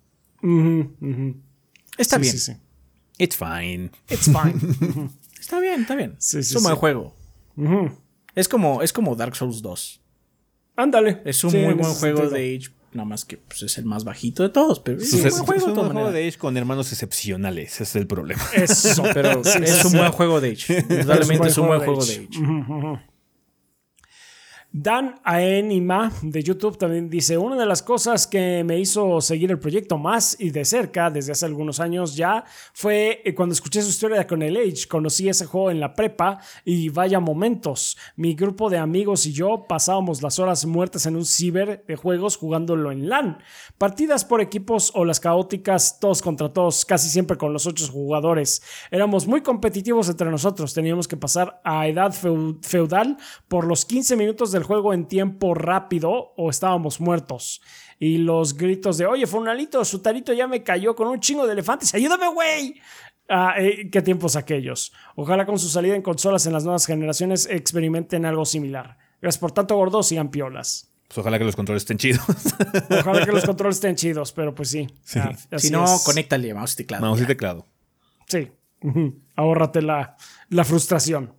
Está 1.98 2.18
bien. 2.18 2.36
It's 3.18 3.38
fine. 3.38 3.92
It's 4.10 4.26
fine. 4.26 5.10
está 5.40 5.60
bien, 5.60 5.82
está 5.82 5.96
bien. 5.96 6.16
es 6.18 6.56
un 6.56 6.64
buen 6.64 6.76
juego. 6.76 7.16
es, 8.36 8.48
como, 8.48 8.82
es 8.82 8.92
como 8.92 9.16
Dark 9.16 9.36
Souls 9.36 9.62
2. 9.62 10.02
Ándale. 10.76 11.22
Es 11.26 11.44
un 11.44 11.52
muy 11.52 11.74
buen 11.74 11.94
juego 11.94 12.30
de 12.30 12.56
Age 12.56 12.72
Nada 12.94 13.06
más 13.06 13.26
que 13.26 13.38
pues, 13.38 13.64
es 13.64 13.78
el 13.78 13.86
más 13.86 14.04
bajito 14.04 14.44
de 14.44 14.50
todos. 14.50 14.80
Pero 14.80 15.00
es, 15.00 15.14
un 15.14 15.46
buen 15.46 15.60
juego, 15.60 15.82
un 15.82 15.92
juego 15.92 16.12
de 16.12 16.28
Age 16.28 16.38
con 16.38 16.58
hermanos 16.58 16.92
excepcionales. 16.92 17.74
Ese 17.74 17.84
es 17.84 17.96
el 17.96 18.08
problema. 18.08 18.42
Eso, 18.54 19.04
pero 19.14 19.42
es 19.42 19.86
un 19.86 19.94
buen 19.94 20.12
juego 20.12 20.42
de 20.42 20.52
Age. 20.52 20.84
Totalmente 20.84 21.48
es 21.48 21.58
un 21.58 21.68
buen 21.68 21.80
juego 21.80 22.06
de 22.06 22.14
Age. 22.14 23.13
Dan 24.76 25.22
Aenima 25.24 26.12
de 26.24 26.42
YouTube 26.42 26.80
también 26.80 27.08
dice, 27.08 27.38
una 27.38 27.56
de 27.56 27.68
las 27.68 27.84
cosas 27.84 28.26
que 28.26 28.64
me 28.64 28.80
hizo 28.80 29.22
seguir 29.22 29.52
el 29.52 29.60
proyecto 29.60 30.00
más 30.00 30.36
y 30.40 30.50
de 30.50 30.66
cerca 30.66 31.12
desde 31.12 31.34
hace 31.34 31.46
algunos 31.46 31.80
años 31.80 32.16
ya 32.16 32.44
fue 32.74 33.22
eh, 33.24 33.36
cuando 33.36 33.54
escuché 33.54 33.84
su 33.84 33.90
historia 33.90 34.26
con 34.26 34.42
el 34.42 34.58
Age. 34.58 34.88
Conocí 34.90 35.30
ese 35.30 35.46
juego 35.46 35.70
en 35.70 35.80
la 35.80 35.94
prepa 35.94 36.40
y 36.66 36.90
vaya 36.90 37.20
momentos. 37.20 38.00
Mi 38.16 38.34
grupo 38.34 38.72
de 38.72 38.80
amigos 38.80 39.28
y 39.28 39.34
yo 39.34 39.68
pasábamos 39.70 40.24
las 40.24 40.40
horas 40.40 40.66
muertas 40.66 41.06
en 41.06 41.18
un 41.18 41.26
ciber 41.26 41.86
de 41.88 41.96
juegos 41.96 42.38
jugándolo 42.38 42.92
en 42.92 43.10
LAN. 43.10 43.38
Partidas 43.78 44.26
por 44.26 44.42
equipos 44.42 44.92
o 44.96 45.06
las 45.06 45.20
caóticas 45.20 46.00
todos 46.00 46.24
contra 46.24 46.52
todos, 46.52 46.84
casi 46.84 47.10
siempre 47.10 47.38
con 47.38 47.54
los 47.54 47.68
ocho 47.68 47.88
jugadores. 47.90 48.64
Éramos 48.90 49.28
muy 49.28 49.42
competitivos 49.42 50.10
entre 50.10 50.32
nosotros. 50.32 50.74
Teníamos 50.74 51.08
que 51.08 51.16
pasar 51.16 51.62
a 51.64 51.88
edad 51.88 52.12
feudal 52.12 53.18
por 53.48 53.68
los 53.68 53.86
15 53.86 54.16
minutos 54.16 54.52
del 54.52 54.63
juego 54.64 54.94
en 54.94 55.08
tiempo 55.08 55.54
rápido 55.54 56.34
o 56.36 56.50
estábamos 56.50 57.00
muertos. 57.00 57.62
Y 58.00 58.18
los 58.18 58.56
gritos 58.56 58.98
de, 58.98 59.06
oye, 59.06 59.28
Fornalito, 59.28 59.84
su 59.86 60.00
tarito 60.00 60.34
ya 60.34 60.48
me 60.48 60.64
cayó 60.64 60.96
con 60.96 61.08
un 61.08 61.20
chingo 61.20 61.46
de 61.46 61.54
elefantes, 61.54 61.94
ayúdame, 61.94 62.28
güey. 62.30 62.76
Ah, 63.30 63.56
eh, 63.58 63.90
qué 63.90 64.02
tiempos 64.02 64.36
aquellos. 64.36 64.92
Ojalá 65.16 65.46
con 65.46 65.58
su 65.58 65.70
salida 65.70 65.96
en 65.96 66.02
consolas 66.02 66.46
en 66.46 66.54
las 66.54 66.64
nuevas 66.64 66.86
generaciones 66.86 67.48
experimenten 67.50 68.26
algo 68.26 68.46
similar. 68.46 68.98
Gracias 69.22 69.40
por 69.40 69.52
tanto, 69.52 69.76
gordo, 69.76 70.04
sigan 70.04 70.30
piolas. 70.30 70.94
Pues 71.08 71.20
ojalá 71.20 71.38
que 71.38 71.46
los 71.46 71.56
controles 71.56 71.84
estén 71.84 71.98
chidos. 71.98 72.26
Ojalá 72.90 73.24
que 73.24 73.32
los 73.32 73.46
controles 73.46 73.78
estén 73.78 73.96
chidos, 73.96 74.32
pero 74.32 74.56
pues 74.56 74.72
sí. 74.72 74.88
Ah, 75.16 75.36
si 75.60 75.70
no, 75.70 75.86
conéctale 76.04 76.54
mouse 76.56 76.74
y 76.74 76.78
teclado. 76.78 77.06
Mouse 77.06 77.22
y 77.22 77.26
teclado. 77.28 77.68
Sí. 78.28 78.52
Ahórrate 79.36 79.84
la, 79.84 80.18
la 80.50 80.64
frustración. 80.64 81.34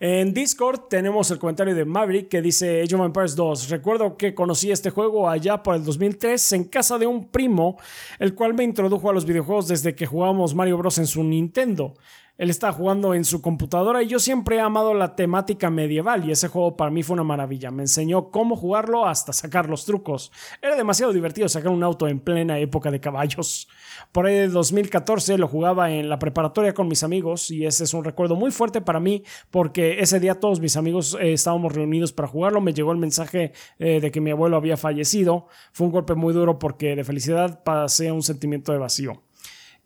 En 0.00 0.34
Discord 0.34 0.88
tenemos 0.88 1.30
el 1.30 1.38
comentario 1.38 1.74
de 1.74 1.84
Maverick 1.84 2.28
que 2.28 2.42
dice 2.42 2.82
Age 2.82 2.94
of 2.94 3.04
Empires 3.04 3.36
2. 3.36 3.68
Recuerdo 3.70 4.16
que 4.16 4.34
conocí 4.34 4.70
este 4.70 4.90
juego 4.90 5.28
allá 5.28 5.62
por 5.62 5.76
el 5.76 5.84
2003 5.84 6.52
en 6.54 6.64
casa 6.64 6.98
de 6.98 7.06
un 7.06 7.28
primo, 7.28 7.78
el 8.18 8.34
cual 8.34 8.54
me 8.54 8.64
introdujo 8.64 9.10
a 9.10 9.12
los 9.12 9.24
videojuegos 9.24 9.68
desde 9.68 9.94
que 9.94 10.06
jugábamos 10.06 10.54
Mario 10.54 10.78
Bros. 10.78 10.98
en 10.98 11.06
su 11.06 11.22
Nintendo. 11.22 11.94
Él 12.36 12.50
está 12.50 12.72
jugando 12.72 13.14
en 13.14 13.24
su 13.24 13.40
computadora 13.40 14.02
y 14.02 14.08
yo 14.08 14.18
siempre 14.18 14.56
he 14.56 14.60
amado 14.60 14.92
la 14.92 15.14
temática 15.14 15.70
medieval 15.70 16.24
y 16.24 16.32
ese 16.32 16.48
juego 16.48 16.76
para 16.76 16.90
mí 16.90 17.04
fue 17.04 17.14
una 17.14 17.22
maravilla. 17.22 17.70
Me 17.70 17.84
enseñó 17.84 18.30
cómo 18.30 18.56
jugarlo 18.56 19.06
hasta 19.06 19.32
sacar 19.32 19.68
los 19.68 19.84
trucos. 19.84 20.32
Era 20.60 20.74
demasiado 20.74 21.12
divertido 21.12 21.48
sacar 21.48 21.70
un 21.70 21.84
auto 21.84 22.08
en 22.08 22.18
plena 22.18 22.58
época 22.58 22.90
de 22.90 22.98
caballos. 22.98 23.68
Por 24.10 24.26
ahí 24.26 24.34
de 24.34 24.48
2014 24.48 25.38
lo 25.38 25.46
jugaba 25.46 25.92
en 25.92 26.08
la 26.08 26.18
preparatoria 26.18 26.74
con 26.74 26.88
mis 26.88 27.04
amigos 27.04 27.52
y 27.52 27.66
ese 27.66 27.84
es 27.84 27.94
un 27.94 28.02
recuerdo 28.02 28.34
muy 28.34 28.50
fuerte 28.50 28.80
para 28.80 28.98
mí 28.98 29.22
porque 29.52 30.00
ese 30.00 30.18
día 30.18 30.40
todos 30.40 30.58
mis 30.58 30.76
amigos 30.76 31.16
eh, 31.20 31.34
estábamos 31.34 31.72
reunidos 31.72 32.12
para 32.12 32.26
jugarlo. 32.26 32.60
Me 32.60 32.74
llegó 32.74 32.90
el 32.90 32.98
mensaje 32.98 33.52
eh, 33.78 34.00
de 34.00 34.10
que 34.10 34.20
mi 34.20 34.32
abuelo 34.32 34.56
había 34.56 34.76
fallecido. 34.76 35.46
Fue 35.72 35.86
un 35.86 35.92
golpe 35.92 36.14
muy 36.16 36.34
duro 36.34 36.58
porque 36.58 36.96
de 36.96 37.04
felicidad 37.04 37.62
pasé 37.62 38.10
un 38.10 38.24
sentimiento 38.24 38.72
de 38.72 38.78
vacío. 38.78 39.22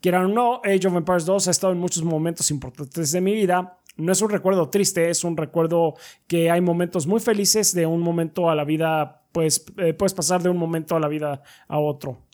Quieran 0.01 0.25
o 0.25 0.27
no, 0.29 0.61
Age 0.63 0.87
of 0.87 0.95
Empires 0.95 1.25
2 1.25 1.47
ha 1.47 1.51
estado 1.51 1.73
en 1.73 1.79
muchos 1.79 2.03
momentos 2.03 2.49
importantes 2.51 3.11
de 3.11 3.21
mi 3.21 3.33
vida. 3.33 3.77
No 3.97 4.11
es 4.11 4.21
un 4.21 4.29
recuerdo 4.29 4.69
triste, 4.69 5.09
es 5.09 5.23
un 5.23 5.35
recuerdo 5.35 5.95
que 6.27 6.49
hay 6.49 6.61
momentos 6.61 7.05
muy 7.05 7.19
felices 7.19 7.73
de 7.73 7.85
un 7.85 8.01
momento 8.01 8.49
a 8.49 8.55
la 8.55 8.63
vida, 8.63 9.23
pues 9.33 9.65
eh, 9.77 9.93
puedes 9.93 10.13
pasar 10.13 10.41
de 10.41 10.49
un 10.49 10.57
momento 10.57 10.95
a 10.95 10.99
la 10.99 11.09
vida 11.09 11.41
a 11.67 11.79
otro. 11.79 12.25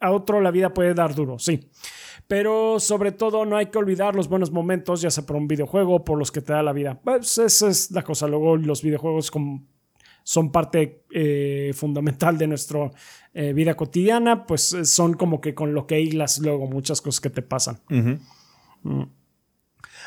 a 0.00 0.10
otro 0.10 0.40
la 0.40 0.50
vida 0.50 0.72
puede 0.72 0.94
dar 0.94 1.14
duro, 1.14 1.38
sí. 1.38 1.68
Pero 2.26 2.80
sobre 2.80 3.12
todo 3.12 3.44
no 3.44 3.56
hay 3.56 3.66
que 3.66 3.78
olvidar 3.78 4.16
los 4.16 4.28
buenos 4.28 4.50
momentos, 4.50 5.02
ya 5.02 5.10
sea 5.10 5.26
por 5.26 5.36
un 5.36 5.46
videojuego, 5.46 6.04
por 6.04 6.18
los 6.18 6.32
que 6.32 6.40
te 6.40 6.54
da 6.54 6.62
la 6.62 6.72
vida. 6.72 6.98
Pues 7.02 7.36
esa 7.38 7.68
es 7.68 7.90
la 7.90 8.02
cosa. 8.02 8.26
Luego 8.26 8.56
los 8.56 8.82
videojuegos 8.82 9.30
como 9.30 9.62
son 10.22 10.50
parte 10.50 11.04
eh, 11.12 11.72
fundamental 11.74 12.38
de 12.38 12.46
nuestra 12.46 12.90
eh, 13.34 13.52
vida 13.52 13.74
cotidiana, 13.76 14.46
pues 14.46 14.72
eh, 14.72 14.84
son 14.84 15.14
como 15.14 15.40
que 15.40 15.54
con 15.54 15.74
lo 15.74 15.86
que 15.86 16.00
hilas 16.00 16.38
luego 16.38 16.66
muchas 16.68 17.00
cosas 17.00 17.20
que 17.20 17.30
te 17.30 17.42
pasan. 17.42 17.80
Mm. 17.88 19.02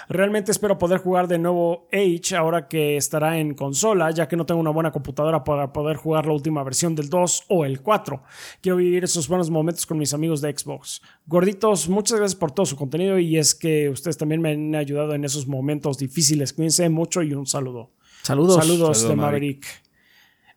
Realmente 0.10 0.52
espero 0.52 0.78
poder 0.78 1.00
jugar 1.00 1.28
de 1.28 1.38
nuevo 1.38 1.90
Age 1.92 2.36
ahora 2.38 2.70
que 2.70 2.96
estará 2.96 3.38
en 3.40 3.54
consola, 3.56 4.12
ya 4.12 4.28
que 4.28 4.38
no 4.38 4.46
tengo 4.46 4.62
una 4.62 4.70
buena 4.70 4.92
computadora 4.92 5.44
para 5.44 5.74
poder 5.74 5.98
jugar 5.98 6.26
la 6.26 6.34
última 6.34 6.64
versión 6.64 6.96
del 6.96 7.10
2 7.10 7.46
o 7.50 7.66
el 7.66 7.82
4. 7.82 8.24
Quiero 8.62 8.78
vivir 8.78 9.04
esos 9.04 9.28
buenos 9.28 9.50
momentos 9.50 9.86
con 9.86 9.98
mis 9.98 10.14
amigos 10.14 10.40
de 10.40 10.58
Xbox. 10.58 11.02
Gorditos, 11.26 11.90
muchas 11.90 12.20
gracias 12.20 12.40
por 12.40 12.52
todo 12.52 12.66
su 12.66 12.78
contenido 12.78 13.20
y 13.20 13.38
es 13.38 13.54
que 13.54 13.90
ustedes 13.90 14.18
también 14.18 14.40
me 14.42 14.52
han 14.52 14.76
ayudado 14.76 15.14
en 15.14 15.26
esos 15.26 15.48
momentos 15.48 15.98
difíciles. 15.98 16.54
Cuídense 16.54 16.88
mucho 16.88 17.22
y 17.22 17.34
un 17.34 17.46
saludo. 17.46 17.92
Saludos. 18.24 18.56
Saludos, 18.56 19.08
de 19.08 19.16
Maverick. 19.16 19.66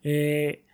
Eh, 0.03 0.65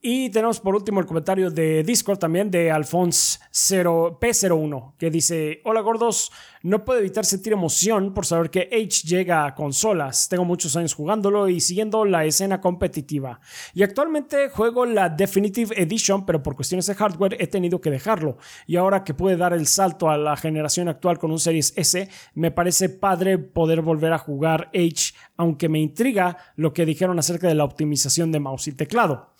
Y 0.00 0.30
tenemos 0.30 0.60
por 0.60 0.76
último 0.76 1.00
el 1.00 1.06
comentario 1.06 1.50
de 1.50 1.82
Discord 1.82 2.18
también 2.18 2.52
de 2.52 2.70
Alphonse 2.70 3.40
P01 3.52 4.94
que 4.96 5.10
dice, 5.10 5.60
hola 5.64 5.80
gordos, 5.80 6.30
no 6.62 6.84
puedo 6.84 7.00
evitar 7.00 7.24
sentir 7.24 7.52
emoción 7.52 8.14
por 8.14 8.24
saber 8.24 8.48
que 8.48 8.68
H 8.72 9.08
llega 9.08 9.44
a 9.44 9.56
consolas. 9.56 10.28
Tengo 10.28 10.44
muchos 10.44 10.76
años 10.76 10.94
jugándolo 10.94 11.48
y 11.48 11.60
siguiendo 11.60 12.04
la 12.04 12.24
escena 12.24 12.60
competitiva. 12.60 13.40
Y 13.74 13.82
actualmente 13.82 14.50
juego 14.50 14.86
la 14.86 15.08
Definitive 15.08 15.80
Edition, 15.80 16.24
pero 16.24 16.44
por 16.44 16.54
cuestiones 16.54 16.86
de 16.86 16.94
hardware 16.94 17.36
he 17.40 17.48
tenido 17.48 17.80
que 17.80 17.90
dejarlo. 17.90 18.38
Y 18.68 18.76
ahora 18.76 19.02
que 19.02 19.14
puede 19.14 19.36
dar 19.36 19.52
el 19.52 19.66
salto 19.66 20.10
a 20.10 20.16
la 20.16 20.36
generación 20.36 20.88
actual 20.88 21.18
con 21.18 21.32
un 21.32 21.40
Series 21.40 21.72
S, 21.76 22.08
me 22.34 22.52
parece 22.52 22.88
padre 22.88 23.38
poder 23.38 23.82
volver 23.82 24.12
a 24.12 24.18
jugar 24.18 24.70
H, 24.72 25.14
aunque 25.36 25.68
me 25.68 25.80
intriga 25.80 26.36
lo 26.54 26.72
que 26.72 26.86
dijeron 26.86 27.18
acerca 27.18 27.48
de 27.48 27.56
la 27.56 27.64
optimización 27.64 28.30
de 28.30 28.38
mouse 28.38 28.68
y 28.68 28.72
teclado. 28.72 29.34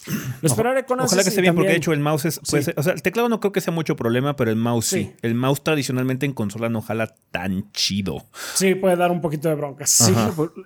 Lo 0.49 0.55
esperaré 0.55 0.85
con 0.85 1.01
Ojalá 1.01 1.23
que 1.23 1.29
esté 1.29 1.41
bien, 1.41 1.55
porque 1.55 1.71
de 1.71 1.77
hecho 1.77 1.93
el 1.93 2.01
mouse 2.01 2.25
es. 2.25 2.41
Pues, 2.51 2.71
o 2.77 2.83
sea, 2.83 2.93
el 2.93 3.03
teclado 3.03 3.29
no 3.29 3.41
creo 3.41 3.53
que 3.53 3.61
sea 3.61 3.73
mucho 3.73 3.97
problema, 3.97 4.37
pero 4.37 4.51
el 4.51 4.57
mouse 4.57 4.87
sí. 4.87 5.13
El 5.23 5.35
mouse 5.35 5.63
tradicionalmente 5.63 6.27
en 6.27 6.33
consola 6.33 6.69
no 6.69 6.81
jala 6.81 7.15
tan 7.31 7.71
chido. 7.73 8.27
Sí, 8.55 8.75
puede 8.75 8.97
dar 8.97 9.11
un 9.11 9.21
poquito 9.21 9.49
de 9.49 9.55
broncas. 9.55 9.91
Sí, 9.91 10.15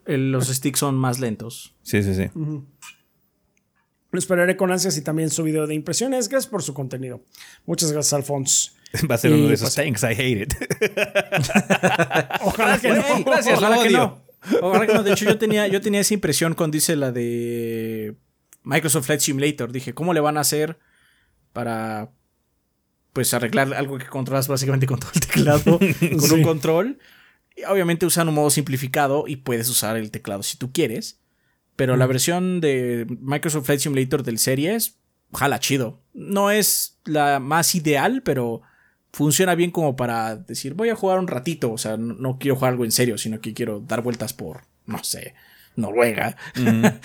los 0.06 0.48
sticks 0.48 0.78
son 0.78 0.96
más 0.96 1.20
lentos. 1.20 1.74
Sí, 1.82 2.02
sí, 2.02 2.14
sí. 2.14 2.30
Lo 4.12 4.18
esperaré 4.18 4.58
con 4.58 4.70
ansias 4.70 4.96
y 4.98 5.02
también 5.02 5.30
su 5.30 5.42
video 5.42 5.66
de 5.66 5.74
impresiones. 5.74 6.28
Gracias 6.28 6.50
por 6.50 6.62
su 6.62 6.74
contenido. 6.74 7.24
Muchas 7.64 7.92
gracias, 7.92 8.12
Alfonso. 8.12 8.72
Va 9.10 9.14
a 9.14 9.18
ser 9.18 9.32
uno 9.32 9.48
de 9.48 9.54
esos 9.54 9.74
pues, 9.74 9.86
thanks, 9.86 10.02
I 10.02 10.12
hate 10.12 10.42
it. 10.42 10.54
Ojalá 12.42 12.78
que 12.78 12.90
no. 12.90 13.24
gracias, 13.24 13.58
Ojalá 13.58 13.82
que 13.82 13.90
no. 13.90 14.22
Ojalá 14.60 14.86
que 14.86 14.94
no. 14.94 15.02
De 15.02 15.12
hecho, 15.12 15.24
yo 15.24 15.38
tenía, 15.38 15.66
yo 15.66 15.80
tenía 15.80 16.00
esa 16.00 16.12
impresión 16.12 16.52
cuando 16.54 16.74
dice 16.74 16.94
la 16.94 17.10
de 17.10 18.16
Microsoft 18.62 19.06
Flight 19.06 19.20
Simulator. 19.20 19.72
Dije, 19.72 19.94
¿cómo 19.94 20.14
le 20.14 20.20
van 20.20 20.36
a 20.36 20.40
hacer 20.40 20.78
para 21.52 22.10
pues 23.12 23.34
arreglar 23.34 23.74
algo 23.74 23.98
que 23.98 24.06
controlas 24.06 24.48
básicamente 24.48 24.86
con 24.86 24.98
todo 24.98 25.10
el 25.14 25.20
teclado, 25.20 25.78
con 26.18 26.32
un 26.32 26.42
control. 26.42 26.98
Y 27.56 27.64
obviamente 27.64 28.06
usan 28.06 28.28
un 28.28 28.34
modo 28.34 28.50
simplificado 28.50 29.24
y 29.26 29.36
puedes 29.36 29.68
usar 29.68 29.96
el 29.96 30.10
teclado 30.10 30.42
si 30.42 30.56
tú 30.56 30.72
quieres. 30.72 31.20
Pero 31.76 31.96
la 31.96 32.06
versión 32.06 32.60
de 32.60 33.06
Microsoft 33.20 33.66
Flight 33.66 33.80
Simulator 33.80 34.22
del 34.22 34.38
Series, 34.38 34.98
jala 35.32 35.60
chido. 35.60 36.02
No 36.14 36.50
es 36.50 36.98
la 37.04 37.40
más 37.40 37.74
ideal, 37.74 38.22
pero 38.22 38.62
funciona 39.12 39.54
bien 39.54 39.70
como 39.70 39.96
para 39.96 40.36
decir, 40.36 40.74
voy 40.74 40.88
a 40.90 40.96
jugar 40.96 41.18
un 41.18 41.28
ratito. 41.28 41.72
O 41.72 41.78
sea, 41.78 41.96
no, 41.96 42.38
quiero 42.38 42.56
jugar 42.56 42.72
algo 42.72 42.84
en 42.84 42.92
serio, 42.92 43.18
sino 43.18 43.40
que 43.40 43.54
quiero 43.54 43.80
dar 43.80 44.02
vueltas 44.02 44.32
por, 44.32 44.62
no 44.86 45.02
sé, 45.04 45.34
Noruega. 45.76 46.36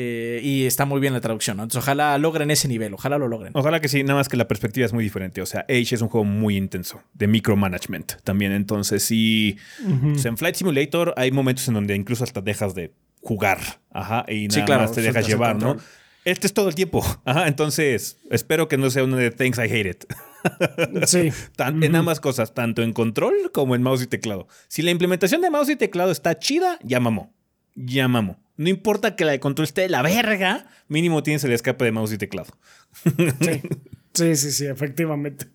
Eh, 0.00 0.38
y 0.44 0.64
está 0.64 0.84
muy 0.84 1.00
bien 1.00 1.12
la 1.12 1.20
traducción, 1.20 1.56
¿no? 1.56 1.64
Entonces, 1.64 1.82
ojalá 1.82 2.16
logren 2.18 2.52
ese 2.52 2.68
nivel, 2.68 2.94
ojalá 2.94 3.18
lo 3.18 3.26
logren. 3.26 3.50
Ojalá 3.56 3.80
que 3.80 3.88
sí, 3.88 4.04
nada 4.04 4.14
más 4.14 4.28
que 4.28 4.36
la 4.36 4.46
perspectiva 4.46 4.86
es 4.86 4.92
muy 4.92 5.02
diferente. 5.02 5.42
O 5.42 5.46
sea, 5.46 5.62
Age 5.62 5.96
es 5.96 6.00
un 6.00 6.08
juego 6.08 6.24
muy 6.24 6.56
intenso, 6.56 7.02
de 7.14 7.26
micromanagement 7.26 8.12
también. 8.22 8.52
Entonces, 8.52 9.02
sí. 9.02 9.58
en 9.82 10.36
Flight 10.36 10.54
Simulator 10.54 11.14
hay 11.16 11.32
momentos 11.32 11.66
en 11.66 11.74
donde 11.74 11.96
incluso 11.96 12.22
hasta 12.22 12.40
dejas 12.40 12.76
de 12.76 12.92
jugar. 13.22 13.58
Ajá. 13.90 14.24
Y 14.28 14.46
nada 14.46 14.78
más 14.78 14.92
te 14.92 15.02
dejas 15.02 15.26
llevar, 15.26 15.56
¿no? 15.60 15.76
Este 16.24 16.46
es 16.46 16.54
todo 16.54 16.68
el 16.68 16.76
tiempo. 16.76 17.04
Ajá. 17.24 17.48
Entonces, 17.48 18.18
espero 18.30 18.68
que 18.68 18.78
no 18.78 18.90
sea 18.90 19.02
uno 19.02 19.16
de 19.16 19.32
Things 19.32 19.58
I 19.58 19.62
Hate 19.62 19.90
It. 19.90 20.04
Sí. 21.06 21.32
En 21.58 21.96
ambas 21.96 22.20
cosas, 22.20 22.54
tanto 22.54 22.82
en 22.82 22.92
control 22.92 23.50
como 23.52 23.74
en 23.74 23.82
mouse 23.82 24.02
y 24.02 24.06
teclado. 24.06 24.46
Si 24.68 24.82
la 24.82 24.92
implementación 24.92 25.40
de 25.40 25.50
mouse 25.50 25.70
y 25.70 25.76
teclado 25.76 26.12
está 26.12 26.38
chida, 26.38 26.78
ya 26.84 27.00
mamó. 27.00 27.34
Ya 27.74 28.06
mamó. 28.06 28.38
No 28.58 28.68
importa 28.68 29.16
que 29.16 29.24
la 29.24 29.32
de 29.32 29.40
control 29.40 29.64
esté 29.64 29.82
de 29.82 29.88
la 29.88 30.02
verga, 30.02 30.66
mínimo 30.88 31.22
tienes 31.22 31.44
el 31.44 31.52
escape 31.52 31.84
de 31.84 31.92
mouse 31.92 32.12
y 32.12 32.18
teclado. 32.18 32.52
Sí, 33.40 33.62
sí, 34.12 34.36
sí, 34.36 34.52
sí 34.52 34.66
efectivamente. 34.66 35.46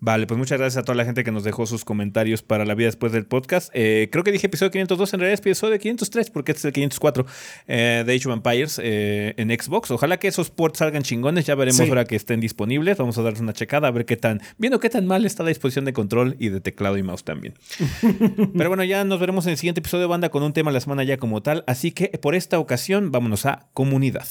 Vale, 0.00 0.28
pues 0.28 0.38
muchas 0.38 0.58
gracias 0.58 0.80
a 0.80 0.84
toda 0.84 0.94
la 0.94 1.04
gente 1.04 1.24
que 1.24 1.32
nos 1.32 1.42
dejó 1.42 1.66
sus 1.66 1.84
comentarios 1.84 2.42
para 2.42 2.64
la 2.64 2.74
vida 2.74 2.86
después 2.86 3.10
del 3.10 3.26
podcast. 3.26 3.70
Eh, 3.74 4.08
creo 4.12 4.22
que 4.22 4.30
dije 4.30 4.46
episodio 4.46 4.70
502, 4.70 5.14
en 5.14 5.20
realidad 5.20 5.34
es 5.34 5.40
episodio 5.40 5.76
503 5.76 6.30
porque 6.30 6.52
este 6.52 6.60
es 6.60 6.64
el 6.66 6.72
504 6.72 7.26
eh, 7.66 8.04
de 8.06 8.14
Age 8.14 8.28
of 8.28 8.34
Empires 8.34 8.80
eh, 8.80 9.34
en 9.36 9.48
Xbox. 9.50 9.90
Ojalá 9.90 10.18
que 10.18 10.28
esos 10.28 10.50
ports 10.50 10.78
salgan 10.78 11.02
chingones, 11.02 11.46
ya 11.46 11.56
veremos 11.56 11.80
ahora 11.80 12.04
que 12.04 12.14
estén 12.14 12.38
disponibles. 12.38 12.96
Vamos 12.96 13.18
a 13.18 13.22
darles 13.22 13.40
una 13.40 13.52
checada 13.52 13.88
a 13.88 13.90
ver 13.90 14.04
qué 14.06 14.16
tan, 14.16 14.40
viendo 14.56 14.78
qué 14.78 14.88
tan 14.88 15.04
mal 15.04 15.24
está 15.24 15.42
la 15.42 15.48
disposición 15.48 15.84
de 15.84 15.92
control 15.92 16.36
y 16.38 16.50
de 16.50 16.60
teclado 16.60 16.96
y 16.96 17.02
mouse 17.02 17.24
también. 17.24 17.54
Pero 18.56 18.68
bueno, 18.70 18.84
ya 18.84 19.02
nos 19.02 19.18
veremos 19.18 19.46
en 19.46 19.52
el 19.52 19.58
siguiente 19.58 19.80
episodio 19.80 20.02
de 20.02 20.08
banda 20.08 20.28
con 20.28 20.44
un 20.44 20.52
tema 20.52 20.70
la 20.70 20.80
semana 20.80 21.02
ya 21.02 21.16
como 21.16 21.42
tal. 21.42 21.64
Así 21.66 21.90
que 21.90 22.06
por 22.22 22.36
esta 22.36 22.60
ocasión 22.60 23.10
vámonos 23.10 23.46
a 23.46 23.66
comunidad. 23.74 24.28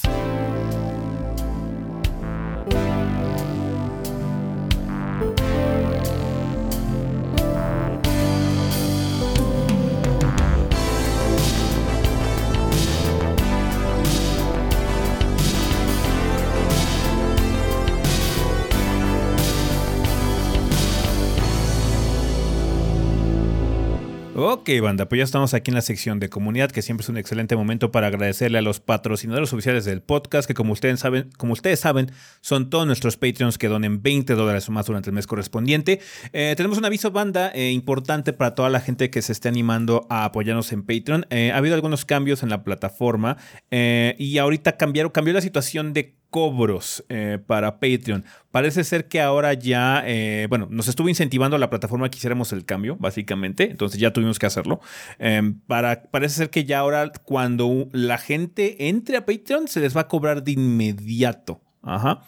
Ok, 24.67 24.81
banda, 24.81 25.07
pues 25.07 25.19
ya 25.19 25.23
estamos 25.23 25.53
aquí 25.53 25.71
en 25.71 25.75
la 25.75 25.81
sección 25.81 26.19
de 26.19 26.27
comunidad, 26.27 26.71
que 26.71 26.81
siempre 26.81 27.01
es 27.01 27.07
un 27.07 27.15
excelente 27.15 27.55
momento 27.55 27.89
para 27.89 28.07
agradecerle 28.07 28.57
a 28.57 28.61
los 28.61 28.81
patrocinadores 28.81 29.53
oficiales 29.53 29.85
del 29.85 30.01
podcast, 30.01 30.45
que 30.45 30.53
como 30.53 30.73
ustedes 30.73 30.99
saben, 30.99 31.29
como 31.37 31.53
ustedes 31.53 31.79
saben, 31.79 32.11
son 32.41 32.69
todos 32.69 32.85
nuestros 32.85 33.15
Patreons 33.15 33.57
que 33.57 33.69
donen 33.69 34.01
20 34.01 34.33
dólares 34.33 34.67
o 34.67 34.73
más 34.73 34.85
durante 34.85 35.09
el 35.09 35.13
mes 35.13 35.25
correspondiente. 35.25 36.01
Eh, 36.33 36.53
tenemos 36.57 36.77
un 36.77 36.83
aviso, 36.83 37.11
banda, 37.11 37.49
eh, 37.55 37.71
importante 37.71 38.33
para 38.33 38.55
toda 38.55 38.69
la 38.69 38.81
gente 38.81 39.09
que 39.09 39.21
se 39.21 39.31
esté 39.31 39.47
animando 39.47 40.05
a 40.09 40.25
apoyarnos 40.25 40.73
en 40.73 40.83
Patreon. 40.83 41.27
Eh, 41.29 41.53
ha 41.53 41.57
habido 41.59 41.73
algunos 41.73 42.03
cambios 42.03 42.43
en 42.43 42.49
la 42.49 42.65
plataforma 42.65 43.37
y 43.71 44.37
ahorita 44.37 44.75
cambió 44.75 45.09
la 45.13 45.39
situación 45.39 45.93
de 45.93 46.16
cobros 46.29 47.03
eh, 47.09 47.39
para 47.45 47.79
Patreon. 47.79 48.25
Parece 48.51 48.83
ser 48.83 49.07
que 49.07 49.21
ahora 49.21 49.53
ya, 49.53 50.03
eh, 50.05 50.47
bueno, 50.49 50.67
nos 50.69 50.87
estuvo 50.87 51.09
incentivando 51.09 51.57
la 51.57 51.69
plataforma 51.69 52.09
que 52.09 52.17
hiciéramos 52.17 52.51
el 52.53 52.65
cambio, 52.65 52.97
básicamente, 52.97 53.69
entonces 53.69 53.99
ya 53.99 54.11
tuvimos 54.11 54.39
que 54.39 54.45
hacerlo. 54.45 54.79
Em, 55.19 55.59
para, 55.61 56.03
parece 56.03 56.35
ser 56.35 56.49
que 56.49 56.65
ya 56.65 56.79
ahora 56.79 57.11
cuando 57.23 57.89
la 57.91 58.17
gente 58.17 58.89
entre 58.89 59.17
a 59.17 59.25
Patreon 59.25 59.67
se 59.67 59.79
les 59.79 59.95
va 59.95 60.01
a 60.01 60.07
cobrar 60.07 60.43
de 60.43 60.51
inmediato. 60.51 61.61
Ajá. 61.83 62.21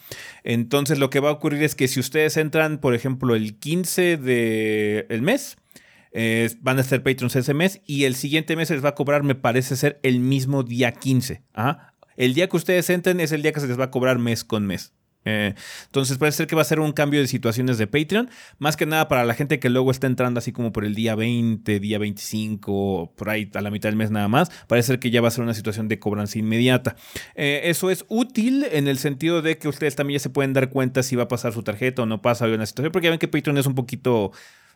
Entonces 0.43 0.99
lo 0.99 1.09
que 1.09 1.19
va 1.19 1.29
a 1.29 1.33
ocurrir 1.33 1.63
es 1.63 1.75
que 1.75 1.89
si 1.89 1.99
ustedes 1.99 2.37
entran, 2.37 2.77
por 2.77 2.93
ejemplo, 2.95 3.35
el 3.35 3.57
15 3.59 4.15
del 4.15 5.21
mes, 5.21 5.57
van 6.61 6.79
a 6.79 6.83
ser 6.83 7.03
Patreons 7.03 7.35
ese 7.35 7.53
mes 7.53 7.81
y 7.85 8.05
el 8.05 8.15
siguiente 8.15 8.55
mes 8.55 8.69
se 8.69 8.75
les 8.75 8.85
va 8.85 8.89
a 8.89 8.95
cobrar, 8.95 9.23
me 9.23 9.35
parece 9.35 9.75
ser 9.75 9.99
el 10.03 10.21
mismo 10.21 10.63
día 10.63 10.93
15. 10.93 11.43
Ajá 11.53 11.88
el 12.19 12.33
día 12.33 12.49
que 12.49 12.57
ustedes 12.57 12.89
entren 12.89 13.19
es 13.21 13.31
el 13.31 13.41
día 13.41 13.53
que 13.53 13.61
se 13.61 13.67
les 13.67 13.79
va 13.79 13.85
a 13.85 13.91
cobrar 13.91 14.19
mes 14.19 14.43
con 14.43 14.67
mes. 14.67 14.93
Eh, 15.25 15.53
entonces 15.85 16.17
puede 16.17 16.31
ser 16.31 16.47
que 16.47 16.55
va 16.55 16.61
a 16.61 16.65
ser 16.65 16.79
un 16.79 16.91
cambio 16.91 17.19
de 17.19 17.27
situaciones 17.27 17.77
de 17.77 17.87
Patreon, 17.87 18.29
más 18.57 18.77
que 18.77 18.85
nada 18.85 19.07
para 19.07 19.23
la 19.23 19.33
gente 19.33 19.59
que 19.59 19.69
luego 19.69 19.91
está 19.91 20.07
entrando 20.07 20.37
así 20.37 20.51
como 20.51 20.71
por 20.71 20.85
el 20.85 20.95
día 20.95 21.15
20, 21.15 21.79
día 21.79 21.97
25, 21.97 23.13
por 23.15 23.29
ahí 23.29 23.49
a 23.53 23.61
la 23.61 23.71
mitad 23.71 23.89
del 23.89 23.95
mes 23.95 24.11
nada 24.11 24.27
más, 24.27 24.49
parece 24.67 24.87
ser 24.87 24.99
que 24.99 25.11
ya 25.11 25.21
va 25.21 25.29
a 25.29 25.31
ser 25.31 25.43
una 25.43 25.53
situación 25.53 25.87
de 25.87 25.99
cobranza 25.99 26.39
inmediata. 26.39 26.95
Eh, 27.35 27.61
eso 27.65 27.89
es 27.89 28.05
útil 28.09 28.65
en 28.71 28.87
el 28.87 28.97
sentido 28.97 29.41
de 29.41 29.57
que 29.57 29.67
ustedes 29.67 29.95
también 29.95 30.19
ya 30.19 30.23
se 30.23 30.29
pueden 30.29 30.53
dar 30.53 30.69
cuenta 30.69 31.03
si 31.03 31.15
va 31.15 31.23
a 31.23 31.27
pasar 31.27 31.53
su 31.53 31.63
tarjeta 31.63 32.03
o 32.03 32.05
no 32.05 32.21
pasa 32.21 32.45
una 32.47 32.65
situación, 32.65 32.91
porque 32.91 33.05
ya 33.05 33.11
ven 33.11 33.19
que 33.19 33.27
Patreon 33.27 33.57
es 33.57 33.65
un 33.65 33.75
poquito 33.75 34.31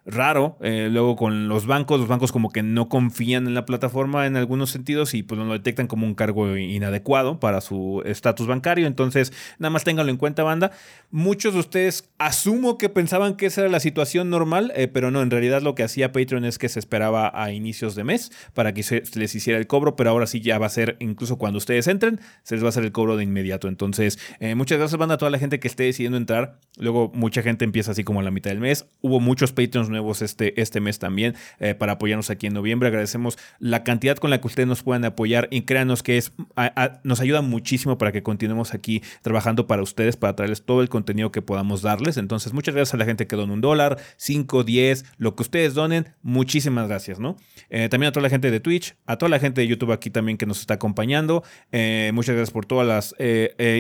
raro. 0.06 0.58
Eh, 0.62 0.89
luego 0.91 1.16
con 1.16 1.47
los 1.47 1.66
bancos, 1.66 1.99
los 1.99 2.10
bancos 2.10 2.32
como 2.32 2.49
que 2.49 2.64
no 2.64 2.89
confían 2.89 3.47
en 3.47 3.54
la 3.54 3.66
plataforma 3.66 4.26
en 4.26 4.36
algunos 4.36 4.70
sentidos 4.70 5.14
y 5.14 5.24
pues 5.24 5.39
lo 5.39 5.51
detectan 5.51 5.88
como 5.88 6.06
un 6.06 6.16
cargo 6.16 6.58
inadecuado 6.58 7.39
para 7.39 7.62
su 7.62 8.01
estatus 8.06 8.47
bancario. 8.47 8.88
Entonces, 8.88 9.34
nada 9.60 9.70
más 9.70 9.84
ténganlo 9.84 10.12
en 10.12 10.18
cuenta, 10.18 10.43
banda. 10.43 10.72
Muchos 11.12 11.54
de 11.54 11.60
ustedes 11.62 12.10
asumo 12.18 12.78
que 12.78 12.89
pensaban 12.89 13.36
que 13.36 13.45
esa 13.47 13.62
era 13.62 13.70
la 13.70 13.80
situación 13.80 14.30
normal, 14.30 14.74
eh, 14.76 14.88
pero 14.88 15.12
no, 15.12 15.22
en 15.22 15.32
realidad 15.32 15.62
lo 15.62 15.76
que 15.76 15.84
hacía 15.84 16.12
Patreon 16.12 16.45
es 16.45 16.58
que 16.58 16.70
se 16.70 16.80
esperaba 16.80 17.32
a 17.34 17.51
inicios 17.51 17.95
de 17.95 18.04
mes 18.04 18.32
para 18.54 18.74
que 18.74 18.84
se 18.84 19.04
les 19.16 19.36
hiciera 19.36 19.60
el 19.60 19.68
cobro, 19.68 19.95
pero 19.95 20.10
ahora 20.10 20.28
sí 20.28 20.41
ya 20.41 20.58
va 20.58 20.66
a 20.66 20.70
ser, 20.70 20.97
incluso 20.99 21.38
cuando 21.38 21.58
ustedes 21.58 21.88
entren, 21.88 22.20
se 22.43 22.56
les 22.56 22.64
va 22.64 22.68
a 22.68 22.70
hacer 22.70 22.84
el 22.84 22.91
cobro 22.91 23.18
de 23.18 23.24
inmediato. 23.24 23.68
Entonces, 23.68 24.20
eh, 24.39 24.56
muchas 24.56 24.78
gracias, 24.78 24.97
banda, 24.97 25.16
a 25.16 25.18
toda 25.18 25.32
la 25.32 25.39
gente 25.39 25.60
que 25.60 25.68
esté 25.68 25.84
decidiendo 25.84 26.18
entrar. 26.18 26.60
Luego, 26.78 27.12
mucha 27.14 27.41
gente 27.41 27.66
empieza 27.66 27.91
así 27.91 28.04
como 28.04 28.20
a 28.20 28.24
la 28.24 28.32
mitad 28.32 28.51
del 28.51 28.60
mes. 28.60 28.88
Hubo 29.01 29.20
muchos 29.20 29.51
Patreons 29.54 29.89
nuevos 29.94 30.22
este, 30.22 30.60
este 30.62 30.82
mes 30.82 31.00
también 31.00 31.36
eh, 31.60 31.76
para 31.76 31.94
apoyarnos 31.94 32.30
aquí 32.30 32.48
en 32.48 32.54
noviembre. 32.54 32.89
Agradecemos 32.89 33.38
la 33.60 33.84
cantidad 33.84 34.18
con 34.18 34.30
la 34.30 34.41
que 34.41 34.48
ustedes 34.48 34.68
nos 34.68 34.84
puedan 34.84 35.06
apoyar 35.06 35.48
y 35.52 35.62
créanos 35.62 36.04
que 36.04 36.18
es, 36.18 36.34
nos 37.04 37.22
ayuda 37.22 37.41
muchísimo 37.41 37.98
para 37.98 38.12
que 38.12 38.24
continuemos 38.24 38.74
aquí 38.74 39.02
trabajando 39.22 39.68
para 39.68 39.82
ustedes, 39.82 40.18
para 40.18 40.36
traerles 40.36 40.64
todo 40.64 40.82
el 40.82 40.89
contenido 40.89 41.32
que 41.32 41.41
podamos 41.41 41.82
darles. 41.82 42.18
Entonces, 42.18 42.54
muchas 42.54 42.76
gracias 42.76 42.94
a 42.94 42.98
la 42.98 43.06
gente 43.06 43.28
que 43.28 43.36
dona 43.36 43.54
un 43.54 43.62
dólar, 43.62 43.98
5, 44.18 44.64
10, 44.64 45.06
lo 45.18 45.36
que 45.36 45.44
ustedes 45.44 45.74
donen. 45.74 46.10
Muchísimas 46.22 46.88
gracias, 46.88 47.20
¿no? 47.20 47.38
Eh, 47.70 47.88
también 47.89 48.10
a 48.10 48.12
toda 48.12 48.24
la 48.24 48.30
gente 48.30 48.52
de 48.52 48.60
Twitch, 48.60 48.96
a 49.06 49.18
toda 49.18 49.30
la 49.30 49.39
gente 49.39 49.62
de 49.62 49.68
YouTube 49.68 49.91
aquí 49.91 50.10
también 50.10 50.38
que 50.38 50.46
nos 50.46 50.60
está 50.60 50.76
acompañando. 50.76 51.44
Eh, 51.72 52.12
muchas 52.14 52.36
gracias 52.36 52.52
por 52.52 52.66
todos 52.66 52.86
los 52.86 53.16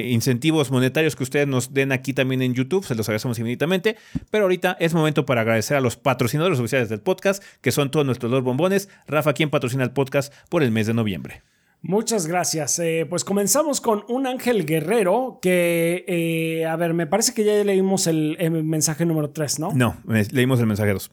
incentivos 0.05 0.71
monetarios 0.71 1.15
que 1.15 1.23
ustedes 1.23 1.47
nos 1.47 1.73
den 1.73 1.91
aquí 1.91 2.13
también 2.13 2.41
en 2.41 2.53
YouTube. 2.53 2.85
Se 2.85 2.95
los 2.95 3.07
agradecemos 3.09 3.37
infinitamente. 3.39 3.97
Pero 4.29 4.45
ahorita 4.45 4.77
es 4.79 4.93
momento 4.93 5.25
para 5.25 5.41
agradecer 5.41 5.77
a 5.77 5.81
los 5.81 5.97
patrocinadores 6.03 6.59
oficiales 6.59 6.89
del 6.89 7.01
podcast, 7.01 7.43
que 7.61 7.71
son 7.71 7.89
todos 7.89 8.05
nuestros 8.05 8.31
dos 8.31 8.43
bombones. 8.43 8.89
Rafa, 9.07 9.33
quien 9.33 9.49
patrocina 9.49 9.83
el 9.83 9.91
podcast 9.91 10.33
por 10.49 10.61
el 10.61 10.71
mes 10.71 10.85
de 10.85 10.93
noviembre. 10.93 11.41
Muchas 11.81 12.27
gracias. 12.27 12.79
Eh, 12.79 13.05
pues 13.09 13.25
comenzamos 13.25 13.81
con 13.81 14.05
un 14.07 14.25
ángel 14.25 14.65
guerrero 14.65 15.39
que, 15.41 16.05
eh, 16.07 16.65
a 16.65 16.75
ver, 16.77 16.93
me 16.93 17.07
parece 17.07 17.33
que 17.33 17.43
ya 17.43 17.61
leímos 17.63 18.07
el, 18.07 18.37
mensaje 18.63 19.05
número 19.05 19.31
3, 19.31 19.59
¿no? 19.59 19.71
No, 19.73 19.97
leímos 20.31 20.59
el 20.61 20.67
mensaje 20.67 20.93
2. 20.93 21.11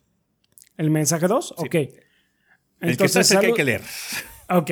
¿El 0.77 0.91
mensaje 0.91 1.27
2? 1.27 1.55
Ok. 1.57 1.77
Entonces, 2.81 3.31
el 3.31 3.39
que, 3.39 3.41
que 3.41 3.47
hay 3.49 3.55
que 3.55 3.65
leer. 3.65 3.83
Ok. 4.49 4.71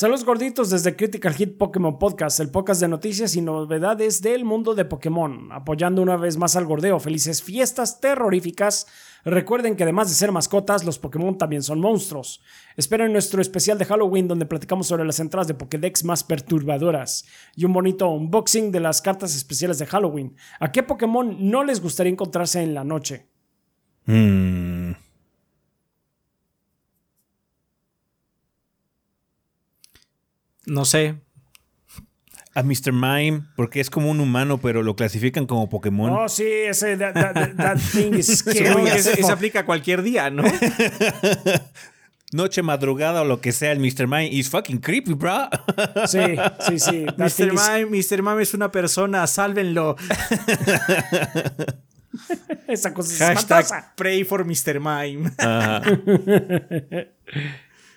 Saludos 0.00 0.24
gorditos 0.24 0.70
desde 0.70 0.96
Critical 0.96 1.34
Hit 1.34 1.58
Pokémon 1.58 1.98
Podcast, 1.98 2.40
el 2.40 2.50
podcast 2.50 2.80
de 2.80 2.88
noticias 2.88 3.36
y 3.36 3.42
novedades 3.42 4.22
del 4.22 4.46
mundo 4.46 4.74
de 4.74 4.86
Pokémon, 4.86 5.52
apoyando 5.52 6.00
una 6.00 6.16
vez 6.16 6.38
más 6.38 6.56
al 6.56 6.64
gordeo. 6.64 6.98
Felices 6.98 7.42
fiestas 7.42 8.00
terroríficas. 8.00 8.86
Recuerden 9.26 9.76
que 9.76 9.82
además 9.82 10.08
de 10.08 10.14
ser 10.14 10.32
mascotas, 10.32 10.84
los 10.86 10.98
Pokémon 10.98 11.36
también 11.36 11.62
son 11.62 11.80
monstruos. 11.80 12.42
Esperen 12.78 13.12
nuestro 13.12 13.42
especial 13.42 13.76
de 13.76 13.84
Halloween 13.84 14.26
donde 14.26 14.46
platicamos 14.46 14.86
sobre 14.86 15.04
las 15.04 15.20
entradas 15.20 15.48
de 15.48 15.52
Pokédex 15.52 16.02
más 16.04 16.24
perturbadoras 16.24 17.26
y 17.54 17.66
un 17.66 17.74
bonito 17.74 18.08
unboxing 18.08 18.72
de 18.72 18.80
las 18.80 19.02
cartas 19.02 19.36
especiales 19.36 19.78
de 19.78 19.84
Halloween. 19.84 20.34
¿A 20.60 20.72
qué 20.72 20.82
Pokémon 20.82 21.36
no 21.50 21.62
les 21.62 21.82
gustaría 21.82 22.10
encontrarse 22.10 22.62
en 22.62 22.72
la 22.72 22.84
noche? 22.84 23.26
Hmm. 24.06 24.92
No 30.70 30.84
sé. 30.84 31.16
A 32.54 32.62
Mr. 32.62 32.92
Mime, 32.92 33.42
porque 33.56 33.80
es 33.80 33.90
como 33.90 34.08
un 34.08 34.20
humano, 34.20 34.58
pero 34.58 34.84
lo 34.84 34.94
clasifican 34.94 35.46
como 35.46 35.68
Pokémon. 35.68 36.12
Oh, 36.12 36.28
sí, 36.28 36.44
ese 36.46 36.96
that, 36.96 37.78
thing 37.92 38.14
is 38.14 38.26
scary. 38.38 38.88
se 39.00 39.32
aplica 39.32 39.66
cualquier 39.66 40.02
día, 40.02 40.30
¿no? 40.30 40.44
Noche, 42.32 42.62
madrugada 42.62 43.22
o 43.22 43.24
lo 43.24 43.40
que 43.40 43.50
sea, 43.50 43.72
el 43.72 43.80
Mr. 43.80 44.06
Mime 44.06 44.28
is 44.28 44.48
fucking 44.48 44.78
creepy, 44.78 45.14
bro. 45.14 45.48
Sí, 46.06 46.36
sí, 46.68 46.78
sí. 46.78 47.06
Mr. 47.16 47.52
Mime, 47.52 47.86
Mr. 47.86 48.22
Mime 48.22 48.42
es 48.42 48.54
una 48.54 48.70
persona, 48.70 49.26
sálvenlo. 49.26 49.96
Esa 52.68 52.94
cosa 52.94 53.12
es 53.12 53.18
Hashtag 53.18 53.96
pray 53.96 54.22
for 54.22 54.44
Mr. 54.44 54.78
Mime. 54.78 55.32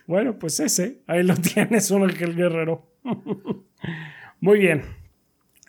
Bueno, 0.07 0.37
pues 0.37 0.59
ese, 0.59 1.01
ahí 1.07 1.23
lo 1.23 1.35
tienes, 1.53 1.91
un 1.91 2.03
ángel 2.03 2.35
guerrero. 2.35 2.87
Muy 4.39 4.59
bien. 4.59 4.83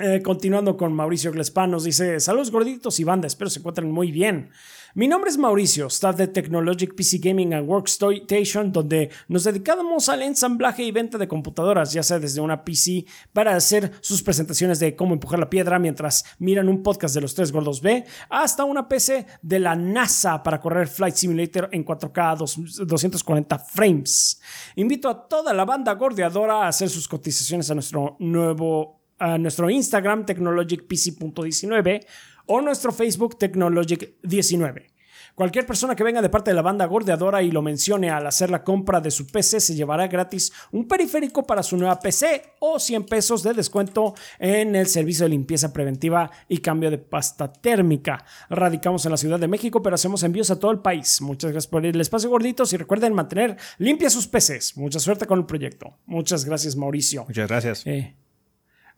Eh, 0.01 0.23
continuando 0.23 0.77
con 0.77 0.93
Mauricio 0.93 1.31
Glespanos, 1.31 1.85
dice: 1.85 2.19
Saludos 2.19 2.51
gorditos 2.51 2.99
y 2.99 3.05
banda, 3.05 3.29
espero 3.29 3.49
se 3.49 3.61
encuentren 3.61 3.91
muy 3.91 4.11
bien. 4.11 4.51
Mi 4.97 5.09
nombre 5.09 5.29
es 5.29 5.39
Mauricio, 5.39 5.89
staff 5.89 6.15
de 6.15 6.29
Technologic 6.29 6.95
PC 6.95 7.19
Gaming 7.19 7.53
and 7.53 7.69
Workstation, 7.69 8.71
donde 8.71 9.11
nos 9.27 9.43
dedicamos 9.43 10.09
al 10.09 10.23
ensamblaje 10.23 10.85
y 10.85 10.93
venta 10.93 11.19
de 11.19 11.27
computadoras, 11.27 11.93
ya 11.93 12.05
sea 12.05 12.21
desde 12.21 12.41
una 12.41 12.65
PC 12.65 13.05
para 13.33 13.57
hacer 13.57 13.91
sus 14.01 14.23
presentaciones 14.23 14.79
de 14.79 14.95
cómo 14.95 15.15
empujar 15.15 15.41
la 15.41 15.51
piedra 15.51 15.81
mientras 15.81 16.25
miran 16.39 16.69
un 16.69 16.85
podcast 16.85 17.13
de 17.13 17.23
los 17.23 17.35
tres 17.35 17.51
gordos 17.51 17.83
B, 17.83 18.05
hasta 18.31 18.63
una 18.63 18.89
PC 18.89 19.27
de 19.43 19.59
la 19.59 19.75
NASA 19.75 20.41
para 20.45 20.61
correr 20.61 20.87
Flight 20.87 21.17
Simulator 21.17 21.69
en 21.73 21.85
4K 21.85 22.87
240 22.87 23.59
frames. 23.59 24.41
Invito 24.77 25.09
a 25.09 25.27
toda 25.27 25.53
la 25.53 25.65
banda 25.65 25.93
gordeadora 25.95 26.67
a 26.67 26.69
hacer 26.69 26.89
sus 26.89 27.09
cotizaciones 27.09 27.69
a 27.69 27.75
nuestro 27.75 28.15
nuevo 28.21 29.01
a 29.19 29.39
nuestro 29.39 29.71
Instagram 29.71 30.27
technologicpc.19 30.27 32.05
o 32.47 32.61
nuestro 32.61 32.93
Facebook 32.93 33.37
Technologic19. 33.39 34.95
Cualquier 35.35 35.67
persona 35.67 35.97
que 35.97 36.05
venga 36.05 36.23
de 36.23 36.29
parte 36.29 36.53
de 36.53 36.55
la 36.55 36.63
banda 36.63 36.87
gordeadora 36.87 37.43
y 37.43 37.51
lo 37.51 37.61
mencione 37.61 38.09
al 38.09 38.25
hacer 38.25 38.51
la 38.51 38.63
compra 38.63 39.01
de 39.01 39.11
su 39.11 39.27
PC 39.27 39.59
se 39.59 39.75
llevará 39.75 40.07
gratis 40.07 40.53
un 40.71 40.87
periférico 40.87 41.45
para 41.45 41.65
su 41.65 41.77
nueva 41.77 41.99
PC 41.99 42.55
o 42.61 42.79
100 42.79 43.07
pesos 43.07 43.43
de 43.43 43.53
descuento 43.53 44.15
en 44.39 44.77
el 44.77 44.87
servicio 44.87 45.25
de 45.25 45.31
limpieza 45.31 45.73
preventiva 45.73 46.31
y 46.49 46.59
cambio 46.59 46.89
de 46.89 46.99
pasta 46.99 47.53
térmica. 47.53 48.25
Radicamos 48.49 49.05
en 49.07 49.11
la 49.11 49.17
Ciudad 49.17 49.41
de 49.41 49.49
México, 49.49 49.83
pero 49.83 49.97
hacemos 49.97 50.23
envíos 50.23 50.53
a 50.53 50.61
todo 50.61 50.71
el 50.71 50.79
país. 50.79 51.21
Muchas 51.21 51.51
gracias 51.51 51.69
por 51.69 51.85
el 51.85 52.01
espacio 52.01 52.31
gorditos 52.31 52.73
y 52.73 52.77
recuerden 52.77 53.13
mantener 53.13 53.57
limpias 53.79 54.13
sus 54.13 54.29
PCs. 54.29 54.77
Mucha 54.77 55.01
suerte 55.01 55.27
con 55.27 55.41
el 55.41 55.47
proyecto. 55.47 55.99
Muchas 56.07 56.45
gracias, 56.45 56.77
Mauricio. 56.77 57.25
Muchas 57.25 57.49
gracias. 57.49 57.87
Eh, 57.89 58.15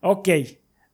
ok. 0.03 0.29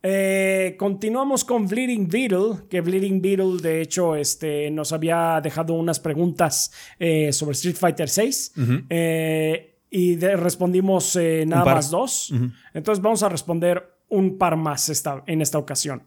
Eh, 0.05 0.75
continuamos 0.79 1.45
con 1.45 1.69
Bleeding 1.69 2.09
Beetle, 2.09 2.67
que 2.69 2.81
Bleeding 2.81 3.23
Beetle 3.23 3.59
de 3.63 3.83
hecho 3.83 4.17
este, 4.17 4.69
nos 4.71 4.93
había 4.93 5.41
dejado 5.41 5.75
unas 5.75 6.01
preguntas 6.01 6.73
eh, 6.99 7.33
sobre 7.33 7.53
Street 7.53 7.77
Fighter 7.77 8.09
VI 8.09 8.85
eh, 8.91 9.79
y 9.91 10.17
respondimos 10.17 11.17
nada 11.47 11.65
más 11.65 11.91
dos. 11.91 12.33
Entonces 12.75 13.03
vamos 13.03 13.23
a 13.23 13.29
responder 13.29 14.01
un 14.09 14.39
par 14.39 14.57
más 14.57 14.89
esta, 14.89 15.23
en 15.27 15.41
esta 15.41 15.59
ocasión. 15.59 16.03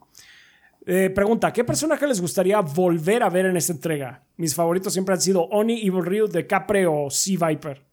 pregunta, 0.84 1.54
¿qué 1.54 1.64
personaje 1.64 2.06
les 2.06 2.20
gustaría 2.20 2.60
volver 2.60 3.24
a 3.24 3.30
ver 3.30 3.46
en 3.46 3.56
esta 3.56 3.74
entrega? 3.74 4.24
Mis 4.38 4.54
favoritos 4.54 4.92
siempre 4.92 5.14
han 5.14 5.22
sido 5.22 5.44
Oni, 5.44 5.80
Evil 5.88 6.04
Ryu, 6.04 6.28
de 6.28 6.46
Capre 6.46 6.86
o 6.86 7.10
Sea 7.10 7.48
Viper. 7.48 7.86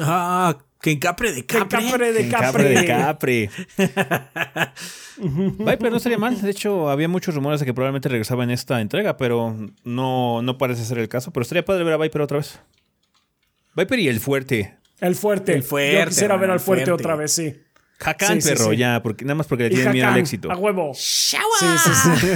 Ah, 0.00 0.58
que 0.80 0.98
Capre 0.98 1.32
de 1.32 1.46
Capre. 1.46 1.78
Capre 1.88 2.12
de 2.12 2.28
Capre. 2.28 2.68
de 2.68 2.86
Capre. 2.86 3.50
Viper 5.18 5.90
no 5.92 5.98
sería 5.98 6.18
mal. 6.18 6.40
De 6.40 6.50
hecho, 6.50 6.90
había 6.90 7.08
muchos 7.08 7.34
rumores 7.34 7.60
de 7.60 7.66
que 7.66 7.74
probablemente 7.74 8.08
regresaba 8.08 8.44
en 8.44 8.50
esta 8.50 8.80
entrega, 8.80 9.16
pero 9.16 9.56
no, 9.84 10.42
no 10.42 10.58
parece 10.58 10.84
ser 10.84 10.98
el 10.98 11.08
caso. 11.08 11.32
Pero 11.32 11.42
estaría 11.42 11.64
padre 11.64 11.84
ver 11.84 11.94
a 11.94 11.96
Viper 11.96 12.22
otra 12.22 12.38
vez. 12.38 12.60
Viper 13.74 13.98
y 13.98 14.08
el 14.08 14.20
fuerte. 14.20 14.76
El 15.00 15.14
fuerte. 15.14 15.54
El 15.54 15.62
fuerte. 15.62 15.98
Yo 15.98 16.06
quisiera 16.06 16.36
ver 16.36 16.50
al 16.50 16.60
fuerte, 16.60 16.90
otra 16.90 17.16
vez, 17.16 17.32
sí. 17.32 17.54
Hakan, 17.98 18.40
perro, 18.40 18.74
ya, 18.74 19.02
porque, 19.02 19.24
nada 19.24 19.36
más 19.36 19.46
porque 19.46 19.64
le 19.64 19.70
tienen 19.70 19.92
miedo 19.92 20.08
al 20.08 20.18
éxito. 20.18 20.52
A 20.52 20.56
huevo. 20.56 20.92
Sí, 20.94 21.36
sí, 21.58 22.28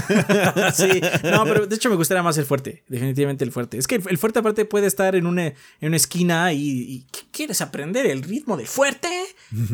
sí. 0.74 1.00
No, 1.24 1.44
pero 1.44 1.66
de 1.66 1.76
hecho 1.76 1.90
me 1.90 1.96
gustaría 1.96 2.22
más 2.22 2.38
el 2.38 2.46
fuerte. 2.46 2.82
Definitivamente 2.88 3.44
el 3.44 3.52
fuerte. 3.52 3.76
Es 3.76 3.86
que 3.86 3.96
el, 3.96 4.18
fuerte, 4.18 4.38
aparte, 4.38 4.64
puede 4.64 4.86
estar 4.86 5.14
en 5.14 5.26
una, 5.26 5.46
en 5.46 5.54
una 5.82 5.96
esquina 5.96 6.52
y, 6.52 7.06
¿Quieres 7.30 7.60
aprender 7.60 8.06
el 8.06 8.22
ritmo 8.22 8.56
del 8.56 8.66
fuerte? 8.66 9.08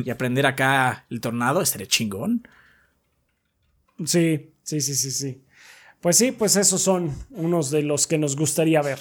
y 0.04 0.10
aprender 0.10 0.46
acá 0.46 1.06
el 1.10 1.20
tornado, 1.20 1.60
estaría 1.60 1.86
chingón. 1.86 2.46
Sí, 4.04 4.52
sí, 4.62 4.80
sí, 4.80 4.94
sí, 4.94 5.10
sí. 5.10 5.42
Pues 6.00 6.16
sí, 6.16 6.32
pues 6.32 6.56
esos 6.56 6.82
son 6.82 7.16
unos 7.30 7.70
de 7.70 7.82
los 7.82 8.06
que 8.06 8.18
nos 8.18 8.36
gustaría 8.36 8.82
ver. 8.82 8.98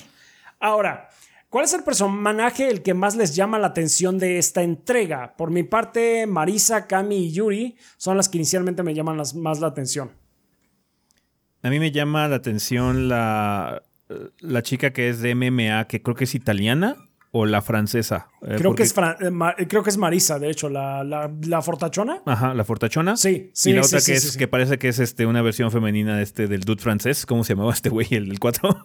Ahora, 0.60 1.10
¿cuál 1.56 1.64
es 1.64 1.74
el 1.74 1.84
personaje 1.84 2.70
el 2.70 2.82
que 2.82 2.94
más 2.94 3.16
les 3.16 3.34
llama 3.34 3.58
la 3.58 3.68
atención 3.68 4.20
de 4.20 4.40
esta 4.40 4.62
entrega? 4.62 5.38
Por 5.38 5.52
mi 5.52 5.64
parte, 5.64 6.28
Marisa, 6.28 6.86
Kami 6.86 7.28
y 7.28 7.32
Yuri 7.32 7.78
son 7.96 8.18
las 8.18 8.28
que 8.28 8.38
inicialmente 8.40 8.84
me 8.84 8.94
llaman 8.94 9.22
más 9.36 9.62
la 9.62 9.68
atención. 9.68 10.12
A 11.64 11.70
mí 11.70 11.80
me 11.80 11.94
llama 11.94 12.28
la 12.28 12.36
atención 12.36 13.08
la, 13.08 13.84
la 14.40 14.64
chica 14.64 14.92
que 14.92 15.08
es 15.08 15.22
de 15.22 15.34
MMA, 15.34 15.88
que 15.88 16.02
creo 16.02 16.14
que 16.14 16.26
es 16.26 16.36
italiana 16.36 16.98
o 17.32 17.46
la 17.46 17.62
francesa? 17.62 18.28
Eh, 18.42 18.56
creo, 18.58 18.76
que 18.76 18.84
es 18.84 18.94
eh, 18.94 19.68
creo 19.70 19.82
que 19.82 19.92
es 19.92 19.98
Marisa, 19.98 20.40
de 20.40 20.50
hecho, 20.50 20.68
la, 20.68 21.06
la, 21.06 21.62
fortachona. 21.62 22.22
Ajá, 22.26 22.54
la 22.54 22.66
fortachona. 22.66 23.16
Sí, 23.16 23.52
sí. 23.54 23.70
Y 23.70 23.74
la 23.76 23.82
otra 23.82 24.02
que, 24.02 24.14
es, 24.14 24.36
que 24.36 24.50
parece 24.50 24.78
que 24.78 24.90
es 24.90 25.00
este, 25.00 25.26
una 25.26 25.42
versión 25.42 25.72
femenina 25.72 26.18
de 26.18 26.24
este, 26.24 26.48
del 26.48 26.62
dude 26.66 26.82
francés. 26.82 27.26
¿Cómo 27.26 27.46
se 27.46 27.54
llamaba 27.54 27.72
este 27.72 27.88
güey, 27.88 28.08
el 28.12 28.28
del 28.28 28.40
4? 28.40 28.84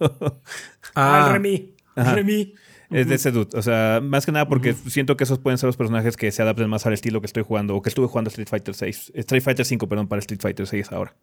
ah, 0.95 1.25
el 1.27 1.33
Remy. 1.33 1.80
Remy. 2.05 2.55
Es 2.91 3.09
de 3.09 3.15
ese 3.15 3.31
dude. 3.31 3.57
O 3.57 3.63
sea, 3.63 4.01
más 4.03 4.27
que 4.27 4.33
nada 4.33 4.49
porque 4.49 4.75
siento 4.75 5.17
que 5.17 5.25
esos 5.25 5.39
pueden 5.39 5.59
ser 5.59 5.69
los 5.69 5.77
personajes 5.77 6.17
que 6.17 6.31
se 6.33 6.43
adapten 6.43 6.69
más 6.69 6.87
al 6.87 6.93
estilo 6.93 7.21
que 7.21 7.27
estoy 7.27 7.45
jugando 7.45 7.77
o 7.77 7.83
que 7.83 7.89
estuve 7.89 8.09
jugando 8.09 8.29
Street 8.29 8.49
Fighter 8.49 8.75
6. 8.75 9.13
Street 9.15 9.43
Fighter 9.43 9.65
5, 9.65 9.89
perdón, 9.89 10.09
para 10.09 10.19
Street 10.19 10.41
Fighter 10.41 10.67
6 10.67 10.93
ahora. 10.93 11.15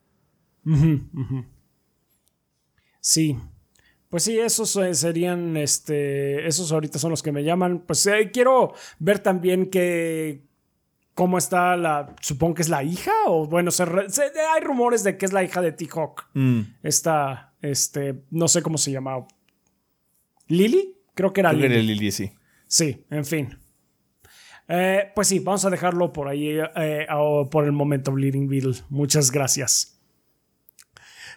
Sí. 3.02 3.38
Pues 4.10 4.24
sí, 4.24 4.40
esos 4.40 4.74
eh, 4.78 4.94
serían, 4.94 5.58
este, 5.58 6.48
esos 6.48 6.72
ahorita 6.72 6.98
son 6.98 7.12
los 7.12 7.22
que 7.22 7.34
me 7.34 7.44
llaman. 7.44 7.84
Pues 7.86 8.06
eh, 8.08 8.32
quiero 8.32 8.74
ver 9.00 9.20
también 9.20 9.70
que, 9.70 10.48
cómo 11.18 11.38
está 11.38 11.76
la, 11.76 12.16
supongo 12.22 12.54
que 12.54 12.62
es 12.62 12.70
la 12.70 12.84
hija, 12.84 13.12
o 13.26 13.48
bueno, 13.48 13.72
se, 13.72 13.84
hay 13.84 14.62
rumores 14.62 15.04
de 15.04 15.18
que 15.18 15.26
es 15.26 15.34
la 15.34 15.44
hija 15.44 15.62
de 15.62 15.72
T-Hawk. 15.72 16.30
Mm. 16.36 16.62
Esta, 16.84 17.54
este, 17.62 18.24
no 18.30 18.48
sé 18.48 18.62
cómo 18.62 18.78
se 18.78 18.92
llama. 18.92 19.26
¿Lili? 20.48 20.96
Creo 21.14 21.34
que 21.34 21.42
era 21.42 21.50
Creo 21.50 21.62
que 21.62 21.66
era 21.68 21.76
Lili, 21.82 22.12
sí. 22.12 22.32
Sí, 22.68 23.06
en 23.10 23.26
fin. 23.26 23.58
Eh, 24.68 25.12
pues 25.16 25.30
sí, 25.30 25.40
vamos 25.40 25.64
a 25.66 25.70
dejarlo 25.70 26.12
por 26.12 26.28
ahí 26.28 26.58
eh, 26.76 27.08
por 27.50 27.66
el 27.66 27.72
momento, 27.72 28.12
Bleeding 28.12 28.48
Beetle. 28.48 28.76
Muchas 28.90 29.32
gracias. 29.32 29.94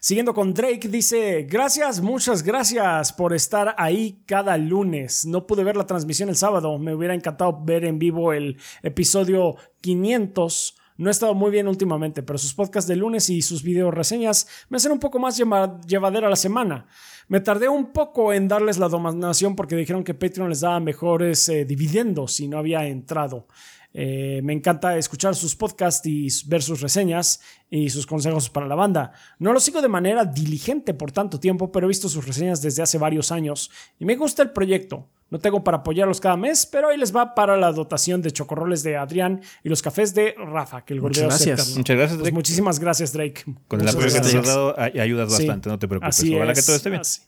Siguiendo 0.03 0.32
con 0.32 0.55
Drake, 0.55 0.89
dice, 0.89 1.43
gracias, 1.43 2.01
muchas 2.01 2.43
gracias 2.43 3.12
por 3.12 3.35
estar 3.35 3.74
ahí 3.77 4.23
cada 4.24 4.57
lunes. 4.57 5.27
No 5.27 5.47
pude 5.47 5.62
ver 5.62 5.77
la 5.77 5.87
transmisión 5.87 6.31
el 6.31 6.37
sábado, 6.37 6.78
me 6.78 6.95
hubiera 6.95 7.15
encantado 7.15 7.62
ver 7.62 7.85
en 7.85 7.99
vivo 7.99 8.32
el 8.32 8.57
episodio 8.82 9.57
500. 9.82 10.80
No 11.01 11.09
he 11.09 11.12
estado 11.12 11.32
muy 11.32 11.51
bien 11.51 11.66
últimamente, 11.66 12.22
pero 12.22 12.39
sus 12.39 12.52
podcasts 12.52 12.86
de 12.86 12.94
lunes 12.94 13.31
y 13.31 13.40
sus 13.40 13.62
video 13.62 13.90
reseñas 13.90 14.47
me 14.68 14.77
hacen 14.77 14.93
un 14.93 14.98
poco 14.98 15.18
más 15.18 15.35
lleva- 15.39 15.81
llevadera 15.86 16.28
la 16.28 16.36
semana. 16.36 16.85
Me 17.27 17.40
tardé 17.40 17.70
un 17.70 17.86
poco 17.90 18.35
en 18.35 18.48
darles 18.48 18.77
la 18.77 18.86
donación 18.86 19.56
porque 19.56 19.77
dijeron 19.77 20.05
que 20.05 20.12
Patreon 20.12 20.51
les 20.51 20.60
daba 20.60 20.78
mejores 20.78 21.48
eh, 21.48 21.64
dividendos 21.64 22.39
y 22.40 22.48
no 22.48 22.59
había 22.59 22.86
entrado. 22.86 23.47
Eh, 23.94 24.43
me 24.44 24.52
encanta 24.52 24.98
escuchar 24.98 25.35
sus 25.35 25.56
podcasts 25.56 26.06
y 26.06 26.28
ver 26.47 26.62
sus 26.62 26.82
reseñas 26.82 27.40
y 27.70 27.89
sus 27.89 28.06
consejos 28.06 28.51
para 28.51 28.66
la 28.68 28.74
banda. 28.74 29.12
No 29.39 29.55
lo 29.55 29.59
sigo 29.60 29.81
de 29.81 29.89
manera 29.89 30.27
diligente 30.27 30.93
por 30.93 31.12
tanto 31.12 31.40
tiempo, 31.40 31.72
pero 31.72 31.86
he 31.86 31.89
visto 31.89 32.10
sus 32.10 32.27
reseñas 32.27 32.60
desde 32.60 32.82
hace 32.82 32.98
varios 32.98 33.32
años 33.32 33.70
y 33.98 34.05
me 34.05 34.16
gusta 34.16 34.43
el 34.43 34.51
proyecto. 34.51 35.09
No 35.31 35.39
tengo 35.39 35.62
para 35.62 35.78
apoyarlos 35.78 36.20
cada 36.20 36.36
mes, 36.36 36.66
pero 36.66 36.89
ahí 36.89 36.98
les 36.98 37.15
va 37.15 37.35
para 37.36 37.57
la 37.57 37.70
dotación 37.73 38.20
de 38.20 38.32
chocorroles 38.32 38.82
de 38.82 38.97
Adrián 38.97 39.40
y 39.62 39.69
los 39.69 39.81
cafés 39.81 40.12
de 40.12 40.35
Rafa, 40.36 40.85
que 40.85 40.93
el 40.94 41.01
Muchas 41.01 41.23
gordeo 41.23 41.36
es 41.36 41.44
gracias. 41.47 41.77
Muchas 41.77 41.97
gracias, 41.97 42.16
Pues 42.16 42.23
Drake. 42.24 42.35
muchísimas 42.35 42.81
gracias, 42.81 43.12
Drake. 43.12 43.44
Con 43.69 43.78
el 43.81 43.86
Muchas 43.86 43.94
apoyo 43.94 44.09
que 44.09 44.19
nos 44.19 44.32
gracias. 44.32 44.43
has 44.43 44.47
dado, 44.48 44.74
ay- 44.77 44.98
ayudas 45.01 45.32
Sí. 45.32 45.47
bastante, 45.47 45.69
no 45.69 45.78
te 45.78 45.86
preocupes. 45.86 46.19
Así 46.19 46.35
Ojalá 46.35 46.52
es, 46.52 46.59
que 46.59 46.66
todo 46.66 46.77
esté 46.77 46.90
bien. 46.90 47.01
Así, 47.01 47.20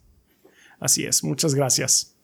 así 0.80 1.04
es, 1.06 1.22
muchas 1.22 1.54
gracias. 1.54 2.16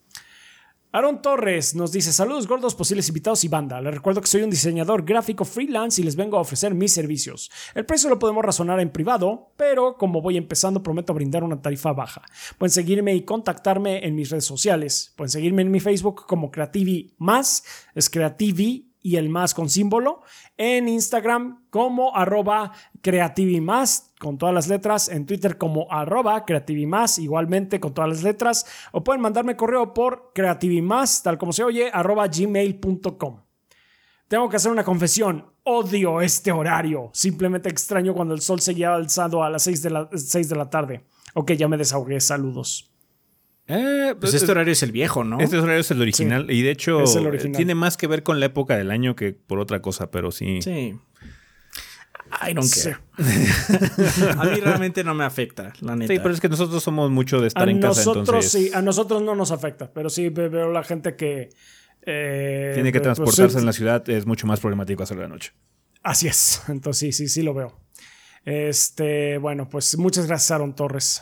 Aaron 0.91 1.21
Torres 1.21 1.75
nos 1.75 1.91
dice: 1.91 2.11
Saludos 2.11 2.47
gordos, 2.47 2.73
posibles 2.73 3.07
invitados 3.09 3.43
y 3.43 3.47
banda. 3.47 3.79
Les 3.79 3.93
recuerdo 3.93 4.21
que 4.21 4.27
soy 4.27 4.41
un 4.41 4.49
diseñador 4.49 5.05
gráfico 5.05 5.45
freelance 5.45 6.01
y 6.01 6.03
les 6.03 6.15
vengo 6.15 6.37
a 6.37 6.41
ofrecer 6.41 6.73
mis 6.73 6.91
servicios. 6.91 7.51
El 7.75 7.85
precio 7.85 8.09
lo 8.09 8.17
podemos 8.17 8.43
razonar 8.43 8.79
en 8.79 8.89
privado, 8.89 9.53
pero 9.55 9.97
como 9.97 10.19
voy 10.19 10.35
empezando, 10.35 10.81
prometo 10.81 11.13
brindar 11.13 11.43
una 11.43 11.61
tarifa 11.61 11.93
baja. 11.93 12.23
Pueden 12.57 12.71
seguirme 12.71 13.13
y 13.13 13.21
contactarme 13.21 14.03
en 14.03 14.15
mis 14.15 14.31
redes 14.31 14.45
sociales. 14.45 15.13
Pueden 15.15 15.29
seguirme 15.29 15.61
en 15.61 15.69
mi 15.69 15.79
Facebook 15.79 16.25
como 16.25 16.49
Creativi 16.49 17.13
Más, 17.19 17.63
es 17.93 18.09
Creativi 18.09 18.88
y 19.01 19.15
el 19.15 19.29
más 19.29 19.53
con 19.53 19.69
símbolo. 19.69 20.21
En 20.57 20.87
Instagram 20.87 21.65
como 21.69 22.15
arroba 22.15 22.71
creativimás 23.01 24.13
con 24.19 24.37
todas 24.37 24.53
las 24.53 24.67
letras. 24.67 25.09
En 25.09 25.25
Twitter 25.25 25.57
como 25.57 25.87
arroba 25.91 26.45
creativimás 26.45 27.17
igualmente 27.19 27.79
con 27.79 27.93
todas 27.93 28.09
las 28.09 28.23
letras. 28.23 28.65
O 28.91 29.03
pueden 29.03 29.21
mandarme 29.21 29.55
correo 29.55 29.93
por 29.93 30.31
creativimás 30.33 31.23
tal 31.23 31.37
como 31.37 31.53
se 31.53 31.63
oye 31.63 31.89
arroba 31.93 32.27
gmail.com. 32.27 33.41
Tengo 34.27 34.47
que 34.47 34.57
hacer 34.57 34.71
una 34.71 34.83
confesión. 34.83 35.45
Odio 35.63 36.21
este 36.21 36.51
horario. 36.51 37.09
Simplemente 37.13 37.69
extraño 37.69 38.13
cuando 38.13 38.33
el 38.33 38.41
sol 38.41 38.59
seguía 38.59 38.93
alzado 38.93 39.43
a 39.43 39.49
las 39.49 39.63
6 39.63 39.81
de 39.81 39.89
la, 39.89 40.09
6 40.13 40.49
de 40.49 40.55
la 40.55 40.69
tarde. 40.69 41.05
Ok, 41.33 41.53
ya 41.53 41.67
me 41.67 41.77
desahogué. 41.77 42.19
Saludos. 42.19 42.88
Eh, 43.69 44.15
Pues 44.19 44.33
este 44.33 44.51
horario 44.51 44.73
es 44.73 44.81
el 44.83 44.91
viejo, 44.91 45.23
¿no? 45.23 45.39
Este 45.39 45.57
horario 45.57 45.79
es 45.81 45.91
el 45.91 46.01
original 46.01 46.49
y 46.49 46.61
de 46.63 46.71
hecho 46.71 47.03
eh, 47.03 47.49
tiene 47.55 47.75
más 47.75 47.95
que 47.97 48.07
ver 48.07 48.23
con 48.23 48.39
la 48.39 48.47
época 48.47 48.75
del 48.75 48.89
año 48.91 49.15
que 49.15 49.31
por 49.33 49.59
otra 49.59 49.81
cosa, 49.81 50.09
pero 50.11 50.31
sí. 50.31 50.61
Sí. 50.61 50.95
I 52.47 52.53
don't 52.53 52.67
Sí. 52.67 52.89
care. 52.89 52.97
a 54.37 54.43
mí 54.45 54.59
realmente 54.63 55.03
no 55.03 55.13
me 55.15 55.23
afecta, 55.23 55.73
la 55.81 55.95
neta. 55.95 56.13
Sí, 56.13 56.19
pero 56.19 56.33
es 56.33 56.39
que 56.41 56.49
nosotros 56.49 56.81
somos 56.83 57.09
mucho 57.11 57.41
de 57.41 57.47
estar 57.47 57.67
A 57.67 57.71
en 57.71 57.79
casa, 57.79 57.99
nosotros 58.01 58.27
entonces 58.27 58.51
sí, 58.51 58.71
a 58.73 58.81
nosotros 58.81 59.21
no 59.21 59.35
nos 59.35 59.51
afecta, 59.51 59.91
pero 59.93 60.09
sí 60.09 60.29
ve- 60.29 60.49
veo 60.49 60.71
la 60.71 60.83
gente 60.83 61.15
que 61.15 61.49
eh, 62.03 62.71
tiene 62.73 62.91
que 62.91 62.99
pues, 62.99 63.03
transportarse 63.15 63.53
sí, 63.53 63.59
en 63.59 63.65
la 63.65 63.73
ciudad, 63.73 64.07
es 64.09 64.25
mucho 64.25 64.45
más 64.47 64.59
problemático 64.59 65.03
hacerlo 65.03 65.23
de 65.23 65.29
noche. 65.29 65.53
Así 66.03 66.27
es, 66.27 66.61
entonces 66.69 66.99
sí, 66.99 67.11
sí, 67.25 67.29
sí 67.29 67.41
lo 67.43 67.53
veo. 67.53 67.79
Este, 68.45 69.37
bueno, 69.37 69.67
pues 69.69 69.97
muchas 69.97 70.25
gracias 70.27 70.51
Aaron 70.51 70.75
Torres. 70.75 71.21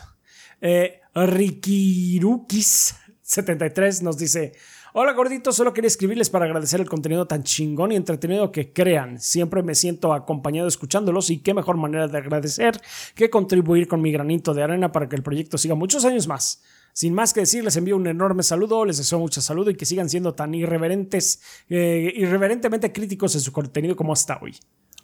Eh, 0.60 1.00
Rikirukis73 1.26 4.02
nos 4.02 4.18
dice, 4.18 4.52
hola 4.92 5.12
gordito, 5.12 5.52
solo 5.52 5.72
quería 5.74 5.88
escribirles 5.88 6.30
para 6.30 6.44
agradecer 6.46 6.80
el 6.80 6.88
contenido 6.88 7.26
tan 7.26 7.42
chingón 7.42 7.92
y 7.92 7.96
entretenido 7.96 8.52
que 8.52 8.72
crean. 8.72 9.20
Siempre 9.20 9.62
me 9.62 9.74
siento 9.74 10.12
acompañado 10.12 10.68
escuchándolos 10.68 11.30
y 11.30 11.38
qué 11.38 11.54
mejor 11.54 11.76
manera 11.76 12.08
de 12.08 12.18
agradecer 12.18 12.80
que 13.14 13.30
contribuir 13.30 13.88
con 13.88 14.00
mi 14.00 14.12
granito 14.12 14.54
de 14.54 14.62
arena 14.62 14.92
para 14.92 15.08
que 15.08 15.16
el 15.16 15.22
proyecto 15.22 15.58
siga 15.58 15.74
muchos 15.74 16.04
años 16.04 16.28
más. 16.28 16.62
Sin 16.92 17.14
más 17.14 17.32
que 17.32 17.40
decir, 17.40 17.62
les 17.62 17.76
envío 17.76 17.96
un 17.96 18.06
enorme 18.08 18.42
saludo, 18.42 18.84
les 18.84 18.98
deseo 18.98 19.20
mucha 19.20 19.40
salud 19.40 19.68
y 19.68 19.76
que 19.76 19.86
sigan 19.86 20.08
siendo 20.08 20.34
tan 20.34 20.52
irreverentes, 20.54 21.40
eh, 21.68 22.12
irreverentemente 22.16 22.92
críticos 22.92 23.34
en 23.36 23.40
su 23.40 23.52
contenido 23.52 23.94
como 23.94 24.12
hasta 24.12 24.38
hoy. 24.42 24.56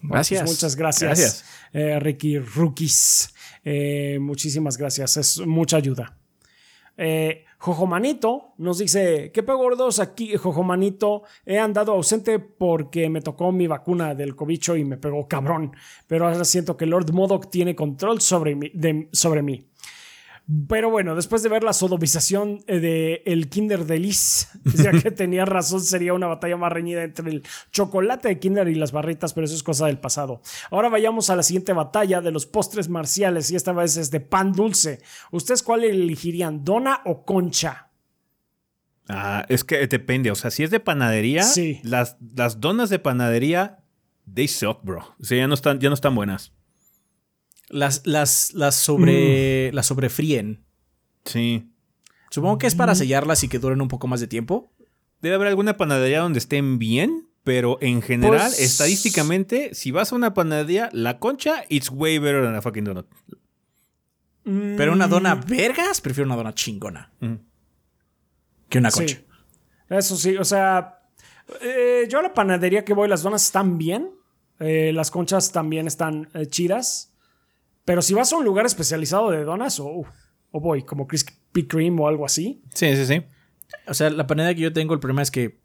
Gracias. 0.02 0.42
Pues 0.42 0.50
muchas 0.50 0.74
gracias, 0.76 1.08
Gracias. 1.08 1.44
eh, 1.72 1.98
Ricky 2.00 2.38
Rookies. 2.38 3.33
Eh, 3.64 4.18
muchísimas 4.20 4.76
gracias, 4.76 5.16
es 5.16 5.40
mucha 5.46 5.78
ayuda. 5.78 6.18
Eh, 6.96 7.44
Jojomanito 7.58 8.52
nos 8.58 8.78
dice: 8.78 9.32
¿Qué 9.32 9.42
pedo 9.42 9.56
gordos? 9.58 9.98
Aquí, 9.98 10.36
Jojomanito, 10.36 11.22
he 11.44 11.58
andado 11.58 11.92
ausente 11.92 12.38
porque 12.38 13.08
me 13.08 13.20
tocó 13.20 13.50
mi 13.52 13.66
vacuna 13.66 14.14
del 14.14 14.36
cobicho 14.36 14.76
y 14.76 14.84
me 14.84 14.96
pegó 14.96 15.26
cabrón. 15.26 15.72
Pero 16.06 16.28
ahora 16.28 16.44
siento 16.44 16.76
que 16.76 16.86
Lord 16.86 17.12
Modoc 17.12 17.50
tiene 17.50 17.74
control 17.74 18.20
sobre 18.20 18.54
mí. 18.54 18.70
de- 18.74 19.08
sobre 19.12 19.42
mí. 19.42 19.66
Pero 20.68 20.90
bueno, 20.90 21.14
después 21.14 21.42
de 21.42 21.48
ver 21.48 21.62
la 21.64 21.72
sodomización 21.72 22.62
eh, 22.66 22.78
de 22.78 23.22
el 23.24 23.48
Kinder 23.48 23.86
de 23.86 23.98
Liz, 23.98 24.48
ya 24.76 24.92
que 24.92 25.10
tenía 25.10 25.46
razón, 25.46 25.80
sería 25.80 26.12
una 26.12 26.26
batalla 26.26 26.58
más 26.58 26.70
reñida 26.70 27.02
entre 27.02 27.30
el 27.30 27.42
chocolate 27.72 28.28
de 28.28 28.38
Kinder 28.38 28.68
y 28.68 28.74
las 28.74 28.92
barritas, 28.92 29.32
pero 29.32 29.46
eso 29.46 29.54
es 29.54 29.62
cosa 29.62 29.86
del 29.86 29.98
pasado. 29.98 30.42
Ahora 30.70 30.90
vayamos 30.90 31.30
a 31.30 31.36
la 31.36 31.42
siguiente 31.42 31.72
batalla 31.72 32.20
de 32.20 32.30
los 32.30 32.44
postres 32.44 32.90
marciales 32.90 33.50
y 33.50 33.56
esta 33.56 33.72
vez 33.72 33.96
es 33.96 34.10
de 34.10 34.20
pan 34.20 34.52
dulce. 34.52 35.00
¿Ustedes 35.30 35.62
cuál 35.62 35.82
elegirían, 35.84 36.62
dona 36.62 37.00
o 37.06 37.24
concha? 37.24 37.88
Ah, 39.08 39.44
es 39.48 39.64
que 39.64 39.86
depende, 39.86 40.30
o 40.30 40.34
sea, 40.34 40.50
si 40.50 40.62
es 40.62 40.70
de 40.70 40.80
panadería, 40.80 41.42
Sí. 41.42 41.80
las, 41.82 42.16
las 42.36 42.60
donas 42.60 42.90
de 42.90 42.98
panadería, 42.98 43.78
they 44.32 44.48
suck, 44.48 44.82
bro. 44.82 45.14
O 45.20 45.24
sea, 45.24 45.38
ya 45.38 45.46
no 45.48 45.54
están, 45.54 45.78
ya 45.80 45.88
no 45.88 45.94
están 45.94 46.14
buenas. 46.14 46.52
Las, 47.68 48.02
las, 48.06 48.52
las 48.54 48.74
sobre. 48.74 49.70
Mm. 49.70 49.74
Las 49.74 49.86
sobrefríen. 49.86 50.64
Sí. 51.24 51.70
Supongo 52.30 52.58
que 52.58 52.66
es 52.66 52.74
para 52.74 52.94
sellarlas 52.94 53.42
y 53.44 53.48
que 53.48 53.58
duren 53.58 53.80
un 53.80 53.88
poco 53.88 54.06
más 54.06 54.20
de 54.20 54.26
tiempo. 54.26 54.72
Debe 55.22 55.36
haber 55.36 55.48
alguna 55.48 55.76
panadería 55.76 56.20
donde 56.20 56.38
estén 56.40 56.78
bien, 56.78 57.28
pero 57.44 57.78
en 57.80 58.02
general, 58.02 58.48
Pues- 58.48 58.58
estadísticamente, 58.60 59.74
si 59.74 59.90
vas 59.90 60.12
a 60.12 60.16
una 60.16 60.34
panadería, 60.34 60.90
la 60.92 61.18
concha, 61.18 61.64
it's 61.68 61.90
way 61.90 62.18
better 62.18 62.42
than 62.42 62.54
a 62.54 62.60
fucking 62.62 62.84
donut. 62.84 63.06
Pero 64.44 64.92
una 64.92 65.08
dona 65.08 65.36
vergas, 65.36 66.02
prefiero 66.02 66.26
una 66.26 66.36
dona 66.36 66.52
chingona. 66.54 67.10
Que 68.68 68.78
una 68.78 68.90
Sí. 68.90 68.98
concha. 68.98 69.20
Eso 69.88 70.16
sí, 70.16 70.36
o 70.36 70.44
sea, 70.44 70.98
eh, 71.62 72.06
yo 72.10 72.18
a 72.18 72.22
la 72.22 72.34
panadería 72.34 72.84
que 72.84 72.92
voy, 72.92 73.08
las 73.08 73.22
donas 73.22 73.42
están 73.44 73.78
bien, 73.78 74.10
eh, 74.60 74.92
las 74.94 75.10
conchas 75.10 75.50
también 75.52 75.86
están 75.86 76.28
eh, 76.34 76.46
chidas, 76.46 77.12
pero 77.84 78.02
si 78.02 78.14
vas 78.14 78.32
a 78.32 78.36
un 78.36 78.44
lugar 78.44 78.66
especializado 78.66 79.30
de 79.30 79.44
donas, 79.44 79.78
o 79.80 80.04
o 80.56 80.60
voy, 80.60 80.84
como 80.84 81.08
Krispy 81.08 81.66
Kreme 81.66 82.00
o 82.00 82.06
algo 82.06 82.24
así. 82.24 82.62
Sí, 82.74 82.94
sí, 82.94 83.06
sí. 83.06 83.22
O 83.88 83.94
sea, 83.94 84.08
la 84.10 84.26
panadería 84.28 84.54
que 84.54 84.60
yo 84.62 84.72
tengo, 84.72 84.94
el 84.94 85.00
problema 85.00 85.20
es 85.22 85.32
que 85.32 85.58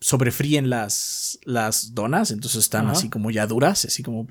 sobrefríen 0.00 0.68
las, 0.70 1.38
las 1.44 1.94
donas, 1.94 2.30
entonces 2.32 2.60
están 2.60 2.88
así 2.88 3.08
como 3.08 3.30
ya 3.30 3.46
duras, 3.46 3.84
así 3.84 4.02
como. 4.02 4.26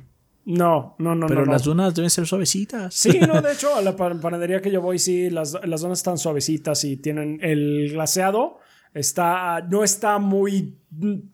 No, 0.45 0.95
no, 0.99 1.15
no, 1.15 1.27
pero 1.27 1.41
no. 1.41 1.45
no. 1.45 1.51
las 1.53 1.63
donas 1.63 1.95
deben 1.95 2.09
ser 2.09 2.27
suavecitas. 2.27 2.93
Sí, 2.93 3.17
no, 3.25 3.41
de 3.41 3.53
hecho, 3.53 3.73
a 3.75 3.81
la 3.81 3.95
pa- 3.95 4.13
panadería 4.19 4.61
que 4.61 4.71
yo 4.71 4.81
voy, 4.81 4.99
sí, 4.99 5.29
las, 5.29 5.57
las 5.65 5.79
donas 5.81 5.99
están 5.99 6.17
suavecitas 6.17 6.83
y 6.83 6.97
tienen 6.97 7.39
el 7.41 7.91
glaseado. 7.93 8.59
Está, 8.93 9.61
no 9.69 9.83
está 9.83 10.19
muy, 10.19 10.77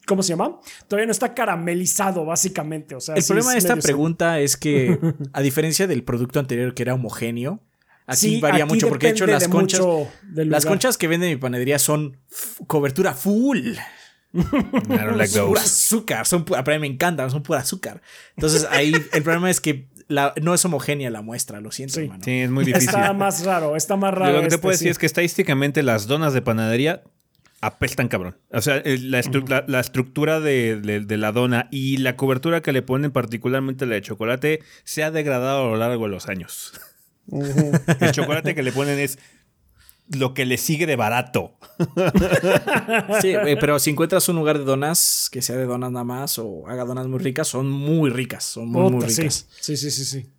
¿cómo 0.07 0.23
se 0.23 0.29
llama? 0.29 0.59
Todavía 0.87 1.05
no 1.07 1.11
está 1.11 1.33
caramelizado, 1.33 2.25
básicamente. 2.25 2.95
O 2.95 3.01
sea, 3.01 3.15
El 3.15 3.21
sí 3.21 3.27
problema 3.33 3.55
es 3.57 3.63
de 3.63 3.69
esta 3.73 3.81
pregunta 3.81 4.39
es 4.39 4.55
que, 4.55 4.97
a 5.33 5.41
diferencia 5.41 5.85
del 5.87 6.03
producto 6.03 6.39
anterior 6.39 6.73
que 6.73 6.83
era 6.83 6.93
homogéneo, 6.93 7.61
aquí 8.07 8.17
Sí, 8.35 8.39
varía 8.41 8.63
aquí 8.63 8.73
mucho, 8.73 8.87
porque 8.87 9.07
de 9.07 9.11
hecho 9.13 9.25
las 9.27 9.43
de 9.43 9.49
conchas. 9.49 9.81
Las 10.33 10.65
conchas 10.65 10.97
que 10.97 11.07
vende 11.09 11.27
mi 11.27 11.35
panadería 11.35 11.79
son 11.79 12.17
cobertura 12.67 13.13
full. 13.13 13.73
I 14.31 14.41
don't 14.87 15.17
like 15.17 15.23
Es 15.33 15.39
pura 15.39 15.61
azúcar, 15.61 16.25
son 16.27 16.45
pu- 16.45 16.63
para 16.63 16.77
mí 16.77 16.81
me 16.87 16.93
encantan, 16.93 17.29
son 17.31 17.41
pura 17.43 17.59
azúcar. 17.59 18.01
Entonces 18.35 18.67
ahí 18.69 18.93
el 19.13 19.23
problema 19.23 19.49
es 19.49 19.59
que 19.59 19.89
la- 20.07 20.33
no 20.41 20.53
es 20.53 20.63
homogénea 20.65 21.09
la 21.09 21.21
muestra, 21.21 21.59
lo 21.61 21.71
siento, 21.71 21.95
Sí. 21.95 22.01
hermano. 22.01 22.23
Sí, 22.23 22.31
es 22.39 22.49
muy 22.49 22.63
difícil. 22.63 22.89
Está 22.89 23.11
más 23.13 23.43
raro, 23.43 23.75
está 23.75 23.95
más 23.95 24.13
raro. 24.13 24.33
Lo 24.33 24.37
que 24.41 24.47
te 24.47 24.55
este, 24.55 24.61
puedo 24.61 24.73
sí. 24.77 24.83
decir 24.85 24.91
es 24.91 24.97
que 24.99 25.05
estadísticamente 25.07 25.83
las 25.83 26.07
donas 26.07 26.33
de 26.33 26.41
panadería 26.41 27.03
apestan 27.61 28.07
cabrón. 28.07 28.37
O 28.51 28.61
sea, 28.61 28.75
la, 28.85 29.19
estru- 29.19 29.47
la- 29.47 29.65
la 29.67 29.79
estructura 29.79 30.39
de, 30.39 30.79
de- 30.81 30.99
de 31.01 31.17
la 31.17 31.31
dona 31.31 31.67
y 31.71 31.97
la 31.97 32.15
cobertura 32.15 32.61
que 32.61 32.71
le 32.71 32.81
ponen, 32.81 33.11
particularmente 33.11 33.85
la 33.85 33.95
de 33.95 34.01
chocolate, 34.01 34.61
se 34.83 35.03
ha 35.03 35.11
degradado 35.11 35.65
a 35.65 35.69
lo 35.71 35.75
largo 35.77 36.05
de 36.05 36.09
los 36.11 36.27
años. 36.27 36.73
El 37.99 38.11
chocolate 38.11 38.55
que 38.55 38.63
le 38.63 38.71
ponen 38.71 38.97
es 38.99 39.19
lo 40.11 40.33
que 40.33 40.45
le 40.45 40.57
sigue 40.57 40.85
de 40.87 40.95
barato. 40.95 41.57
Sí, 43.21 43.29
eh, 43.29 43.57
pero 43.59 43.77
si 43.79 43.89
encuentras 43.91 44.27
un 44.29 44.35
lugar 44.37 44.57
de 44.57 44.63
donas 44.65 45.29
que 45.31 45.41
sea 45.41 45.55
de 45.55 45.65
donas 45.65 45.91
nada 45.91 46.03
más 46.05 46.39
o 46.39 46.67
haga 46.67 46.85
donas 46.85 47.07
muy 47.07 47.19
ricas, 47.19 47.47
son 47.47 47.69
muy 47.69 48.09
ricas, 48.09 48.43
son 48.43 48.67
muy, 48.69 48.91
muy 48.91 49.05
ricas. 49.05 49.47
Sí, 49.59 49.77
sí, 49.77 49.91
sí, 49.91 50.05
sí. 50.05 50.29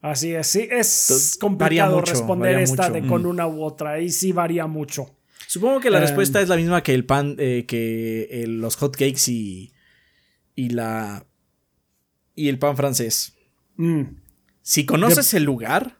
Así 0.00 0.34
es, 0.34 0.46
sí, 0.46 0.60
es 0.70 1.08
Entonces, 1.10 1.38
complicado 1.38 1.96
mucho, 1.98 2.10
responder 2.12 2.58
esta 2.58 2.88
mucho. 2.88 2.92
de 2.94 3.06
con 3.06 3.26
una 3.26 3.46
u 3.46 3.62
otra. 3.62 3.92
Ahí 3.92 4.10
sí 4.10 4.32
varía 4.32 4.66
mucho. 4.66 5.06
Supongo 5.52 5.80
que 5.80 5.90
la 5.90 5.98
Em. 5.98 6.04
respuesta 6.04 6.40
es 6.40 6.48
la 6.48 6.56
misma 6.56 6.82
que 6.82 6.94
el 6.94 7.04
pan, 7.04 7.36
eh, 7.38 7.66
que 7.66 8.26
el- 8.42 8.58
los 8.62 8.76
hotcakes 8.76 9.28
y, 9.30 9.70
y 10.54 10.70
la 10.70 11.26
y 12.34 12.48
el 12.48 12.58
pan 12.58 12.74
francés. 12.74 13.34
Mm. 13.76 14.02
Si 14.62 14.86
conoces 14.86 15.34
el 15.34 15.42
lugar, 15.44 15.98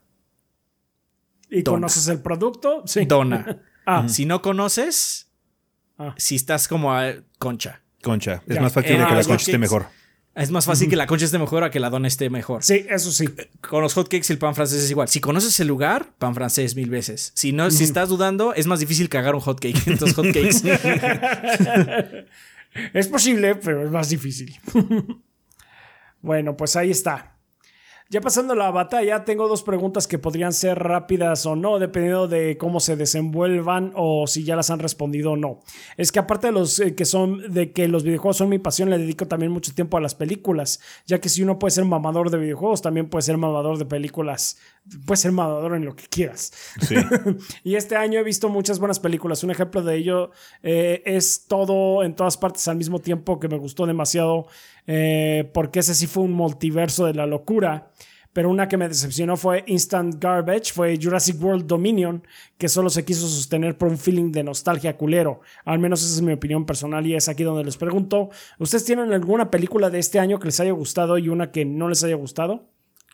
¿Y 1.51 1.61
Dona. 1.61 1.77
conoces 1.77 2.09
el 2.09 2.20
producto? 2.23 2.83
Sí. 2.87 3.05
dona. 3.05 3.61
Ah, 3.85 4.09
Si 4.09 4.24
no 4.24 4.41
conoces, 4.41 5.29
Ah. 5.99 6.15
si 6.16 6.37
estás 6.37 6.66
como 6.69 6.95
a 6.95 7.12
concha. 7.39 7.83
Concha. 8.01 8.43
Es 8.47 8.55
Ya. 8.55 8.62
más 8.62 8.73
factible 8.73 9.03
Eh, 9.03 9.07
que 9.07 9.15
la 9.16 9.24
concha 9.24 9.35
esté 9.45 9.59
mejor. 9.59 9.87
Es 10.35 10.51
más 10.51 10.65
fácil 10.65 10.89
que 10.89 10.97
la 10.97 11.07
concha 11.07 11.27
esté 11.27 11.39
mejor 11.39 11.63
a 11.63 11.71
que 11.71 11.79
la 11.79 11.91
dona 11.91 12.09
esté 12.09 12.31
mejor. 12.31 12.63
sí, 12.63 12.87
eso 12.89 13.13
sí. 13.13 13.29
Con 13.61 13.83
los 13.83 13.93
hotcakes 13.93 14.27
y 14.31 14.33
el 14.33 14.39
pan 14.39 14.55
francés 14.55 14.83
es 14.83 14.91
igual. 14.91 15.09
Si 15.09 15.21
conoces 15.21 15.61
el 15.61 15.69
lugar, 15.69 16.09
pan 16.19 16.35
francés 16.35 16.75
mil 16.75 16.89
veces. 16.89 17.33
Si 17.35 17.53
no, 17.53 17.71
si 17.71 17.85
estás 17.85 18.09
dudando, 18.09 18.55
es 18.55 18.67
más 18.67 18.81
difícil 18.81 19.11
cagar 19.11 19.35
un 19.35 19.43
hotcake. 19.43 19.83
Entonces, 19.87 20.17
hotcakes. 20.17 20.63
Es 22.95 23.09
posible, 23.09 23.55
pero 23.57 23.85
es 23.85 23.91
más 23.91 24.09
difícil. 24.09 24.59
bueno, 26.23 26.57
pues 26.57 26.77
ahí 26.77 26.91
está. 26.91 27.37
Ya 28.13 28.21
pasando 28.21 28.55
la 28.55 28.71
batalla, 28.71 29.25
tengo 29.25 29.49
dos 29.49 29.63
preguntas 29.63 30.07
que 30.07 30.19
podrían 30.19 30.53
ser 30.53 30.79
rápidas 30.79 31.47
o 31.47 31.57
no, 31.57 31.79
dependiendo 31.79 32.29
de 32.29 32.59
cómo 32.59 32.79
se 32.79 32.95
desenvuelvan 32.95 33.95
o 33.97 34.27
si 34.27 34.45
ya 34.45 34.55
las 34.55 34.69
han 34.69 34.81
respondido 34.81 35.33
o 35.33 35.37
no. 35.39 35.61
Es 35.97 36.13
que 36.13 36.19
aparte 36.19 36.49
de 36.49 36.53
los 36.53 36.79
eh, 36.79 36.95
que 36.95 37.07
son 37.07 37.55
de 37.55 37.73
que 37.73 37.89
los 37.89 38.03
videojuegos 38.03 38.37
son 38.37 38.51
mi 38.51 38.59
pasión, 38.59 38.91
le 38.91 38.99
dedico 38.99 39.29
también 39.29 39.51
mucho 39.51 39.75
tiempo 39.75 39.97
a 39.97 40.03
las 40.03 40.15
películas, 40.15 40.79
ya 41.07 41.23
que 41.23 41.31
si 41.31 41.43
uno 41.43 41.59
puede 41.59 41.71
ser 41.71 41.87
mamador 41.87 42.29
de 42.29 42.37
videojuegos, 42.37 42.83
también 42.83 43.09
puede 43.09 43.23
ser 43.23 43.39
mamador 43.39 43.79
de 43.79 43.87
películas, 43.87 44.59
puede 45.07 45.17
ser 45.17 45.33
mamador 45.33 45.75
en 45.75 45.85
lo 45.85 45.95
que 45.95 46.05
quieras. 46.09 46.53
Sí. 46.81 46.97
Y 47.65 47.77
este 47.77 47.97
año 47.97 48.21
he 48.21 48.23
visto 48.25 48.49
muchas 48.49 48.79
buenas 48.79 49.01
películas. 49.01 49.45
Un 49.45 49.51
ejemplo 49.51 49.83
de 49.83 49.97
ello 49.97 50.31
eh, 50.63 51.03
es 51.05 51.47
todo 51.47 52.03
en 52.03 52.15
todas 52.15 52.37
partes 52.37 52.67
al 52.69 52.77
mismo 52.77 52.99
tiempo 52.99 53.39
que 53.39 53.49
me 53.49 53.59
gustó 53.59 53.87
demasiado 53.87 54.47
eh, 54.87 55.51
porque 55.55 55.81
ese 55.81 55.95
sí 55.95 56.07
fue 56.07 56.25
un 56.25 56.33
multiverso 56.33 57.07
de 57.07 57.15
la 57.15 57.27
locura. 57.27 57.91
Pero 58.33 58.49
una 58.49 58.67
que 58.67 58.79
me 58.79 58.89
decepcionó 58.89 59.37
fue 59.37 59.63
Instant 59.67 60.15
Garbage, 60.19 60.73
fue 60.73 60.99
Jurassic 61.01 61.41
World 61.43 61.67
Dominion, 61.67 62.27
que 62.57 62.71
solo 62.71 62.89
se 62.89 63.05
quiso 63.05 63.29
sostener 63.29 63.77
por 63.77 63.89
un 63.89 63.99
feeling 63.99 64.33
de 64.33 64.43
nostalgia 64.43 64.97
culero. 64.97 65.43
Al 65.67 65.79
menos 65.79 66.03
esa 66.03 66.15
es 66.15 66.23
mi 66.23 66.33
opinión 66.33 66.65
personal 66.65 67.07
y 67.07 67.15
es 67.15 67.29
aquí 67.29 67.43
donde 67.43 67.63
les 67.63 67.77
pregunto, 67.77 68.31
¿ustedes 68.59 68.87
tienen 68.87 69.13
alguna 69.13 69.51
película 69.51 69.91
de 69.91 69.99
este 69.99 70.19
año 70.19 70.39
que 70.39 70.47
les 70.47 70.61
haya 70.61 70.73
gustado 70.73 71.19
y 71.19 71.29
una 71.29 71.51
que 71.51 71.67
no 71.67 71.91
les 71.91 72.05
haya 72.05 72.17
gustado? 72.17 72.72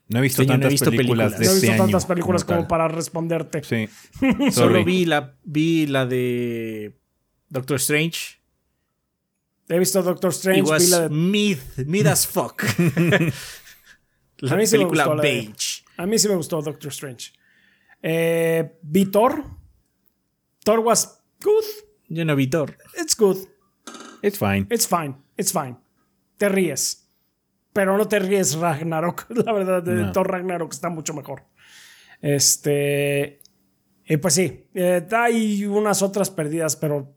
No 0.09 0.19
he 0.21 0.23
visto 0.23 0.41
Este 0.43 0.53
año 0.53 0.59
no 0.61 0.67
he 0.67 0.71
tantas 0.71 0.73
visto 0.73 0.91
películas, 0.91 1.33
películas. 1.35 1.39
de 1.39 1.45
no 1.47 1.51
he 1.53 1.55
este 1.55 1.67
visto 1.67 1.73
año. 1.83 1.83
tantas 1.85 2.07
películas 2.07 2.45
como, 2.45 2.67
para 2.69 2.89
responderte. 2.89 3.63
Sí. 3.63 3.89
Solo 4.53 4.85
vi 4.85 5.05
la, 5.05 5.35
vi 5.45 5.87
la 5.87 6.07
de 6.07 6.99
Doctor 7.49 7.77
Strange. 7.77 8.39
He 9.69 9.79
visto 9.79 10.03
Doctor 10.03 10.31
Strange, 10.31 10.61
It 10.61 10.79
vi 10.81 10.87
la 10.89 11.01
de 11.01 11.09
mid, 11.11 11.59
mid 11.87 12.07
as 12.07 12.27
fuck. 12.27 12.63
la 14.39 14.53
A 14.55 14.57
mí 14.57 14.67
sí 14.67 14.79
me 14.79 14.85
película 14.85 15.05
gustó 15.05 15.15
la 15.17 15.23
de- 15.23 15.29
Beige. 15.31 15.85
A 15.99 16.07
mí 16.07 16.19
sí 16.19 16.29
me 16.29 16.35
gustó 16.37 16.63
Doctor 16.63 16.89
Strange. 16.91 17.33
Eh, 18.03 18.79
vi 18.83 19.05
Thor. 19.07 19.45
Thor 20.65 20.79
was 20.81 21.21
good. 21.43 21.65
Yo 22.09 22.25
no 22.25 22.35
vi 22.37 22.47
Thor. 22.47 22.77
It's 22.99 23.15
good. 23.17 23.37
It's 24.23 24.39
fine. 24.39 24.67
It's 24.71 24.87
fine. 24.87 25.17
It's 25.37 25.53
fine. 25.53 25.77
Te 26.39 26.49
ríes. 26.49 27.08
Pero 27.79 27.97
no 27.97 28.09
te 28.09 28.19
ríes 28.19 28.57
Ragnarok. 28.57 29.27
La 29.45 29.53
verdad, 29.53 29.81
de 29.85 29.95
No. 29.95 30.11
Thor 30.13 30.29
Ragnarok 30.29 30.73
está 30.73 30.89
mucho 30.89 31.15
mejor. 31.15 31.45
Este. 32.21 33.41
Y 34.05 34.17
pues 34.17 34.35
sí. 34.35 34.65
eh, 34.75 35.07
hay 35.13 35.65
unas 35.65 36.03
otras 36.03 36.29
perdidas, 36.31 36.75
pero. 36.75 37.15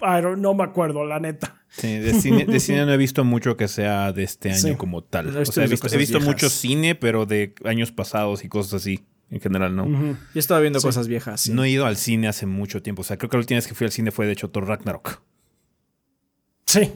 I 0.00 0.22
don't- 0.22 0.36
no 0.38 0.54
me 0.54 0.62
acuerdo, 0.62 1.04
la 1.04 1.18
neta. 1.18 1.64
Sí, 1.70 1.98
de 1.98 2.14
cine, 2.14 2.44
de 2.44 2.60
cine 2.60 2.86
no 2.86 2.92
he 2.92 2.96
visto 2.96 3.24
mucho 3.24 3.56
que 3.56 3.66
sea 3.66 4.12
de 4.12 4.22
este 4.22 4.50
año 4.50 4.58
Sí. 4.58 4.74
como 4.76 5.02
tal. 5.02 5.36
O 5.36 5.44
sea, 5.44 5.64
he 5.64 5.66
visto 5.98 6.18
he 6.18 6.20
mucho 6.20 6.48
cine, 6.48 6.94
pero 6.94 7.26
de 7.26 7.56
años 7.64 7.90
pasados 7.90 8.44
y 8.44 8.48
cosas 8.48 8.74
así. 8.74 9.04
En 9.30 9.40
general, 9.40 9.74
no. 9.74 9.84
Yo 9.88 10.16
estaba 10.38 10.60
viendo 10.60 10.80
cosas 10.80 11.08
viejas. 11.08 11.40
sí. 11.40 11.52
No 11.52 11.64
he 11.64 11.70
ido 11.70 11.86
al 11.86 11.96
cine 11.96 12.28
hace 12.28 12.46
mucho 12.46 12.80
tiempo. 12.82 13.00
O 13.02 13.04
sea, 13.04 13.18
creo 13.18 13.28
que 13.28 13.36
la 13.36 13.40
última 13.40 13.58
vez 13.58 13.66
que 13.66 13.74
fui 13.74 13.84
al 13.86 13.90
cine 13.90 14.12
fue 14.12 14.26
de 14.26 14.32
hecho 14.32 14.48
Thor 14.48 14.68
Ragnarok. 14.68 15.20
Sí. 16.66 16.92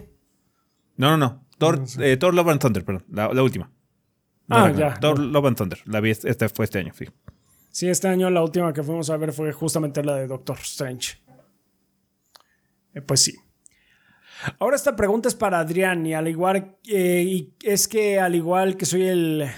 No, 0.96 1.10
no, 1.10 1.16
no. 1.18 1.41
Thor, 1.62 1.84
eh, 2.00 2.16
Thor 2.16 2.34
Love 2.34 2.48
and 2.50 2.60
Thunder, 2.60 2.84
perdón. 2.84 3.04
La, 3.10 3.32
la 3.32 3.42
última. 3.42 3.70
No 4.48 4.56
Ah, 4.56 4.70
ya. 4.72 4.94
Thor 5.00 5.18
Love 5.18 5.46
and 5.46 5.56
Thunder. 5.56 5.78
La 5.86 6.00
vi, 6.00 6.10
este 6.10 6.28
este 6.30 6.48
fue 6.48 6.64
este 6.64 6.78
año, 6.78 6.92
sí. 6.94 7.06
Sí, 7.70 7.88
este 7.88 8.08
año 8.08 8.28
la 8.30 8.42
última 8.42 8.72
que 8.72 8.82
fuimos 8.82 9.08
a 9.10 9.16
ver 9.16 9.32
fue 9.32 9.52
justamente 9.52 10.04
la 10.04 10.16
de 10.16 10.26
Doctor 10.26 10.58
Strange. 10.60 11.22
Eh, 12.94 13.00
pues 13.00 13.20
sí. 13.20 13.34
Ahora 14.58 14.76
esta 14.76 14.96
pregunta 14.96 15.28
es 15.28 15.34
para 15.34 15.60
Adrián 15.60 16.04
y 16.04 16.14
al 16.14 16.26
igual 16.28 16.76
eh, 16.88 17.22
y 17.24 17.54
es 17.62 17.86
que 17.86 18.18
al 18.18 18.34
igual 18.34 18.76
que 18.76 18.86
soy 18.86 19.02
el 19.06 19.48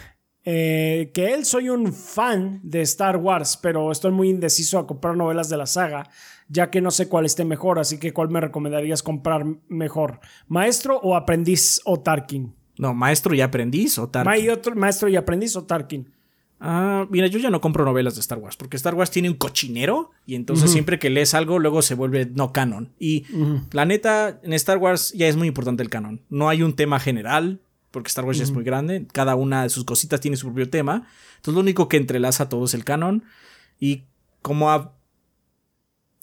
eh, 0.45 1.11
que 1.15 1.33
él 1.35 1.45
soy 1.45 1.69
un 1.71 1.93
fan 1.93 2.61
de 2.63 2.83
Star 2.83 3.17
Wars, 3.17 3.59
pero 3.61 3.91
estoy 3.91 4.13
muy 4.13 4.29
indeciso 4.31 4.79
a 4.79 4.87
comprar 4.87 5.17
novelas 5.17 5.49
de 5.49 5.57
la 5.57 5.67
saga, 5.67 6.09
ya 6.49 6.71
que 6.71 6.81
no 6.81 6.91
sé 6.91 7.09
cuál 7.09 7.25
esté 7.27 7.45
mejor, 7.45 7.79
así 7.79 7.99
que 7.99 8.13
cuál 8.13 8.29
me 8.29 8.41
recomendarías 8.41 9.03
comprar 9.03 9.45
mejor, 9.69 10.21
Maestro 10.49 10.99
o 11.03 11.17
Aprendiz 11.17 11.81
o 11.85 11.99
Tarkin. 12.01 12.55
No, 12.77 12.93
maestro 12.93 13.35
y 13.37 13.41
aprendiz 13.41 13.99
o 14.01 14.09
tal. 14.09 14.25
Ma- 14.25 14.37
y 14.37 14.49
otro- 14.49 14.75
Maestro 14.75 15.09
y 15.09 15.15
Aprendiz 15.15 15.55
o 15.55 15.63
Tarkin. 15.65 16.11
Ah, 16.59 17.07
mira, 17.11 17.27
yo 17.29 17.39
ya 17.39 17.51
no 17.51 17.61
compro 17.61 17.85
novelas 17.85 18.15
de 18.15 18.21
Star 18.21 18.39
Wars 18.39 18.57
porque 18.57 18.77
Star 18.77 18.95
Wars 18.95 19.11
tiene 19.13 19.29
un 19.29 19.37
cochinero 19.37 20.11
y 20.27 20.35
entonces 20.35 20.71
siempre 20.73 20.99
que 20.99 21.09
lees 21.11 21.35
algo 21.35 21.59
luego 21.59 21.83
se 21.83 21.95
vuelve 21.95 22.27
no 22.27 22.53
canon. 22.53 22.93
Y 22.99 23.27
la 23.73 23.85
neta, 23.85 24.41
en 24.43 24.53
Star 24.55 24.79
Wars 24.79 25.13
ya 25.15 25.29
es 25.29 25.37
muy 25.37 25.47
importante 25.47 25.83
el 25.85 25.91
canon. 25.91 26.23
No 26.31 26.49
hay 26.49 26.63
un 26.63 26.75
tema 26.75 26.99
general 26.99 27.61
porque 27.95 28.09
Star 28.09 28.25
Wars 28.25 28.37
ya 28.37 28.45
es 28.45 28.51
muy 28.51 28.65
grande. 28.65 29.07
Cada 29.13 29.37
una 29.37 29.63
de 29.63 29.71
sus 29.71 29.85
cositas 29.85 30.21
tiene 30.21 30.37
su 30.37 30.49
propio 30.49 30.69
tema. 30.69 31.07
Entonces 31.37 31.55
lo 31.55 31.61
único 31.61 31.89
que 31.89 31.97
entrelaza 31.97 32.49
todo 32.49 32.65
es 32.65 32.75
el 32.75 32.85
canon. 32.85 33.25
Y 33.79 34.03
como 34.43 34.71
a 34.73 34.97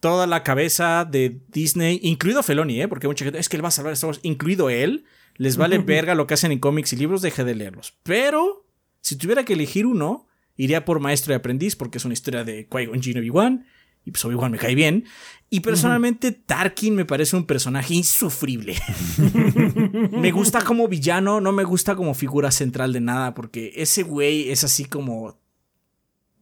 toda 0.02 0.28
la 0.28 0.44
cabeza 0.44 1.06
de 1.10 1.40
Disney, 1.48 2.00
incluido 2.04 2.44
Feloni, 2.44 2.82
¿eh? 2.82 2.88
porque 2.88 3.08
mucha 3.08 3.24
gente 3.24 3.40
es 3.40 3.48
que 3.48 3.56
él 3.56 3.64
va 3.64 3.70
a 3.70 3.72
salvar 3.72 3.92
a 3.92 3.94
Star 3.94 4.10
Wars, 4.10 4.20
incluido 4.24 4.70
él, 4.70 5.06
les 5.38 5.56
vale 5.56 5.78
verga 5.78 6.14
lo 6.14 6.28
que 6.28 6.34
hacen 6.34 6.52
en 6.52 6.60
cómics 6.60 6.92
y 6.92 6.98
libros, 6.98 7.22
deje 7.22 7.44
de 7.46 7.56
leerlos. 7.56 7.94
Pero 8.04 8.68
si 9.00 9.16
tuviera 9.16 9.46
que 9.46 9.54
elegir 9.54 9.86
uno, 9.86 10.28
iría 10.58 10.84
por 10.84 11.00
Maestro 11.00 11.34
y 11.34 11.36
Aprendiz, 11.38 11.76
porque 11.78 12.00
es 12.00 12.06
una 12.06 12.14
historia 12.14 12.44
de 12.44 12.68
Qui-Gon 12.68 13.02
Jinn 13.02 13.18
y 13.18 13.20
Obi-Wan, 13.22 13.66
y 14.06 14.12
pues 14.12 14.24
Obi-Wan 14.26 14.52
me 14.52 14.58
cae 14.58 14.76
bien. 14.76 15.06
Y 15.50 15.60
personalmente, 15.60 16.32
Tarkin 16.32 16.96
me 16.96 17.06
parece 17.06 17.36
un 17.36 17.46
personaje 17.46 17.94
insufrible. 17.94 18.76
me 20.12 20.32
gusta 20.32 20.64
como 20.64 20.88
villano, 20.88 21.42
no 21.42 21.52
me 21.52 21.66
gusta 21.66 21.96
como 21.96 22.14
figura 22.14 22.52
central 22.52 22.94
de 22.94 23.02
nada, 23.02 23.34
porque 23.34 23.74
ese 23.76 24.04
güey 24.04 24.50
es 24.50 24.64
así 24.64 24.86
como 24.86 25.38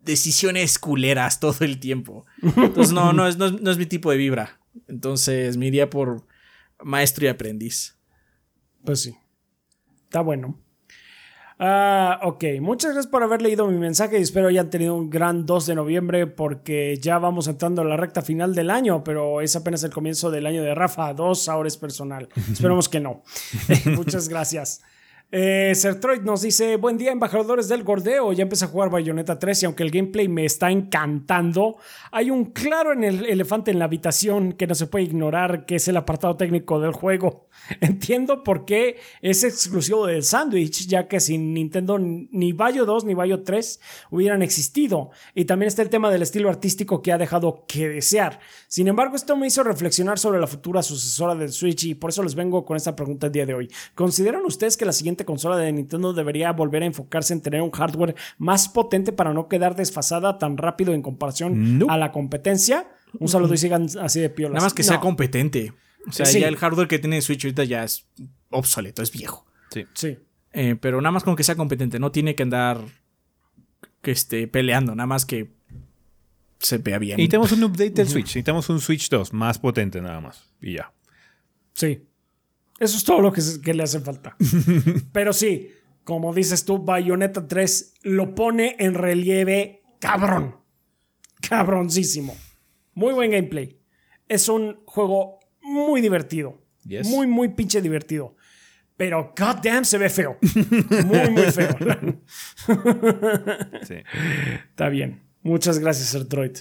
decisiones 0.03 0.77
culeras 0.77 1.39
todo 1.39 1.65
el 1.65 1.79
tiempo. 1.79 2.25
Entonces, 2.41 2.93
no, 2.93 3.11
no 3.11 3.27
es, 3.27 3.37
no, 3.37 3.47
es, 3.47 3.61
no 3.61 3.71
es 3.71 3.77
mi 3.77 3.87
tipo 3.87 4.11
de 4.11 4.17
vibra. 4.17 4.59
Entonces, 4.87 5.57
me 5.57 5.67
iría 5.67 5.89
por 5.89 6.25
Maestro 6.83 7.25
y 7.25 7.29
Aprendiz. 7.29 7.97
Pues 8.85 9.01
sí. 9.01 9.15
Está 10.05 10.21
bueno. 10.21 10.59
Ah, 11.61 12.21
ok, 12.23 12.45
muchas 12.61 12.93
gracias 12.93 13.11
por 13.11 13.21
haber 13.21 13.41
leído 13.41 13.67
mi 13.67 13.77
mensaje 13.77 14.17
y 14.17 14.21
espero 14.21 14.47
hayan 14.47 14.69
tenido 14.69 14.95
un 14.95 15.09
gran 15.09 15.45
2 15.45 15.65
de 15.65 15.75
noviembre 15.75 16.25
porque 16.25 16.97
ya 17.01 17.19
vamos 17.19 17.49
entrando 17.49 17.81
a 17.81 17.85
la 17.85 17.97
recta 17.97 18.21
final 18.21 18.55
del 18.55 18.69
año, 18.69 19.03
pero 19.03 19.41
es 19.41 19.57
apenas 19.57 19.83
el 19.83 19.91
comienzo 19.91 20.31
del 20.31 20.45
año 20.45 20.63
de 20.63 20.73
Rafa. 20.73 21.13
Dos 21.13 21.49
ahora 21.49 21.67
es 21.67 21.75
personal. 21.75 22.29
Esperemos 22.51 22.87
que 22.87 23.01
no. 23.01 23.23
muchas 23.97 24.29
gracias. 24.29 24.81
Eh, 25.31 25.73
Sertroid 25.75 26.21
nos 26.21 26.41
dice: 26.41 26.77
Buen 26.77 26.97
día, 26.97 27.11
embajadores 27.11 27.67
del 27.67 27.83
Gordeo. 27.83 28.33
Ya 28.33 28.41
empecé 28.41 28.65
a 28.65 28.69
jugar 28.69 28.89
Bayonetta 28.89 29.37
3 29.37 29.61
y 29.61 29.65
aunque 29.67 29.83
el 29.83 29.91
gameplay 29.91 30.27
me 30.27 30.43
está 30.43 30.71
encantando, 30.71 31.77
hay 32.11 32.31
un 32.31 32.45
claro 32.45 32.93
en 32.93 33.03
el 33.03 33.25
elefante 33.25 33.69
en 33.69 33.77
la 33.77 33.85
habitación 33.85 34.53
que 34.53 34.65
no 34.65 34.73
se 34.73 34.87
puede 34.87 35.05
ignorar, 35.05 35.67
que 35.67 35.75
es 35.75 35.87
el 35.87 35.97
apartado 35.97 36.35
técnico 36.35 36.79
del 36.79 36.93
juego. 36.93 37.47
Entiendo 37.79 38.43
por 38.43 38.65
qué 38.65 38.97
es 39.21 39.43
exclusivo 39.43 40.07
del 40.07 40.23
sándwich, 40.23 40.87
ya 40.87 41.07
que 41.07 41.19
sin 41.19 41.53
Nintendo 41.53 41.99
ni 41.99 42.51
Bayo 42.53 42.85
2 42.85 43.05
ni 43.05 43.13
Bayo 43.13 43.43
3 43.43 43.79
hubieran 44.09 44.41
existido. 44.41 45.11
Y 45.35 45.45
también 45.45 45.67
está 45.67 45.83
el 45.83 45.89
tema 45.89 46.09
del 46.09 46.23
estilo 46.23 46.49
artístico 46.49 47.03
que 47.03 47.11
ha 47.11 47.19
dejado 47.19 47.65
que 47.67 47.87
desear. 47.87 48.39
Sin 48.67 48.87
embargo, 48.87 49.15
esto 49.15 49.35
me 49.35 49.45
hizo 49.45 49.61
reflexionar 49.61 50.17
sobre 50.17 50.39
la 50.39 50.47
futura 50.47 50.81
sucesora 50.81 51.35
del 51.35 51.51
Switch 51.51 51.83
y 51.83 51.93
por 51.93 52.09
eso 52.09 52.23
les 52.23 52.33
vengo 52.33 52.65
con 52.65 52.77
esta 52.77 52.95
pregunta 52.95 53.27
el 53.27 53.33
día 53.33 53.45
de 53.45 53.53
hoy. 53.53 53.71
¿Consideran 53.93 54.43
ustedes 54.43 54.75
que 54.75 54.85
la 54.85 54.91
siguiente 54.91 55.18
siguiente 55.19 55.25
consola 55.25 55.57
de 55.57 55.71
Nintendo 55.71 56.13
debería 56.13 56.51
volver 56.53 56.83
a 56.83 56.85
enfocarse 56.85 57.33
en 57.33 57.41
tener 57.41 57.61
un 57.61 57.71
hardware 57.71 58.15
más 58.37 58.69
potente 58.69 59.11
para 59.11 59.33
no 59.33 59.47
quedar 59.47 59.75
desfasada 59.75 60.37
tan 60.37 60.57
rápido 60.57 60.93
en 60.93 61.01
comparación 61.01 61.83
a 61.89 61.97
la 61.97 62.11
competencia. 62.11 62.87
Un 63.19 63.27
saludo 63.27 63.53
y 63.53 63.57
sigan 63.57 63.87
así 64.01 64.19
de 64.21 64.29
piolas. 64.29 64.55
Nada 64.55 64.65
más 64.67 64.73
que 64.73 64.83
sea 64.83 64.99
competente. 64.99 65.73
O 66.07 66.11
sea, 66.11 66.25
Sí. 66.25 66.39
ya 66.39 66.47
el 66.47 66.55
hardware 66.55 66.87
que 66.87 66.99
tiene 66.99 67.21
Switch 67.21 67.43
ahorita 67.43 67.63
ya 67.65 67.83
es 67.83 68.07
obsoleto, 68.49 69.01
es 69.03 69.11
viejo. 69.11 69.45
Sí. 69.71 69.85
Sí. 69.93 70.17
Eh, 70.53 70.75
pero 70.79 71.01
nada 71.01 71.11
más 71.11 71.23
con 71.23 71.35
que 71.35 71.43
sea 71.43 71.55
competente, 71.55 71.99
no 71.99 72.11
tiene 72.11 72.33
que 72.35 72.43
andar 72.43 72.79
que 74.01 74.11
esté 74.11 74.47
peleando, 74.47 74.95
nada 74.95 75.07
más 75.07 75.25
que 75.25 75.51
se 76.59 76.77
vea 76.77 76.97
bien. 76.97 77.17
Necesitamos 77.17 77.51
un 77.51 77.63
update 77.65 77.89
del 77.91 78.07
Switch. 78.07 78.25
Necesitamos 78.27 78.69
un 78.69 78.79
Switch 78.79 79.09
2 79.09 79.33
más 79.33 79.59
potente 79.59 80.01
nada 80.01 80.21
más. 80.21 80.49
Y 80.61 80.75
ya. 80.75 80.91
Sí. 81.73 82.05
Eso 82.79 82.97
es 82.97 83.03
todo 83.03 83.21
lo 83.21 83.31
que, 83.31 83.73
le 83.73 83.83
hace 83.83 83.99
falta. 83.99 84.35
Pero 85.11 85.33
sí, 85.33 85.71
como 86.03 86.33
dices 86.33 86.65
tú, 86.65 86.79
Bayonetta 86.79 87.47
3 87.47 87.93
lo 88.03 88.33
pone 88.35 88.75
en 88.79 88.93
relieve 88.93 89.83
cabrón. 89.99 90.55
Cabroncísimo. 91.41 92.35
Muy 92.93 93.13
buen 93.13 93.31
gameplay. 93.31 93.77
Es 94.27 94.49
un 94.49 94.81
juego 94.85 95.39
muy 95.61 96.01
divertido. 96.01 96.61
Yes. 96.85 97.07
Muy, 97.07 97.27
muy 97.27 97.49
pinche 97.49 97.81
divertido. 97.81 98.35
Pero 98.97 99.33
goddamn 99.37 99.85
se 99.85 99.97
ve 99.97 100.09
feo. 100.09 100.37
Muy, 101.05 101.29
muy 101.29 101.51
feo. 101.51 101.75
Sí. 103.87 103.95
Está 104.69 104.89
bien. 104.89 105.23
Muchas 105.41 105.79
gracias, 105.79 106.13
Ertroid. 106.15 106.57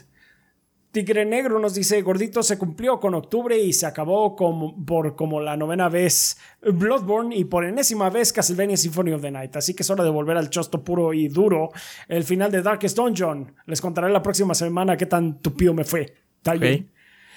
Tigre 0.90 1.26
Negro 1.26 1.58
nos 1.58 1.74
dice, 1.74 2.00
gordito 2.00 2.42
se 2.42 2.56
cumplió 2.56 2.98
con 2.98 3.14
octubre 3.14 3.58
y 3.58 3.74
se 3.74 3.84
acabó 3.84 4.34
como, 4.34 4.84
por 4.86 5.16
como 5.16 5.38
la 5.40 5.54
novena 5.56 5.90
vez 5.90 6.38
Bloodborne 6.62 7.36
y 7.36 7.44
por 7.44 7.64
enésima 7.64 8.08
vez 8.08 8.32
Castlevania 8.32 8.76
Symphony 8.76 9.12
of 9.12 9.20
the 9.20 9.30
Night. 9.30 9.54
Así 9.56 9.74
que 9.74 9.82
es 9.82 9.90
hora 9.90 10.02
de 10.02 10.10
volver 10.10 10.38
al 10.38 10.48
chosto 10.48 10.82
puro 10.82 11.12
y 11.12 11.28
duro. 11.28 11.68
El 12.08 12.24
final 12.24 12.50
de 12.50 12.62
Darkest 12.62 12.96
Dungeon. 12.96 13.54
Les 13.66 13.80
contaré 13.82 14.08
la 14.10 14.22
próxima 14.22 14.54
semana 14.54 14.96
qué 14.96 15.04
tan 15.06 15.40
tupido 15.40 15.74
me 15.74 15.84
fue. 15.84 16.14
Está 16.36 16.52
Ok. 16.52 16.58
bien. 16.60 16.90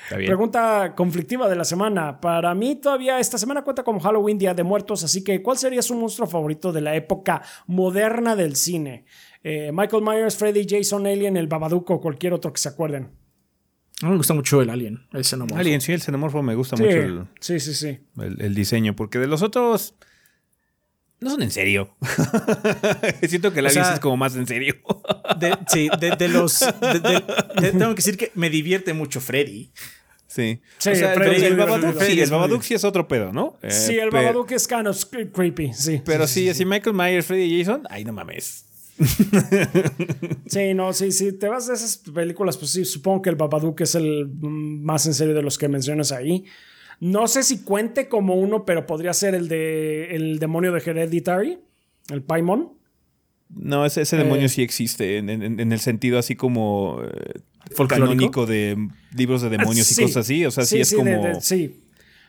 Está 0.03 0.15
bien. 0.18 0.28
Pregunta 0.30 0.94
conflictiva 0.95 1.49
de 1.49 1.56
la 1.57 1.65
semana. 1.65 2.22
Para 2.22 2.56
mí 2.56 2.78
todavía 2.78 3.19
esta 3.19 3.38
semana 3.38 3.64
cuenta 3.64 3.84
como 3.84 3.99
Halloween, 3.99 4.38
Día 4.38 4.53
de 4.53 4.64
Muertos, 4.64 5.03
así 5.03 5.23
que 5.23 5.41
¿cuál 5.44 5.57
sería 5.57 5.82
su 5.82 5.94
monstruo 5.95 6.28
favorito 6.28 6.72
de 6.72 6.82
la 6.82 6.95
época 6.95 7.41
moderna 7.68 8.36
del 8.36 8.56
cine? 8.56 9.06
Eh, 9.44 9.72
Michael 9.73 10.03
Myers, 10.03 10.38
Freddy, 10.38 10.65
Jason, 10.68 11.06
Alien, 11.06 11.36
el 11.38 11.48
Babadook 11.48 11.90
o 11.91 11.99
cualquier 12.02 12.34
otro 12.34 12.52
que 12.53 12.60
se 12.60 12.69
acuerden. 12.69 13.11
A 14.02 14.06
mí 14.06 14.11
me 14.11 14.18
gusta 14.18 14.34
mucho 14.34 14.61
el 14.61 14.69
Alien, 14.69 15.06
el 15.14 15.23
xenomorfo. 15.26 15.60
Alien, 15.60 15.82
sí, 15.82 15.91
el 15.91 16.02
xenomorfo 16.02 16.41
me 16.41 16.56
gusta 16.56 16.76
Sí, 16.78 16.84
mucho 16.84 16.98
el, 16.98 17.26
sí, 17.40 17.60
sí, 17.60 17.73
sí. 17.73 17.99
el- 18.19 18.41
el 18.41 18.56
diseño, 18.56 18.95
porque 18.95 19.19
de 19.19 19.28
los 19.28 19.41
otros 19.41 19.94
no 21.19 21.30
son 21.30 21.44
en 21.44 21.52
serio. 21.52 21.95
Siento 23.28 23.53
que 23.53 23.60
el 23.60 23.65
O 23.65 23.69
Alien 23.69 23.84
sea- 23.86 23.94
es 23.94 23.99
como 23.99 24.18
más 24.18 24.36
en 24.36 24.48
serio. 24.48 24.76
De- 25.40 25.57
sí, 25.68 25.90
de, 25.99 26.15
de 26.15 26.28
los. 26.28 26.60
de- 26.60 27.72
tengo 27.72 27.90
que 27.90 27.95
decir 27.95 28.18
que 28.18 28.32
me 28.36 28.49
divierte 28.49 28.94
mucho 28.94 29.22
Freddy. 29.22 29.72
sí. 30.28 30.61
Sí, 30.78 30.90
o 30.90 30.95
sea, 30.95 31.14
Freddy 31.14 31.36
el, 31.38 31.44
el 31.44 31.56
Babadook, 31.57 32.02
sí, 32.02 32.19
el 32.19 32.30
Babadook 32.30 32.61
sí 32.64 32.73
es 32.73 32.84
otro 32.84 33.07
pedo, 33.07 33.32
¿no? 33.32 33.57
Eh, 33.61 33.72
sí, 33.72 33.98
el 33.98 34.10
pe- 34.10 34.18
Babadook 34.18 34.52
es 34.52 34.68
kind 34.68 34.88
of 34.88 35.03
creepy, 35.34 35.73
sí. 35.73 36.02
Pero 36.06 36.28
sí, 36.28 36.49
así 36.49 36.65
Michael 36.65 36.95
Myers, 36.95 37.26
Freddy 37.26 37.44
y 37.44 37.64
Jason, 37.64 37.84
ay, 37.90 38.03
no 38.03 38.14
mames. 38.14 38.65
Sí, 40.48 40.73
no, 40.73 40.94
sí, 40.94 41.11
sí, 41.11 41.34
te 41.34 41.48
vas 41.48 41.68
de 41.68 41.73
esas 41.73 41.98
películas, 41.98 42.57
pues 42.57 42.72
sí, 42.72 42.86
supongo 42.86 43.22
que 43.22 43.30
el 43.30 43.36
Babadook 43.36 43.82
es 43.82 43.95
el 43.95 44.30
más 44.41 45.06
en 45.06 45.14
serio 45.14 45.34
de 45.34 45.41
los 45.41 45.57
que 45.57 45.68
mencionas 45.68 46.11
ahí. 46.11 46.45
No 46.99 47.28
sé 47.28 47.44
si 47.44 47.64
cuente 47.64 48.07
como 48.07 48.36
uno, 48.36 48.65
pero 48.65 48.86
podría 48.86 49.14
ser 49.14 49.34
el 49.36 49.48
de 49.48 50.15
el 50.15 50.40
demonio 50.40 50.72
de 50.72 50.80
Hereditary, 50.86 51.60
el 52.10 52.22
Paimon. 52.22 52.73
No, 53.49 53.86
ese, 53.86 54.02
ese 54.02 54.18
demonio 54.18 54.48
sí 54.49 54.61
existe 54.61 55.18
en, 55.18 55.30
en- 55.30 55.60
en 55.60 55.72
el 55.72 55.80
sentido 55.80 56.18
así 56.19 56.36
como 56.36 57.02
eh, 57.03 57.41
Folclórico. 57.76 58.45
de 58.45 58.78
libros 59.15 59.41
de 59.41 59.49
demonios 59.49 59.88
Sí. 59.88 60.02
y 60.02 60.06
cosas 60.06 60.18
así. 60.26 60.45
O 60.45 60.52
sea, 60.52 60.64
sí, 60.64 60.80
es 60.80 60.94
como. 60.94 61.10
de- 61.10 61.41
sí, 61.41 61.82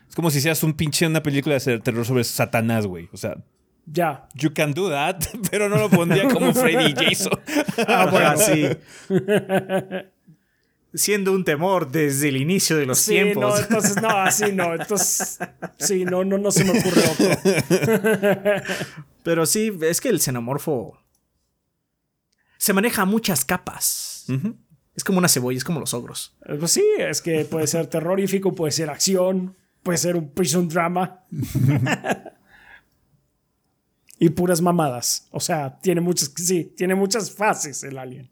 Es 0.09 0.15
como 0.17 0.31
si 0.31 0.41
seas 0.41 0.63
un 0.63 0.73
pinche 0.75 1.07
una 1.07 1.23
película 1.23 1.59
de 1.59 1.79
terror 1.81 2.05
sobre 2.05 2.25
Satanás, 2.25 2.87
güey. 2.87 3.09
O 3.13 3.17
sea, 3.17 3.37
ya. 3.87 4.27
you 4.35 4.51
can 4.53 4.73
do 4.73 4.89
that, 4.91 5.25
pero 5.51 5.69
no 5.69 5.77
lo 5.77 5.89
pondría 5.91 6.29
como 6.29 6.53
Freddy 6.55 6.93
y 6.93 6.95
Jason. 6.95 7.33
Ah, 7.89 8.07
bueno, 8.11 8.37
sí. 8.37 8.69
Siendo 10.95 11.33
un 11.33 11.43
temor 11.43 11.91
desde 11.91 12.29
el 12.29 12.37
inicio 12.37 12.77
de 12.77 12.85
los 12.85 12.99
Sí, 12.99 13.13
tiempos. 13.13 13.43
no, 13.43 13.59
entonces 13.59 14.03
no, 14.03 14.11
así 14.11 14.53
no. 14.53 14.75
Entonces, 14.75 15.39
sí, 15.79 16.05
no, 16.05 16.23
no, 16.23 16.37
no 16.37 16.51
se 16.51 16.65
me 16.65 16.79
ocurre 16.79 17.03
otro. 17.09 17.31
Pero 19.23 19.47
sí, 19.47 19.73
es 19.81 20.03
que 20.03 20.11
el 20.11 20.21
xenomorfo 20.21 20.99
se 22.59 22.75
maneja 22.75 23.03
a 23.03 23.05
muchas 23.07 23.43
capas. 23.45 24.27
Es 24.95 25.03
como 25.03 25.17
una 25.17 25.29
cebolla, 25.29 25.57
es 25.57 25.65
como 25.65 25.81
los 25.81 25.95
ogros. 25.95 26.37
Eh, 26.47 26.57
Pues 26.59 26.73
sí, 26.73 26.85
es 26.99 27.23
que 27.23 27.47
puede 27.47 27.67
ser 27.67 27.87
terrorífico, 27.87 28.55
puede 28.55 28.73
ser 28.73 28.91
acción, 28.91 29.57
puede 29.83 29.97
ser 29.97 30.15
un 30.17 30.29
prison 30.29 30.69
drama. 30.69 31.25
Y 34.25 34.29
puras 34.31 34.61
mamadas. 34.61 35.27
O 35.33 35.41
sea, 35.41 35.79
tiene 35.81 36.01
muchas, 36.01 36.33
sí, 36.37 36.73
tiene 36.77 36.95
muchas 36.95 37.33
fases 37.35 37.83
el 37.83 37.99
alien. 37.99 38.31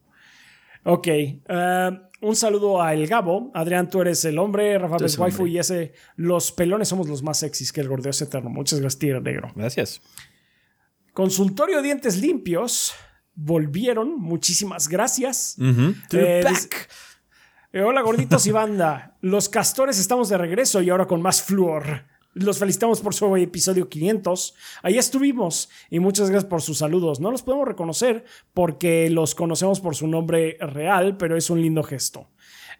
Ok, 0.85 1.07
eh, 1.09 2.01
un 2.23 2.37
saludo 2.37 2.81
a 2.81 2.95
El 2.95 3.09
Gabo. 3.09 3.51
Adrián, 3.55 3.89
tú 3.91 4.01
eres 4.01 4.25
el 4.25 4.39
hombre, 4.39 4.79
Rafa 4.79 5.05
es 5.05 5.15
el 5.15 5.21
waifu 5.21 5.47
y 5.49 5.59
ese, 5.59 5.93
los 6.15 6.53
pelones 6.53 6.87
somos 6.87 7.09
los 7.09 7.25
más 7.25 7.39
sexys 7.39 7.73
que 7.73 7.81
el 7.81 7.89
gordeo 7.89 8.11
es 8.11 8.23
eterno. 8.23 8.51
Muchas 8.51 8.79
gracias, 8.79 9.01
Tigre 9.01 9.21
Negro. 9.21 9.51
Gracias. 9.57 10.01
Consultorio 11.13 11.79
de 11.79 11.83
Dientes 11.83 12.19
Limpios. 12.19 12.93
Volvieron, 13.35 14.19
muchísimas 14.21 14.89
gracias. 14.89 15.57
Eh, 16.13 16.41
Back. 16.45 16.53
dice- 16.55 16.69
eh, 17.73 17.81
hola 17.83 18.03
gorditos 18.03 18.47
y 18.47 18.53
banda. 18.53 19.17
Los 19.23 19.49
castores 19.49 19.99
estamos 19.99 20.29
de 20.29 20.39
regreso 20.39 20.83
y 20.83 20.91
ahora 20.91 21.07
con 21.07 21.21
más 21.23 21.43
flúor. 21.43 22.05
Los 22.33 22.59
felicitamos 22.59 23.01
por 23.01 23.13
su 23.13 23.35
episodio 23.37 23.89
500. 23.89 24.55
Ahí 24.83 24.99
estuvimos 24.99 25.69
y 25.91 25.99
muchas 25.99 26.31
gracias 26.31 26.49
por 26.49 26.63
sus 26.63 26.79
saludos. 26.79 27.19
No 27.19 27.33
los 27.33 27.43
podemos 27.43 27.67
reconocer 27.67 28.25
porque 28.55 29.11
los 29.11 29.35
conocemos 29.35 29.81
por 29.81 29.97
su 29.97 30.07
nombre 30.07 30.57
real, 30.61 31.17
pero 31.17 31.37
es 31.37 31.51
un 31.51 31.61
lindo 31.61 31.83
gesto. 31.83 32.29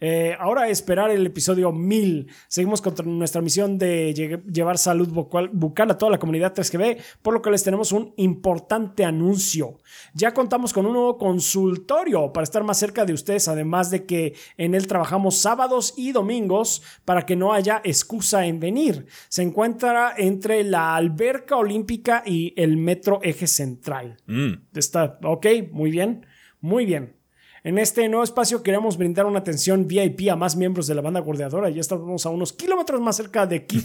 Eh, 0.01 0.35
ahora 0.39 0.69
esperar 0.69 1.11
el 1.11 1.27
episodio 1.27 1.73
1000. 1.73 2.29
Seguimos 2.49 2.81
con 2.81 2.95
nuestra 3.19 3.41
misión 3.43 3.79
de 3.79 4.15
lle- 4.15 4.43
llevar 4.51 4.79
salud 4.79 5.09
bucal, 5.09 5.49
bucal 5.53 5.91
a 5.91 5.99
toda 5.99 6.11
la 6.13 6.19
comunidad 6.19 6.55
3GB, 6.55 6.99
por 7.23 7.35
lo 7.35 7.43
que 7.43 7.51
les 7.51 7.63
tenemos 7.63 7.93
un 7.93 8.15
importante 8.17 9.05
anuncio. 9.05 9.79
Ya 10.15 10.33
contamos 10.33 10.73
con 10.73 10.87
un 10.87 10.93
nuevo 10.95 11.19
consultorio 11.19 12.33
para 12.33 12.45
estar 12.45 12.65
más 12.65 12.79
cerca 12.79 13.05
de 13.05 13.13
ustedes, 13.13 13.49
además 13.49 13.91
de 13.91 14.07
que 14.07 14.35
en 14.57 14.75
él 14.75 14.87
trabajamos 14.87 15.37
sábados 15.39 15.95
y 15.97 16.13
domingos 16.13 16.83
para 17.05 17.27
que 17.27 17.37
no 17.37 17.53
haya 17.53 17.81
excusa 17.85 18.47
en 18.47 18.61
venir. 18.61 19.07
Se 19.29 19.43
encuentra 19.43 20.15
entre 20.17 20.65
la 20.65 20.97
alberca 20.97 21.57
olímpica 21.57 22.23
y 22.25 22.55
el 22.57 22.77
metro 22.77 23.21
eje 23.23 23.47
central. 23.47 24.17
Mm. 24.27 24.53
Está, 24.75 25.19
ok, 25.23 25.47
muy 25.73 25.91
bien, 25.91 26.27
muy 26.61 26.87
bien. 26.87 27.20
En 27.63 27.79
este 27.79 28.09
nuevo 28.09 28.25
espacio 28.25 28.63
queremos 28.63 28.97
brindar 28.97 29.27
una 29.27 29.41
atención 29.41 29.87
VIP 29.87 30.31
a 30.31 30.37
más 30.37 30.57
miembros 30.57 30.87
de 30.87 30.95
la 30.95 31.03
banda 31.03 31.21
gordeadora. 31.21 31.69
Ya 31.69 31.83
estamos 31.83 32.25
a 32.25 32.31
unos 32.31 32.55
kilómetros 32.55 33.03
más 33.03 33.17
cerca 33.17 33.47
de 33.47 33.57
aquí. 33.57 33.85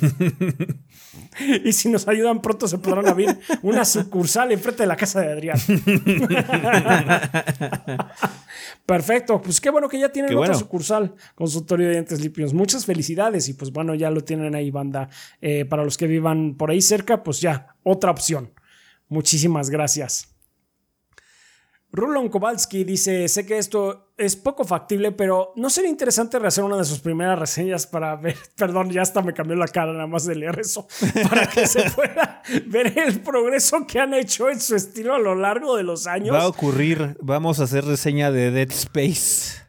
y 1.66 1.74
si 1.74 1.90
nos 1.90 2.08
ayudan 2.08 2.42
pronto 2.42 2.70
se 2.70 2.78
podrán 2.78 3.06
abrir 3.08 3.38
una 3.64 3.84
sucursal 3.84 4.54
enfrente 4.54 4.84
de 4.84 4.88
la 4.88 4.96
casa 4.96 5.20
de 5.20 5.34
Adrián. 5.34 5.58
Perfecto, 8.86 9.42
pues 9.42 9.60
qué 9.60 9.72
bueno 9.72 9.90
que 9.90 10.00
ya 10.00 10.10
tienen 10.10 10.30
Qué 10.30 10.36
otra 10.36 10.50
bueno. 10.50 10.60
sucursal, 10.60 11.16
consultorio 11.34 11.88
de 11.88 11.94
dientes 11.94 12.22
limpios. 12.22 12.54
Muchas 12.54 12.86
felicidades 12.86 13.50
y 13.50 13.56
pues 13.56 13.72
bueno, 13.72 13.94
ya 13.94 14.10
lo 14.10 14.24
tienen 14.24 14.56
ahí 14.56 14.72
banda. 14.72 15.10
Eh, 15.42 15.66
para 15.66 15.84
los 15.84 15.98
que 15.98 16.08
vivan 16.08 16.56
por 16.56 16.72
ahí 16.72 16.82
cerca, 16.82 17.24
pues 17.24 17.42
ya, 17.42 17.76
otra 17.84 18.12
opción. 18.12 18.54
Muchísimas 19.10 19.70
gracias. 19.70 20.35
Rulon 21.96 22.28
Kowalski 22.30 22.84
dice, 22.84 23.28
sé 23.30 23.46
que 23.46 23.58
esto 23.58 24.12
es 24.18 24.36
poco 24.36 24.66
factible, 24.66 25.12
pero 25.14 25.54
¿no 25.56 25.70
sería 25.70 25.90
interesante 25.90 26.38
rehacer 26.40 26.64
una 26.64 26.78
de 26.78 26.84
sus 26.84 27.00
primeras 27.00 27.40
reseñas 27.40 27.88
para 27.88 28.16
ver, 28.18 28.36
perdón, 28.58 28.92
ya 28.92 29.02
hasta 29.02 29.22
me 29.22 29.34
cambió 29.34 29.56
la 29.56 29.68
cara 29.68 29.94
nada 29.94 30.08
más 30.08 30.26
de 30.26 30.36
leer 30.36 30.60
eso, 30.60 30.88
para 31.30 31.48
que 31.50 31.66
se 31.68 31.90
pueda 31.92 32.42
ver 32.68 32.98
el 33.00 33.22
progreso 33.22 33.88
que 33.88 34.00
han 34.00 34.14
hecho 34.14 34.50
en 34.50 34.60
su 34.60 34.76
estilo 34.76 35.14
a 35.16 35.20
lo 35.20 35.36
largo 35.36 35.78
de 35.78 35.84
los 35.84 36.06
años? 36.06 36.36
Va 36.36 36.44
a 36.44 36.48
ocurrir, 36.48 37.18
vamos 37.22 37.60
a 37.60 37.64
hacer 37.64 37.86
reseña 37.86 38.30
de 38.32 38.52
Dead 38.52 38.72
Space. 38.72 39.62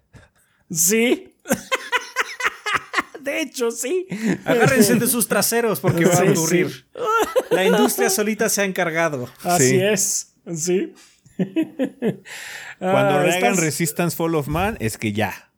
Sí. 0.71 1.33
De 3.21 3.41
hecho, 3.41 3.73
sí. 3.73 4.07
Agárrense 4.45 4.95
de 4.95 5.07
sus 5.09 5.27
traseros 5.27 5.81
porque 5.81 6.05
va 6.05 6.15
a 6.15 6.31
ocurrir. 6.31 6.71
sí. 6.71 7.01
La 7.51 7.65
industria 7.65 8.09
solita 8.09 8.49
se 8.49 8.63
ha 8.63 8.65
encargado. 8.65 9.29
Así 9.43 9.71
Sí. 9.71 9.81
es. 9.81 10.33
Sí. 10.55 10.95
Cuando 12.79 13.15
Ah, 13.19 13.23
rehagan 13.23 13.53
estás- 13.53 13.61
Resistance 13.61 14.17
Fall 14.17 14.35
of 14.35 14.49
Man, 14.49 14.77
es 14.81 14.99
que 14.99 15.13
ya. 15.13 15.51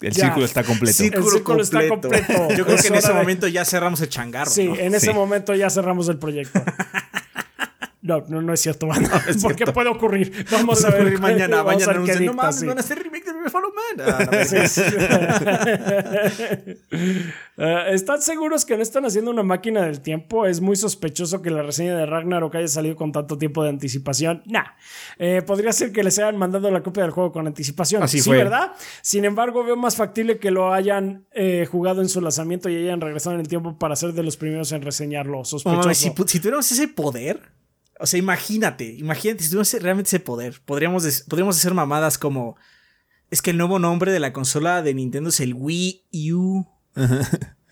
El 0.00 0.12
Ya. 0.12 0.24
círculo 0.26 0.44
está 0.44 0.64
completo. 0.64 0.94
Círculo 0.96 1.26
El 1.26 1.32
círculo 1.32 1.62
está 1.62 1.88
completo. 1.88 2.48
Yo 2.56 2.64
creo 2.64 2.76
Es 2.76 2.82
que 2.82 2.88
en 2.88 2.94
ese 2.96 3.08
de- 3.08 3.14
momento 3.14 3.46
ya 3.48 3.64
cerramos 3.64 4.00
el 4.00 4.08
changarro. 4.08 4.50
Sí, 4.50 4.68
¿no? 4.68 4.76
en 4.76 4.94
ese 4.94 5.06
Sí. 5.08 5.12
momento 5.12 5.54
ya 5.54 5.70
cerramos 5.70 6.08
el 6.08 6.18
proyecto. 6.18 6.62
No, 8.04 8.22
no, 8.28 8.42
no 8.42 8.52
es 8.52 8.60
cierto, 8.60 8.86
porque 9.42 9.64
puede 9.64 9.88
ocurrir. 9.88 10.44
Vamos 10.52 10.84
a 10.84 10.90
ver. 10.90 11.18
mañana, 11.18 11.62
vamos 11.62 11.88
a 11.88 11.94
mañana. 11.94 12.06
ver 12.06 12.18
qué 12.18 12.26
no 12.26 12.34
mames, 12.34 12.56
sí. 12.56 12.66
van 12.66 12.76
a 12.76 12.80
hacer 12.80 13.02
remake 13.02 13.24
de 13.24 13.48
Follow 13.48 13.72
Man. 13.72 14.06
Ah, 14.06 14.44
Sí, 14.44 14.68
sí. 14.68 14.82
Eh, 17.56 17.84
¿Están 17.92 18.20
seguros 18.20 18.64
que 18.64 18.76
no 18.76 18.82
están 18.82 19.06
haciendo 19.06 19.30
una 19.30 19.44
máquina 19.44 19.82
del 19.82 20.00
tiempo? 20.00 20.44
Es 20.44 20.60
muy 20.60 20.74
sospechoso 20.74 21.40
que 21.40 21.50
la 21.50 21.62
reseña 21.62 21.96
de 21.96 22.04
Ragnarok 22.04 22.52
haya 22.56 22.66
salido 22.66 22.96
con 22.96 23.12
tanto 23.12 23.38
tiempo 23.38 23.62
de 23.62 23.68
anticipación. 23.68 24.42
Nah. 24.46 24.64
Eh, 25.18 25.40
podría 25.46 25.72
ser 25.72 25.92
que 25.92 26.02
les 26.02 26.18
hayan 26.18 26.36
mandado 26.36 26.68
la 26.72 26.82
copia 26.82 27.04
del 27.04 27.12
juego 27.12 27.30
con 27.30 27.46
anticipación. 27.46 28.02
Así 28.02 28.18
sí, 28.18 28.28
fue. 28.28 28.38
¿verdad? 28.38 28.72
Sin 29.02 29.24
embargo, 29.24 29.62
veo 29.62 29.76
más 29.76 29.94
factible 29.94 30.38
que 30.38 30.50
lo 30.50 30.74
hayan 30.74 31.26
eh, 31.30 31.64
jugado 31.70 32.02
en 32.02 32.08
su 32.08 32.20
lanzamiento 32.20 32.68
y 32.68 32.76
hayan 32.76 33.00
regresado 33.00 33.34
en 33.36 33.40
el 33.40 33.46
tiempo 33.48 33.78
para 33.78 33.94
ser 33.94 34.14
de 34.14 34.24
los 34.24 34.36
primeros 34.36 34.72
en 34.72 34.82
reseñarlo. 34.82 35.44
Sospechoso. 35.44 35.94
si, 35.94 36.12
si 36.26 36.40
tuviéramos 36.40 36.70
ese 36.72 36.88
poder, 36.88 37.40
o 38.00 38.06
sea, 38.06 38.18
imagínate, 38.18 38.94
imagínate, 38.94 39.42
si 39.44 39.50
tuviéramos 39.50 39.72
realmente 39.82 40.08
ese 40.08 40.20
poder, 40.20 40.60
podríamos, 40.64 41.24
podríamos 41.28 41.56
hacer 41.56 41.74
mamadas 41.74 42.18
como, 42.18 42.56
es 43.30 43.40
que 43.42 43.50
el 43.50 43.56
nuevo 43.58 43.78
nombre 43.78 44.12
de 44.12 44.20
la 44.20 44.32
consola 44.32 44.82
de 44.82 44.94
Nintendo 44.94 45.30
es 45.30 45.40
el 45.40 45.54
Wii 45.54 46.04
U. 46.32 46.66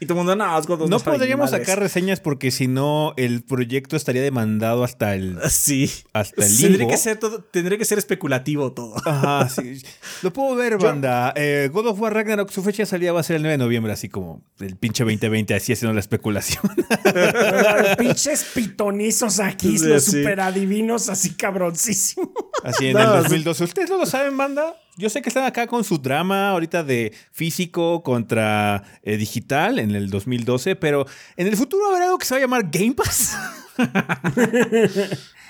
y 0.01 0.07
todo 0.07 0.19
el 0.21 0.27
mundo, 0.27 0.35
no, 0.37 0.61
No 0.89 0.99
para 1.01 1.17
podríamos 1.19 1.51
madres". 1.51 1.67
sacar 1.69 1.81
reseñas 1.83 2.19
porque 2.21 2.51
si 2.51 2.67
no, 2.67 3.15
el 3.17 3.45
proyecto 3.45 3.95
estaría 3.97 4.23
demandado 4.23 4.83
hasta 4.83 5.15
el, 5.15 5.39
Sí. 5.49 5.91
hasta 6.13 6.45
el 6.45 6.57
Tendría 6.57 6.89
que, 6.89 6.97
ser 6.97 7.19
todo, 7.19 7.43
tendría 7.45 7.79
que 7.79 7.85
ser 7.85 7.99
especulativo 7.99 8.73
todo. 8.73 8.95
Ajá, 9.05 9.49
sí. 9.49 9.81
Lo 10.23 10.33
puedo 10.33 10.55
ver, 10.55 10.79
banda. 10.79 11.33
Eh, 11.37 11.69
God 11.73 11.87
of 11.89 12.01
War 12.01 12.15
Ragnarok, 12.15 12.51
su 12.51 12.63
fecha 12.63 12.83
de 12.85 12.87
salida 12.87 13.13
va 13.13 13.21
a 13.21 13.23
ser 13.23 13.37
el 13.37 13.43
9 13.43 13.53
de 13.53 13.59
noviembre, 13.59 13.93
así 13.93 14.09
como 14.09 14.43
el 14.61 14.77
pinche 14.77 15.03
2020, 15.05 15.55
así 15.55 15.73
haciendo 15.73 15.93
la 15.95 16.01
especulación. 16.01 16.63
Los 16.77 17.97
pinches 17.99 18.45
pitonizos 18.55 19.41
aquí, 19.41 19.79
Sí, 19.79 19.87
los 19.87 20.05
sí. 20.05 20.11
super 20.23 20.41
adivinos, 20.41 21.09
así 21.09 21.35
cabroncísimos. 21.35 22.31
Así 22.63 22.87
en 22.89 22.93
No, 22.95 23.01
el 23.17 23.23
sí. 23.25 23.29
2012. 23.31 23.65
¿Ustedes 23.65 23.91
no 23.91 23.99
lo 23.99 24.07
saben, 24.07 24.37
banda? 24.37 24.77
Yo 24.97 25.09
sé 25.09 25.23
que 25.23 25.31
están 25.31 25.45
acá 25.45 25.67
con 25.67 25.85
su 25.85 25.99
drama 25.99 26.51
ahorita 26.51 26.85
de 26.85 27.13
físico 27.33 28.03
contra 28.03 28.85
eh, 29.03 29.17
digital 29.17 29.79
en 29.79 29.95
el 29.95 30.11
2012, 30.11 30.77
pero 30.77 31.07
en 31.37 31.47
el 31.47 31.57
futuro 31.57 31.89
habrá 31.91 32.05
algo 32.05 32.19
que 32.19 32.27
se 32.27 32.35
va 32.35 32.39
a 32.39 32.41
llamar 32.43 32.69
Game 32.71 32.93
Pass. 32.93 33.37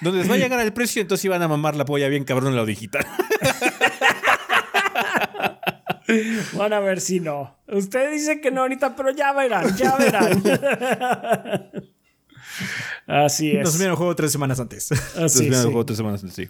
Donde 0.01 0.19
les 0.21 0.31
va 0.31 0.35
a 0.35 0.39
llegar 0.39 0.61
el 0.61 0.73
precio, 0.73 1.03
entonces 1.03 1.25
iban 1.25 1.43
a 1.43 1.49
mamar 1.49 1.77
la 1.77 1.85
polla 1.85 2.09
bien 2.09 2.25
cabrón 2.25 2.49
en 2.51 2.57
lo 2.57 2.65
digital. 2.67 3.05
Van 6.55 6.73
a 6.73 6.81
ver 6.81 7.01
si 7.01 7.21
no. 7.21 7.57
Usted 7.69 8.11
dice 8.13 8.41
que 8.41 8.51
no 8.51 8.63
ahorita, 8.63 8.95
pero 8.97 9.11
ya 9.11 9.33
verán, 9.33 9.77
ya 9.77 9.97
verán. 9.97 10.43
Así 13.07 13.55
Nos 13.55 13.71
es. 13.75 13.79
vieron 13.79 13.93
el 13.93 13.97
juego 13.97 14.15
tres 14.17 14.33
semanas 14.33 14.61
antes. 14.61 14.93
Así, 14.93 15.05
Entonces, 15.15 15.51
vean 15.51 15.61
el 15.63 15.67
juego 15.69 15.87
tres 15.87 15.97
semanas 15.97 16.23
antes, 16.23 16.37
sí. 16.37 16.49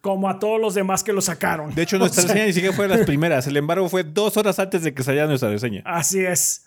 Como 0.00 0.28
a 0.28 0.38
todos 0.38 0.60
los 0.60 0.74
demás 0.74 1.02
que 1.02 1.12
lo 1.12 1.20
sacaron. 1.20 1.74
De 1.74 1.82
hecho, 1.82 1.96
O 1.96 2.00
nuestra 2.00 2.22
sea, 2.22 2.28
reseña 2.32 2.46
ni 2.46 2.52
siquiera 2.52 2.74
fue 2.76 2.86
de 2.86 2.96
las 2.96 3.06
primeras. 3.06 3.46
El 3.46 3.56
embargo 3.56 3.88
fue 3.88 4.04
dos 4.04 4.36
horas 4.36 4.58
antes 4.58 4.82
de 4.82 4.94
que 4.94 5.02
saliera 5.02 5.26
nuestra 5.26 5.50
reseña. 5.50 5.82
Así 5.84 6.20
es. 6.24 6.66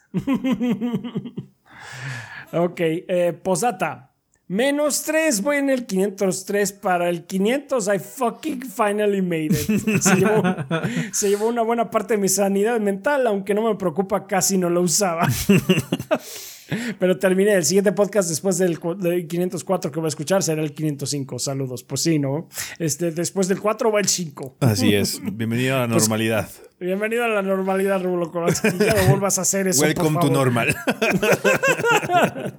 ok, 2.51 2.79
eh, 2.79 3.39
posdata. 3.41 4.10
Menos 4.51 5.03
3, 5.03 5.43
voy 5.43 5.57
en 5.59 5.69
el 5.69 5.85
503. 5.85 6.73
Para 6.73 7.07
el 7.07 7.23
500, 7.23 7.87
I 7.87 7.99
fucking 7.99 8.61
finally 8.63 9.21
made 9.21 9.45
it. 9.45 10.01
Se 10.01 10.15
llevó, 10.15 10.43
se 11.13 11.29
llevó 11.29 11.47
una 11.47 11.61
buena 11.61 11.89
parte 11.89 12.15
de 12.15 12.17
mi 12.19 12.27
sanidad 12.27 12.77
mental, 12.81 13.25
aunque 13.27 13.53
no 13.53 13.61
me 13.61 13.75
preocupa, 13.75 14.27
casi 14.27 14.57
no 14.57 14.69
lo 14.69 14.81
usaba. 14.81 15.25
Pero 16.99 17.17
terminé 17.19 17.53
el 17.53 17.65
siguiente 17.65 17.91
podcast 17.91 18.29
después 18.29 18.57
del, 18.57 18.79
cu- 18.79 18.95
del 18.95 19.27
504 19.27 19.91
que 19.91 19.99
voy 19.99 20.07
a 20.07 20.09
escuchar 20.09 20.41
será 20.43 20.61
el 20.61 20.73
505. 20.73 21.39
Saludos. 21.39 21.83
Pues 21.83 22.01
sí, 22.01 22.17
¿no? 22.19 22.47
Este, 22.79 23.11
después 23.11 23.47
del 23.47 23.59
4 23.59 23.91
va 23.91 23.99
el 23.99 24.07
5. 24.07 24.57
Así 24.61 24.93
es. 24.93 25.19
Bienvenido 25.33 25.75
a 25.75 25.79
la 25.81 25.87
normalidad. 25.87 26.49
Bienvenido 26.79 27.23
a 27.25 27.27
la 27.27 27.41
normalidad, 27.41 28.01
Rulo. 28.01 28.31
Ya 28.79 28.93
no 28.95 29.09
vuelvas 29.09 29.37
a 29.37 29.41
hacer 29.41 29.67
eso. 29.67 29.81
por 29.81 29.87
Welcome 29.87 30.19
to 30.21 30.29
normal. 30.29 30.75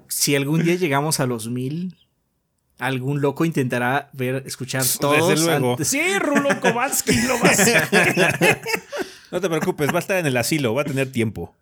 si 0.09 0.37
algún 0.37 0.63
día 0.65 0.75
llegamos 0.77 1.21
a 1.21 1.27
los 1.27 1.49
mil, 1.49 1.97
algún 2.79 3.21
loco 3.21 3.45
intentará 3.45 4.11
ver, 4.13 4.43
escuchar 4.47 4.85
todos. 5.01 5.29
Desde 5.29 5.45
luego. 5.47 5.71
antes- 5.73 5.89
Sí, 5.89 6.01
Rulo 6.19 6.61
Kowalski 6.61 7.15
lo 7.23 7.35
va 7.41 7.49
a 7.49 7.53
hacer. 7.53 8.61
No 9.33 9.41
te 9.41 9.49
preocupes, 9.49 9.89
va 9.89 9.97
a 9.97 9.99
estar 10.01 10.19
en 10.19 10.27
el 10.27 10.37
asilo, 10.37 10.75
va 10.75 10.83
a 10.83 10.85
tener 10.85 11.11
tiempo. 11.11 11.57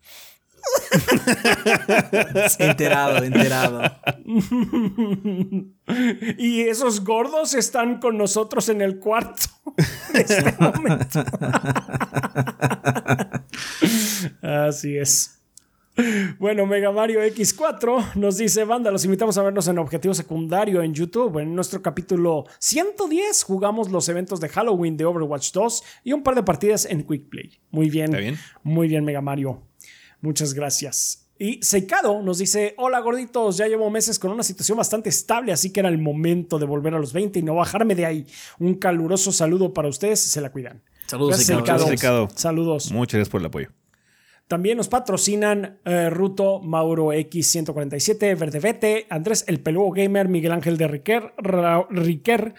Enterado, 2.58 3.24
enterado. 3.24 3.82
Y 6.38 6.60
esos 6.60 7.02
gordos 7.04 7.54
están 7.54 7.98
con 7.98 8.16
nosotros 8.16 8.68
en 8.68 8.80
el 8.80 9.00
cuarto 9.00 9.42
en 10.14 10.20
este 10.20 10.54
momento. 10.58 11.24
Así 14.40 14.96
es. 14.96 15.40
Bueno, 16.38 16.66
Mega 16.66 16.92
Mario 16.92 17.20
X4 17.22 18.14
nos 18.14 18.38
dice, 18.38 18.64
banda, 18.64 18.90
los 18.90 19.04
invitamos 19.04 19.36
a 19.36 19.42
vernos 19.42 19.68
en 19.68 19.78
Objetivo 19.78 20.14
Secundario 20.14 20.82
en 20.82 20.94
YouTube. 20.94 21.38
En 21.38 21.54
nuestro 21.54 21.82
capítulo 21.82 22.46
110 22.58 23.42
jugamos 23.42 23.90
los 23.90 24.08
eventos 24.08 24.40
de 24.40 24.48
Halloween 24.48 24.96
de 24.96 25.04
Overwatch 25.04 25.52
2 25.52 25.82
y 26.04 26.12
un 26.12 26.22
par 26.22 26.36
de 26.36 26.42
partidas 26.42 26.86
en 26.86 27.02
Quick 27.02 27.28
Play. 27.28 27.58
Muy 27.70 27.90
bien. 27.90 28.06
¿Está 28.06 28.18
bien? 28.18 28.38
Muy 28.62 28.88
bien, 28.88 29.04
Mega 29.04 29.20
Mario. 29.20 29.62
Muchas 30.20 30.54
gracias. 30.54 31.26
Y 31.38 31.62
Seikado 31.62 32.20
nos 32.20 32.36
dice, 32.38 32.74
hola 32.76 33.00
gorditos, 33.00 33.56
ya 33.56 33.66
llevo 33.66 33.88
meses 33.90 34.18
con 34.18 34.30
una 34.30 34.42
situación 34.42 34.76
bastante 34.76 35.08
estable, 35.08 35.52
así 35.52 35.72
que 35.72 35.80
era 35.80 35.88
el 35.88 35.96
momento 35.96 36.58
de 36.58 36.66
volver 36.66 36.94
a 36.94 36.98
los 36.98 37.14
20 37.14 37.38
y 37.38 37.42
no 37.42 37.54
bajarme 37.54 37.94
de 37.94 38.04
ahí. 38.04 38.26
Un 38.58 38.74
caluroso 38.74 39.32
saludo 39.32 39.72
para 39.72 39.88
ustedes, 39.88 40.20
se 40.20 40.40
la 40.42 40.52
cuidan. 40.52 40.82
Saludos, 41.06 41.46
Gracias, 41.46 41.88
Seikado. 41.88 42.28
Saludos. 42.36 42.92
Muchas 42.92 43.14
gracias 43.18 43.30
por 43.30 43.40
el 43.40 43.46
apoyo. 43.46 43.68
También 44.48 44.76
nos 44.76 44.88
patrocinan 44.88 45.78
eh, 45.84 46.10
Ruto, 46.10 46.60
Mauro 46.60 47.12
X147, 47.12 48.36
Verdevete, 48.38 49.06
Andrés 49.08 49.44
El 49.46 49.60
Peludo 49.60 49.92
Gamer, 49.92 50.28
Miguel 50.28 50.52
Ángel 50.52 50.76
de 50.76 50.88
Riquer, 50.88 51.32
Ra- 51.38 51.86
Riquer, 51.88 52.54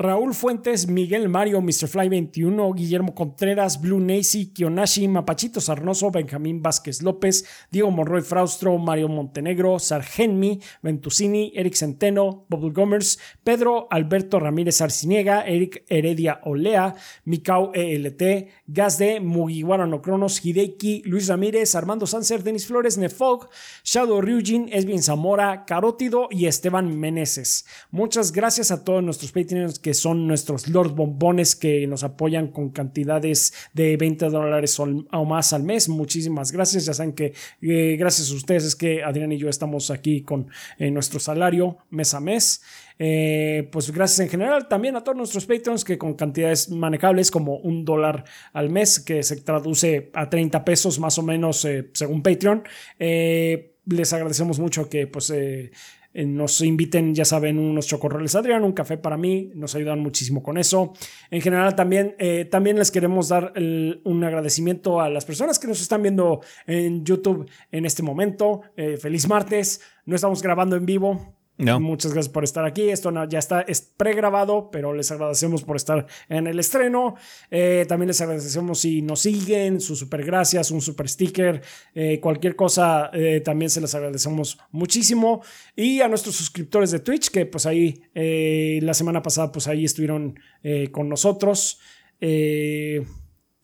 Raúl 0.00 0.32
Fuentes, 0.32 0.88
Miguel 0.88 1.28
Mario, 1.28 1.60
Mr. 1.60 1.86
Fly 1.86 2.08
21, 2.08 2.72
Guillermo 2.72 3.14
Contreras, 3.14 3.82
Blue 3.82 4.00
Nacy, 4.00 4.46
Kionashi, 4.46 5.06
Mapachito 5.08 5.60
Sarnoso, 5.60 6.10
Benjamín 6.10 6.62
Vázquez 6.62 7.02
López, 7.02 7.44
Diego 7.70 7.90
Monroy 7.90 8.22
Fraustro, 8.22 8.78
Mario 8.78 9.08
Montenegro, 9.08 9.78
Sargenmi, 9.78 10.58
Ventusini, 10.80 11.52
Eric 11.54 11.74
Centeno, 11.74 12.46
Bubble 12.48 12.70
Gomers, 12.70 13.18
Pedro 13.44 13.88
Alberto 13.90 14.40
Ramírez 14.40 14.80
Arciniega, 14.80 15.42
Eric 15.42 15.84
Heredia 15.90 16.40
Olea, 16.44 16.94
Mikau 17.26 17.70
ELT, 17.74 18.48
Gazde, 18.66 19.20
Mugiwara 19.20 19.86
no 19.86 20.00
Cronos, 20.00 20.42
Hideki, 20.42 21.02
Luis 21.04 21.28
Ramírez, 21.28 21.74
Armando 21.74 22.06
Sanser, 22.06 22.42
Denis 22.42 22.66
Flores, 22.66 22.96
Nefog, 22.96 23.50
Shadow 23.84 24.22
Ryujin, 24.22 24.70
Esvin 24.72 25.02
Zamora, 25.02 25.66
Carótido 25.66 26.28
y 26.30 26.46
Esteban 26.46 26.98
Meneses. 26.98 27.66
Muchas 27.90 28.32
gracias 28.32 28.70
a 28.70 28.82
todos 28.82 29.02
nuestros 29.02 29.30
Patreons 29.32 29.78
que 29.78 29.89
son 29.94 30.26
nuestros 30.26 30.68
Lord 30.68 30.94
Bombones 30.94 31.56
que 31.56 31.86
nos 31.86 32.04
apoyan 32.04 32.48
con 32.48 32.70
cantidades 32.70 33.52
de 33.72 33.96
20 33.96 34.28
dólares 34.28 34.78
o 34.78 35.24
más 35.24 35.52
al 35.52 35.62
mes. 35.62 35.88
Muchísimas 35.88 36.52
gracias. 36.52 36.86
Ya 36.86 36.94
saben 36.94 37.12
que 37.12 37.32
eh, 37.62 37.96
gracias 37.98 38.30
a 38.30 38.34
ustedes 38.34 38.64
es 38.64 38.76
que 38.76 39.02
Adrián 39.02 39.32
y 39.32 39.38
yo 39.38 39.48
estamos 39.48 39.90
aquí 39.90 40.22
con 40.22 40.48
eh, 40.78 40.90
nuestro 40.90 41.20
salario 41.20 41.78
mes 41.90 42.14
a 42.14 42.20
mes. 42.20 42.62
Eh, 42.98 43.68
pues 43.72 43.90
gracias 43.90 44.20
en 44.20 44.28
general 44.28 44.68
también 44.68 44.94
a 44.94 45.02
todos 45.02 45.16
nuestros 45.16 45.46
Patreons 45.46 45.84
que 45.84 45.96
con 45.96 46.14
cantidades 46.14 46.68
manejables 46.68 47.30
como 47.30 47.56
un 47.56 47.84
dólar 47.84 48.24
al 48.52 48.68
mes 48.68 49.00
que 49.00 49.22
se 49.22 49.36
traduce 49.36 50.10
a 50.12 50.28
30 50.28 50.64
pesos 50.64 50.98
más 50.98 51.16
o 51.16 51.22
menos 51.22 51.66
según 51.94 52.22
Patreon. 52.22 52.62
Les 52.98 54.12
agradecemos 54.12 54.58
mucho 54.58 54.88
que 54.88 55.06
pues 55.06 55.32
nos 56.14 56.60
inviten, 56.60 57.14
ya 57.14 57.24
saben, 57.24 57.58
unos 57.58 57.86
chocorroles 57.86 58.34
Adrián, 58.34 58.64
un 58.64 58.72
café 58.72 58.98
para 58.98 59.16
mí, 59.16 59.50
nos 59.54 59.74
ayudan 59.74 60.00
muchísimo 60.00 60.42
con 60.42 60.58
eso. 60.58 60.92
En 61.30 61.40
general 61.40 61.74
también, 61.76 62.14
eh, 62.18 62.44
también 62.44 62.78
les 62.78 62.90
queremos 62.90 63.28
dar 63.28 63.52
un 63.56 64.24
agradecimiento 64.24 65.00
a 65.00 65.08
las 65.08 65.24
personas 65.24 65.58
que 65.58 65.68
nos 65.68 65.80
están 65.80 66.02
viendo 66.02 66.40
en 66.66 67.04
YouTube 67.04 67.48
en 67.70 67.86
este 67.86 68.02
momento. 68.02 68.62
Eh, 68.76 68.96
feliz 68.96 69.28
martes, 69.28 69.80
no 70.04 70.16
estamos 70.16 70.42
grabando 70.42 70.76
en 70.76 70.86
vivo. 70.86 71.39
Muchas 71.60 72.12
gracias 72.12 72.32
por 72.32 72.44
estar 72.44 72.64
aquí. 72.64 72.88
Esto 72.88 73.12
ya 73.26 73.38
está 73.38 73.60
es 73.62 73.82
pregrabado, 73.82 74.70
pero 74.70 74.94
les 74.94 75.10
agradecemos 75.10 75.62
por 75.62 75.76
estar 75.76 76.06
en 76.28 76.46
el 76.46 76.58
estreno. 76.58 77.16
Eh, 77.50 77.84
también 77.88 78.08
les 78.08 78.20
agradecemos 78.20 78.80
si 78.80 79.02
nos 79.02 79.20
siguen, 79.20 79.80
sus 79.80 79.98
super 79.98 80.24
gracias, 80.24 80.70
un 80.70 80.80
super 80.80 81.08
sticker, 81.08 81.62
eh, 81.94 82.18
cualquier 82.20 82.56
cosa, 82.56 83.10
eh, 83.12 83.40
también 83.44 83.70
se 83.70 83.80
les 83.80 83.94
agradecemos 83.94 84.58
muchísimo. 84.70 85.42
Y 85.76 86.00
a 86.00 86.08
nuestros 86.08 86.34
suscriptores 86.36 86.90
de 86.90 87.00
Twitch, 87.00 87.30
que 87.30 87.46
pues 87.46 87.66
ahí 87.66 88.02
la 88.14 88.94
semana 88.94 89.22
pasada, 89.22 89.52
pues 89.52 89.66
ahí 89.66 89.84
estuvieron 89.84 90.38
con 90.90 91.08
nosotros. 91.08 91.78
¿Qué 92.18 93.04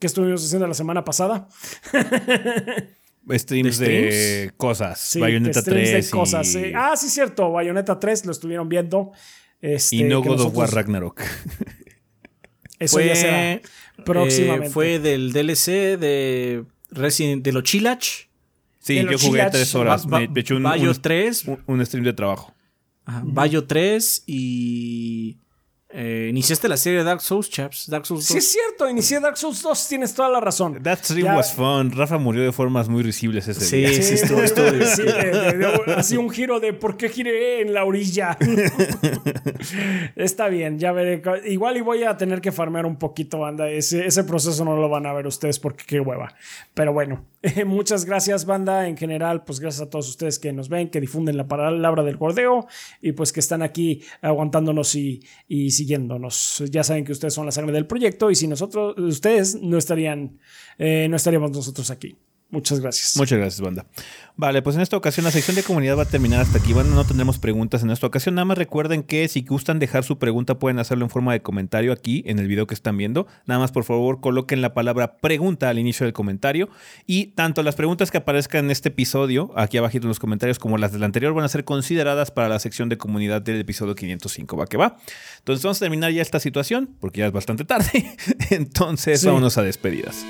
estuvimos 0.01 0.45
haciendo 0.45 0.67
la 0.67 0.75
semana 0.75 1.05
pasada? 1.05 1.49
Streams 3.31 3.79
¿De 3.79 3.89
de, 3.89 4.53
cosas. 4.57 5.01
Sí, 5.01 5.21
Bayonetta 5.21 5.61
de 5.61 5.63
streams 5.63 5.91
3. 5.91 6.05
de 6.07 6.11
cosas. 6.11 6.49
y- 6.49 6.53
sí. 6.53 6.73
Ah, 6.75 6.95
sí, 6.97 7.09
cierto. 7.09 7.51
Bayonetta 7.53 7.99
3 7.99 8.25
lo 8.27 8.33
estuvieron 8.33 8.69
viendo. 8.69 9.13
Este, 9.61 9.97
y 9.97 10.03
no 10.05 10.21
God 10.23 10.33
of 10.35 10.39
War 10.39 10.69
nosotros- 10.69 10.75
Ragnarok. 10.75 11.23
Eso 12.79 13.01
ya 13.01 13.17
será 13.17 13.53
eh, 13.55 13.63
próximamente. 14.05 14.71
fue 14.71 14.99
del 14.99 15.33
DLC 15.33 15.97
de 15.97 16.65
Resident 16.91 17.43
de 17.43 17.53
los 17.53 17.63
Chilach. 17.63 18.05
Sí, 18.81 18.95
De 18.97 19.03
yo 19.05 19.11
los 19.13 19.23
jugué 19.23 19.39
Chilach, 19.41 19.53
tres 19.53 19.75
horas. 19.75 20.07
Ba- 20.07 20.21
Me, 20.21 20.29
me 20.29 20.41
eché 20.41 20.55
un, 20.55 20.63
Bayo 20.63 20.91
un- 20.91 21.03
3, 21.03 21.45
un- 21.47 21.59
un 21.67 21.87
stream 21.87 22.05
de 22.05 22.13
trabajo. 22.13 22.55
ajá, 23.07 23.23
Bayo 23.25 23.65
3 23.67 24.23
y 24.27 25.39
eh, 25.99 26.27
iniciaste 26.31 26.69
la 26.69 26.77
serie 26.77 26.99
de 26.99 27.05
Dark 27.05 27.21
Souls, 27.23 27.49
chaps. 27.49 27.89
Dark 27.89 28.05
Souls 28.07 28.21
2. 28.21 28.27
Sí, 28.29 28.39
es 28.39 28.53
cierto, 28.53 28.89
inicié 28.89 29.19
Dark 29.19 29.39
Souls 29.39 29.63
2, 29.63 29.89
tienes 29.89 30.13
toda 30.15 30.29
la 30.29 30.41
razón. 30.41 30.83
That 30.83 30.99
stream 31.03 31.25
Ya- 31.27 31.37
was 31.37 31.55
fun. 31.55 31.91
Rafa 31.93 32.19
murió 32.19 32.43
de 32.45 32.53
formas 32.53 32.89
muy 32.89 33.03
risibles 33.03 33.49
ese 33.49 33.61
Sí. 33.65 33.77
día. 33.79 33.89
Sí, 34.03 34.15
estuvo- 34.15 34.43
estuvo 34.43 34.67
sí, 34.85 35.03
así 35.97 36.17
un 36.19 36.29
giro 36.31 36.61
de 36.61 36.73
por 36.75 36.97
qué 36.97 37.09
giré 37.09 37.63
en 37.63 37.73
la 37.73 37.85
orilla. 37.85 38.37
Está 40.17 40.49
bien, 40.49 40.79
ya 40.79 40.93
veré. 40.93 41.23
Igual 41.47 41.77
y 41.77 41.81
voy 41.81 42.03
a 42.05 42.17
tener 42.17 42.41
que 42.41 42.53
farmear 42.53 42.87
un 42.87 42.97
poquito, 42.97 43.39
banda. 43.39 43.69
Ese, 43.71 44.07
ese 44.07 44.25
proceso 44.25 44.65
no 44.65 44.77
lo 44.77 44.89
van 44.89 45.07
a 45.07 45.13
ver 45.13 45.27
ustedes 45.27 45.59
porque 45.59 45.85
qué 45.87 46.01
hueva. 46.01 46.35
Pero 46.75 46.93
bueno, 46.93 47.25
muchas 47.67 48.05
gracias, 48.05 48.45
banda. 48.45 48.89
En 48.89 48.97
general, 48.97 49.45
pues 49.45 49.61
gracias 49.61 49.87
a 49.87 49.91
todos 49.91 50.09
ustedes 50.09 50.39
que 50.39 50.53
nos 50.53 50.69
ven, 50.69 50.91
que 50.91 51.01
difunden 51.01 51.37
la 51.37 51.47
palabra 51.49 52.03
del 52.03 52.17
gordeo 52.17 52.67
y 53.01 53.13
pues 53.13 53.33
que 53.33 53.41
están 53.41 53.63
aquí 53.63 54.03
aguantándonos 54.23 54.95
y, 54.95 55.23
y 55.49 55.71
siguiéndonos. 55.87 56.65
Ya 56.71 56.83
saben 56.83 57.05
que 57.05 57.13
ustedes 57.13 57.35
son 57.35 57.47
la 57.47 57.53
sangre 57.53 57.73
del 57.73 57.87
proyecto 57.87 58.31
y 58.31 58.35
si 58.35 58.49
nosotros, 58.49 58.99
ustedes 58.99 59.61
no 59.63 59.79
estarían, 59.79 60.39
eh, 60.79 61.07
no 61.09 61.17
estaríamos 61.17 61.53
nosotros 61.53 61.91
aquí. 61.91 62.17
Muchas 62.49 62.79
gracias. 62.81 63.17
Muchas 63.17 63.39
gracias, 63.39 63.61
banda. 63.61 63.85
Vale, 64.37 64.63
pues 64.63 64.77
en 64.77 64.83
esta 64.83 64.97
ocasión 64.97 65.25
la 65.25 65.31
sección 65.33 65.57
de 65.57 65.63
comunidad 65.65 65.97
va 65.99 66.03
a 66.03 66.09
terminar 66.09 66.41
hasta 66.41 66.59
aquí. 66.59 66.73
Banda, 66.73 66.95
no 66.95 67.05
tendremos 67.05 67.39
preguntas 67.39 67.83
en 67.83 67.91
esta 67.91 68.07
ocasión. 68.07 68.35
Nada 68.37 68.45
más 68.45 68.57
recuerden 68.57 69.03
que 69.03 69.27
si 69.29 69.43
gustan 69.43 69.79
dejar 69.81 70.05
su 70.05 70.19
pregunta 70.19 70.59
pueden 70.59 70.79
hacerlo 70.79 71.05
en 71.05 71.11
forma 71.11 71.33
de 71.33 71.43
comentario 71.43 71.93
aquí 71.93 72.23
en 72.27 72.39
el 72.39 72.47
video 72.47 72.67
que 72.67 72.75
están 72.75 72.97
viendo. 72.97 73.27
Nada 73.47 73.59
más 73.61 73.73
por 73.73 73.83
favor 73.85 74.21
coloquen 74.21 74.61
la 74.63 74.75
palabra 74.75 75.17
pregunta 75.17 75.69
al 75.69 75.79
inicio 75.79 76.05
del 76.05 76.13
comentario. 76.13 76.69
Y 77.07 77.27
tanto 77.29 77.63
las 77.65 77.75
preguntas 77.75 78.11
que 78.13 78.19
aparezcan 78.19 78.67
en 78.67 78.71
este 78.71 78.91
episodio, 78.91 79.51
aquí 79.57 79.77
abajito 79.79 80.05
en 80.07 80.11
los 80.11 80.21
comentarios, 80.21 80.59
como 80.61 80.79
las 80.79 80.93
del 80.93 81.03
anterior, 81.03 81.35
van 81.35 81.45
a 81.45 81.49
ser 81.49 81.65
consideradas 81.65 82.31
para 82.31 82.49
la 82.49 82.59
sección 82.61 82.89
de 82.89 82.97
comunidad 82.97 83.43
del 83.43 83.59
episodio 83.61 83.95
505. 83.97 84.57
¿Va 84.57 84.67
que 84.67 84.77
va? 84.77 84.97
Entonces 85.39 85.65
vamos 85.65 85.79
a 85.79 85.81
terminar 85.81 86.13
ya 86.13 86.23
esta 86.23 86.39
situación, 86.39 86.95
porque 87.01 87.21
ya 87.21 87.27
es 87.27 87.33
bastante 87.33 87.65
tarde. 87.65 88.17
Entonces 88.51 89.21
Sí. 89.21 89.27
vámonos 89.27 89.59
a 89.59 89.63
despedidas. 89.63 90.25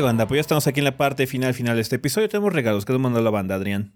Banda, 0.00 0.26
pues 0.26 0.38
ya 0.38 0.40
estamos 0.40 0.66
aquí 0.66 0.80
en 0.80 0.84
la 0.84 0.96
parte 0.96 1.26
final 1.26 1.54
final 1.54 1.76
de 1.76 1.82
este 1.82 1.96
episodio. 1.96 2.28
Tenemos 2.28 2.52
regalos 2.52 2.84
que 2.84 2.92
nos 2.92 3.02
mandó 3.02 3.20
la 3.20 3.30
banda, 3.30 3.56
Adrián. 3.56 3.92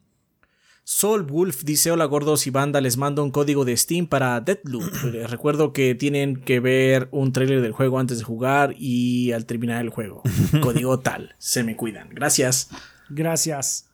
Sol 0.85 1.24
Wolf 1.24 1.64
dice: 1.64 1.90
Hola 1.90 2.05
gordos 2.05 2.47
y 2.47 2.51
banda, 2.51 2.81
les 2.81 2.97
mando 2.97 3.24
un 3.24 3.31
código 3.31 3.64
de 3.64 3.77
Steam 3.77 4.06
para 4.06 4.40
Deathloop. 4.40 5.05
Les 5.12 5.31
recuerdo 5.31 5.73
que 5.73 5.94
tienen 5.94 6.36
que 6.36 6.60
ver 6.60 7.09
un 7.10 7.32
trailer 7.32 7.60
del 7.60 7.73
juego 7.73 7.98
antes 7.98 8.18
de 8.18 8.24
jugar 8.24 8.74
y 8.78 9.32
al 9.32 9.47
terminar 9.47 9.81
el 9.82 9.90
juego. 9.90 10.23
código 10.60 11.01
tal. 11.01 11.35
Se 11.39 11.64
me 11.64 11.77
cuidan. 11.77 12.10
Gracias. 12.10 12.70
Gracias. 13.09 13.85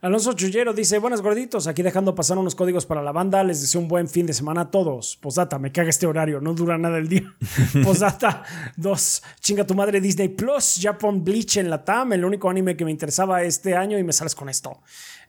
Alonso 0.00 0.32
Chullero 0.32 0.72
dice, 0.72 0.98
buenas 0.98 1.22
gorditos, 1.22 1.66
aquí 1.66 1.82
dejando 1.82 2.14
pasar 2.14 2.38
unos 2.38 2.54
códigos 2.54 2.86
para 2.86 3.02
la 3.02 3.10
banda, 3.10 3.42
les 3.42 3.60
deseo 3.60 3.80
un 3.80 3.88
buen 3.88 4.08
fin 4.08 4.26
de 4.26 4.32
semana 4.32 4.60
a 4.60 4.70
todos. 4.70 5.16
Posdata, 5.16 5.58
me 5.58 5.72
caga 5.72 5.90
este 5.90 6.06
horario, 6.06 6.40
no 6.40 6.54
dura 6.54 6.78
nada 6.78 6.98
el 6.98 7.08
día. 7.08 7.34
Posdata, 7.82 8.44
dos, 8.76 9.24
chinga 9.40 9.66
tu 9.66 9.74
madre 9.74 10.00
Disney 10.00 10.28
Plus, 10.28 10.78
Japón 10.80 11.24
Bleach 11.24 11.56
en 11.56 11.68
la 11.68 11.84
TAM, 11.84 12.12
el 12.12 12.24
único 12.24 12.48
anime 12.48 12.76
que 12.76 12.84
me 12.84 12.92
interesaba 12.92 13.42
este 13.42 13.74
año 13.74 13.98
y 13.98 14.04
me 14.04 14.12
sales 14.12 14.36
con 14.36 14.48
esto. 14.48 14.80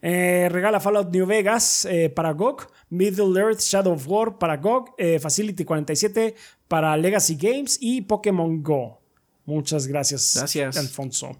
Eh, 0.02 0.48
regala 0.52 0.78
Fallout 0.78 1.12
New 1.12 1.26
Vegas 1.26 1.84
eh, 1.86 2.08
para 2.08 2.30
GOG, 2.30 2.68
Middle 2.90 3.40
Earth 3.40 3.58
Shadow 3.58 3.94
of 3.94 4.06
War 4.06 4.38
para 4.38 4.58
GOG, 4.58 4.94
eh, 4.98 5.18
Facility 5.18 5.64
47 5.64 6.36
para 6.68 6.96
Legacy 6.96 7.34
Games 7.34 7.76
y 7.80 8.02
Pokémon 8.02 8.62
Go. 8.62 9.00
Muchas 9.46 9.88
gracias, 9.88 10.34
Gracias. 10.36 10.76
Alfonso. 10.76 11.36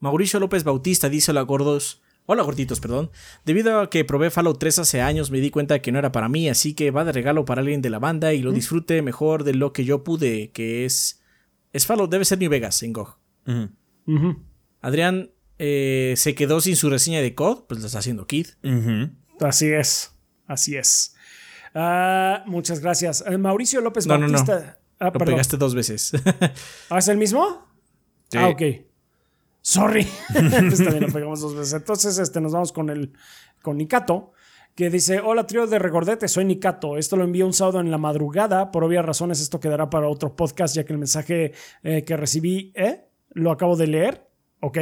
Mauricio 0.00 0.40
López 0.40 0.64
Bautista 0.64 1.08
dice: 1.08 1.30
Hola 1.30 1.42
gordos. 1.42 2.02
Hola 2.30 2.42
gorditos, 2.42 2.78
perdón. 2.78 3.10
Debido 3.46 3.80
a 3.80 3.88
que 3.88 4.04
probé 4.04 4.28
Fallout 4.28 4.58
3 4.58 4.80
hace 4.80 5.00
años, 5.00 5.30
me 5.30 5.40
di 5.40 5.48
cuenta 5.50 5.80
que 5.80 5.90
no 5.92 5.98
era 5.98 6.12
para 6.12 6.28
mí, 6.28 6.50
así 6.50 6.74
que 6.74 6.90
va 6.90 7.02
de 7.06 7.12
regalo 7.12 7.46
para 7.46 7.62
alguien 7.62 7.80
de 7.80 7.88
la 7.88 7.98
banda 7.98 8.34
y 8.34 8.42
lo 8.42 8.52
disfrute 8.52 9.00
mejor 9.00 9.44
de 9.44 9.54
lo 9.54 9.72
que 9.72 9.86
yo 9.86 10.04
pude, 10.04 10.50
que 10.50 10.84
es. 10.84 11.22
Es 11.72 11.86
Fallout, 11.86 12.10
debe 12.10 12.26
ser 12.26 12.38
New 12.38 12.50
Vegas 12.50 12.82
en 12.82 12.92
GOG. 12.92 13.18
Adrián 14.82 15.30
eh, 15.58 16.12
se 16.18 16.34
quedó 16.34 16.60
sin 16.60 16.76
su 16.76 16.90
reseña 16.90 17.22
de 17.22 17.34
COD, 17.34 17.64
pues 17.66 17.80
lo 17.80 17.86
está 17.86 18.00
haciendo 18.00 18.26
Kid. 18.26 18.48
Así 19.40 19.68
es, 19.72 20.12
así 20.46 20.76
es. 20.76 21.14
Ah, 21.74 22.42
muchas 22.44 22.80
gracias. 22.80 23.24
Eh, 23.26 23.38
Mauricio 23.38 23.80
López 23.80 24.06
No, 24.06 24.18
no, 24.18 24.26
no. 24.28 24.34
Bautista. 24.34 24.78
Ah, 25.00 25.06
Lo 25.06 25.12
perdón. 25.12 25.28
pegaste 25.28 25.56
dos 25.56 25.74
veces. 25.74 26.12
¿Ah, 26.90 26.98
es 26.98 27.08
el 27.08 27.16
mismo? 27.16 27.66
Sí. 28.30 28.36
Ah, 28.36 28.48
ok. 28.48 28.62
Sorry. 29.60 30.06
Bien, 30.34 31.00
lo 31.00 31.12
pegamos 31.12 31.40
dos 31.40 31.54
veces. 31.54 31.72
Entonces, 31.74 32.18
este, 32.18 32.40
nos 32.40 32.52
vamos 32.52 32.72
con 32.72 32.90
el 32.90 33.12
con 33.62 33.76
Nikato, 33.76 34.32
que 34.74 34.90
dice: 34.90 35.20
Hola, 35.20 35.46
trío 35.46 35.66
de 35.66 35.78
Regordete, 35.78 36.28
soy 36.28 36.44
Nikato. 36.44 36.96
Esto 36.96 37.16
lo 37.16 37.24
envío 37.24 37.46
un 37.46 37.52
sábado 37.52 37.80
en 37.80 37.90
la 37.90 37.98
madrugada. 37.98 38.70
Por 38.70 38.84
obvias 38.84 39.04
razones, 39.04 39.40
esto 39.40 39.60
quedará 39.60 39.90
para 39.90 40.08
otro 40.08 40.34
podcast, 40.36 40.74
ya 40.74 40.84
que 40.84 40.92
el 40.92 40.98
mensaje 40.98 41.52
eh, 41.82 42.04
que 42.04 42.16
recibí, 42.16 42.72
¿eh? 42.74 43.08
Lo 43.30 43.50
acabo 43.50 43.76
de 43.76 43.86
leer. 43.86 44.28
Ok. 44.60 44.78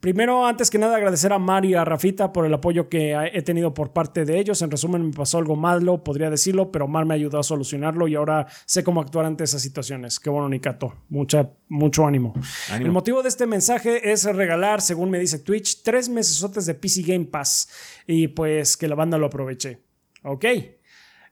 Primero, 0.00 0.46
antes 0.46 0.70
que 0.70 0.78
nada, 0.78 0.96
agradecer 0.96 1.32
a 1.32 1.40
Mari 1.40 1.70
y 1.70 1.74
a 1.74 1.84
Rafita 1.84 2.32
por 2.32 2.46
el 2.46 2.54
apoyo 2.54 2.88
que 2.88 3.16
he 3.32 3.42
tenido 3.42 3.74
por 3.74 3.92
parte 3.92 4.24
de 4.24 4.38
ellos. 4.38 4.62
En 4.62 4.70
resumen, 4.70 5.08
me 5.08 5.12
pasó 5.12 5.38
algo 5.38 5.56
malo, 5.56 6.04
podría 6.04 6.30
decirlo, 6.30 6.70
pero 6.70 6.86
Mar 6.86 7.04
me 7.04 7.14
ayudó 7.14 7.40
a 7.40 7.42
solucionarlo 7.42 8.06
y 8.06 8.14
ahora 8.14 8.46
sé 8.64 8.84
cómo 8.84 9.00
actuar 9.00 9.26
ante 9.26 9.42
esas 9.42 9.60
situaciones. 9.60 10.20
Qué 10.20 10.30
bueno, 10.30 10.48
Nikato. 10.48 10.94
Mucha, 11.08 11.50
mucho 11.66 12.06
ánimo. 12.06 12.32
Ánimo. 12.70 12.86
El 12.86 12.92
motivo 12.92 13.24
de 13.24 13.28
este 13.28 13.46
mensaje 13.46 14.12
es 14.12 14.22
regalar, 14.24 14.82
según 14.82 15.10
me 15.10 15.18
dice 15.18 15.40
Twitch, 15.40 15.82
tres 15.82 16.08
mesesotes 16.08 16.64
de 16.66 16.74
PC 16.74 17.02
Game 17.02 17.24
Pass 17.24 17.68
y 18.06 18.28
pues 18.28 18.76
que 18.76 18.86
la 18.86 18.94
banda 18.94 19.18
lo 19.18 19.26
aproveche. 19.26 19.82
Ok. 20.22 20.44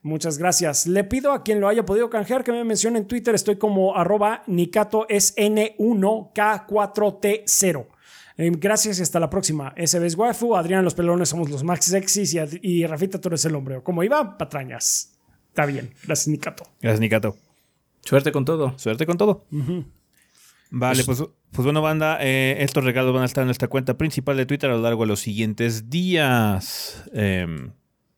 Muchas 0.03 0.39
gracias. 0.39 0.89
Le 0.89 1.05
pido 1.05 1.31
a 1.33 1.45
quien 1.45 1.61
lo 1.61 1.69
haya 1.69 1.87
podido 1.87 2.11
canjear 2.11 2.43
que 2.43 2.51
me 2.51 2.65
mencione 2.65 2.99
en 2.99 3.07
Twitter. 3.07 3.33
Estoy 3.35 3.59
como 3.59 3.97
arroba 3.97 4.43
Nikato 4.49 5.07
es 5.09 5.37
N1K4T0. 5.37 7.87
Eh, 8.39 8.51
Gracias 8.57 8.99
y 8.99 9.03
hasta 9.03 9.19
la 9.21 9.31
próxima. 9.31 9.73
SB 9.77 10.05
es 10.05 10.15
Waifu, 10.17 10.57
Adrián 10.57 10.85
los 10.85 10.95
pelones 10.95 11.29
somos 11.31 11.49
los 11.51 11.65
Max 11.65 11.87
Sexys 11.87 12.35
y, 12.35 12.39
Ad- 12.39 12.59
y 12.63 12.87
Rafita 12.87 13.21
tú 13.21 13.29
eres 13.29 13.45
el 13.45 13.55
hombre. 13.55 13.83
¿Cómo 13.83 14.03
iba? 14.03 14.37
Patrañas. 14.37 15.13
Está 15.49 15.65
bien. 15.67 15.95
Gracias, 16.05 16.29
Nikato. 16.29 16.65
Gracias, 16.83 17.01
Nikato. 17.01 17.37
Suerte 18.03 18.31
con 18.33 18.45
todo. 18.45 18.79
Suerte 18.79 19.07
con 19.07 19.17
todo. 19.17 19.47
Vale, 20.71 21.05
pues, 21.05 21.23
pues 21.53 21.65
bueno, 21.65 21.81
banda, 21.81 22.19
eh, 22.21 22.57
estos 22.61 22.85
regalos 22.85 23.15
van 23.15 23.23
a 23.23 23.27
estar 23.27 23.43
en 23.43 23.47
nuestra 23.47 23.69
cuenta 23.69 23.97
principal 23.97 24.37
de 24.37 24.47
Twitter 24.47 24.69
a 24.71 24.75
lo 24.75 24.83
largo 24.83 25.03
de 25.03 25.09
los 25.09 25.21
siguientes 25.21 25.89
días. 25.89 27.05
Em, 27.15 27.71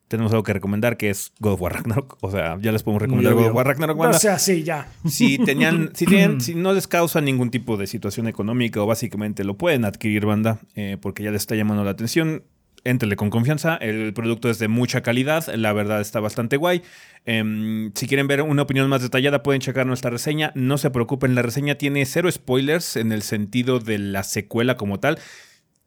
tenemos 0.09 0.33
algo 0.33 0.43
que 0.43 0.53
recomendar 0.53 0.97
que 0.97 1.11
es 1.11 1.33
God 1.39 1.53
of 1.53 1.61
War 1.63 1.75
Ragnarok. 1.75 2.19
O 2.21 2.31
sea, 2.31 2.59
ya 2.61 2.73
les 2.73 2.83
podemos 2.83 3.03
recomendar 3.03 3.35
God 3.35 3.47
of. 3.49 3.55
War 3.55 3.67
Ragnarok, 3.67 3.97
O 3.97 4.01
banda. 4.01 4.19
sea, 4.19 4.39
sí, 4.39 4.63
ya. 4.65 4.89
Si 5.07 5.39
tenían, 5.39 5.91
si 5.95 6.07
tienen, 6.07 6.41
si 6.41 6.55
no 6.55 6.73
les 6.73 6.89
causa 6.89 7.21
ningún 7.21 7.51
tipo 7.51 7.77
de 7.77 7.87
situación 7.87 8.27
económica 8.27 8.83
o 8.83 8.87
básicamente 8.87 9.45
lo 9.45 9.57
pueden 9.57 9.85
adquirir, 9.85 10.27
banda, 10.27 10.59
eh, 10.75 10.97
porque 11.01 11.23
ya 11.23 11.31
les 11.31 11.43
está 11.43 11.55
llamando 11.55 11.85
la 11.85 11.91
atención. 11.91 12.43
Éntrele 12.85 13.17
con 13.17 13.29
confianza. 13.29 13.77
El 13.77 14.15
producto 14.15 14.49
es 14.49 14.59
de 14.59 14.69
mucha 14.69 15.03
calidad. 15.03 15.47
La 15.55 15.73
verdad 15.73 16.01
está 16.01 16.21
bastante 16.21 16.57
guay. 16.57 16.83
Em, 17.27 17.91
si 17.95 18.07
quieren 18.07 18.29
ver 18.29 18.41
una 18.41 18.63
opinión 18.63 18.89
más 18.89 19.03
detallada, 19.03 19.43
pueden 19.43 19.61
checar 19.61 19.85
nuestra 19.85 20.11
reseña. 20.11 20.53
No 20.55 20.79
se 20.79 20.89
preocupen, 20.91 21.35
la 21.35 21.43
reseña 21.43 21.75
tiene 21.75 22.07
cero 22.07 22.31
spoilers 22.31 22.97
en 22.97 23.13
el 23.13 23.23
sentido 23.23 23.81
de 23.81 23.99
la 23.99 24.23
secuela 24.23 24.77
como 24.77 25.01
tal. 25.01 25.19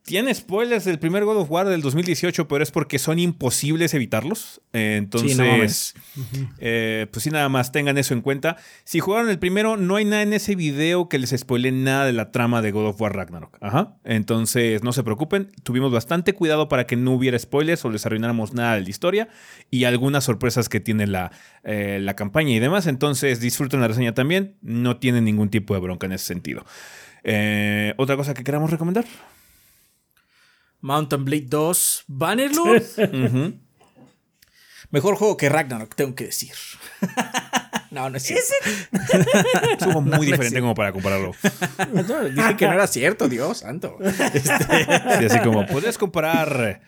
Tiene 0.03 0.33
spoilers 0.33 0.83
del 0.83 0.97
primer 0.97 1.25
God 1.25 1.37
of 1.37 1.51
War 1.51 1.67
del 1.67 1.81
2018, 1.81 2.47
pero 2.47 2.63
es 2.63 2.71
porque 2.71 2.97
son 2.97 3.19
imposibles 3.19 3.93
evitarlos. 3.93 4.59
Eh, 4.73 4.95
entonces, 4.97 5.93
eh, 6.59 7.07
pues 7.11 7.23
sí, 7.23 7.29
nada 7.29 7.49
más 7.49 7.71
tengan 7.71 7.97
eso 7.99 8.15
en 8.15 8.21
cuenta. 8.21 8.57
Si 8.83 8.99
jugaron 8.99 9.29
el 9.29 9.37
primero, 9.37 9.77
no 9.77 9.97
hay 9.97 10.05
nada 10.05 10.23
en 10.23 10.33
ese 10.33 10.55
video 10.55 11.07
que 11.07 11.19
les 11.19 11.29
spoile 11.29 11.71
nada 11.71 12.05
de 12.05 12.13
la 12.13 12.31
trama 12.31 12.63
de 12.63 12.71
God 12.71 12.87
of 12.87 13.01
War 13.01 13.15
Ragnarok. 13.15 13.57
Ajá. 13.61 13.95
Entonces, 14.03 14.83
no 14.83 14.91
se 14.91 15.03
preocupen. 15.03 15.51
Tuvimos 15.63 15.91
bastante 15.91 16.33
cuidado 16.33 16.67
para 16.67 16.87
que 16.87 16.95
no 16.95 17.11
hubiera 17.11 17.37
spoilers 17.37 17.85
o 17.85 17.91
les 17.91 18.05
arruináramos 18.05 18.53
nada 18.53 18.75
de 18.75 18.81
la 18.81 18.89
historia 18.89 19.29
y 19.69 19.83
algunas 19.83 20.23
sorpresas 20.23 20.67
que 20.67 20.79
tiene 20.79 21.05
la, 21.05 21.31
eh, 21.63 21.99
la 22.01 22.15
campaña 22.15 22.51
y 22.51 22.59
demás. 22.59 22.87
Entonces, 22.87 23.39
disfruten 23.39 23.81
la 23.81 23.87
reseña 23.87 24.15
también. 24.15 24.55
No 24.61 24.97
tienen 24.97 25.25
ningún 25.25 25.49
tipo 25.49 25.75
de 25.75 25.79
bronca 25.79 26.07
en 26.07 26.13
ese 26.13 26.25
sentido. 26.25 26.65
Otra 27.97 28.17
cosa 28.17 28.33
que 28.33 28.43
queramos 28.43 28.71
recomendar. 28.71 29.05
Mountain 30.81 31.25
Blade 31.25 31.47
2, 31.47 32.03
Bannerlord. 32.07 32.83
Mejor 34.91 35.15
juego 35.15 35.37
que 35.37 35.47
Ragnarok, 35.47 35.95
tengo 35.95 36.15
que 36.15 36.25
decir. 36.25 36.51
no, 37.91 38.09
no 38.09 38.17
es 38.17 38.23
cierto. 38.23 38.43
es 39.79 39.87
un 39.87 40.03
muy 40.03 40.25
diferente 40.27 40.59
como 40.59 40.75
para 40.75 40.91
compararlo. 40.91 41.33
dije 42.35 42.57
que 42.57 42.67
no 42.67 42.73
era 42.73 42.87
cierto, 42.87 43.29
Dios 43.29 43.59
santo. 43.59 43.97
Este, 44.01 45.25
así 45.25 45.39
como, 45.39 45.65
puedes 45.65 45.97
comparar 45.97 46.81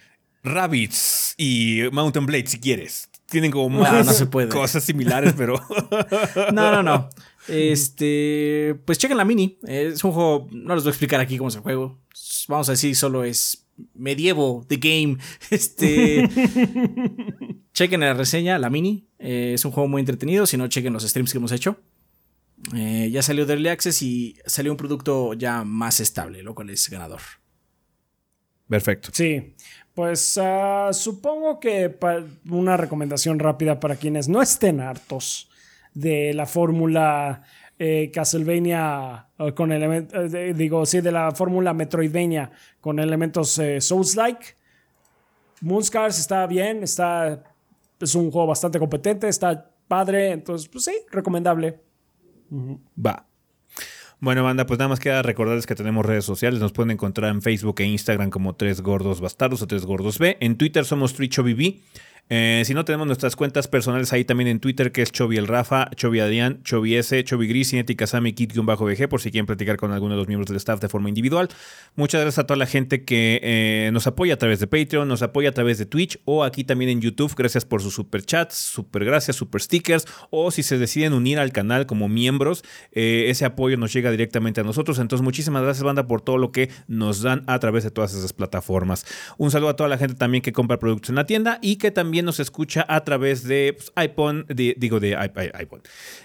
Rabbits 0.43 1.35
y 1.37 1.83
Mountain 1.93 2.25
Blade 2.25 2.47
si 2.47 2.59
quieres. 2.59 3.09
Tienen 3.27 3.51
como 3.51 3.69
más 3.79 4.25
cosas 4.51 4.83
similares, 4.83 5.33
pero. 5.37 5.55
no, 6.51 6.71
no, 6.71 6.83
no. 6.83 7.09
Este. 7.47 8.75
Pues 8.85 8.97
chequen 8.97 9.17
la 9.17 9.25
mini. 9.25 9.57
Es 9.63 10.03
un 10.03 10.11
juego. 10.11 10.49
No 10.51 10.75
les 10.75 10.83
voy 10.83 10.89
a 10.89 10.91
explicar 10.91 11.21
aquí 11.21 11.37
cómo 11.37 11.47
es 11.47 11.55
el 11.55 11.61
juego. 11.61 11.99
Vamos 12.49 12.67
a 12.67 12.73
decir, 12.73 12.95
solo 12.95 13.23
es 13.23 13.62
medievo 13.93 14.65
The 14.67 14.77
Game. 14.77 15.17
Este. 15.49 16.29
chequen 17.73 18.01
la 18.01 18.13
reseña, 18.13 18.57
la 18.59 18.69
mini. 18.69 19.07
Eh, 19.19 19.51
es 19.55 19.65
un 19.65 19.71
juego 19.71 19.87
muy 19.87 19.99
entretenido. 19.99 20.45
Si 20.45 20.57
no, 20.57 20.67
chequen 20.67 20.93
los 20.93 21.03
streams 21.03 21.31
que 21.31 21.37
hemos 21.37 21.51
hecho. 21.51 21.77
Eh, 22.75 23.09
ya 23.11 23.21
salió 23.21 23.45
de 23.45 23.53
Early 23.53 23.69
Access 23.69 24.01
y 24.01 24.37
salió 24.45 24.71
un 24.71 24.77
producto 24.77 25.33
ya 25.33 25.63
más 25.63 25.99
estable, 25.99 26.43
lo 26.43 26.55
cual 26.55 26.69
es 26.69 26.89
ganador. 26.89 27.21
Perfecto. 28.69 29.09
Sí. 29.11 29.55
Pues 29.93 30.39
ah, 30.41 30.89
supongo 30.93 31.59
que 31.59 31.95
una 32.49 32.77
recomendación 32.77 33.37
rápida 33.39 33.79
para 33.79 33.95
quienes 33.95 34.27
no 34.27 34.41
estén 34.41 34.79
hartos 34.79 35.49
de 35.93 36.33
la 36.33 36.45
fórmula 36.45 37.43
eh, 37.79 38.11
Castlevania 38.13 39.27
eh, 39.37 39.53
con 39.53 39.71
elementos, 39.71 40.33
eh, 40.33 40.53
digo, 40.53 40.85
sí, 40.85 41.01
de 41.01 41.11
la 41.11 41.31
fórmula 41.31 41.73
Metroidvania 41.73 42.51
con 42.79 42.99
elementos 42.99 43.59
Souls-like. 43.79 44.55
Moonscars 45.61 46.19
está 46.19 46.45
bien, 46.45 46.83
está, 46.83 47.43
es 47.99 48.15
un 48.15 48.29
juego 48.31 48.47
bastante 48.47 48.79
competente, 48.79 49.27
está 49.27 49.71
padre, 49.87 50.31
entonces, 50.31 50.67
pues 50.67 50.85
sí, 50.85 50.93
recomendable. 51.11 51.79
Va. 53.03 53.25
Bueno, 54.19 54.43
banda, 54.43 54.65
pues 54.65 54.79
nada 54.79 54.87
más 54.87 55.01
queda 55.01 55.21
recordarles 55.21 55.65
que 55.65 55.75
tenemos 55.75 56.05
redes 56.05 56.23
sociales. 56.23 56.61
Nos 56.61 56.71
pueden 56.71 56.91
encontrar 56.91 57.29
en 57.29 57.41
Facebook 57.41 57.75
e 57.79 57.83
Instagram 57.83 58.29
como 58.29 58.55
Tres 58.55 58.81
Gordos 58.81 59.19
Bastardos 59.19 59.61
o 59.61 59.67
Tres 59.67 59.85
Gordos 59.85 60.17
B. 60.17 60.37
En 60.39 60.57
Twitter 60.57 60.85
somos 60.85 61.13
TrichoBB. 61.13 61.81
Eh, 62.29 62.63
si 62.65 62.73
no, 62.73 62.85
tenemos 62.85 63.05
nuestras 63.05 63.35
cuentas 63.35 63.67
personales 63.67 64.13
ahí 64.13 64.23
también 64.23 64.47
en 64.47 64.59
Twitter, 64.59 64.91
que 64.91 65.01
es 65.01 65.11
Chovy 65.11 65.37
el 65.37 65.47
Rafa, 65.47 65.89
Chovy 65.95 66.19
Adrián, 66.19 66.63
Chovy 66.63 66.95
S, 66.95 67.23
Chovy 67.23 67.47
Gris, 67.47 67.69
Cinética 67.69 68.07
Sammy, 68.07 68.33
Kit-BG, 68.33 69.09
por 69.09 69.21
si 69.21 69.29
quieren 69.29 69.45
platicar 69.45 69.77
con 69.77 69.91
alguno 69.91 70.13
de 70.13 70.19
los 70.19 70.27
miembros 70.27 70.47
del 70.47 70.57
staff 70.57 70.79
de 70.79 70.87
forma 70.87 71.09
individual. 71.09 71.49
Muchas 71.95 72.21
gracias 72.21 72.39
a 72.39 72.47
toda 72.47 72.57
la 72.57 72.65
gente 72.65 73.03
que 73.03 73.39
eh, 73.43 73.89
nos 73.91 74.07
apoya 74.07 74.35
a 74.35 74.37
través 74.37 74.59
de 74.59 74.67
Patreon, 74.67 75.07
nos 75.07 75.21
apoya 75.21 75.49
a 75.49 75.51
través 75.51 75.77
de 75.77 75.85
Twitch 75.85 76.19
o 76.25 76.43
aquí 76.43 76.63
también 76.63 76.89
en 76.89 77.01
YouTube. 77.01 77.33
Gracias 77.35 77.65
por 77.65 77.81
sus 77.81 77.93
super 77.93 78.23
chats, 78.25 78.55
super 78.55 79.03
gracias, 79.03 79.35
super 79.35 79.61
stickers. 79.61 80.05
O 80.29 80.49
si 80.49 80.63
se 80.63 80.77
deciden 80.77 81.13
unir 81.13 81.39
al 81.39 81.51
canal 81.51 81.85
como 81.85 82.07
miembros, 82.07 82.63
eh, 82.93 83.25
ese 83.27 83.45
apoyo 83.45 83.77
nos 83.77 83.91
llega 83.93 84.09
directamente 84.11 84.61
a 84.61 84.63
nosotros. 84.63 84.97
Entonces, 84.97 85.23
muchísimas 85.23 85.61
gracias, 85.61 85.83
banda, 85.83 86.07
por 86.07 86.21
todo 86.21 86.37
lo 86.37 86.51
que 86.51 86.69
nos 86.87 87.21
dan 87.21 87.43
a 87.47 87.59
través 87.59 87.83
de 87.83 87.91
todas 87.91 88.13
esas 88.13 88.33
plataformas. 88.33 89.05
Un 89.37 89.51
saludo 89.51 89.69
a 89.69 89.75
toda 89.75 89.89
la 89.89 89.97
gente 89.97 90.15
también 90.15 90.41
que 90.41 90.53
compra 90.53 90.79
productos 90.79 91.09
en 91.09 91.15
la 91.15 91.25
tienda 91.25 91.59
y 91.61 91.75
que 91.75 91.91
también 91.91 92.12
nos 92.21 92.39
escucha 92.39 92.85
a 92.87 93.03
través 93.03 93.43
de 93.43 93.73
pues, 93.75 93.91
iPhone, 93.95 94.45
digo 94.47 94.99
de 94.99 95.15
iPhone, 95.15 95.81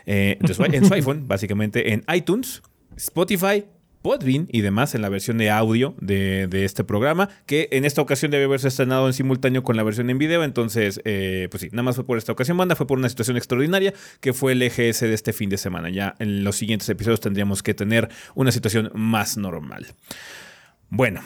eh, 0.06 0.38
en 0.40 0.84
su 0.84 0.94
iPhone, 0.94 1.26
básicamente 1.26 1.92
en 1.92 2.04
iTunes, 2.12 2.62
Spotify, 2.96 3.64
Podbean 4.02 4.46
y 4.50 4.60
demás 4.60 4.94
en 4.94 5.02
la 5.02 5.08
versión 5.08 5.38
de 5.38 5.50
audio 5.50 5.94
de, 6.00 6.48
este 6.64 6.84
programa, 6.84 7.28
que 7.46 7.68
en 7.72 7.84
esta 7.84 8.00
ocasión 8.00 8.30
debe 8.30 8.44
haberse 8.44 8.68
estrenado 8.68 9.06
en 9.06 9.12
simultáneo 9.12 9.62
con 9.62 9.76
la 9.76 9.82
versión 9.82 10.08
en 10.10 10.18
video. 10.18 10.44
Entonces, 10.44 11.00
eh, 11.04 11.48
pues 11.50 11.62
sí, 11.62 11.68
nada 11.72 11.82
más 11.82 11.96
fue 11.96 12.06
por 12.06 12.16
esta 12.16 12.32
ocasión, 12.32 12.56
banda, 12.56 12.76
fue 12.76 12.86
por 12.86 12.98
una 12.98 13.08
situación 13.08 13.36
extraordinaria 13.36 13.92
que 14.20 14.32
fue 14.32 14.52
el 14.52 14.62
EGS 14.62 15.00
de 15.00 15.14
este 15.14 15.32
fin 15.32 15.50
de 15.50 15.58
semana. 15.58 15.90
Ya 15.90 16.14
en 16.20 16.44
los 16.44 16.56
siguientes 16.56 16.88
episodios 16.88 17.20
tendríamos 17.20 17.62
que 17.62 17.74
tener 17.74 18.08
una 18.34 18.52
situación 18.52 18.90
más 18.94 19.36
normal. 19.36 19.86
Bueno, 20.90 21.20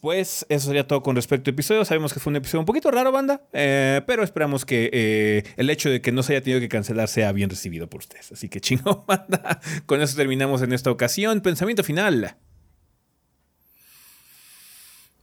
pues 0.00 0.46
eso 0.48 0.66
sería 0.66 0.86
todo 0.86 1.02
con 1.02 1.16
respecto 1.16 1.50
al 1.50 1.54
episodio. 1.54 1.84
Sabemos 1.84 2.12
que 2.12 2.20
fue 2.20 2.30
un 2.30 2.36
episodio 2.36 2.60
un 2.60 2.66
poquito 2.66 2.90
raro, 2.90 3.12
banda, 3.12 3.42
eh, 3.52 4.02
pero 4.06 4.22
esperamos 4.22 4.64
que 4.64 4.90
eh, 4.92 5.44
el 5.56 5.70
hecho 5.70 5.90
de 5.90 6.00
que 6.00 6.12
no 6.12 6.22
se 6.22 6.34
haya 6.34 6.42
tenido 6.42 6.60
que 6.60 6.68
cancelar 6.68 7.08
sea 7.08 7.32
bien 7.32 7.50
recibido 7.50 7.88
por 7.88 8.00
ustedes. 8.00 8.32
Así 8.32 8.48
que 8.48 8.60
chingo, 8.62 9.04
banda. 9.06 9.60
Con 9.86 10.00
eso 10.02 10.16
terminamos 10.16 10.62
en 10.62 10.72
esta 10.72 10.90
ocasión. 10.90 11.40
Pensamiento 11.40 11.82
final. 11.82 12.36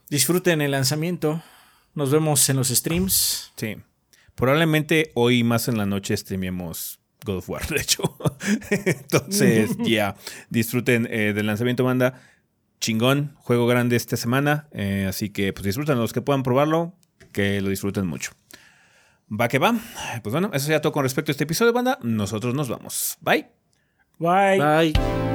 Disfruten 0.10 0.62
el 0.62 0.72
lanzamiento. 0.72 1.44
Nos 1.96 2.12
vemos 2.12 2.48
en 2.50 2.58
los 2.58 2.70
streams. 2.70 3.52
Sí. 3.56 3.78
Probablemente 4.36 5.12
hoy 5.14 5.44
más 5.44 5.68
en 5.68 5.78
la 5.78 5.86
noche 5.86 6.18
streamemos 6.18 7.00
God 7.24 7.38
of 7.38 7.50
War, 7.50 7.68
de 7.70 7.82
hecho. 7.82 8.18
Entonces, 8.70 9.72
ya, 9.80 10.16
disfruten 10.50 11.08
eh, 11.10 11.34
del 11.34 11.46
lanzamiento, 11.46 11.84
banda 11.84 12.22
chingón, 12.84 13.32
juego 13.38 13.66
grande 13.66 13.96
esta 13.96 14.18
semana. 14.18 14.68
Eh, 14.74 15.06
así 15.08 15.30
que 15.30 15.54
pues 15.54 15.64
disfruten 15.64 15.98
los 15.98 16.12
que 16.12 16.22
puedan 16.22 16.44
probarlo, 16.44 16.94
que 17.32 17.62
lo 17.62 17.70
disfruten 17.70 18.06
mucho. 18.06 18.32
Va 19.32 19.48
que 19.48 19.58
va. 19.58 19.74
Pues 20.22 20.34
bueno, 20.34 20.52
eso 20.54 20.66
sería 20.66 20.82
todo 20.82 20.92
con 20.92 21.04
respecto 21.04 21.32
a 21.32 21.34
este 21.34 21.46
episodio, 21.46 21.74
banda. 21.74 21.98
Nosotros 22.04 22.54
nos 22.54 22.68
vamos. 22.70 23.18
Bye. 23.22 23.48
Bye. 24.20 24.60
Bye. 24.60 25.33